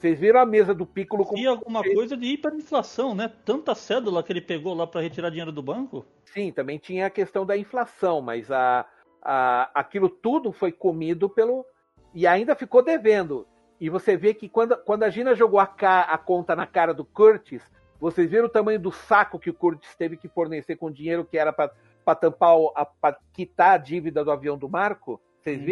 Vocês 0.00 0.18
viram 0.18 0.40
a 0.40 0.46
mesa 0.46 0.74
do 0.74 0.86
Piccolo 0.86 1.26
com. 1.26 1.36
E 1.36 1.46
alguma 1.46 1.82
coisa 1.82 2.16
de 2.16 2.24
hiperinflação, 2.24 3.14
né? 3.14 3.30
Tanta 3.44 3.74
cédula 3.74 4.22
que 4.22 4.32
ele 4.32 4.40
pegou 4.40 4.72
lá 4.72 4.86
para 4.86 5.02
retirar 5.02 5.28
dinheiro 5.28 5.52
do 5.52 5.62
banco? 5.62 6.06
Sim, 6.24 6.50
também 6.50 6.78
tinha 6.78 7.04
a 7.04 7.10
questão 7.10 7.44
da 7.44 7.54
inflação, 7.54 8.22
mas 8.22 8.50
a, 8.50 8.86
a, 9.20 9.70
aquilo 9.74 10.08
tudo 10.08 10.52
foi 10.52 10.72
comido 10.72 11.28
pelo. 11.28 11.66
E 12.14 12.26
ainda 12.26 12.56
ficou 12.56 12.82
devendo. 12.82 13.46
E 13.78 13.90
você 13.90 14.16
vê 14.16 14.32
que 14.32 14.48
quando, 14.48 14.74
quando 14.78 15.02
a 15.02 15.10
Gina 15.10 15.34
jogou 15.34 15.60
a, 15.60 15.66
ca, 15.66 16.00
a 16.00 16.16
conta 16.16 16.56
na 16.56 16.66
cara 16.66 16.94
do 16.94 17.04
Curtis, 17.04 17.62
vocês 18.00 18.30
viram 18.30 18.46
o 18.46 18.50
tamanho 18.50 18.80
do 18.80 18.90
saco 18.90 19.38
que 19.38 19.50
o 19.50 19.54
Curtis 19.54 19.94
teve 19.96 20.16
que 20.16 20.28
fornecer 20.28 20.76
com 20.76 20.90
dinheiro 20.90 21.26
que 21.26 21.36
era 21.36 21.52
para 21.52 22.14
tampar, 22.18 22.56
para 22.98 23.18
quitar 23.34 23.72
a 23.72 23.78
dívida 23.78 24.24
do 24.24 24.30
avião 24.30 24.56
do 24.56 24.66
Marco? 24.66 25.20
Vocês 25.42 25.58
uhum. 25.58 25.66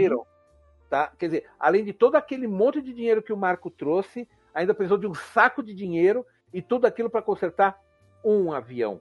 Tá? 0.89 1.13
Quer 1.19 1.27
dizer, 1.27 1.51
além 1.59 1.85
de 1.85 1.93
todo 1.93 2.17
aquele 2.17 2.47
monte 2.47 2.81
de 2.81 2.93
dinheiro 2.95 3.23
que 3.23 3.33
o 3.33 3.37
Marco 3.37 3.71
trouxe, 3.71 4.27
ainda 4.55 4.73
precisou 4.73 4.99
de 4.99 5.07
um 5.07 5.15
saco 5.15 5.63
de 5.63 5.75
dinheiro 5.75 6.25
e 6.53 6.63
tudo 6.63 6.87
aquilo 6.87 7.11
para 7.11 7.23
consertar 7.23 7.79
um 8.25 8.53
avião. 8.53 9.01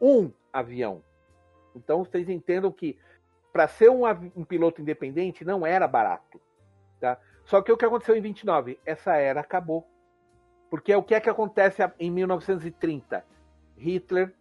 Um 0.00 0.30
avião. 0.52 1.02
Então 1.74 2.04
vocês 2.04 2.28
entendam 2.28 2.70
que 2.70 2.96
para 3.52 3.66
ser 3.66 3.90
um, 3.90 4.02
um, 4.36 4.44
piloto 4.44 4.80
independente 4.80 5.44
não 5.44 5.66
era 5.66 5.88
barato. 5.88 6.40
Tá? 7.00 7.18
Só 7.44 7.60
que 7.62 7.72
o 7.72 7.76
que 7.76 7.84
aconteceu 7.84 8.16
em 8.16 8.20
29? 8.20 8.78
Essa 8.86 9.16
era 9.16 9.40
acabou. 9.40 9.86
Porque 10.70 10.94
o 10.94 11.02
que 11.02 11.14
é 11.14 11.20
que 11.20 11.30
acontece 11.30 11.82
em 11.98 12.10
1930? 12.10 13.24
Hitler 13.76 14.34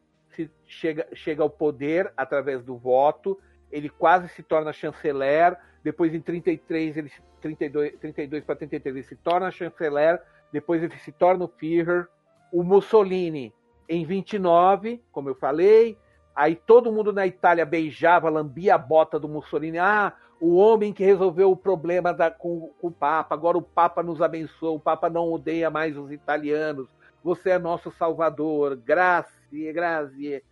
chega, 0.66 1.08
chega 1.14 1.42
ao 1.42 1.50
poder 1.50 2.12
através 2.18 2.64
do 2.64 2.78
voto, 2.78 3.40
ele 3.72 3.90
quase 3.90 4.28
se 4.30 4.44
torna 4.44 4.74
chanceler, 4.74 5.58
depois 5.84 6.14
em 6.14 6.22
33, 6.22 6.98
ele 6.98 7.12
32, 7.42 7.94
32 8.00 8.44
para 8.44 8.56
33 8.56 8.96
ele 8.96 9.04
se 9.04 9.16
torna 9.16 9.52
chanceler, 9.52 10.22
depois 10.52 10.82
ele 10.82 10.98
se 10.98 11.12
torna 11.12 11.46
o 11.46 11.48
Führer, 11.48 12.08
o 12.52 12.64
Mussolini 12.64 13.54
em 13.88 14.06
29, 14.06 15.04
como 15.12 15.30
eu 15.30 15.36
falei, 15.36 15.98
aí 16.36 16.56
todo 16.56 16.92
mundo 16.92 17.14
na 17.14 17.26
Itália 17.26 17.66
beijava, 17.66 18.30
lambia 18.30 18.76
a 18.76 18.78
bota 18.78 19.20
do 19.20 19.30
Mussolini, 19.30 19.80
ah, 19.80 20.14
o 20.40 20.56
homem 20.56 20.94
que 20.94 21.04
resolveu 21.04 21.52
o 21.52 21.58
problema 21.58 22.14
da, 22.14 22.30
com, 22.30 22.72
com 22.80 22.88
o 22.88 22.92
Papa, 22.92 23.34
agora 23.34 23.58
o 23.58 23.62
Papa 23.62 24.04
nos 24.04 24.22
abençoa, 24.22 24.72
o 24.72 24.80
Papa 24.80 25.10
não 25.10 25.32
odeia 25.32 25.70
mais 25.70 25.98
os 25.98 26.12
italianos, 26.12 26.88
você 27.24 27.52
é 27.52 27.60
nosso 27.60 27.92
salvador, 27.92 28.76
grazie, 28.76 29.72
grazie, 29.74 30.44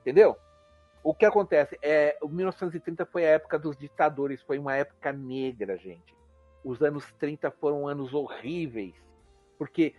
entendeu? 0.00 0.36
O 1.02 1.12
que 1.12 1.24
acontece 1.24 1.76
é, 1.82 2.16
o 2.22 2.28
1930 2.28 3.04
foi 3.06 3.24
a 3.24 3.30
época 3.30 3.58
dos 3.58 3.76
ditadores, 3.76 4.40
foi 4.42 4.58
uma 4.58 4.76
época 4.76 5.12
negra, 5.12 5.76
gente. 5.76 6.14
Os 6.64 6.80
anos 6.80 7.12
30 7.18 7.50
foram 7.50 7.88
anos 7.88 8.14
horríveis, 8.14 8.94
porque 9.58 9.94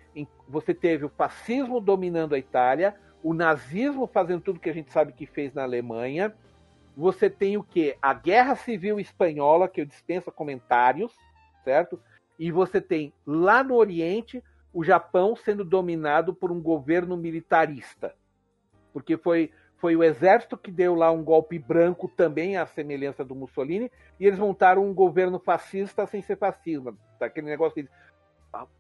você 0.48 0.74
teve 0.74 1.06
o 1.06 1.10
fascismo 1.10 1.82
dominando 1.82 2.36
a 2.36 2.40
Itália, 2.40 2.96
o 3.22 3.34
nazismo 3.34 4.08
fazendo 4.08 4.42
tudo 4.42 4.60
que 4.60 4.70
a 4.70 4.74
gente 4.74 4.92
sabe 4.92 5.14
que 5.14 5.26
fez 5.26 5.54
na 5.54 5.64
Alemanha. 5.64 6.34
Você 6.96 7.30
tem 7.30 7.58
o 7.58 7.64
que? 7.64 7.98
A 8.02 8.14
Guerra 8.14 8.56
Civil 8.56 9.00
Espanhola, 9.00 9.68
que 9.68 9.82
eu 9.82 9.86
dispenso 9.86 10.32
comentários, 10.32 11.14
certo? 11.64 12.00
E 12.40 12.52
você 12.52 12.80
tem 12.80 13.14
lá 13.26 13.64
no 13.64 13.76
Oriente 13.76 14.44
o 14.74 14.84
Japão 14.84 15.36
sendo 15.36 15.64
dominado 15.64 16.34
por 16.34 16.52
um 16.52 16.62
governo 16.62 17.16
militarista, 17.16 18.16
porque 18.92 19.18
foi 19.18 19.52
foi 19.84 19.98
o 19.98 20.04
exército 20.04 20.56
que 20.56 20.72
deu 20.72 20.96
lá 20.96 21.12
um 21.12 21.22
golpe 21.22 21.60
branco 21.60 22.08
também 22.08 22.56
à 22.56 22.66
semelhança 22.66 23.22
do 23.22 23.36
Mussolini, 23.36 23.92
e 24.18 24.26
eles 24.26 24.40
montaram 24.40 24.82
um 24.82 24.94
governo 24.94 25.40
fascista 25.40 26.08
sem 26.08 26.22
ser 26.22 26.38
fascismo. 26.38 26.98
Aquele 27.20 27.48
negócio 27.48 27.84
de 27.84 27.90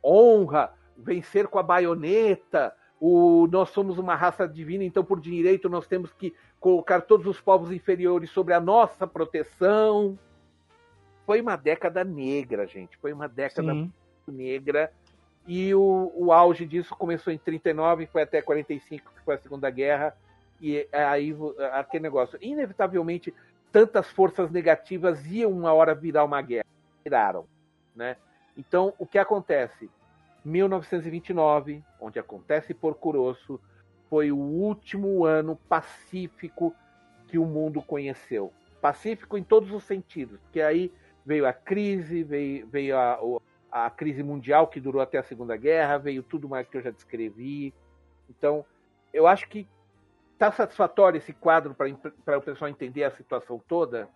honra, 0.01 0.73
vencer 0.95 1.49
com 1.49 1.59
a 1.59 1.63
baioneta, 1.63 2.73
o, 3.01 3.49
nós 3.51 3.71
somos 3.71 3.97
uma 3.97 4.15
raça 4.15 4.47
divina, 4.47 4.85
então 4.85 5.03
por 5.03 5.19
direito 5.19 5.67
nós 5.67 5.85
temos 5.85 6.13
que 6.13 6.33
colocar 6.57 7.01
todos 7.01 7.27
os 7.27 7.41
povos 7.41 7.73
inferiores 7.73 8.29
sobre 8.29 8.53
a 8.53 8.61
nossa 8.61 9.05
proteção. 9.05 10.17
Foi 11.25 11.41
uma 11.41 11.57
década 11.57 12.05
negra, 12.05 12.65
gente. 12.65 12.95
Foi 12.99 13.11
uma 13.11 13.27
década 13.27 13.73
Sim. 13.73 13.91
negra. 14.25 14.89
E 15.45 15.75
o, 15.75 16.13
o 16.15 16.31
auge 16.31 16.65
disso 16.65 16.95
começou 16.95 17.33
em 17.33 17.37
39 17.37 18.05
e 18.05 18.07
foi 18.07 18.21
até 18.21 18.41
45, 18.41 19.11
que 19.13 19.21
foi 19.25 19.35
a 19.35 19.39
Segunda 19.39 19.69
Guerra 19.69 20.15
e 20.63 20.87
é 20.93 21.03
aí 21.03 21.35
aquele 21.73 22.03
negócio. 22.03 22.39
Inevitavelmente, 22.41 23.33
tantas 23.69 24.09
forças 24.09 24.49
negativas 24.49 25.29
iam 25.29 25.51
uma 25.51 25.73
hora 25.73 25.93
virar 25.93 26.23
uma 26.23 26.41
guerra. 26.41 26.65
Viraram. 27.03 27.45
Né? 27.93 28.15
Então, 28.57 28.93
o 28.97 29.05
que 29.05 29.17
acontece? 29.19 29.91
1929, 30.45 31.83
onde 31.99 32.17
acontece 32.17 32.73
Porco 32.73 33.11
Rosso, 33.11 33.59
foi 34.09 34.31
o 34.31 34.37
último 34.37 35.25
ano 35.25 35.57
pacífico 35.67 36.73
que 37.27 37.37
o 37.37 37.45
mundo 37.45 37.81
conheceu. 37.81 38.53
Pacífico 38.79 39.37
em 39.37 39.43
todos 39.43 39.69
os 39.69 39.83
sentidos, 39.83 40.39
porque 40.39 40.61
aí 40.61 40.93
veio 41.25 41.45
a 41.45 41.51
crise, 41.51 42.23
veio, 42.23 42.67
veio 42.67 42.97
a, 42.97 43.19
a 43.69 43.89
crise 43.89 44.23
mundial 44.23 44.67
que 44.67 44.79
durou 44.79 45.01
até 45.01 45.17
a 45.17 45.23
Segunda 45.23 45.57
Guerra, 45.57 45.97
veio 45.97 46.23
tudo 46.23 46.47
mais 46.47 46.69
que 46.69 46.77
eu 46.77 46.81
já 46.81 46.91
descrevi. 46.91 47.73
Então, 48.29 48.65
eu 49.13 49.27
acho 49.27 49.47
que 49.49 49.67
Tá 50.43 50.51
satisfatório 50.51 51.19
esse 51.19 51.31
quadro 51.31 51.73
para 51.73 52.37
o 52.37 52.41
pessoal 52.41 52.69
entender 52.69 53.05
a 53.05 53.11
situação 53.11 53.63
toda? 53.65 54.09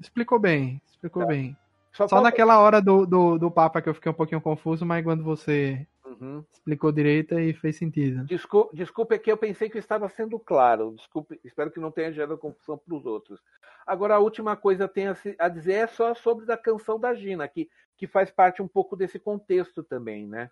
Explicou 0.00 0.38
bem, 0.38 0.80
explicou 0.88 1.22
tá. 1.22 1.28
bem. 1.28 1.56
Só, 1.90 2.06
Só 2.06 2.20
naquela 2.20 2.60
hora 2.60 2.80
do, 2.80 3.04
do, 3.04 3.36
do 3.36 3.50
Papa 3.50 3.82
que 3.82 3.88
eu 3.88 3.94
fiquei 3.94 4.12
um 4.12 4.14
pouquinho 4.14 4.40
confuso, 4.40 4.86
mas 4.86 5.02
quando 5.02 5.24
você 5.24 5.84
uhum. 6.06 6.44
explicou 6.52 6.92
direito 6.92 7.36
e 7.36 7.52
fez 7.52 7.78
sentido. 7.78 8.24
Desculpe, 8.26 8.76
desculpe, 8.76 9.16
é 9.16 9.18
que 9.18 9.32
eu 9.32 9.36
pensei 9.36 9.68
que 9.68 9.76
eu 9.76 9.80
estava 9.80 10.08
sendo 10.08 10.38
claro. 10.38 10.94
Desculpe, 10.94 11.40
espero 11.42 11.72
que 11.72 11.80
não 11.80 11.90
tenha 11.90 12.12
gerado 12.12 12.38
confusão 12.38 12.78
para 12.78 12.96
os 12.96 13.04
outros. 13.04 13.40
Agora, 13.84 14.14
a 14.14 14.20
última 14.20 14.54
coisa 14.54 14.86
que 14.86 14.94
tenho 14.94 15.16
a 15.36 15.48
dizer 15.48 15.72
é 15.72 15.86
só 15.88 16.14
sobre 16.14 16.52
a 16.52 16.56
canção 16.56 16.96
da 16.96 17.12
Gina, 17.12 17.48
que, 17.48 17.68
que 17.96 18.06
faz 18.06 18.30
parte 18.30 18.62
um 18.62 18.68
pouco 18.68 18.94
desse 18.94 19.18
contexto 19.18 19.82
também, 19.82 20.28
né? 20.28 20.48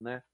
né? 0.00 0.24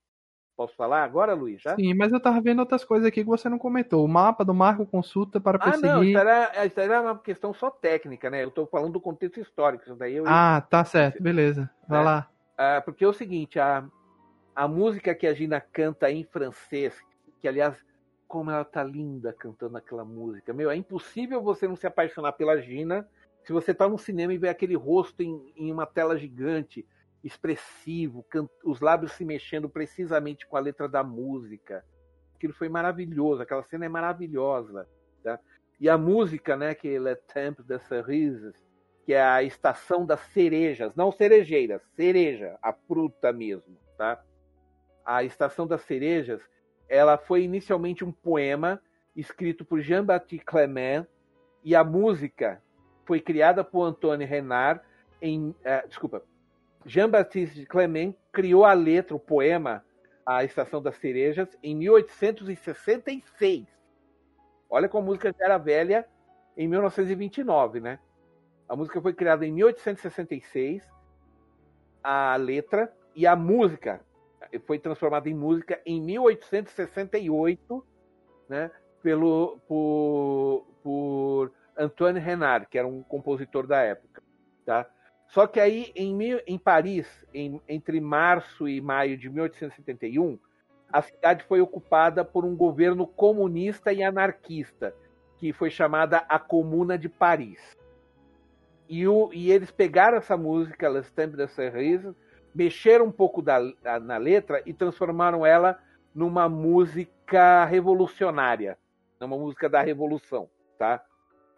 Posso 0.59 0.75
falar 0.75 1.05
agora, 1.05 1.35
Luiz? 1.35 1.63
Já? 1.63 1.77
Sim, 1.77 1.95
mas 1.95 2.13
eu 2.13 2.19
tava 2.19 2.41
vendo 2.41 2.59
outras 2.59 2.85
coisas 2.85 3.07
aqui 3.07 3.23
que 3.23 3.29
você 3.29 3.49
não 3.49 3.61
comentou. 3.61 4.05
O 4.05 4.09
mapa 4.09 4.45
do 4.45 4.53
Marco 4.53 4.85
consulta 4.85 5.41
para 5.41 5.57
perseguir... 5.57 5.89
Ah, 5.89 5.95
não, 5.95 6.03
isso 6.03 6.19
era, 6.19 6.67
isso 6.67 6.81
era 6.81 7.01
uma 7.01 7.17
questão 7.17 7.55
só 7.55 7.71
técnica, 7.71 8.29
né? 8.29 8.43
Eu 8.43 8.51
tô 8.51 8.67
falando 8.67 8.95
do 8.95 9.01
contexto 9.01 9.39
histórico. 9.39 9.85
Isso 9.85 9.95
daí 9.95 10.17
eu... 10.17 10.25
Ah, 10.27 10.61
tá 10.69 10.85
certo, 10.85 11.23
beleza. 11.23 11.71
Vai 11.87 12.01
é. 12.01 12.05
lá. 12.05 12.29
Ah, 12.57 12.83
porque 12.85 13.05
é 13.05 13.07
o 13.07 13.13
seguinte, 13.13 13.61
a, 13.61 13.85
a 14.53 14.67
música 14.67 15.15
que 15.15 15.29
a 15.29 15.33
Gina 15.33 15.61
canta 15.61 16.11
em 16.11 16.25
francês, 16.25 16.93
que 17.41 17.47
aliás, 17.47 17.77
como 18.27 18.51
ela 18.51 18.65
tá 18.65 18.83
linda 18.83 19.33
cantando 19.33 19.77
aquela 19.77 20.05
música. 20.05 20.53
Meu, 20.53 20.73
é 20.73 20.75
impossível 20.75 21.41
você 21.41 21.69
não 21.69 21.77
se 21.77 21.87
apaixonar 21.87 22.33
pela 22.33 22.61
Gina 22.61 23.09
se 23.45 23.53
você 23.53 23.73
tá 23.73 23.89
no 23.89 23.97
cinema 23.97 24.35
e 24.35 24.39
vê 24.39 24.49
aquele 24.49 24.75
rosto 24.75 25.23
em, 25.23 25.53
em 25.57 25.71
uma 25.71 25.87
tela 25.87 26.19
gigante 26.19 26.85
expressivo, 27.29 28.25
os 28.65 28.81
lábios 28.81 29.13
se 29.13 29.25
mexendo 29.25 29.69
precisamente 29.69 30.47
com 30.47 30.57
a 30.57 30.61
letra 30.61 30.89
da 30.89 31.05
música. 31.05 31.85
Aquilo 32.35 32.53
foi 32.55 32.69
maravilhoso, 32.69 33.43
aquela 33.43 33.63
cena 33.63 33.85
é 33.85 33.89
maravilhosa. 33.89 34.89
Tá? 35.23 35.39
E 35.79 35.89
a 35.89 35.97
música, 35.97 36.57
né, 36.57 36.75
que 36.75 36.89
é 36.89 36.99
Le 36.99 37.15
Temple 37.15 37.65
des 37.65 37.83
Cerises, 37.83 38.55
que 39.05 39.15
é 39.15 39.23
a 39.23 39.43
estação 39.43 40.05
das 40.05 40.21
cerejas, 40.33 40.95
não 40.95 41.11
cerejeiras, 41.13 41.83
cereja, 41.95 42.59
a 42.63 42.73
fruta 42.73 43.33
mesmo, 43.33 43.77
tá? 43.97 44.23
A 45.03 45.25
estação 45.25 45.67
das 45.67 45.81
cerejas, 45.81 46.43
ela 46.89 47.17
foi 47.17 47.43
inicialmente 47.43 48.05
um 48.05 48.13
poema 48.13 48.83
escrito 49.17 49.65
por 49.65 49.81
Jean-Baptiste 49.81 50.45
Clement 50.45 51.07
e 51.65 51.75
a 51.75 51.83
música 51.83 52.63
foi 53.07 53.19
criada 53.19 53.65
por 53.65 53.85
Antoine 53.85 54.27
Renard 54.27 54.83
em, 55.23 55.51
uh, 55.51 55.89
desculpa, 55.89 56.23
Jean-Baptiste 56.85 57.67
Clement 57.67 58.15
criou 58.33 58.65
a 58.65 58.73
letra, 58.73 59.15
o 59.15 59.21
poema 59.21 59.85
A 60.25 60.45
Estação 60.45 60.81
das 60.81 60.97
Cerejas 60.97 61.49
em 61.63 61.75
1866. 61.75 63.67
Olha 64.71 64.89
como 64.89 65.05
a 65.05 65.07
música 65.07 65.35
já 65.37 65.45
era 65.45 65.59
velha 65.59 66.07
em 66.57 66.69
1929, 66.69 67.81
né? 67.81 67.99
A 68.69 68.77
música 68.77 69.01
foi 69.01 69.15
criada 69.15 69.47
em 69.47 69.53
1866, 69.53 70.87
a 72.03 72.37
letra 72.37 72.93
e 73.15 73.27
a 73.27 73.35
música 73.35 74.01
foi 74.67 74.79
transformada 74.79 75.29
em 75.29 75.35
música 75.35 75.81
em 75.85 76.01
1868, 76.01 77.87
né? 78.49 78.71
Pelo 79.03 79.59
por, 79.67 80.67
por 80.83 81.53
Antoine 81.77 82.19
Renard, 82.19 82.67
que 82.67 82.79
era 82.79 82.87
um 82.87 83.03
compositor 83.03 83.67
da 83.67 83.81
época, 83.81 84.23
tá? 84.67 84.89
Só 85.29 85.47
que 85.47 85.61
aí 85.61 85.93
em, 85.95 86.19
em 86.47 86.59
Paris, 86.59 87.07
em, 87.35 87.61
entre 87.69 88.01
março 88.01 88.67
e 88.67 88.81
maio 88.81 89.17
de 89.17 89.29
1871, 89.29 90.39
a 90.91 91.03
cidade 91.03 91.45
foi 91.45 91.61
ocupada 91.61 92.25
por 92.25 92.45
um 92.45 92.57
governo 92.57 93.07
comunista 93.07 93.93
e 93.93 94.03
anarquista, 94.03 94.95
que 95.37 95.53
foi 95.53 95.71
chamada 95.71 96.25
a 96.29 96.39
Comuna 96.39 96.97
de 96.97 97.09
Paris. 97.09 97.77
E, 98.89 99.07
o, 99.07 99.31
e 99.33 99.53
eles 99.53 99.71
pegaram 99.71 100.17
essa 100.17 100.37
música, 100.37 100.89
Les 100.89 101.11
Temps 101.11 101.37
de 101.37 101.47
Cerise, 101.49 102.15
mexeram 102.55 103.05
um 103.05 103.13
pouco 103.13 103.43
da, 103.43 103.61
na 104.01 104.17
letra 104.17 104.63
e 104.65 104.73
transformaram 104.73 105.45
ela 105.45 105.79
numa 106.15 106.49
música 106.49 107.67
revolucionária, 107.67 108.79
numa 109.21 109.37
música 109.37 109.69
da 109.69 109.83
revolução, 109.83 110.49
tá? 110.79 111.05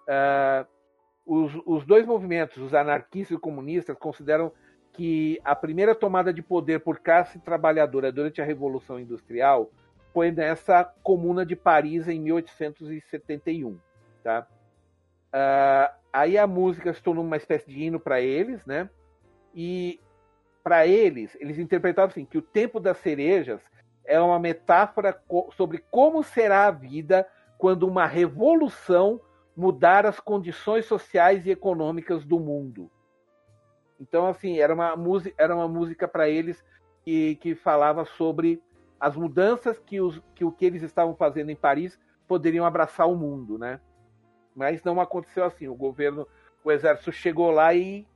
Uh, 0.02 0.79
os, 1.24 1.52
os 1.66 1.84
dois 1.84 2.06
movimentos, 2.06 2.56
os 2.58 2.74
anarquistas 2.74 3.32
e 3.32 3.34
os 3.34 3.40
comunistas, 3.40 3.96
consideram 3.98 4.52
que 4.92 5.40
a 5.44 5.54
primeira 5.54 5.94
tomada 5.94 6.32
de 6.32 6.42
poder 6.42 6.80
por 6.80 6.98
classe 6.98 7.38
trabalhadora 7.38 8.10
durante 8.10 8.40
a 8.40 8.44
Revolução 8.44 8.98
Industrial 8.98 9.70
foi 10.12 10.32
nessa 10.32 10.84
Comuna 11.02 11.46
de 11.46 11.54
Paris 11.54 12.08
em 12.08 12.20
1871. 12.20 13.78
Tá? 14.22 14.46
Uh, 15.28 15.94
aí 16.12 16.36
a 16.36 16.46
música 16.46 16.92
se 16.92 17.02
tornou 17.02 17.24
uma 17.24 17.36
espécie 17.36 17.70
de 17.70 17.84
hino 17.84 18.00
para 18.00 18.20
eles, 18.20 18.66
né? 18.66 18.90
E 19.54 20.00
para 20.62 20.86
eles, 20.86 21.36
eles 21.40 21.58
interpretavam 21.58 22.10
assim 22.10 22.24
que 22.24 22.38
o 22.38 22.42
tempo 22.42 22.80
das 22.80 22.98
cerejas 22.98 23.60
é 24.04 24.20
uma 24.20 24.38
metáfora 24.38 25.18
sobre 25.56 25.78
como 25.90 26.22
será 26.22 26.66
a 26.66 26.70
vida 26.70 27.26
quando 27.56 27.86
uma 27.86 28.06
revolução 28.06 29.20
mudar 29.56 30.06
as 30.06 30.20
condições 30.20 30.86
sociais 30.86 31.46
e 31.46 31.50
econômicas 31.50 32.24
do 32.24 32.38
mundo. 32.38 32.90
Então, 34.00 34.26
assim, 34.26 34.58
era 34.58 34.74
uma 34.74 34.96
música, 34.96 35.34
era 35.38 35.54
uma 35.54 35.68
música 35.68 36.08
para 36.08 36.28
eles 36.28 36.64
que, 37.02 37.36
que 37.36 37.54
falava 37.54 38.04
sobre 38.04 38.62
as 38.98 39.16
mudanças 39.16 39.78
que, 39.78 40.00
os, 40.00 40.20
que 40.34 40.44
o 40.44 40.52
que 40.52 40.64
eles 40.64 40.82
estavam 40.82 41.14
fazendo 41.14 41.50
em 41.50 41.56
Paris 41.56 41.98
poderiam 42.26 42.64
abraçar 42.64 43.08
o 43.08 43.16
mundo, 43.16 43.58
né? 43.58 43.80
Mas 44.54 44.82
não 44.82 45.00
aconteceu 45.00 45.44
assim. 45.44 45.68
O 45.68 45.74
governo, 45.74 46.26
o 46.64 46.70
exército 46.70 47.12
chegou 47.12 47.50
lá 47.50 47.74
e 47.74 48.06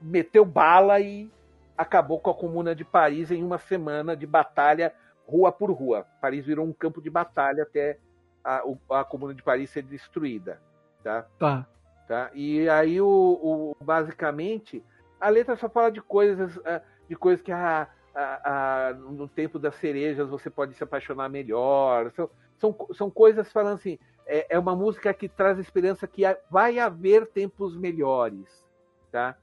meteu 0.00 0.44
bala 0.44 1.00
e 1.00 1.30
acabou 1.76 2.18
com 2.18 2.30
a 2.30 2.34
comuna 2.34 2.74
de 2.74 2.84
Paris 2.84 3.30
em 3.30 3.42
uma 3.42 3.58
semana 3.58 4.16
de 4.16 4.26
batalha 4.26 4.94
rua 5.26 5.52
por 5.52 5.70
rua. 5.70 6.06
Paris 6.20 6.44
virou 6.44 6.66
um 6.66 6.72
campo 6.72 7.00
de 7.00 7.08
batalha 7.08 7.62
até 7.62 7.98
a, 8.44 8.62
a 8.90 9.04
comuna 9.04 9.34
de 9.34 9.42
Paris 9.42 9.70
ser 9.70 9.82
destruída. 9.82 10.60
Tá? 11.02 11.26
Tá. 11.38 11.66
tá? 12.06 12.30
E 12.34 12.68
aí, 12.68 13.00
o, 13.00 13.08
o, 13.08 13.84
basicamente, 13.84 14.84
a 15.20 15.28
letra 15.28 15.56
só 15.56 15.68
fala 15.68 15.90
de 15.90 16.00
coisas, 16.00 16.58
ah, 16.64 16.82
de 17.08 17.16
coisas 17.16 17.42
que 17.42 17.52
a, 17.52 17.88
a, 18.14 18.88
a, 18.88 18.94
no 18.94 19.28
tempo 19.28 19.58
das 19.58 19.74
cerejas 19.76 20.28
você 20.28 20.50
pode 20.50 20.74
se 20.74 20.84
apaixonar 20.84 21.28
melhor. 21.28 22.10
São, 22.12 22.30
são, 22.56 22.76
são 22.92 23.10
coisas 23.10 23.50
falando 23.52 23.74
assim. 23.74 23.98
É, 24.26 24.54
é 24.54 24.58
uma 24.58 24.76
música 24.76 25.12
que 25.12 25.28
traz 25.28 25.58
esperança 25.58 26.06
que 26.06 26.22
vai 26.50 26.78
haver 26.78 27.26
tempos 27.26 27.76
melhores. 27.76 28.64
Tá? 29.10 29.36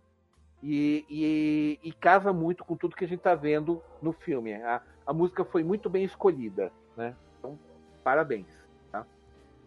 E, 0.63 1.05
e, 1.09 1.79
e, 1.83 1.91
casa 1.91 2.33
muito 2.33 2.63
com 2.63 2.75
tudo 2.75 2.95
que 2.95 3.05
a 3.05 3.07
gente 3.07 3.19
está 3.19 3.35
vendo 3.35 3.81
no 4.01 4.11
filme. 4.11 4.53
A, 4.55 4.81
a, 5.05 5.13
música 5.13 5.45
foi 5.45 5.63
muito 5.63 5.89
bem 5.89 6.03
escolhida, 6.03 6.71
né? 6.95 7.15
Então, 7.37 7.59
parabéns. 8.03 8.47
Tá? 8.91 9.05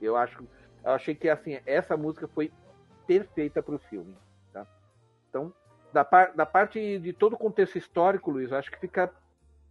Eu 0.00 0.16
acho 0.16 0.44
eu 0.84 0.92
achei 0.92 1.14
que 1.14 1.28
assim, 1.28 1.58
essa 1.66 1.96
música 1.96 2.28
foi 2.28 2.52
perfeita 3.06 3.62
para 3.62 3.74
o 3.74 3.78
filme. 3.78 4.16
Tá? 4.52 4.66
Então, 5.28 5.52
da, 5.92 6.04
par, 6.04 6.32
da 6.34 6.46
parte 6.46 6.98
de 6.98 7.12
todo 7.12 7.34
o 7.34 7.38
contexto 7.38 7.76
histórico, 7.76 8.30
Luiz, 8.30 8.50
eu 8.50 8.58
acho 8.58 8.70
que 8.70 8.78
fica 8.78 9.12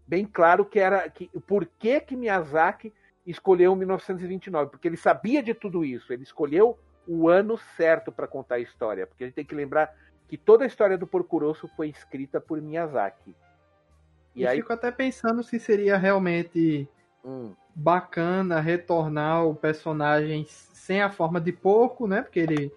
bem 0.07 0.25
claro 0.25 0.65
que 0.65 0.79
era 0.79 1.07
que 1.09 1.29
por 1.41 1.65
que, 1.65 1.99
que 2.01 2.15
Miyazaki 2.15 2.93
escolheu 3.25 3.75
1929, 3.75 4.71
porque 4.71 4.87
ele 4.87 4.97
sabia 4.97 5.41
de 5.41 5.53
tudo 5.53 5.85
isso, 5.85 6.11
ele 6.11 6.23
escolheu 6.23 6.77
o 7.07 7.29
ano 7.29 7.57
certo 7.77 8.11
para 8.11 8.27
contar 8.27 8.55
a 8.55 8.59
história, 8.59 9.05
porque 9.05 9.23
a 9.23 9.27
gente 9.27 9.35
tem 9.35 9.45
que 9.45 9.55
lembrar 9.55 9.95
que 10.27 10.37
toda 10.37 10.63
a 10.63 10.67
história 10.67 10.97
do 10.97 11.07
Porco 11.07 11.39
Rosso 11.39 11.67
foi 11.75 11.89
escrita 11.89 12.39
por 12.39 12.61
Miyazaki. 12.61 13.35
E, 14.35 14.41
e 14.41 14.47
aí... 14.47 14.57
fico 14.57 14.73
até 14.73 14.91
pensando 14.91 15.43
se 15.43 15.59
seria 15.59 15.97
realmente 15.97 16.87
hum. 17.23 17.53
bacana 17.75 18.59
retornar 18.59 19.45
o 19.45 19.55
personagem 19.55 20.45
sem 20.47 21.01
a 21.01 21.09
forma 21.09 21.39
de 21.39 21.51
porco, 21.51 22.07
né? 22.07 22.21
Porque 22.21 22.39
ele 22.39 22.71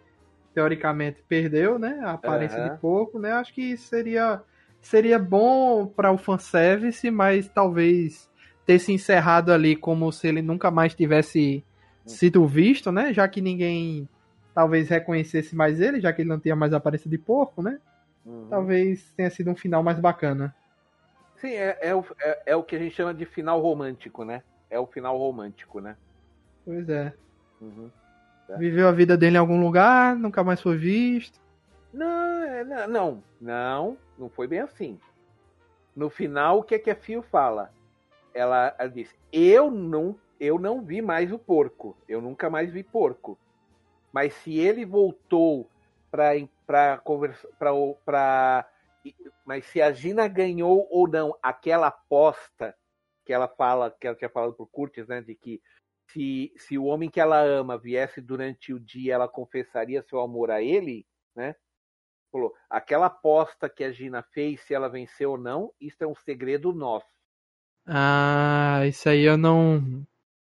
teoricamente 0.54 1.22
perdeu, 1.28 1.78
né? 1.78 2.00
A 2.02 2.12
aparência 2.12 2.62
uhum. 2.62 2.68
de 2.68 2.80
porco, 2.80 3.18
né? 3.18 3.32
Acho 3.32 3.54
que 3.54 3.76
seria 3.76 4.42
seria 4.80 5.18
bom 5.18 5.86
para 5.86 6.10
o 6.10 6.18
fanservice, 6.18 7.08
mas 7.10 7.48
talvez 7.48 8.28
ter 8.66 8.78
se 8.78 8.92
encerrado 8.92 9.52
ali 9.52 9.76
como 9.76 10.10
se 10.10 10.26
ele 10.26 10.42
nunca 10.42 10.70
mais 10.70 10.94
tivesse 10.94 11.64
sido 12.04 12.46
visto, 12.46 12.90
né? 12.90 13.12
Já 13.12 13.28
que 13.28 13.40
ninguém 13.40 14.08
talvez 14.54 14.88
reconhecesse 14.88 15.54
mais 15.54 15.80
ele, 15.80 16.00
já 16.00 16.12
que 16.12 16.22
ele 16.22 16.28
não 16.28 16.38
tinha 16.38 16.56
mais 16.56 16.72
a 16.72 16.76
aparência 16.76 17.08
de 17.08 17.16
porco, 17.16 17.62
né? 17.62 17.78
Uhum. 18.24 18.46
Talvez 18.50 19.12
tenha 19.16 19.30
sido 19.30 19.50
um 19.50 19.56
final 19.56 19.82
mais 19.82 19.98
bacana. 19.98 20.54
Sim, 21.42 21.54
é, 21.54 21.76
é, 21.80 21.92
o, 21.92 22.04
é, 22.20 22.42
é, 22.46 22.56
o 22.56 22.62
que 22.62 22.76
a 22.76 22.78
gente 22.78 22.94
chama 22.94 23.12
de 23.12 23.26
final 23.26 23.60
romântico, 23.60 24.24
né? 24.24 24.44
É 24.70 24.78
o 24.78 24.86
final 24.86 25.18
romântico, 25.18 25.80
né? 25.80 25.96
Pois 26.64 26.88
é. 26.88 27.12
Uhum. 27.60 27.90
Tá? 28.46 28.56
Viveu 28.56 28.86
a 28.86 28.92
vida 28.92 29.16
dele 29.16 29.34
em 29.34 29.40
algum 29.40 29.60
lugar, 29.60 30.14
nunca 30.14 30.44
mais 30.44 30.60
foi 30.60 30.76
visto. 30.76 31.40
Não, 31.92 32.44
é, 32.44 32.86
não, 32.86 33.24
não, 33.40 33.98
não 34.16 34.30
foi 34.30 34.46
bem 34.46 34.60
assim. 34.60 35.00
No 35.96 36.08
final, 36.08 36.60
o 36.60 36.62
que 36.62 36.76
é 36.76 36.78
que 36.78 36.92
a 36.92 36.94
Fio 36.94 37.22
fala? 37.22 37.72
Ela, 38.32 38.72
ela 38.78 38.88
diz: 38.88 39.12
eu 39.32 39.68
não, 39.68 40.14
eu 40.38 40.60
não 40.60 40.80
vi 40.80 41.02
mais 41.02 41.32
o 41.32 41.38
porco. 41.40 41.96
Eu 42.08 42.22
nunca 42.22 42.48
mais 42.48 42.70
vi 42.70 42.84
porco. 42.84 43.36
Mas 44.12 44.32
se 44.34 44.60
ele 44.60 44.84
voltou 44.84 45.68
para 46.08 46.34
para 46.64 46.98
conversar 46.98 47.48
para 48.04 48.64
mas 49.44 49.64
se 49.66 49.80
a 49.82 49.92
Gina 49.92 50.28
ganhou 50.28 50.86
ou 50.90 51.08
não 51.08 51.36
aquela 51.42 51.88
aposta 51.88 52.74
que 53.24 53.32
ela 53.32 53.48
fala 53.48 53.90
que 53.90 54.06
ela 54.06 54.16
tinha 54.16 54.30
falado 54.30 54.54
por 54.54 54.66
Curtis, 54.66 55.06
né, 55.06 55.20
de 55.20 55.34
que 55.34 55.60
se, 56.08 56.52
se 56.56 56.76
o 56.76 56.84
homem 56.84 57.10
que 57.10 57.20
ela 57.20 57.40
ama 57.40 57.78
viesse 57.78 58.20
durante 58.20 58.72
o 58.72 58.80
dia, 58.80 59.14
ela 59.14 59.28
confessaria 59.28 60.02
seu 60.02 60.20
amor 60.20 60.50
a 60.50 60.60
ele, 60.60 61.06
né? 61.34 61.54
Falou, 62.30 62.54
aquela 62.68 63.06
aposta 63.06 63.68
que 63.68 63.84
a 63.84 63.92
Gina 63.92 64.22
fez, 64.32 64.60
se 64.62 64.74
ela 64.74 64.88
venceu 64.88 65.32
ou 65.32 65.38
não, 65.38 65.72
isso 65.80 66.02
é 66.02 66.06
um 66.06 66.14
segredo 66.14 66.72
nosso. 66.72 67.06
Ah, 67.86 68.82
isso 68.86 69.08
aí 69.08 69.22
eu 69.22 69.36
não. 69.36 70.06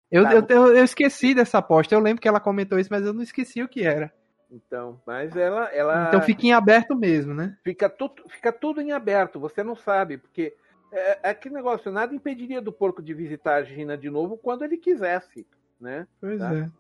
Eu, 0.09 0.23
tá. 0.23 0.33
eu, 0.33 0.45
eu, 0.47 0.75
eu, 0.77 0.83
esqueci 0.83 1.33
dessa 1.33 1.57
aposta. 1.57 1.93
Eu 1.93 1.99
lembro 1.99 2.21
que 2.21 2.27
ela 2.27 2.39
comentou 2.39 2.79
isso, 2.79 2.89
mas 2.91 3.05
eu 3.05 3.13
não 3.13 3.21
esqueci 3.21 3.61
o 3.61 3.67
que 3.67 3.83
era. 3.83 4.13
Então, 4.55 5.01
mas 5.05 5.35
ela. 5.35 5.65
ela... 5.73 6.07
Então 6.07 6.21
fica 6.21 6.45
em 6.47 6.53
aberto 6.53 6.95
mesmo, 6.95 7.33
né? 7.33 7.57
Fica, 7.61 7.89
tu, 7.89 8.09
fica 8.29 8.53
tudo 8.53 8.79
em 8.81 8.93
aberto, 8.93 9.37
você 9.37 9.61
não 9.61 9.75
sabe, 9.75 10.17
porque 10.17 10.55
é, 10.91 11.19
é 11.23 11.29
aquele 11.31 11.55
negócio, 11.55 11.91
nada 11.91 12.15
impediria 12.15 12.61
do 12.61 12.71
porco 12.71 13.03
de 13.03 13.13
visitar 13.13 13.55
a 13.55 13.63
Gina 13.63 13.97
de 13.97 14.09
novo 14.09 14.37
quando 14.37 14.63
ele 14.63 14.77
quisesse, 14.77 15.45
né? 15.79 16.07
Pois 16.21 16.39
tá? 16.39 16.55
é. 16.55 16.71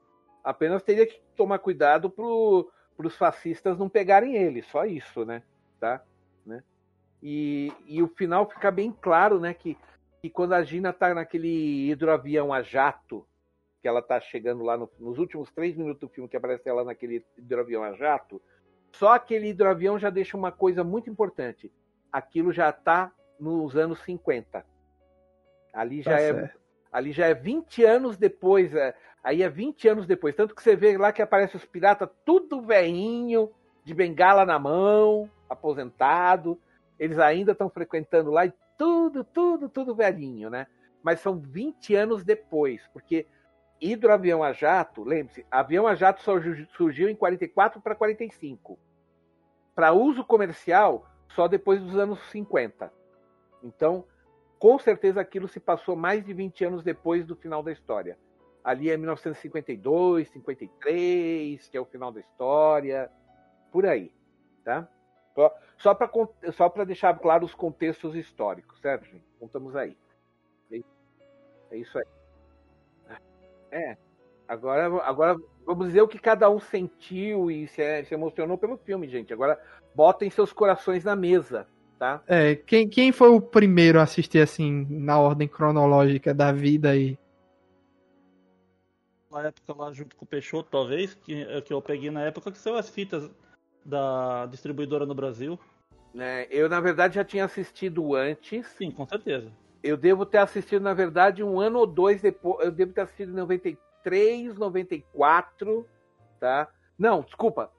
Apenas 0.41 0.83
teria 0.83 1.05
que 1.05 1.19
tomar 1.35 1.59
cuidado 1.59 2.09
para 2.09 2.23
os 2.25 3.17
fascistas 3.17 3.77
não 3.77 3.89
pegarem 3.89 4.35
ele, 4.35 4.61
só 4.61 4.85
isso, 4.85 5.25
né? 5.25 5.43
Tá? 5.77 6.01
Né? 6.45 6.63
E, 7.21 7.73
e 7.87 8.01
o 8.01 8.07
final 8.07 8.49
fica 8.49 8.71
bem 8.71 8.95
claro, 9.01 9.37
né? 9.37 9.53
Que, 9.53 9.77
que 10.21 10.29
quando 10.29 10.53
a 10.53 10.63
Gina 10.63 10.91
está 10.91 11.13
naquele 11.13 11.89
hidroavião 11.89 12.53
a 12.53 12.61
jato, 12.61 13.27
que 13.85 13.87
ela 13.87 14.01
tá 14.01 14.19
chegando 14.19 14.63
lá 14.63 14.75
no, 14.75 14.89
nos 14.99 15.19
últimos 15.19 15.51
três 15.51 15.77
minutos 15.77 15.99
do 15.99 16.09
filme 16.09 16.27
que 16.27 16.35
aparece 16.35 16.67
ela 16.67 16.83
naquele 16.83 17.23
hidroavião 17.37 17.83
a 17.83 17.93
jato, 17.93 18.41
só 18.93 19.13
aquele 19.13 19.49
hidroavião 19.49 19.99
já 19.99 20.09
deixa 20.09 20.35
uma 20.35 20.51
coisa 20.51 20.83
muito 20.83 21.07
importante. 21.07 21.71
Aquilo 22.11 22.51
já 22.51 22.71
está 22.71 23.11
nos 23.39 23.77
anos 23.77 23.99
50. 23.99 24.65
Ali 25.71 26.01
já, 26.01 26.15
tá 26.15 26.19
é, 26.19 26.51
ali 26.91 27.11
já 27.11 27.27
é 27.27 27.35
20 27.35 27.83
anos 27.83 28.17
depois. 28.17 28.73
É, 28.73 28.95
aí 29.23 29.43
é 29.43 29.49
20 29.49 29.87
anos 29.87 30.07
depois. 30.07 30.33
Tanto 30.33 30.55
que 30.55 30.63
você 30.63 30.75
vê 30.75 30.97
lá 30.97 31.13
que 31.13 31.21
aparece 31.21 31.55
os 31.55 31.65
piratas 31.65 32.09
tudo 32.25 32.63
veinho, 32.63 33.51
de 33.83 33.93
bengala 33.93 34.47
na 34.47 34.57
mão, 34.57 35.29
aposentado. 35.47 36.59
Eles 36.97 37.19
ainda 37.19 37.51
estão 37.51 37.69
frequentando 37.69 38.31
lá 38.31 38.47
e 38.47 38.53
tudo, 38.79 39.23
tudo, 39.23 39.69
tudo 39.69 39.93
velhinho, 39.93 40.49
né? 40.49 40.65
Mas 41.03 41.19
são 41.19 41.37
20 41.39 41.93
anos 41.93 42.23
depois, 42.23 42.81
porque 42.91 43.27
hidroavião 43.81 44.43
a 44.43 44.53
jato, 44.53 45.03
lembre-se, 45.03 45.45
avião 45.49 45.87
a 45.87 45.95
jato 45.95 46.21
surgiu 46.21 47.09
em 47.09 47.15
44 47.15 47.81
para 47.81 47.95
45. 47.95 48.79
Para 49.73 49.91
uso 49.91 50.23
comercial, 50.23 51.05
só 51.29 51.47
depois 51.47 51.81
dos 51.81 51.97
anos 51.97 52.19
50. 52.29 52.91
Então, 53.63 54.05
com 54.57 54.79
certeza 54.79 55.19
aquilo 55.19 55.47
se 55.47 55.59
passou 55.59 55.95
mais 55.95 56.23
de 56.23 56.33
20 56.33 56.65
anos 56.65 56.83
depois 56.83 57.25
do 57.25 57.35
final 57.35 57.61
da 57.61 57.71
história. 57.71 58.17
Ali 58.63 58.89
é 58.89 58.97
1952, 58.97 60.29
53, 60.29 61.67
que 61.67 61.77
é 61.77 61.79
o 61.79 61.85
final 61.85 62.11
da 62.11 62.19
história, 62.19 63.11
por 63.71 63.85
aí, 63.85 64.11
tá? 64.63 64.87
Só 65.77 65.93
para 65.93 66.09
só 66.53 66.69
para 66.69 66.85
deixar 66.85 67.19
claro 67.19 67.45
os 67.45 67.53
contextos 67.53 68.15
históricos, 68.15 68.79
certo, 68.79 69.05
gente? 69.05 69.25
Contamos 69.39 69.75
aí. 69.75 69.97
É 71.71 71.77
isso 71.77 71.97
aí. 71.97 72.05
É. 73.71 73.97
Agora, 74.47 74.85
agora 75.03 75.37
vamos 75.65 75.87
dizer 75.87 76.01
o 76.01 76.07
que 76.07 76.19
cada 76.19 76.49
um 76.49 76.59
sentiu 76.59 77.49
e 77.49 77.67
se, 77.67 78.03
se 78.05 78.13
emocionou 78.13 78.57
pelo 78.57 78.77
filme, 78.77 79.07
gente. 79.07 79.33
Agora 79.33 79.59
botem 79.95 80.29
seus 80.29 80.53
corações 80.53 81.03
na 81.03 81.15
mesa, 81.15 81.67
tá? 81.97 82.21
É, 82.27 82.55
quem, 82.55 82.87
quem 82.87 83.11
foi 83.11 83.29
o 83.29 83.41
primeiro 83.41 83.99
a 83.99 84.03
assistir 84.03 84.39
assim 84.39 84.85
na 84.89 85.19
ordem 85.19 85.47
cronológica 85.47 86.33
da 86.33 86.51
vida 86.51 86.91
aí? 86.91 87.17
Na 89.31 89.47
época 89.47 89.73
lá 89.73 89.91
junto 89.91 90.15
com 90.15 90.25
o 90.25 90.27
Peixoto, 90.27 90.69
talvez, 90.69 91.13
que, 91.13 91.61
que 91.61 91.73
eu 91.73 91.81
peguei 91.81 92.11
na 92.11 92.21
época 92.21 92.51
que 92.51 92.57
saiu 92.57 92.77
as 92.77 92.89
fitas 92.89 93.29
da 93.83 94.45
distribuidora 94.45 95.05
no 95.05 95.15
Brasil. 95.15 95.59
É, 96.17 96.47
eu, 96.49 96.69
na 96.69 96.79
verdade, 96.79 97.15
já 97.15 97.25
tinha 97.25 97.43
assistido 97.43 98.15
antes. 98.15 98.65
Sim, 98.67 98.91
com 98.91 99.05
certeza. 99.05 99.51
Eu 99.85 99.95
devo 99.95 100.25
ter 100.25 100.39
assistido, 100.39 100.81
na 100.81 100.95
verdade, 100.95 101.43
um 101.43 101.59
ano 101.59 101.77
ou 101.77 101.85
dois 101.85 102.19
depois. 102.19 102.65
Eu 102.65 102.71
devo 102.71 102.91
ter 102.91 103.01
assistido 103.01 103.31
em 103.31 103.35
93, 103.35 104.57
94, 104.57 105.87
tá? 106.39 106.67
Não, 106.97 107.21
desculpa. 107.21 107.71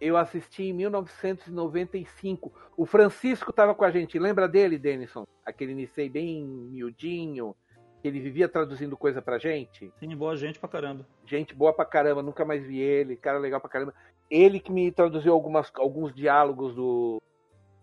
Eu 0.00 0.16
assisti 0.16 0.62
em 0.62 0.72
1995. 0.72 2.52
O 2.76 2.86
Francisco 2.86 3.50
estava 3.50 3.74
com 3.74 3.84
a 3.84 3.90
gente. 3.90 4.20
Lembra 4.20 4.46
dele, 4.46 4.78
Denison? 4.78 5.26
Aquele 5.44 5.74
Nisei 5.74 6.08
bem 6.08 6.44
miudinho, 6.44 7.56
que 8.00 8.06
ele 8.06 8.20
vivia 8.20 8.48
traduzindo 8.48 8.96
coisa 8.96 9.20
pra 9.20 9.36
gente. 9.36 9.92
Sim, 9.98 10.16
boa 10.16 10.36
gente 10.36 10.60
pra 10.60 10.68
caramba. 10.68 11.04
Gente 11.26 11.56
boa 11.56 11.72
pra 11.72 11.84
caramba, 11.84 12.22
nunca 12.22 12.44
mais 12.44 12.64
vi 12.64 12.78
ele, 12.78 13.16
cara 13.16 13.38
legal 13.38 13.60
pra 13.60 13.68
caramba. 13.68 13.92
Ele 14.30 14.60
que 14.60 14.70
me 14.70 14.92
traduziu 14.92 15.32
algumas, 15.32 15.72
alguns 15.74 16.14
diálogos 16.14 16.72
do, 16.72 17.20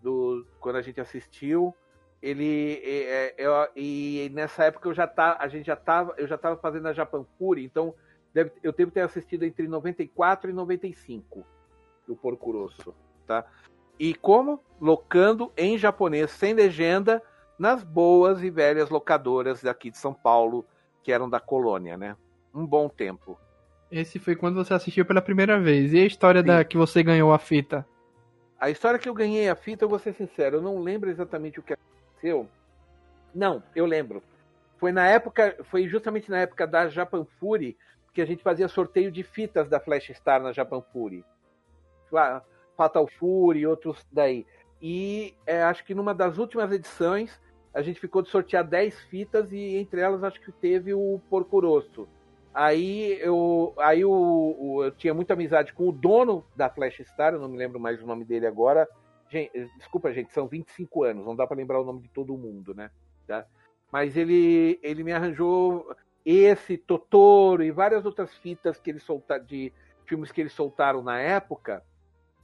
do 0.00 0.46
quando 0.58 0.76
a 0.76 0.82
gente 0.82 0.98
assistiu 0.98 1.76
ele 2.22 2.80
é, 2.84 3.34
é, 3.38 3.70
e 3.74 4.30
nessa 4.34 4.64
época 4.64 4.88
eu 4.88 4.94
já 4.94 5.06
tá, 5.06 5.36
a 5.40 5.48
gente 5.48 5.66
já 5.66 5.76
tava, 5.76 6.14
eu 6.18 6.26
já 6.26 6.34
estava 6.34 6.56
fazendo 6.56 6.86
a 6.88 6.92
Japan 6.92 7.24
Fury, 7.38 7.64
então 7.64 7.94
deve, 8.32 8.52
eu 8.62 8.72
devo 8.72 8.90
ter 8.90 9.00
assistido 9.00 9.44
entre 9.44 9.66
94 9.66 10.50
e 10.50 10.52
95 10.52 11.44
o 12.08 12.16
Porco 12.16 12.50
Rosso, 12.50 12.94
tá? 13.26 13.44
E 13.98 14.14
como 14.14 14.60
locando 14.80 15.52
em 15.56 15.78
japonês 15.78 16.30
sem 16.30 16.52
legenda 16.52 17.22
nas 17.58 17.84
boas 17.84 18.42
e 18.42 18.50
velhas 18.50 18.90
locadoras 18.90 19.62
daqui 19.62 19.90
de 19.90 19.98
São 19.98 20.12
Paulo, 20.12 20.64
que 21.02 21.12
eram 21.12 21.28
da 21.28 21.38
colônia, 21.38 21.96
né? 21.96 22.16
Um 22.52 22.66
bom 22.66 22.88
tempo. 22.88 23.38
Esse 23.90 24.18
foi 24.18 24.34
quando 24.34 24.54
você 24.54 24.72
assistiu 24.72 25.04
pela 25.04 25.20
primeira 25.20 25.60
vez. 25.60 25.92
E 25.92 25.98
a 25.98 26.06
história 26.06 26.40
Sim. 26.40 26.46
da 26.46 26.64
que 26.64 26.76
você 26.76 27.02
ganhou 27.02 27.32
a 27.32 27.38
fita? 27.38 27.86
A 28.58 28.70
história 28.70 28.98
que 28.98 29.08
eu 29.08 29.14
ganhei 29.14 29.48
a 29.48 29.54
fita, 29.54 29.84
eu 29.84 29.88
vou 29.88 29.98
ser 29.98 30.14
sincero, 30.14 30.56
eu 30.56 30.62
não 30.62 30.80
lembro 30.80 31.10
exatamente 31.10 31.60
o 31.60 31.62
que 31.62 31.74
aconteceu? 31.74 31.99
Não, 33.34 33.62
eu 33.74 33.86
lembro. 33.86 34.22
Foi 34.78 34.92
na 34.92 35.06
época, 35.06 35.56
foi 35.64 35.86
justamente 35.86 36.30
na 36.30 36.38
época 36.38 36.66
da 36.66 36.88
Japan 36.88 37.26
Fury 37.38 37.76
que 38.12 38.20
a 38.20 38.26
gente 38.26 38.42
fazia 38.42 38.68
sorteio 38.68 39.10
de 39.10 39.22
fitas 39.22 39.68
da 39.68 39.78
Flash 39.78 40.10
Star 40.14 40.42
na 40.42 40.52
Japan 40.52 40.82
Fury. 40.92 41.24
Fatal 42.76 43.06
Fury 43.06 43.60
e 43.60 43.66
outros 43.66 44.04
daí. 44.10 44.46
E 44.82 45.34
é, 45.46 45.62
acho 45.62 45.84
que 45.84 45.94
numa 45.94 46.14
das 46.14 46.38
últimas 46.38 46.72
edições 46.72 47.40
a 47.72 47.82
gente 47.82 48.00
ficou 48.00 48.22
de 48.22 48.30
sortear 48.30 48.64
10 48.64 48.98
fitas 49.02 49.52
e 49.52 49.76
entre 49.76 50.00
elas 50.00 50.24
acho 50.24 50.40
que 50.40 50.50
teve 50.50 50.92
o 50.92 51.20
Porco 51.28 51.60
Rosso. 51.60 52.08
Aí 52.52 53.16
eu, 53.20 53.72
aí 53.78 54.04
o, 54.04 54.82
eu 54.84 54.90
tinha 54.90 55.14
muita 55.14 55.34
amizade 55.34 55.72
com 55.72 55.88
o 55.88 55.92
dono 55.92 56.44
da 56.56 56.68
Flash 56.68 57.00
Star, 57.04 57.34
eu 57.34 57.40
não 57.40 57.48
me 57.48 57.56
lembro 57.56 57.78
mais 57.78 58.02
o 58.02 58.06
nome 58.06 58.24
dele 58.24 58.46
agora, 58.46 58.88
Gente, 59.30 59.50
eh, 59.54 59.68
desculpa, 59.76 60.12
gente, 60.12 60.32
são 60.32 60.48
25 60.48 61.04
anos, 61.04 61.24
não 61.24 61.36
dá 61.36 61.46
para 61.46 61.56
lembrar 61.56 61.80
o 61.80 61.84
nome 61.84 62.02
de 62.02 62.08
todo 62.08 62.36
mundo, 62.36 62.74
né? 62.74 62.90
Tá? 63.26 63.46
Mas 63.90 64.16
ele, 64.16 64.78
ele 64.82 65.04
me 65.04 65.12
arranjou 65.12 65.94
esse, 66.24 66.76
Totoro 66.76 67.62
e 67.62 67.70
várias 67.70 68.04
outras 68.04 68.34
fitas 68.38 68.80
que 68.80 68.90
ele 68.90 68.98
solta, 68.98 69.38
de 69.38 69.72
filmes 70.04 70.32
que 70.32 70.40
eles 70.40 70.52
soltaram 70.52 71.02
na 71.02 71.20
época. 71.20 71.82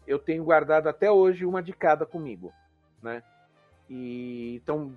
Eu 0.07 0.19
tenho 0.19 0.45
guardado 0.45 0.89
até 0.89 1.11
hoje 1.11 1.45
uma 1.45 1.61
de 1.61 1.73
cada 1.73 2.07
comigo, 2.07 2.53
né? 3.03 3.23
E 3.91 4.57
estão 4.57 4.95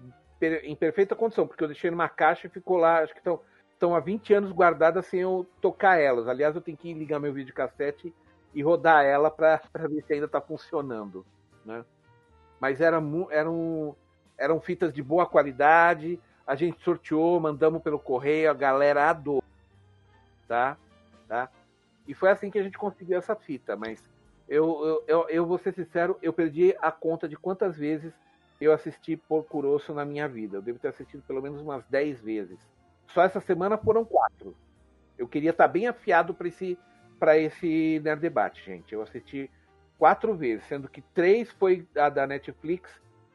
em 0.63 0.75
perfeita 0.75 1.15
condição, 1.15 1.47
porque 1.47 1.63
eu 1.63 1.67
deixei 1.67 1.89
numa 1.89 2.07
caixa 2.07 2.47
e 2.47 2.51
ficou 2.51 2.77
lá, 2.77 2.99
acho 2.99 3.13
que 3.13 3.19
estão 3.19 3.41
estão 3.73 3.95
há 3.95 3.99
20 4.01 4.33
anos 4.33 4.51
guardadas 4.51 5.05
sem 5.05 5.21
eu 5.21 5.47
tocar 5.61 5.97
elas. 5.97 6.27
Aliás, 6.27 6.53
eu 6.53 6.61
tenho 6.61 6.77
que 6.77 6.93
ligar 6.93 7.17
meu 7.17 7.33
videocassete 7.33 8.13
e 8.53 8.61
rodar 8.61 9.05
ela 9.05 9.31
para 9.31 9.61
ver 9.89 10.03
se 10.03 10.13
ainda 10.13 10.25
está 10.25 10.41
funcionando 10.41 11.25
né? 11.65 11.83
Mas 12.59 12.81
era, 12.81 13.01
eram, 13.31 13.95
eram 14.37 14.59
fitas 14.59 14.93
de 14.93 15.01
boa 15.01 15.25
qualidade, 15.25 16.19
a 16.45 16.55
gente 16.55 16.81
sorteou, 16.81 17.39
mandamos 17.39 17.81
pelo 17.81 17.99
correio, 17.99 18.49
a 18.49 18.53
galera 18.53 19.09
adorou, 19.09 19.43
tá? 20.47 20.77
tá? 21.27 21.49
E 22.07 22.13
foi 22.13 22.29
assim 22.31 22.49
que 22.49 22.59
a 22.59 22.63
gente 22.63 22.77
conseguiu 22.77 23.17
essa 23.17 23.35
fita, 23.35 23.75
mas 23.75 24.03
eu, 24.47 24.83
eu, 24.83 25.03
eu, 25.07 25.29
eu 25.29 25.45
vou 25.45 25.59
ser 25.59 25.73
sincero, 25.73 26.17
eu 26.21 26.33
perdi 26.33 26.75
a 26.81 26.91
conta 26.91 27.29
de 27.29 27.37
quantas 27.37 27.77
vezes 27.77 28.11
eu 28.59 28.73
assisti 28.73 29.15
Porco 29.15 29.61
Rosso 29.61 29.93
na 29.93 30.03
minha 30.03 30.27
vida. 30.27 30.57
Eu 30.57 30.61
devo 30.61 30.79
ter 30.79 30.89
assistido 30.89 31.23
pelo 31.25 31.41
menos 31.41 31.61
umas 31.61 31.85
10 31.85 32.19
vezes. 32.21 32.59
Só 33.07 33.23
essa 33.23 33.39
semana 33.39 33.77
foram 33.77 34.03
quatro. 34.03 34.55
Eu 35.17 35.27
queria 35.27 35.51
estar 35.51 35.67
bem 35.67 35.87
afiado 35.87 36.33
para 36.33 36.47
esse, 36.47 36.77
pra 37.19 37.37
esse 37.37 38.01
Nerd 38.03 38.21
Debate, 38.21 38.63
gente. 38.65 38.93
Eu 38.93 39.01
assisti 39.01 39.49
quatro 39.99 40.33
vezes, 40.33 40.65
sendo 40.65 40.87
que 40.87 41.01
três 41.13 41.51
foi 41.51 41.85
a 41.95 42.09
da 42.09 42.25
Netflix 42.25 42.89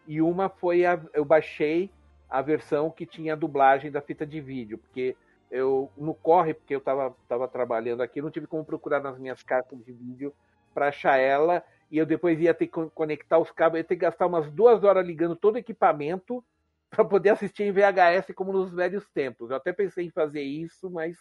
e 0.09 0.21
uma 0.21 0.49
foi 0.49 0.85
a. 0.87 0.99
Eu 1.13 1.25
baixei 1.25 1.91
a 2.29 2.41
versão 2.41 2.91
que 2.91 3.07
tinha 3.07 3.35
a 3.35 3.37
dublagem 3.37 3.93
da 3.93 4.01
fita 4.01 4.27
de 4.27 4.41
vídeo, 4.41 4.79
porque 4.79 5.15
eu 5.51 5.93
no 5.97 6.15
corre, 6.15 6.55
porque 6.55 6.75
eu 6.75 6.79
estava 6.79 7.15
tava 7.29 7.47
trabalhando 7.47 8.03
aqui, 8.03 8.21
não 8.21 8.31
tive 8.31 8.47
como 8.47 8.65
procurar 8.65 9.01
nas 9.01 9.19
minhas 9.19 9.43
cartas 9.43 9.79
de 9.85 9.93
vídeo 9.93 10.35
para 10.73 10.89
achar 10.89 11.19
ela, 11.19 11.63
e 11.91 11.99
eu 11.99 12.07
depois 12.07 12.41
ia 12.41 12.55
ter 12.55 12.67
que 12.67 12.91
conectar 12.91 13.39
os 13.39 13.53
cabos, 13.53 13.77
ia 13.77 13.85
ter 13.85 13.95
que 13.95 14.01
gastar 14.01 14.27
umas 14.27 14.51
duas 14.51 14.83
horas 14.83 15.07
ligando 15.07 15.37
todo 15.37 15.55
o 15.55 15.59
equipamento 15.59 16.43
para 16.91 17.05
poder 17.05 17.31
assistir 17.31 17.65
em 17.65 17.73
VHS 17.73 18.35
como 18.35 18.53
nos 18.53 18.73
velhos 18.73 19.07
tempos. 19.11 19.51
Eu 19.51 19.57
até 19.57 19.73
pensei 19.73 20.07
em 20.07 20.11
fazer 20.11 20.43
isso, 20.43 20.91
mas 20.91 21.17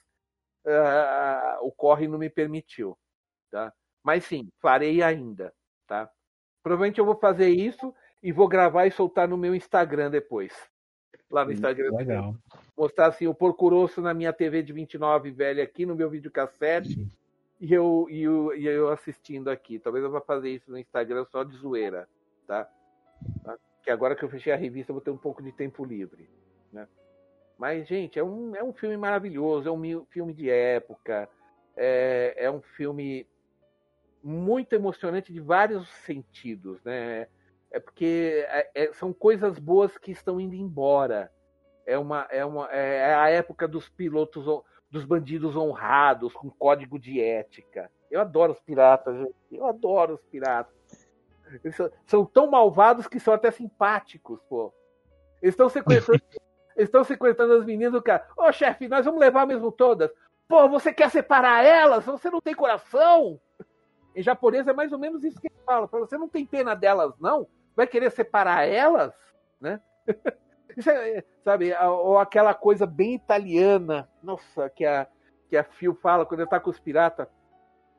uh, 0.66 1.60
o 1.62 1.72
corre 1.72 2.08
não 2.08 2.18
me 2.18 2.30
permitiu. 2.30 2.98
Tá? 3.52 3.72
Mas 4.04 4.26
sim, 4.26 4.50
farei 4.60 5.02
ainda, 5.02 5.54
tá? 5.88 6.10
Provavelmente 6.62 7.00
eu 7.00 7.06
vou 7.06 7.16
fazer 7.16 7.50
isso 7.50 7.94
e 8.22 8.32
vou 8.32 8.48
gravar 8.48 8.86
e 8.86 8.92
soltar 8.92 9.28
no 9.28 9.38
meu 9.38 9.56
Instagram 9.56 10.12
depois. 10.12 10.54
Lá 11.32 11.44
no 11.44 11.52
hum, 11.52 11.54
Instagram. 11.54 11.96
Legal. 11.96 12.36
Mostrar 12.78 13.08
assim 13.08 13.28
o 13.28 13.34
porco 13.34 13.70
rosso 13.70 14.02
na 14.02 14.14
minha 14.14 14.34
TV 14.34 14.62
de 14.62 14.74
29 14.74 15.32
velha 15.32 15.64
aqui 15.64 15.86
no 15.86 15.96
meu 15.96 16.10
videocassete 16.10 17.08
e 17.60 17.74
eu, 17.74 18.08
e, 18.10 18.24
eu, 18.24 18.56
e 18.56 18.68
eu 18.68 18.90
assistindo 18.90 19.50
aqui. 19.50 19.80
Talvez 19.80 20.04
eu 20.04 20.12
vá 20.12 20.22
fazer 20.22 20.50
isso 20.50 20.70
no 20.70 20.78
Instagram 20.78 21.26
só 21.32 21.44
de 21.44 21.56
zoeira, 21.56 22.08
tá? 22.46 22.70
tá? 23.44 23.58
Que 23.82 23.90
agora 23.90 24.16
que 24.16 24.24
eu 24.24 24.30
fechei 24.30 24.52
a 24.54 24.58
revista 24.58 24.92
eu 24.92 24.96
vou 24.96 25.02
ter 25.02 25.12
um 25.12 25.18
pouco 25.18 25.42
de 25.42 25.52
tempo 25.52 25.84
livre, 25.84 26.30
né? 26.72 26.88
Mas, 27.58 27.88
gente, 27.88 28.20
é 28.20 28.24
um, 28.24 28.56
é 28.56 28.64
um 28.64 28.74
filme 28.74 28.98
maravilhoso, 28.98 29.70
é 29.70 29.72
um 29.72 30.06
filme 30.06 30.34
de 30.34 30.50
época, 30.50 31.30
é, 31.76 32.34
é 32.38 32.52
um 32.52 32.62
filme 32.62 33.26
muito 34.24 34.74
emocionante 34.74 35.34
de 35.34 35.40
vários 35.42 35.88
sentidos, 36.06 36.82
né? 36.84 37.28
É 37.70 37.80
porque 37.80 38.46
é, 38.48 38.70
é, 38.74 38.94
são 38.94 39.12
coisas 39.12 39.60
boas 39.60 39.98
que 39.98 40.12
estão 40.12 40.40
indo 40.40 40.56
embora. 40.56 41.32
É 41.86 41.98
uma, 41.98 42.28
é 42.30 42.46
uma, 42.46 42.72
é, 42.72 43.10
é 43.10 43.14
a 43.16 43.30
época 43.30 43.68
dos 43.68 43.90
pilotos 43.90 44.46
dos 44.90 45.04
bandidos 45.04 45.56
honrados, 45.56 46.34
com 46.34 46.50
código 46.52 47.00
de 47.00 47.20
ética. 47.20 47.92
Eu 48.10 48.22
adoro 48.22 48.54
os 48.54 48.60
piratas, 48.60 49.18
gente. 49.18 49.36
Eu 49.52 49.66
adoro 49.66 50.14
os 50.14 50.22
piratas. 50.26 50.74
Eles 51.64 51.76
são, 51.76 51.92
são 52.06 52.26
tão 52.26 52.50
malvados 52.50 53.08
que 53.08 53.20
são 53.20 53.34
até 53.34 53.52
simpáticos, 53.52 54.40
pô. 54.48 54.72
Eles 55.42 55.54
estão 55.54 55.68
sequestrando, 55.68 56.22
estão 56.78 57.04
sequestrando 57.04 57.54
as 57.56 57.66
meninas 57.66 57.92
do 57.92 58.02
cara. 58.02 58.26
Ô, 58.38 58.52
chefe, 58.52 58.88
nós 58.88 59.04
vamos 59.04 59.20
levar 59.20 59.48
mesmo 59.48 59.72
todas. 59.72 60.12
Pô, 60.48 60.70
você 60.70 60.94
quer 60.94 61.10
separar 61.10 61.66
elas? 61.66 62.06
Você 62.06 62.30
não 62.30 62.40
tem 62.40 62.54
coração? 62.54 63.40
Em 64.16 64.22
japonês 64.22 64.68
é 64.68 64.74
mais 64.74 64.92
ou 64.92 65.00
menos 65.00 65.24
isso 65.24 65.40
que 65.40 65.48
ele 65.48 65.56
fala. 65.66 65.88
Você 65.88 66.18
não 66.18 66.28
tem 66.28 66.46
pena 66.46 66.76
delas, 66.76 67.14
não? 67.20 67.48
Vai 67.76 67.88
querer 67.88 68.12
separar 68.12 68.68
elas? 68.68 69.14
Né? 69.60 69.80
Isso 70.76 70.90
é, 70.90 71.24
sabe, 71.44 71.72
ou 71.76 72.18
aquela 72.18 72.54
coisa 72.54 72.86
bem 72.86 73.14
italiana, 73.14 74.10
nossa, 74.24 74.70
que 74.72 74.84
a, 74.84 75.08
que 75.48 75.56
a 75.56 75.64
Phil 75.64 75.94
fala 75.94 76.26
quando 76.26 76.40
ele 76.40 76.50
tá 76.50 76.60
com 76.60 76.72
os 76.72 76.80
piratas. 76.80 77.28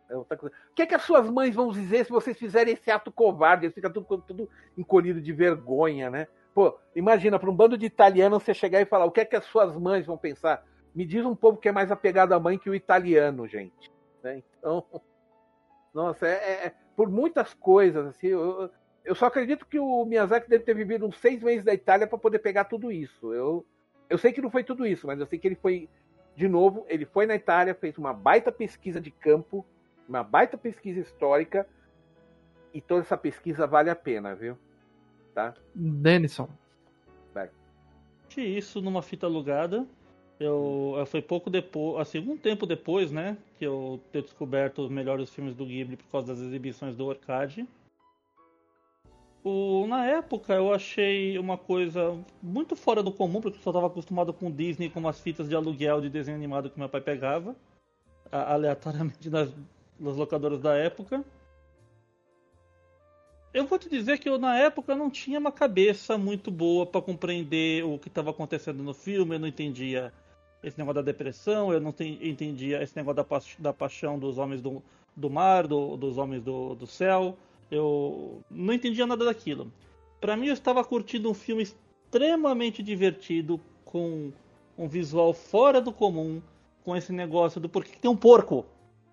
É 0.08 0.16
o 0.16 0.26
que, 0.74 0.82
é 0.82 0.86
que 0.86 0.94
as 0.94 1.02
suas 1.02 1.28
mães 1.30 1.54
vão 1.54 1.70
dizer 1.70 2.04
se 2.04 2.10
vocês 2.10 2.36
fizerem 2.36 2.74
esse 2.74 2.90
ato 2.90 3.10
covarde? 3.10 3.66
Eles 3.66 3.74
ficam 3.74 3.90
tudo, 3.90 4.22
tudo 4.26 4.50
encolhido 4.76 5.20
de 5.20 5.32
vergonha, 5.32 6.10
né? 6.10 6.26
Pô, 6.52 6.78
imagina, 6.94 7.38
para 7.38 7.50
um 7.50 7.56
bando 7.56 7.78
de 7.78 7.86
italianos 7.86 8.42
você 8.42 8.52
chegar 8.52 8.80
e 8.80 8.86
falar 8.86 9.06
o 9.06 9.10
que 9.10 9.20
é 9.20 9.24
que 9.24 9.34
as 9.34 9.44
suas 9.44 9.74
mães 9.76 10.06
vão 10.06 10.18
pensar? 10.18 10.64
Me 10.94 11.04
diz 11.04 11.24
um 11.24 11.34
povo 11.34 11.58
que 11.58 11.68
é 11.68 11.72
mais 11.72 11.90
apegado 11.90 12.32
à 12.32 12.38
mãe 12.38 12.58
que 12.58 12.70
o 12.70 12.74
italiano, 12.74 13.48
gente. 13.48 13.90
Né? 14.22 14.42
Então, 14.58 14.84
nossa, 15.94 16.26
é, 16.26 16.32
é, 16.32 16.66
é 16.66 16.74
por 16.96 17.08
muitas 17.08 17.54
coisas, 17.54 18.06
assim, 18.06 18.26
eu, 18.26 18.68
eu 19.04 19.14
só 19.14 19.26
acredito 19.26 19.66
que 19.66 19.78
o 19.78 20.04
Miyazaki 20.04 20.48
deve 20.48 20.64
ter 20.64 20.74
vivido 20.74 21.06
uns 21.06 21.18
seis 21.18 21.42
meses 21.42 21.64
da 21.64 21.72
Itália 21.72 22.06
para 22.06 22.18
poder 22.18 22.40
pegar 22.40 22.64
tudo 22.64 22.90
isso. 22.90 23.32
Eu, 23.32 23.64
eu 24.08 24.18
sei 24.18 24.32
que 24.32 24.42
não 24.42 24.50
foi 24.50 24.64
tudo 24.64 24.86
isso, 24.86 25.06
mas 25.06 25.20
eu 25.20 25.26
sei 25.26 25.38
que 25.38 25.46
ele 25.46 25.54
foi, 25.54 25.88
de 26.34 26.48
novo, 26.48 26.84
ele 26.88 27.04
foi 27.04 27.26
na 27.26 27.34
Itália, 27.34 27.74
fez 27.74 27.96
uma 27.96 28.12
baita 28.12 28.50
pesquisa 28.50 29.00
de 29.00 29.10
campo, 29.10 29.64
uma 30.08 30.22
baita 30.22 30.58
pesquisa 30.58 31.00
histórica, 31.00 31.66
e 32.72 32.80
toda 32.80 33.02
essa 33.02 33.16
pesquisa 33.16 33.66
vale 33.66 33.88
a 33.88 33.94
pena, 33.94 34.34
viu? 34.34 34.58
Tá? 35.32 35.54
Denison. 35.74 36.48
Vai. 37.32 37.50
Isso 38.36 38.82
numa 38.82 39.00
fita 39.00 39.26
alugada. 39.26 39.86
Eu, 40.38 40.94
foi 41.06 41.22
pouco 41.22 41.48
depois, 41.48 42.00
assim, 42.00 42.18
algum 42.18 42.36
tempo 42.36 42.66
depois, 42.66 43.12
né, 43.12 43.36
que 43.58 43.64
eu 43.64 44.00
ter 44.10 44.22
descoberto 44.22 44.82
os 44.82 44.90
melhores 44.90 45.30
filmes 45.30 45.54
do 45.54 45.64
Ghibli 45.64 45.96
por 45.96 46.06
causa 46.10 46.28
das 46.28 46.40
exibições 46.40 46.96
do 46.96 47.08
Arcade. 47.08 47.66
O, 49.44 49.86
na 49.86 50.06
época 50.06 50.54
eu 50.54 50.72
achei 50.72 51.38
uma 51.38 51.58
coisa 51.58 52.18
muito 52.42 52.74
fora 52.74 53.02
do 53.02 53.12
comum, 53.12 53.40
porque 53.40 53.58
eu 53.58 53.62
só 53.62 53.70
estava 53.70 53.86
acostumado 53.86 54.32
com 54.32 54.50
Disney, 54.50 54.88
com 54.88 54.98
umas 54.98 55.20
fitas 55.20 55.48
de 55.48 55.54
aluguel 55.54 56.00
de 56.00 56.08
desenho 56.08 56.36
animado 56.36 56.70
que 56.70 56.78
meu 56.78 56.88
pai 56.88 57.02
pegava, 57.02 57.54
aleatoriamente 58.32 59.28
nas, 59.30 59.52
nas 60.00 60.16
locadoras 60.16 60.60
da 60.60 60.74
época. 60.74 61.22
Eu 63.54 63.64
vou 63.66 63.78
te 63.78 63.88
dizer 63.88 64.18
que 64.18 64.28
eu 64.28 64.36
na 64.36 64.58
época 64.58 64.96
não 64.96 65.08
tinha 65.08 65.38
uma 65.38 65.52
cabeça 65.52 66.18
muito 66.18 66.50
boa 66.50 66.84
para 66.84 67.00
compreender 67.00 67.84
o 67.84 67.96
que 68.00 68.08
estava 68.08 68.30
acontecendo 68.30 68.82
no 68.82 68.92
filme, 68.92 69.36
eu 69.36 69.38
não 69.38 69.46
entendia 69.46 70.12
esse 70.60 70.76
negócio 70.76 70.96
da 70.96 71.02
depressão, 71.02 71.72
eu 71.72 71.80
não 71.80 71.94
entendia 72.20 72.82
esse 72.82 72.96
negócio 72.96 73.14
da, 73.14 73.22
pa 73.22 73.40
da 73.60 73.72
paixão 73.72 74.18
dos 74.18 74.38
homens 74.38 74.60
do, 74.60 74.82
do 75.14 75.30
mar, 75.30 75.68
do, 75.68 75.96
dos 75.96 76.18
homens 76.18 76.42
do, 76.42 76.74
do 76.74 76.84
céu. 76.84 77.36
Eu 77.70 78.42
não 78.50 78.74
entendia 78.74 79.06
nada 79.06 79.24
daquilo. 79.24 79.70
Para 80.20 80.36
mim, 80.36 80.48
eu 80.48 80.54
estava 80.54 80.82
curtindo 80.82 81.30
um 81.30 81.34
filme 81.34 81.62
extremamente 81.62 82.82
divertido, 82.82 83.60
com 83.84 84.32
um 84.76 84.88
visual 84.88 85.32
fora 85.32 85.80
do 85.80 85.92
comum, 85.92 86.42
com 86.82 86.96
esse 86.96 87.12
negócio 87.12 87.60
do 87.60 87.68
porquê 87.68 87.96
tem 88.00 88.10
um 88.10 88.16
porco. 88.16 88.66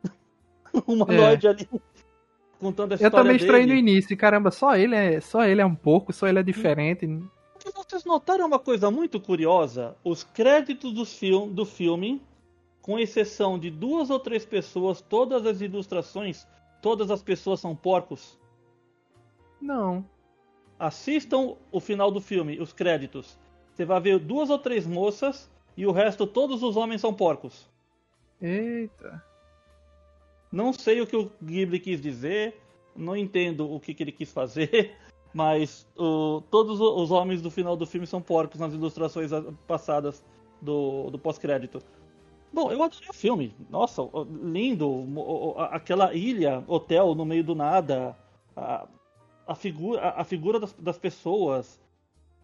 um 0.88 0.94
humanoide 0.94 1.46
é. 1.46 1.50
ali 1.52 1.70
contando 2.62 2.92
a 2.92 2.96
história 2.96 3.16
Eu 3.16 3.24
também 3.24 3.36
estranhei 3.36 3.66
no 3.66 3.74
início, 3.74 4.16
caramba, 4.16 4.52
só 4.52 4.78
ele 4.78 4.96
é, 4.96 5.20
só 5.20 5.44
ele 5.44 5.60
é 5.60 5.66
um 5.66 5.74
porco, 5.74 6.14
só 6.14 6.28
ele 6.28 6.40
é 6.40 6.44
diferente. 6.44 7.08
Vocês 7.76 8.06
notaram 8.06 8.46
uma 8.46 8.60
coisa 8.60 8.92
muito 8.92 9.20
curiosa? 9.20 9.96
Os 10.04 10.24
créditos 10.24 10.94
do, 10.94 11.06
film, 11.06 11.52
do 11.52 11.66
filme, 11.66 12.22
com 12.82 13.00
exceção 13.00 13.58
de 13.58 13.70
duas 13.70 14.10
ou 14.10 14.20
três 14.20 14.46
pessoas, 14.46 15.02
todas 15.02 15.46
as 15.46 15.60
ilustrações, 15.60 16.48
todas 16.82 17.10
as 17.12 17.22
pessoas 17.22 17.60
são 17.60 17.76
porcos. 17.76 18.40
Não. 19.60 20.06
Assistam 20.80 21.56
o 21.72 21.80
final 21.80 22.12
do 22.12 22.22
filme, 22.22 22.60
os 22.60 22.72
créditos. 22.74 23.38
Você 23.74 23.86
vai 23.86 24.00
ver 24.00 24.20
duas 24.20 24.50
ou 24.50 24.58
três 24.58 24.86
moças 24.86 25.50
e 25.76 25.86
o 25.86 25.92
resto, 25.92 26.26
todos 26.26 26.64
os 26.64 26.76
homens 26.78 27.02
são 27.02 27.14
porcos. 27.14 27.70
Eita. 28.42 29.31
Não 30.52 30.74
sei 30.74 31.02
o 31.02 31.08
que 31.08 31.16
o 31.16 31.32
Ghibli 31.42 31.80
quis 31.80 32.02
dizer, 32.02 32.60
não 32.96 33.16
entendo 33.16 33.72
o 33.72 33.80
que, 33.80 33.94
que 33.94 34.04
ele 34.04 34.12
quis 34.12 34.32
fazer, 34.32 34.96
mas 35.34 35.88
o, 35.96 36.42
todos 36.50 36.80
os 36.80 37.12
homens 37.12 37.42
do 37.42 37.50
final 37.50 37.78
do 37.78 37.86
filme 37.86 38.06
são 38.06 38.22
porcos 38.22 38.60
nas 38.60 38.74
ilustrações 38.74 39.32
passadas 39.66 40.24
do, 40.62 41.10
do 41.10 41.18
pós-crédito. 41.18 41.82
Bom, 42.52 42.70
eu 42.70 42.84
adorei 42.84 43.08
o 43.10 43.14
filme. 43.14 43.56
Nossa, 43.70 44.02
lindo. 44.44 45.06
Aquela 45.70 46.14
ilha, 46.14 46.62
hotel 46.68 47.16
no 47.16 47.24
meio 47.24 47.46
do 47.46 47.56
nada 47.56 48.14
a 49.52 49.56
figura, 49.56 50.10
a, 50.10 50.24
figura 50.24 50.60
das, 50.60 50.74
das, 50.74 50.98
pessoas, 50.98 51.80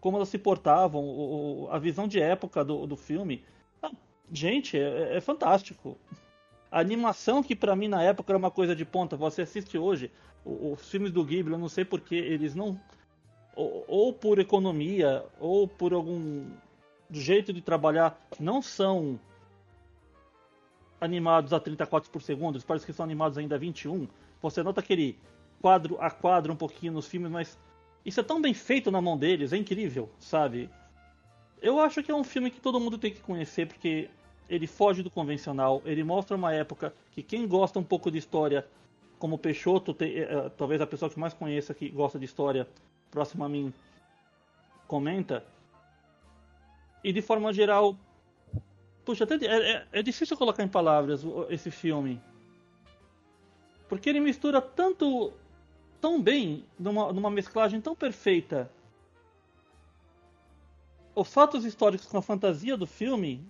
como 0.00 0.16
elas 0.16 0.28
se 0.28 0.38
portavam, 0.38 1.02
o, 1.02 1.68
a 1.70 1.78
visão 1.78 2.06
de 2.06 2.20
época 2.20 2.64
do, 2.64 2.86
do 2.86 2.96
filme. 2.96 3.44
Ah, 3.82 3.90
gente, 4.30 4.78
é, 4.78 5.16
é, 5.16 5.20
fantástico. 5.20 5.96
A 6.70 6.80
animação 6.80 7.42
que 7.42 7.56
para 7.56 7.74
mim 7.74 7.88
na 7.88 8.02
época 8.02 8.32
era 8.32 8.38
uma 8.38 8.50
coisa 8.50 8.76
de 8.76 8.84
ponta, 8.84 9.16
você 9.16 9.42
assiste 9.42 9.78
hoje 9.78 10.10
os 10.44 10.88
filmes 10.88 11.12
do 11.12 11.24
Ghibli, 11.24 11.52
eu 11.52 11.58
não 11.58 11.68
sei 11.68 11.84
porque 11.84 12.14
eles 12.14 12.54
não 12.54 12.78
ou, 13.54 13.84
ou 13.88 14.12
por 14.12 14.38
economia 14.38 15.24
ou 15.40 15.66
por 15.66 15.92
algum 15.92 16.46
jeito 17.10 17.52
de 17.52 17.60
trabalhar 17.60 18.20
não 18.38 18.60
são 18.60 19.18
animados 21.00 21.52
a 21.52 21.60
30 21.60 21.86
quadros 21.86 22.10
por 22.10 22.22
segundo, 22.22 22.62
parece 22.64 22.84
que 22.84 22.92
são 22.92 23.04
animados 23.04 23.38
ainda 23.38 23.54
a 23.54 23.58
21. 23.58 24.08
Você 24.42 24.62
nota 24.62 24.80
aquele 24.80 25.18
quadro 25.60 25.96
a 26.00 26.10
quadro 26.10 26.52
um 26.52 26.56
pouquinho 26.56 26.92
nos 26.92 27.06
filmes, 27.06 27.30
mas 27.30 27.58
isso 28.04 28.20
é 28.20 28.22
tão 28.22 28.40
bem 28.40 28.54
feito 28.54 28.90
na 28.90 29.00
mão 29.00 29.16
deles, 29.16 29.52
é 29.52 29.56
incrível, 29.56 30.10
sabe? 30.18 30.70
Eu 31.60 31.80
acho 31.80 32.02
que 32.02 32.10
é 32.10 32.14
um 32.14 32.24
filme 32.24 32.50
que 32.50 32.60
todo 32.60 32.80
mundo 32.80 32.98
tem 32.98 33.12
que 33.12 33.20
conhecer 33.20 33.66
porque 33.66 34.08
ele 34.48 34.66
foge 34.66 35.02
do 35.02 35.10
convencional, 35.10 35.82
ele 35.84 36.02
mostra 36.02 36.36
uma 36.36 36.52
época 36.52 36.94
que 37.12 37.22
quem 37.22 37.46
gosta 37.46 37.78
um 37.78 37.84
pouco 37.84 38.10
de 38.10 38.18
história, 38.18 38.66
como 39.18 39.38
Peixoto, 39.38 39.92
tem, 39.92 40.18
é, 40.18 40.48
talvez 40.56 40.80
a 40.80 40.86
pessoa 40.86 41.10
que 41.10 41.18
mais 41.18 41.34
conheça 41.34 41.74
que 41.74 41.88
gosta 41.88 42.18
de 42.18 42.24
história, 42.24 42.66
próximo 43.10 43.44
a 43.44 43.48
mim, 43.48 43.72
comenta. 44.86 45.44
E 47.04 47.12
de 47.12 47.20
forma 47.20 47.52
geral, 47.52 47.96
puxa, 49.04 49.24
até, 49.24 49.34
é, 49.34 49.72
é, 49.72 49.86
é 49.92 50.02
difícil 50.02 50.36
colocar 50.36 50.62
em 50.62 50.68
palavras 50.68 51.24
esse 51.50 51.70
filme. 51.70 52.20
Porque 53.88 54.08
ele 54.08 54.20
mistura 54.20 54.60
tanto 54.60 55.32
tão 56.00 56.20
bem, 56.20 56.64
numa, 56.78 57.12
numa 57.12 57.30
mesclagem 57.30 57.80
tão 57.80 57.94
perfeita, 57.94 58.70
os 61.14 61.32
fatos 61.32 61.64
históricos 61.64 62.06
com 62.06 62.18
a 62.18 62.22
fantasia 62.22 62.76
do 62.76 62.86
filme, 62.86 63.44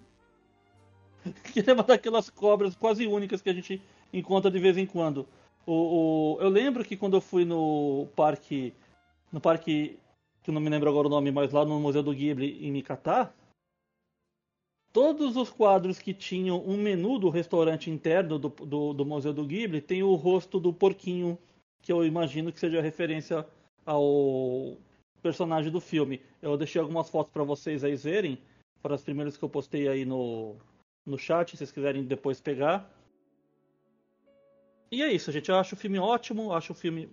que 1.53 1.69
é 1.69 1.73
uma 1.73 1.83
daquelas 1.83 2.31
cobras 2.31 2.75
quase 2.75 3.07
únicas 3.07 3.41
que 3.41 3.51
a 3.51 3.55
gente 3.55 3.81
encontra 4.13 4.51
de 4.51 4.59
vez 4.59 4.77
em 4.77 4.87
quando. 4.87 5.27
O, 5.67 6.37
o, 6.37 6.41
eu 6.41 6.49
lembro 6.49 6.85
que 6.85 6.97
quando 6.97 7.17
eu 7.17 7.21
fui 7.21 7.45
no 7.45 8.09
parque, 8.17 8.73
no 9.31 9.41
parque, 9.41 9.99
que 10.43 10.51
eu 10.51 10.55
não 10.55 10.61
me 10.61 10.71
lembro 10.71 10.89
agora 10.89 11.07
o 11.07 11.11
nome, 11.11 11.31
mas 11.31 11.53
lá 11.53 11.65
no 11.65 11.79
Museu 11.79 12.03
do 12.03 12.15
Ghibli 12.15 12.67
em 12.67 12.73
Mikata, 12.73 13.33
todos 14.93 15.37
os 15.37 15.51
quadros 15.51 15.99
que 15.99 16.15
tinham 16.15 16.63
um 16.67 16.77
menu 16.77 17.19
do 17.19 17.29
restaurante 17.29 17.91
interno 17.91 18.39
do, 18.39 18.49
do, 18.49 18.93
do 18.95 19.05
Museu 19.05 19.33
do 19.33 19.45
Ghibli 19.45 19.81
tem 19.81 20.03
o 20.03 20.15
rosto 20.15 20.59
do 20.59 20.73
porquinho 20.73 21.39
que 21.83 21.93
eu 21.93 22.05
imagino 22.05 22.53
que 22.53 22.59
seja 22.59 22.81
referência 22.81 23.47
ao 23.85 24.77
personagem 25.23 25.71
do 25.71 25.81
filme. 25.81 26.21
Eu 26.41 26.57
deixei 26.57 26.81
algumas 26.81 27.11
fotos 27.11 27.33
para 27.33 27.45
vocês 27.45 27.85
aí 27.85 27.95
verem, 27.95 28.39
para 28.83 28.95
as 28.95 29.03
primeiras 29.03 29.37
que 29.37 29.45
eu 29.45 29.49
postei 29.49 29.89
aí 29.89 30.05
no, 30.05 30.57
no 31.09 31.19
chat, 31.19 31.51
se 31.51 31.57
vocês 31.57 31.73
quiserem 31.73 32.05
depois 32.05 32.41
pegar. 32.41 32.91
E 34.91 35.03
é 35.03 35.13
isso, 35.13 35.31
gente. 35.33 35.49
Eu 35.49 35.57
acho 35.57 35.75
o 35.75 35.79
filme 35.79 35.99
ótimo, 35.99 36.53
acho 36.53 36.73
o 36.73 36.77
filme 36.77 37.11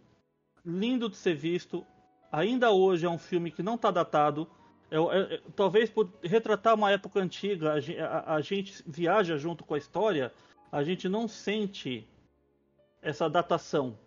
lindo 0.65 1.09
de 1.09 1.17
ser 1.17 1.35
visto. 1.35 1.85
Ainda 2.31 2.71
hoje 2.71 3.05
é 3.05 3.09
um 3.09 3.17
filme 3.17 3.51
que 3.51 3.63
não 3.63 3.75
está 3.75 3.91
datado. 3.91 4.47
Eu, 4.89 5.11
eu, 5.11 5.23
eu, 5.23 5.41
talvez 5.55 5.89
por 5.89 6.11
retratar 6.23 6.75
uma 6.75 6.91
época 6.91 7.19
antiga, 7.19 7.73
a, 7.73 8.05
a, 8.05 8.35
a 8.35 8.41
gente 8.41 8.83
viaja 8.85 9.37
junto 9.37 9.63
com 9.63 9.73
a 9.73 9.77
história, 9.77 10.31
a 10.71 10.83
gente 10.83 11.09
não 11.09 11.27
sente 11.27 12.07
essa 13.01 13.29
datação. 13.29 13.97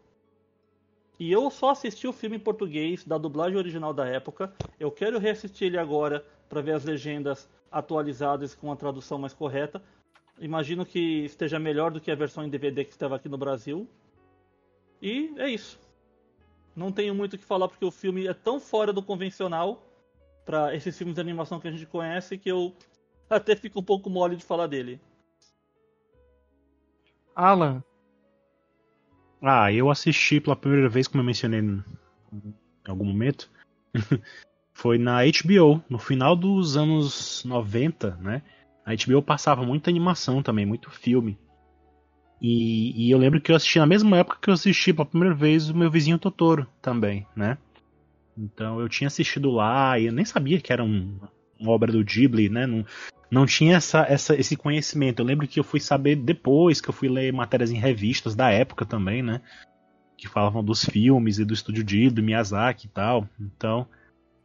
E 1.18 1.32
eu 1.32 1.50
só 1.50 1.70
assisti 1.70 2.06
o 2.06 2.12
filme 2.12 2.36
em 2.36 2.40
português, 2.40 3.04
da 3.04 3.18
dublagem 3.18 3.58
original 3.58 3.92
da 3.92 4.06
época. 4.06 4.52
Eu 4.78 4.90
quero 4.90 5.18
reassistir 5.18 5.66
ele 5.66 5.78
agora 5.78 6.24
para 6.48 6.60
ver 6.60 6.72
as 6.72 6.84
legendas 6.84 7.48
atualizadas 7.70 8.54
com 8.54 8.70
a 8.72 8.76
tradução 8.76 9.18
mais 9.18 9.32
correta. 9.32 9.82
Imagino 10.38 10.86
que 10.86 11.24
esteja 11.24 11.58
melhor 11.58 11.90
do 11.90 12.00
que 12.00 12.10
a 12.10 12.14
versão 12.14 12.44
em 12.44 12.48
DVD 12.48 12.84
que 12.84 12.90
estava 12.90 13.16
aqui 13.16 13.28
no 13.28 13.38
Brasil. 13.38 13.88
E 15.02 15.32
é 15.36 15.48
isso. 15.48 15.78
Não 16.74 16.92
tenho 16.92 17.14
muito 17.14 17.34
o 17.34 17.38
que 17.38 17.44
falar 17.44 17.68
porque 17.68 17.84
o 17.84 17.90
filme 17.90 18.26
é 18.26 18.34
tão 18.34 18.60
fora 18.60 18.92
do 18.92 19.02
convencional 19.02 19.82
para 20.44 20.74
esses 20.74 20.96
filmes 20.96 21.14
de 21.14 21.20
animação 21.20 21.60
que 21.60 21.68
a 21.68 21.70
gente 21.70 21.86
conhece 21.86 22.38
que 22.38 22.50
eu 22.50 22.74
até 23.28 23.54
fico 23.54 23.80
um 23.80 23.82
pouco 23.82 24.08
mole 24.08 24.36
de 24.36 24.44
falar 24.44 24.66
dele. 24.66 25.00
Alan. 27.34 27.82
Ah, 29.42 29.72
eu 29.72 29.90
assisti 29.90 30.40
pela 30.40 30.56
primeira 30.56 30.88
vez, 30.88 31.06
como 31.06 31.20
eu 31.20 31.26
mencionei 31.26 31.60
em 31.60 31.84
algum 32.86 33.04
momento. 33.04 33.50
Foi 34.78 34.96
na 34.96 35.22
HBO, 35.24 35.82
no 35.90 35.98
final 35.98 36.36
dos 36.36 36.76
anos 36.76 37.42
90, 37.44 38.16
né? 38.20 38.42
A 38.86 38.92
HBO 38.94 39.20
passava 39.20 39.64
muita 39.64 39.90
animação 39.90 40.40
também, 40.40 40.64
muito 40.64 40.88
filme. 40.88 41.36
E, 42.40 43.08
e, 43.08 43.10
eu 43.10 43.18
lembro 43.18 43.40
que 43.40 43.50
eu 43.50 43.56
assisti 43.56 43.80
na 43.80 43.86
mesma 43.86 44.18
época 44.18 44.38
que 44.40 44.48
eu 44.48 44.54
assisti 44.54 44.92
pela 44.92 45.04
primeira 45.04 45.34
vez 45.34 45.68
o 45.68 45.76
meu 45.76 45.90
vizinho 45.90 46.16
Totoro 46.16 46.64
também, 46.80 47.26
né? 47.34 47.58
Então 48.38 48.80
eu 48.80 48.88
tinha 48.88 49.08
assistido 49.08 49.50
lá 49.50 49.98
e 49.98 50.06
eu 50.06 50.12
nem 50.12 50.24
sabia 50.24 50.60
que 50.60 50.72
era 50.72 50.84
um, 50.84 51.18
uma 51.58 51.72
obra 51.72 51.90
do 51.90 52.04
Ghibli, 52.04 52.48
né? 52.48 52.64
Não, 52.64 52.86
não 53.28 53.46
tinha 53.46 53.78
essa, 53.78 54.06
essa, 54.08 54.36
esse 54.36 54.56
conhecimento. 54.56 55.18
Eu 55.18 55.26
lembro 55.26 55.48
que 55.48 55.58
eu 55.58 55.64
fui 55.64 55.80
saber 55.80 56.14
depois 56.14 56.80
que 56.80 56.88
eu 56.88 56.94
fui 56.94 57.08
ler 57.08 57.32
matérias 57.32 57.72
em 57.72 57.78
revistas 57.78 58.36
da 58.36 58.48
época 58.52 58.86
também, 58.86 59.24
né? 59.24 59.40
Que 60.16 60.28
falavam 60.28 60.62
dos 60.62 60.84
filmes 60.84 61.40
e 61.40 61.44
do 61.44 61.52
estúdio 61.52 61.84
Ghibli, 61.84 62.22
Miyazaki 62.22 62.86
e 62.86 62.90
tal. 62.90 63.28
Então, 63.40 63.84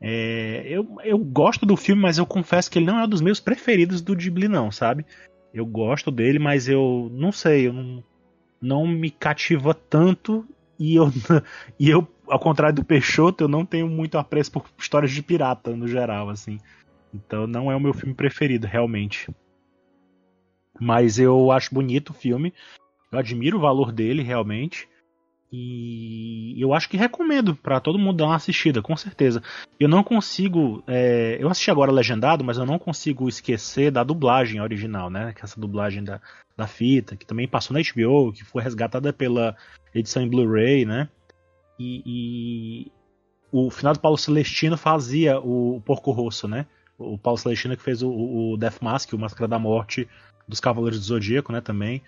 é, 0.06 0.64
eu, 0.68 0.98
eu 1.02 1.18
gosto 1.18 1.66
do 1.66 1.78
filme, 1.78 2.02
mas 2.02 2.18
eu 2.18 2.26
confesso 2.26 2.70
que 2.70 2.78
ele 2.78 2.86
não 2.86 3.00
é 3.00 3.06
um 3.06 3.08
dos 3.08 3.22
meus 3.22 3.40
preferidos 3.40 4.02
do 4.02 4.14
Ghibli, 4.14 4.50
não, 4.50 4.70
sabe? 4.70 5.06
Eu 5.54 5.66
gosto 5.66 6.12
dele, 6.12 6.40
mas 6.40 6.68
eu 6.68 7.10
não 7.14 7.32
sei, 7.32 7.68
eu 7.68 7.74
não, 7.74 8.04
não 8.62 8.86
me 8.86 9.10
cativa 9.10 9.74
tanto 9.74 10.46
e 10.78 10.96
eu, 10.96 11.06
e 11.80 11.90
eu, 11.90 12.06
ao 12.28 12.38
contrário 12.38 12.76
do 12.76 12.84
Peixoto, 12.84 13.46
eu 13.46 13.48
não 13.48 13.66
tenho 13.66 13.88
muito 13.88 14.18
apreço 14.18 14.52
por 14.52 14.66
histórias 14.78 15.12
de 15.12 15.24
pirata 15.24 15.74
no 15.74 15.88
geral, 15.88 16.30
assim. 16.30 16.58
Então 17.14 17.48
não 17.48 17.72
é 17.72 17.76
o 17.76 17.80
meu 17.80 17.94
filme 17.94 18.14
preferido, 18.14 18.68
realmente. 18.68 19.34
Mas 20.82 21.18
eu 21.18 21.50
acho 21.50 21.74
bonito 21.74 22.10
o 22.10 22.14
filme. 22.14 22.54
Eu 23.10 23.20
admiro 23.20 23.58
o 23.58 23.62
valor 23.62 23.94
dele, 23.94 24.22
realmente. 24.22 24.90
E 25.56 26.56
eu 26.60 26.74
acho 26.74 26.90
que 26.90 26.98
recomendo 26.98 27.56
para 27.56 27.80
todo 27.80 28.00
mundo 28.00 28.18
dar 28.18 28.26
uma 28.26 28.36
assistida, 28.36 28.82
com 28.82 28.98
certeza. 28.98 29.40
Eu 29.80 29.88
não 29.88 30.04
consigo. 30.04 30.84
É... 30.88 31.38
eu 31.40 31.48
assisti 31.48 31.70
agora 31.70 31.92
legendado, 31.92 32.44
mas 32.44 32.58
eu 32.58 32.66
não 32.66 32.80
consigo 32.80 33.30
esquecer 33.30 33.92
da 33.92 34.04
dublagem 34.04 34.60
original, 34.60 35.12
né? 35.12 35.32
Que 35.32 35.42
é 35.42 35.44
essa 35.44 35.60
dublagem 35.60 36.04
da, 36.04 36.20
da 36.58 36.66
fita, 36.66 37.16
que 37.16 37.26
também 37.26 37.48
passou 37.48 37.76
na 37.76 37.82
HBO, 37.82 38.34
que 38.34 38.44
foi 38.44 38.64
resgatada 38.64 39.14
pela 39.14 39.56
edição 39.94 40.24
em 40.24 40.28
Blu-ray, 40.28 40.86
né? 40.86 41.08
E, 41.80 42.02
e, 42.04 42.92
o 43.52 43.70
final 43.70 43.94
do 43.94 44.00
Paulo 44.00 44.18
Celestino 44.18 44.76
fazia 44.76 45.40
o 45.40 45.80
Porco 45.86 46.10
Rosso, 46.12 46.48
né? 46.48 46.66
o 46.98 47.18
Paulo 47.18 47.38
Celestino 47.38 47.76
que 47.76 47.84
fez 47.84 48.02
o, 48.02 48.10
o 48.10 48.58
Death 48.58 48.82
Mask, 48.82 49.14
o 49.14 49.18
Máscara 49.18 49.48
da 49.48 49.60
Morte 49.60 50.08
dos 50.48 50.60
Cavaleiros 50.60 51.00
do 51.00 51.06
Zodíaco, 51.06 51.52
né, 51.52 51.62
também. 51.62 52.02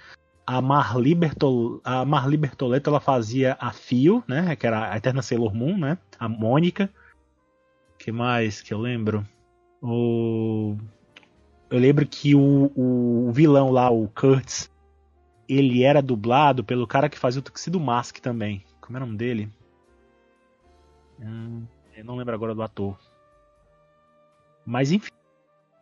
A 0.47 0.61
Marli, 0.61 1.15
Bertol... 1.15 1.81
a 1.83 2.05
Marli 2.05 2.37
Bertoletto, 2.37 2.89
ela 2.89 2.99
fazia 2.99 3.57
a 3.59 3.71
Fio, 3.71 4.23
né, 4.27 4.55
que 4.55 4.67
era 4.67 4.91
a 4.91 4.97
Eterna 4.97 5.21
Sailor 5.21 5.53
Moon, 5.53 5.77
né, 5.77 5.97
a 6.19 6.29
Mônica. 6.29 6.89
que 7.97 8.11
mais 8.11 8.61
que 8.61 8.73
eu 8.73 8.79
lembro? 8.79 9.25
O... 9.81 10.77
Eu 11.69 11.79
lembro 11.79 12.05
que 12.05 12.35
o, 12.35 12.71
o 12.75 13.31
vilão 13.31 13.71
lá, 13.71 13.89
o 13.89 14.07
Kurtz, 14.09 14.71
ele 15.49 15.83
era 15.83 16.01
dublado 16.01 16.63
pelo 16.63 16.87
cara 16.87 17.09
que 17.09 17.17
fazia 17.17 17.39
o 17.39 17.43
Tuxedo 17.43 17.79
Mask 17.79 18.17
também. 18.19 18.63
Como 18.79 18.97
era 18.97 19.03
o 19.03 19.07
nome 19.07 19.17
dele? 19.17 19.51
Hum, 21.19 21.65
eu 21.95 22.05
não 22.05 22.15
lembro 22.15 22.35
agora 22.35 22.53
do 22.53 22.61
ator. 22.61 22.97
Mas 24.65 24.91
enfim, 24.91 25.11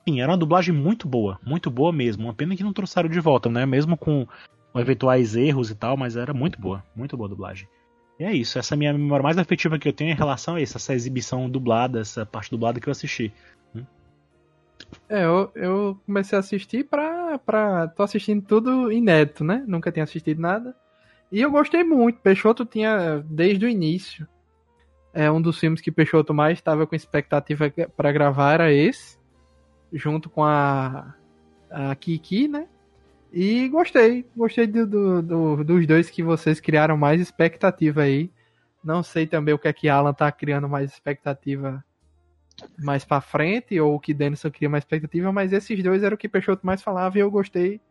era 0.08 0.32
uma 0.32 0.38
dublagem 0.38 0.74
muito 0.74 1.08
boa, 1.08 1.40
muito 1.46 1.70
boa 1.70 1.92
mesmo. 1.92 2.26
Uma 2.26 2.34
pena 2.34 2.56
que 2.56 2.64
não 2.64 2.74
trouxeram 2.74 3.10
de 3.10 3.20
volta, 3.20 3.50
né? 3.50 3.66
Mesmo 3.66 3.96
com 3.96 4.28
eventuais 4.76 5.36
erros 5.36 5.70
e 5.70 5.76
tal, 5.76 5.96
mas 5.96 6.16
era 6.16 6.34
muito 6.34 6.60
boa, 6.60 6.84
muito 6.96 7.16
boa 7.16 7.28
a 7.28 7.30
dublagem. 7.30 7.68
E 8.20 8.24
é 8.24 8.34
isso, 8.34 8.60
essa 8.60 8.74
é 8.74 8.76
a 8.76 8.78
minha 8.78 8.94
memória 8.94 9.24
mais 9.24 9.38
afetiva 9.38 9.80
que 9.80 9.88
eu 9.88 9.94
tenho 9.94 10.12
em 10.12 10.16
relação 10.16 10.56
a 10.56 10.62
isso, 10.62 10.78
essa 10.78 10.94
exibição 10.94 11.50
dublada, 11.50 12.00
essa 12.02 12.26
parte 12.26 12.52
dublada 12.52 12.80
que 12.80 12.88
eu 12.88 12.92
assisti. 12.92 13.34
É, 15.10 15.26
eu, 15.26 15.52
eu 15.56 15.98
comecei 16.06 16.36
a 16.38 16.40
assistir 16.40 16.86
pra, 16.86 17.38
pra. 17.40 17.88
tô 17.88 18.04
assistindo 18.04 18.44
tudo 18.44 18.92
inédito, 18.92 19.44
né? 19.44 19.64
Nunca 19.68 19.92
tinha 19.92 20.04
assistido 20.04 20.40
nada. 20.40 20.76
E 21.32 21.42
eu 21.42 21.50
gostei 21.50 21.84
muito. 21.84 22.20
Peixoto 22.20 22.66
tinha 22.66 23.24
desde 23.28 23.66
o 23.66 23.70
início 23.70 24.28
é 25.14 25.30
um 25.30 25.40
dos 25.40 25.60
filmes 25.60 25.80
que 25.80 25.92
Peixoto 25.92 26.34
mais 26.34 26.58
estava 26.58 26.88
com 26.88 26.96
expectativa 26.96 27.72
para 27.96 28.12
gravar 28.12 28.54
era 28.54 28.74
esse, 28.74 29.18
junto 29.94 30.30
com 30.30 30.44
a, 30.44 31.14
a 31.70 31.96
Kiki, 31.96 32.48
né? 32.48 32.68
E 33.32 33.68
gostei, 33.70 34.26
gostei 34.36 34.68
do, 34.68 34.86
do, 34.86 35.22
do, 35.22 35.64
dos 35.64 35.88
dois 35.88 36.10
que 36.10 36.22
vocês 36.22 36.60
criaram 36.60 36.98
mais 36.98 37.20
expectativa 37.20 38.02
aí. 38.02 38.30
Não 38.84 39.02
sei 39.02 39.26
também 39.26 39.54
o 39.54 39.60
que 39.60 39.68
é 39.68 39.74
que 39.74 39.90
Alan 39.90 40.14
tá 40.14 40.32
criando 40.32 40.70
mais 40.70 40.92
expectativa 40.92 41.84
mais 42.78 43.04
para 43.04 43.22
frente, 43.22 43.80
ou 43.80 43.96
o 43.96 44.00
que 44.00 44.14
Denison 44.14 44.52
cria 44.52 44.70
mais 44.70 44.84
expectativa, 44.84 45.32
mas 45.32 45.52
esses 45.52 45.82
dois 45.84 46.04
eram 46.04 46.16
o 46.16 46.18
que 46.18 46.30
Peixoto 46.30 46.66
mais 46.66 46.82
falava 46.82 47.18
e 47.18 47.22
eu 47.22 47.32
gostei 47.32 47.82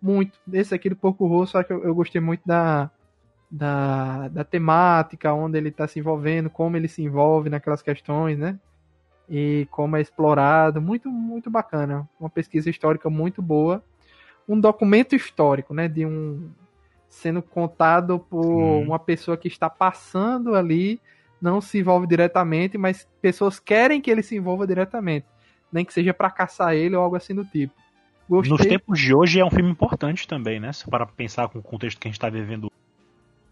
muito. 0.00 0.38
Esse 0.52 0.74
aqui 0.74 0.90
do 0.90 0.96
Porco 0.96 1.26
Rosso, 1.26 1.56
acho 1.56 1.66
que 1.66 1.72
eu, 1.72 1.82
eu 1.84 1.94
gostei 1.94 2.20
muito 2.20 2.42
da, 2.46 2.90
da, 3.50 4.28
da 4.28 4.44
temática, 4.44 5.32
onde 5.32 5.58
ele 5.58 5.70
está 5.70 5.86
se 5.86 5.98
envolvendo, 5.98 6.50
como 6.50 6.76
ele 6.76 6.88
se 6.88 7.02
envolve 7.02 7.48
naquelas 7.48 7.82
questões, 7.82 8.38
né? 8.38 8.58
E 9.30 9.68
como 9.70 9.96
é 9.96 10.00
explorado, 10.00 10.82
muito, 10.82 11.08
muito 11.08 11.48
bacana. 11.48 12.08
Uma 12.18 12.28
pesquisa 12.28 12.68
histórica 12.68 13.08
muito 13.08 13.40
boa. 13.40 13.82
Um 14.48 14.58
documento 14.58 15.14
histórico, 15.14 15.72
né? 15.72 15.86
De 15.86 16.04
um. 16.04 16.50
sendo 17.08 17.40
contado 17.40 18.18
por 18.18 18.44
Sim. 18.44 18.84
uma 18.84 18.98
pessoa 18.98 19.36
que 19.36 19.46
está 19.46 19.70
passando 19.70 20.56
ali, 20.56 21.00
não 21.40 21.60
se 21.60 21.78
envolve 21.78 22.08
diretamente, 22.08 22.76
mas 22.76 23.08
pessoas 23.22 23.60
querem 23.60 24.00
que 24.00 24.10
ele 24.10 24.22
se 24.22 24.36
envolva 24.36 24.66
diretamente. 24.66 25.26
Nem 25.72 25.84
que 25.84 25.92
seja 25.92 26.12
para 26.12 26.30
caçar 26.30 26.74
ele 26.74 26.96
ou 26.96 27.02
algo 27.02 27.14
assim 27.14 27.34
do 27.34 27.44
tipo. 27.44 27.72
Gostei. 28.28 28.56
Nos 28.56 28.66
tempos 28.66 28.98
de 28.98 29.14
hoje 29.14 29.38
é 29.38 29.44
um 29.44 29.50
filme 29.50 29.70
importante 29.70 30.26
também, 30.26 30.58
né? 30.58 30.72
Se 30.72 30.88
para 30.88 31.06
pensar 31.06 31.48
com 31.48 31.60
o 31.60 31.62
contexto 31.62 32.00
que 32.00 32.08
a 32.08 32.10
gente 32.10 32.16
está 32.16 32.28
vivendo 32.28 32.70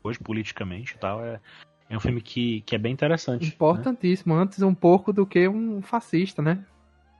hoje, 0.02 0.18
politicamente 0.18 0.94
e 0.94 0.98
tal, 0.98 1.24
é, 1.24 1.40
é 1.90 1.96
um 1.96 2.00
filme 2.00 2.20
que, 2.20 2.60
que 2.62 2.74
é 2.74 2.78
bem 2.78 2.92
interessante. 2.92 3.42
Né? 3.42 3.48
Importantíssimo, 3.48 4.34
né? 4.34 4.42
antes 4.42 4.62
um 4.62 4.74
pouco 4.74 5.12
do 5.12 5.26
que 5.26 5.48
um 5.48 5.80
fascista, 5.80 6.42
né? 6.42 6.64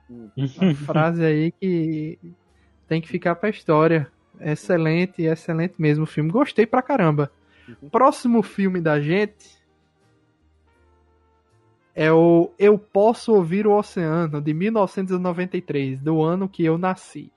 Uma 0.09 0.75
frase 0.85 1.23
aí 1.23 1.51
que 1.51 2.19
tem 2.87 3.01
que 3.01 3.07
ficar 3.07 3.35
pra 3.35 3.49
história. 3.49 4.11
Excelente, 4.39 5.23
excelente 5.23 5.75
mesmo 5.77 6.03
o 6.03 6.07
filme. 6.07 6.31
Gostei 6.31 6.65
pra 6.65 6.81
caramba. 6.81 7.31
Uhum. 7.67 7.89
Próximo 7.89 8.41
filme 8.43 8.79
da 8.79 9.01
gente 9.01 9.59
é 11.95 12.11
o 12.11 12.51
Eu 12.57 12.77
Posso 12.77 13.33
Ouvir 13.33 13.67
o 13.67 13.77
Oceano, 13.77 14.39
de 14.39 14.53
1993, 14.53 15.99
do 15.99 16.21
ano 16.21 16.47
que 16.47 16.63
eu 16.63 16.77
nasci. 16.77 17.31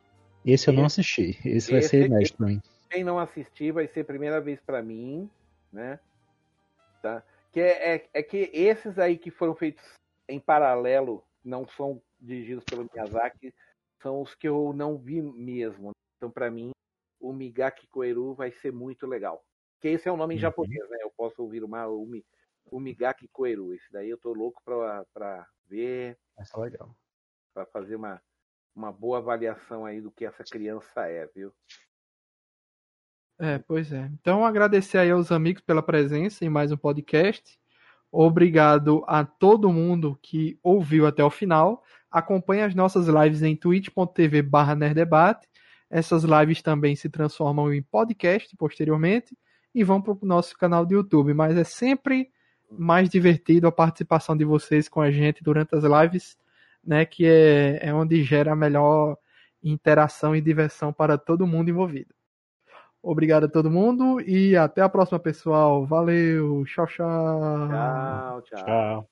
Esse 0.44 0.68
eu 0.68 0.74
não 0.74 0.84
assisti. 0.84 1.38
Esse, 1.44 1.48
esse 1.48 1.72
vai 1.72 1.82
ser 1.82 2.06
inédito 2.06 2.36
pra 2.36 2.46
mim. 2.46 2.60
Quem 2.90 3.02
não 3.02 3.18
assistir, 3.18 3.72
vai 3.72 3.88
ser 3.88 4.00
a 4.00 4.04
primeira 4.04 4.40
vez 4.40 4.60
para 4.60 4.82
mim 4.82 5.28
né? 5.72 5.98
Tá? 7.02 7.22
Que 7.50 7.60
é, 7.60 7.96
é, 7.96 8.10
é, 8.14 8.22
que 8.22 8.50
esses 8.52 8.98
aí 8.98 9.18
que 9.18 9.30
foram 9.30 9.54
feitos 9.54 9.84
em 10.28 10.40
paralelo, 10.40 11.22
não 11.44 11.66
são 11.66 12.00
dirigidos 12.18 12.64
pelo 12.64 12.88
Miyazaki, 12.94 13.52
são 14.00 14.22
os 14.22 14.34
que 14.34 14.48
eu 14.48 14.72
não 14.72 14.96
vi 14.96 15.20
mesmo. 15.20 15.90
Então, 16.16 16.30
para 16.30 16.50
mim, 16.50 16.70
o 17.20 17.32
Migaki 17.32 17.86
Koeru 17.88 18.34
vai 18.34 18.52
ser 18.52 18.72
muito 18.72 19.06
legal. 19.06 19.44
Que 19.80 19.88
esse 19.88 20.08
é 20.08 20.12
o 20.12 20.16
nome 20.16 20.34
em 20.34 20.36
uhum. 20.36 20.42
japonês, 20.42 20.88
né? 20.88 20.98
Eu 21.00 21.10
posso 21.16 21.42
ouvir 21.42 21.64
uma, 21.64 21.86
o, 21.88 22.08
o 22.70 22.80
Migaki 22.80 23.28
Koeru. 23.28 23.74
Esse 23.74 23.90
daí 23.92 24.08
eu 24.08 24.18
tô 24.18 24.32
louco 24.32 24.62
pra, 24.64 25.04
pra 25.12 25.46
ver. 25.66 26.16
Essa 26.38 26.56
é 26.56 26.60
legal. 26.60 26.96
Pra 27.52 27.66
fazer 27.66 27.96
uma, 27.96 28.22
uma 28.74 28.92
boa 28.92 29.18
avaliação 29.18 29.84
aí 29.84 30.00
do 30.00 30.10
que 30.10 30.24
essa 30.24 30.44
criança 30.44 31.06
é, 31.08 31.26
viu? 31.26 31.52
É, 33.42 33.58
pois 33.58 33.92
é. 33.92 34.08
Então, 34.20 34.46
agradecer 34.46 34.98
aí 34.98 35.10
aos 35.10 35.32
amigos 35.32 35.60
pela 35.62 35.82
presença 35.82 36.44
em 36.44 36.48
mais 36.48 36.70
um 36.70 36.76
podcast. 36.76 37.58
Obrigado 38.08 39.02
a 39.08 39.24
todo 39.24 39.72
mundo 39.72 40.16
que 40.22 40.56
ouviu 40.62 41.08
até 41.08 41.24
o 41.24 41.30
final. 41.30 41.82
Acompanhe 42.08 42.62
as 42.62 42.72
nossas 42.72 43.08
lives 43.08 43.42
em 43.42 43.56
twitch.tv 43.56 44.42
barra 44.42 44.76
nerdebate. 44.76 45.48
Essas 45.90 46.22
lives 46.22 46.62
também 46.62 46.94
se 46.94 47.08
transformam 47.08 47.74
em 47.74 47.82
podcast 47.82 48.56
posteriormente 48.56 49.36
e 49.74 49.82
vão 49.82 50.00
para 50.00 50.12
o 50.12 50.18
nosso 50.22 50.56
canal 50.56 50.86
do 50.86 50.94
YouTube. 50.94 51.34
Mas 51.34 51.56
é 51.56 51.64
sempre 51.64 52.30
mais 52.70 53.10
divertido 53.10 53.66
a 53.66 53.72
participação 53.72 54.36
de 54.36 54.44
vocês 54.44 54.88
com 54.88 55.00
a 55.00 55.10
gente 55.10 55.42
durante 55.42 55.74
as 55.74 55.82
lives, 55.82 56.38
né? 56.84 57.04
Que 57.04 57.26
é, 57.26 57.88
é 57.88 57.92
onde 57.92 58.22
gera 58.22 58.52
a 58.52 58.56
melhor 58.56 59.16
interação 59.64 60.36
e 60.36 60.40
diversão 60.40 60.92
para 60.92 61.18
todo 61.18 61.44
mundo 61.44 61.70
envolvido. 61.70 62.14
Obrigado 63.02 63.46
a 63.46 63.48
todo 63.48 63.70
mundo 63.70 64.20
e 64.20 64.56
até 64.56 64.80
a 64.80 64.88
próxima, 64.88 65.18
pessoal. 65.18 65.84
Valeu, 65.84 66.64
tchau, 66.64 66.86
tchau. 66.86 67.68
Tchau, 67.68 68.42
tchau. 68.42 68.64
Tchau. 68.64 69.11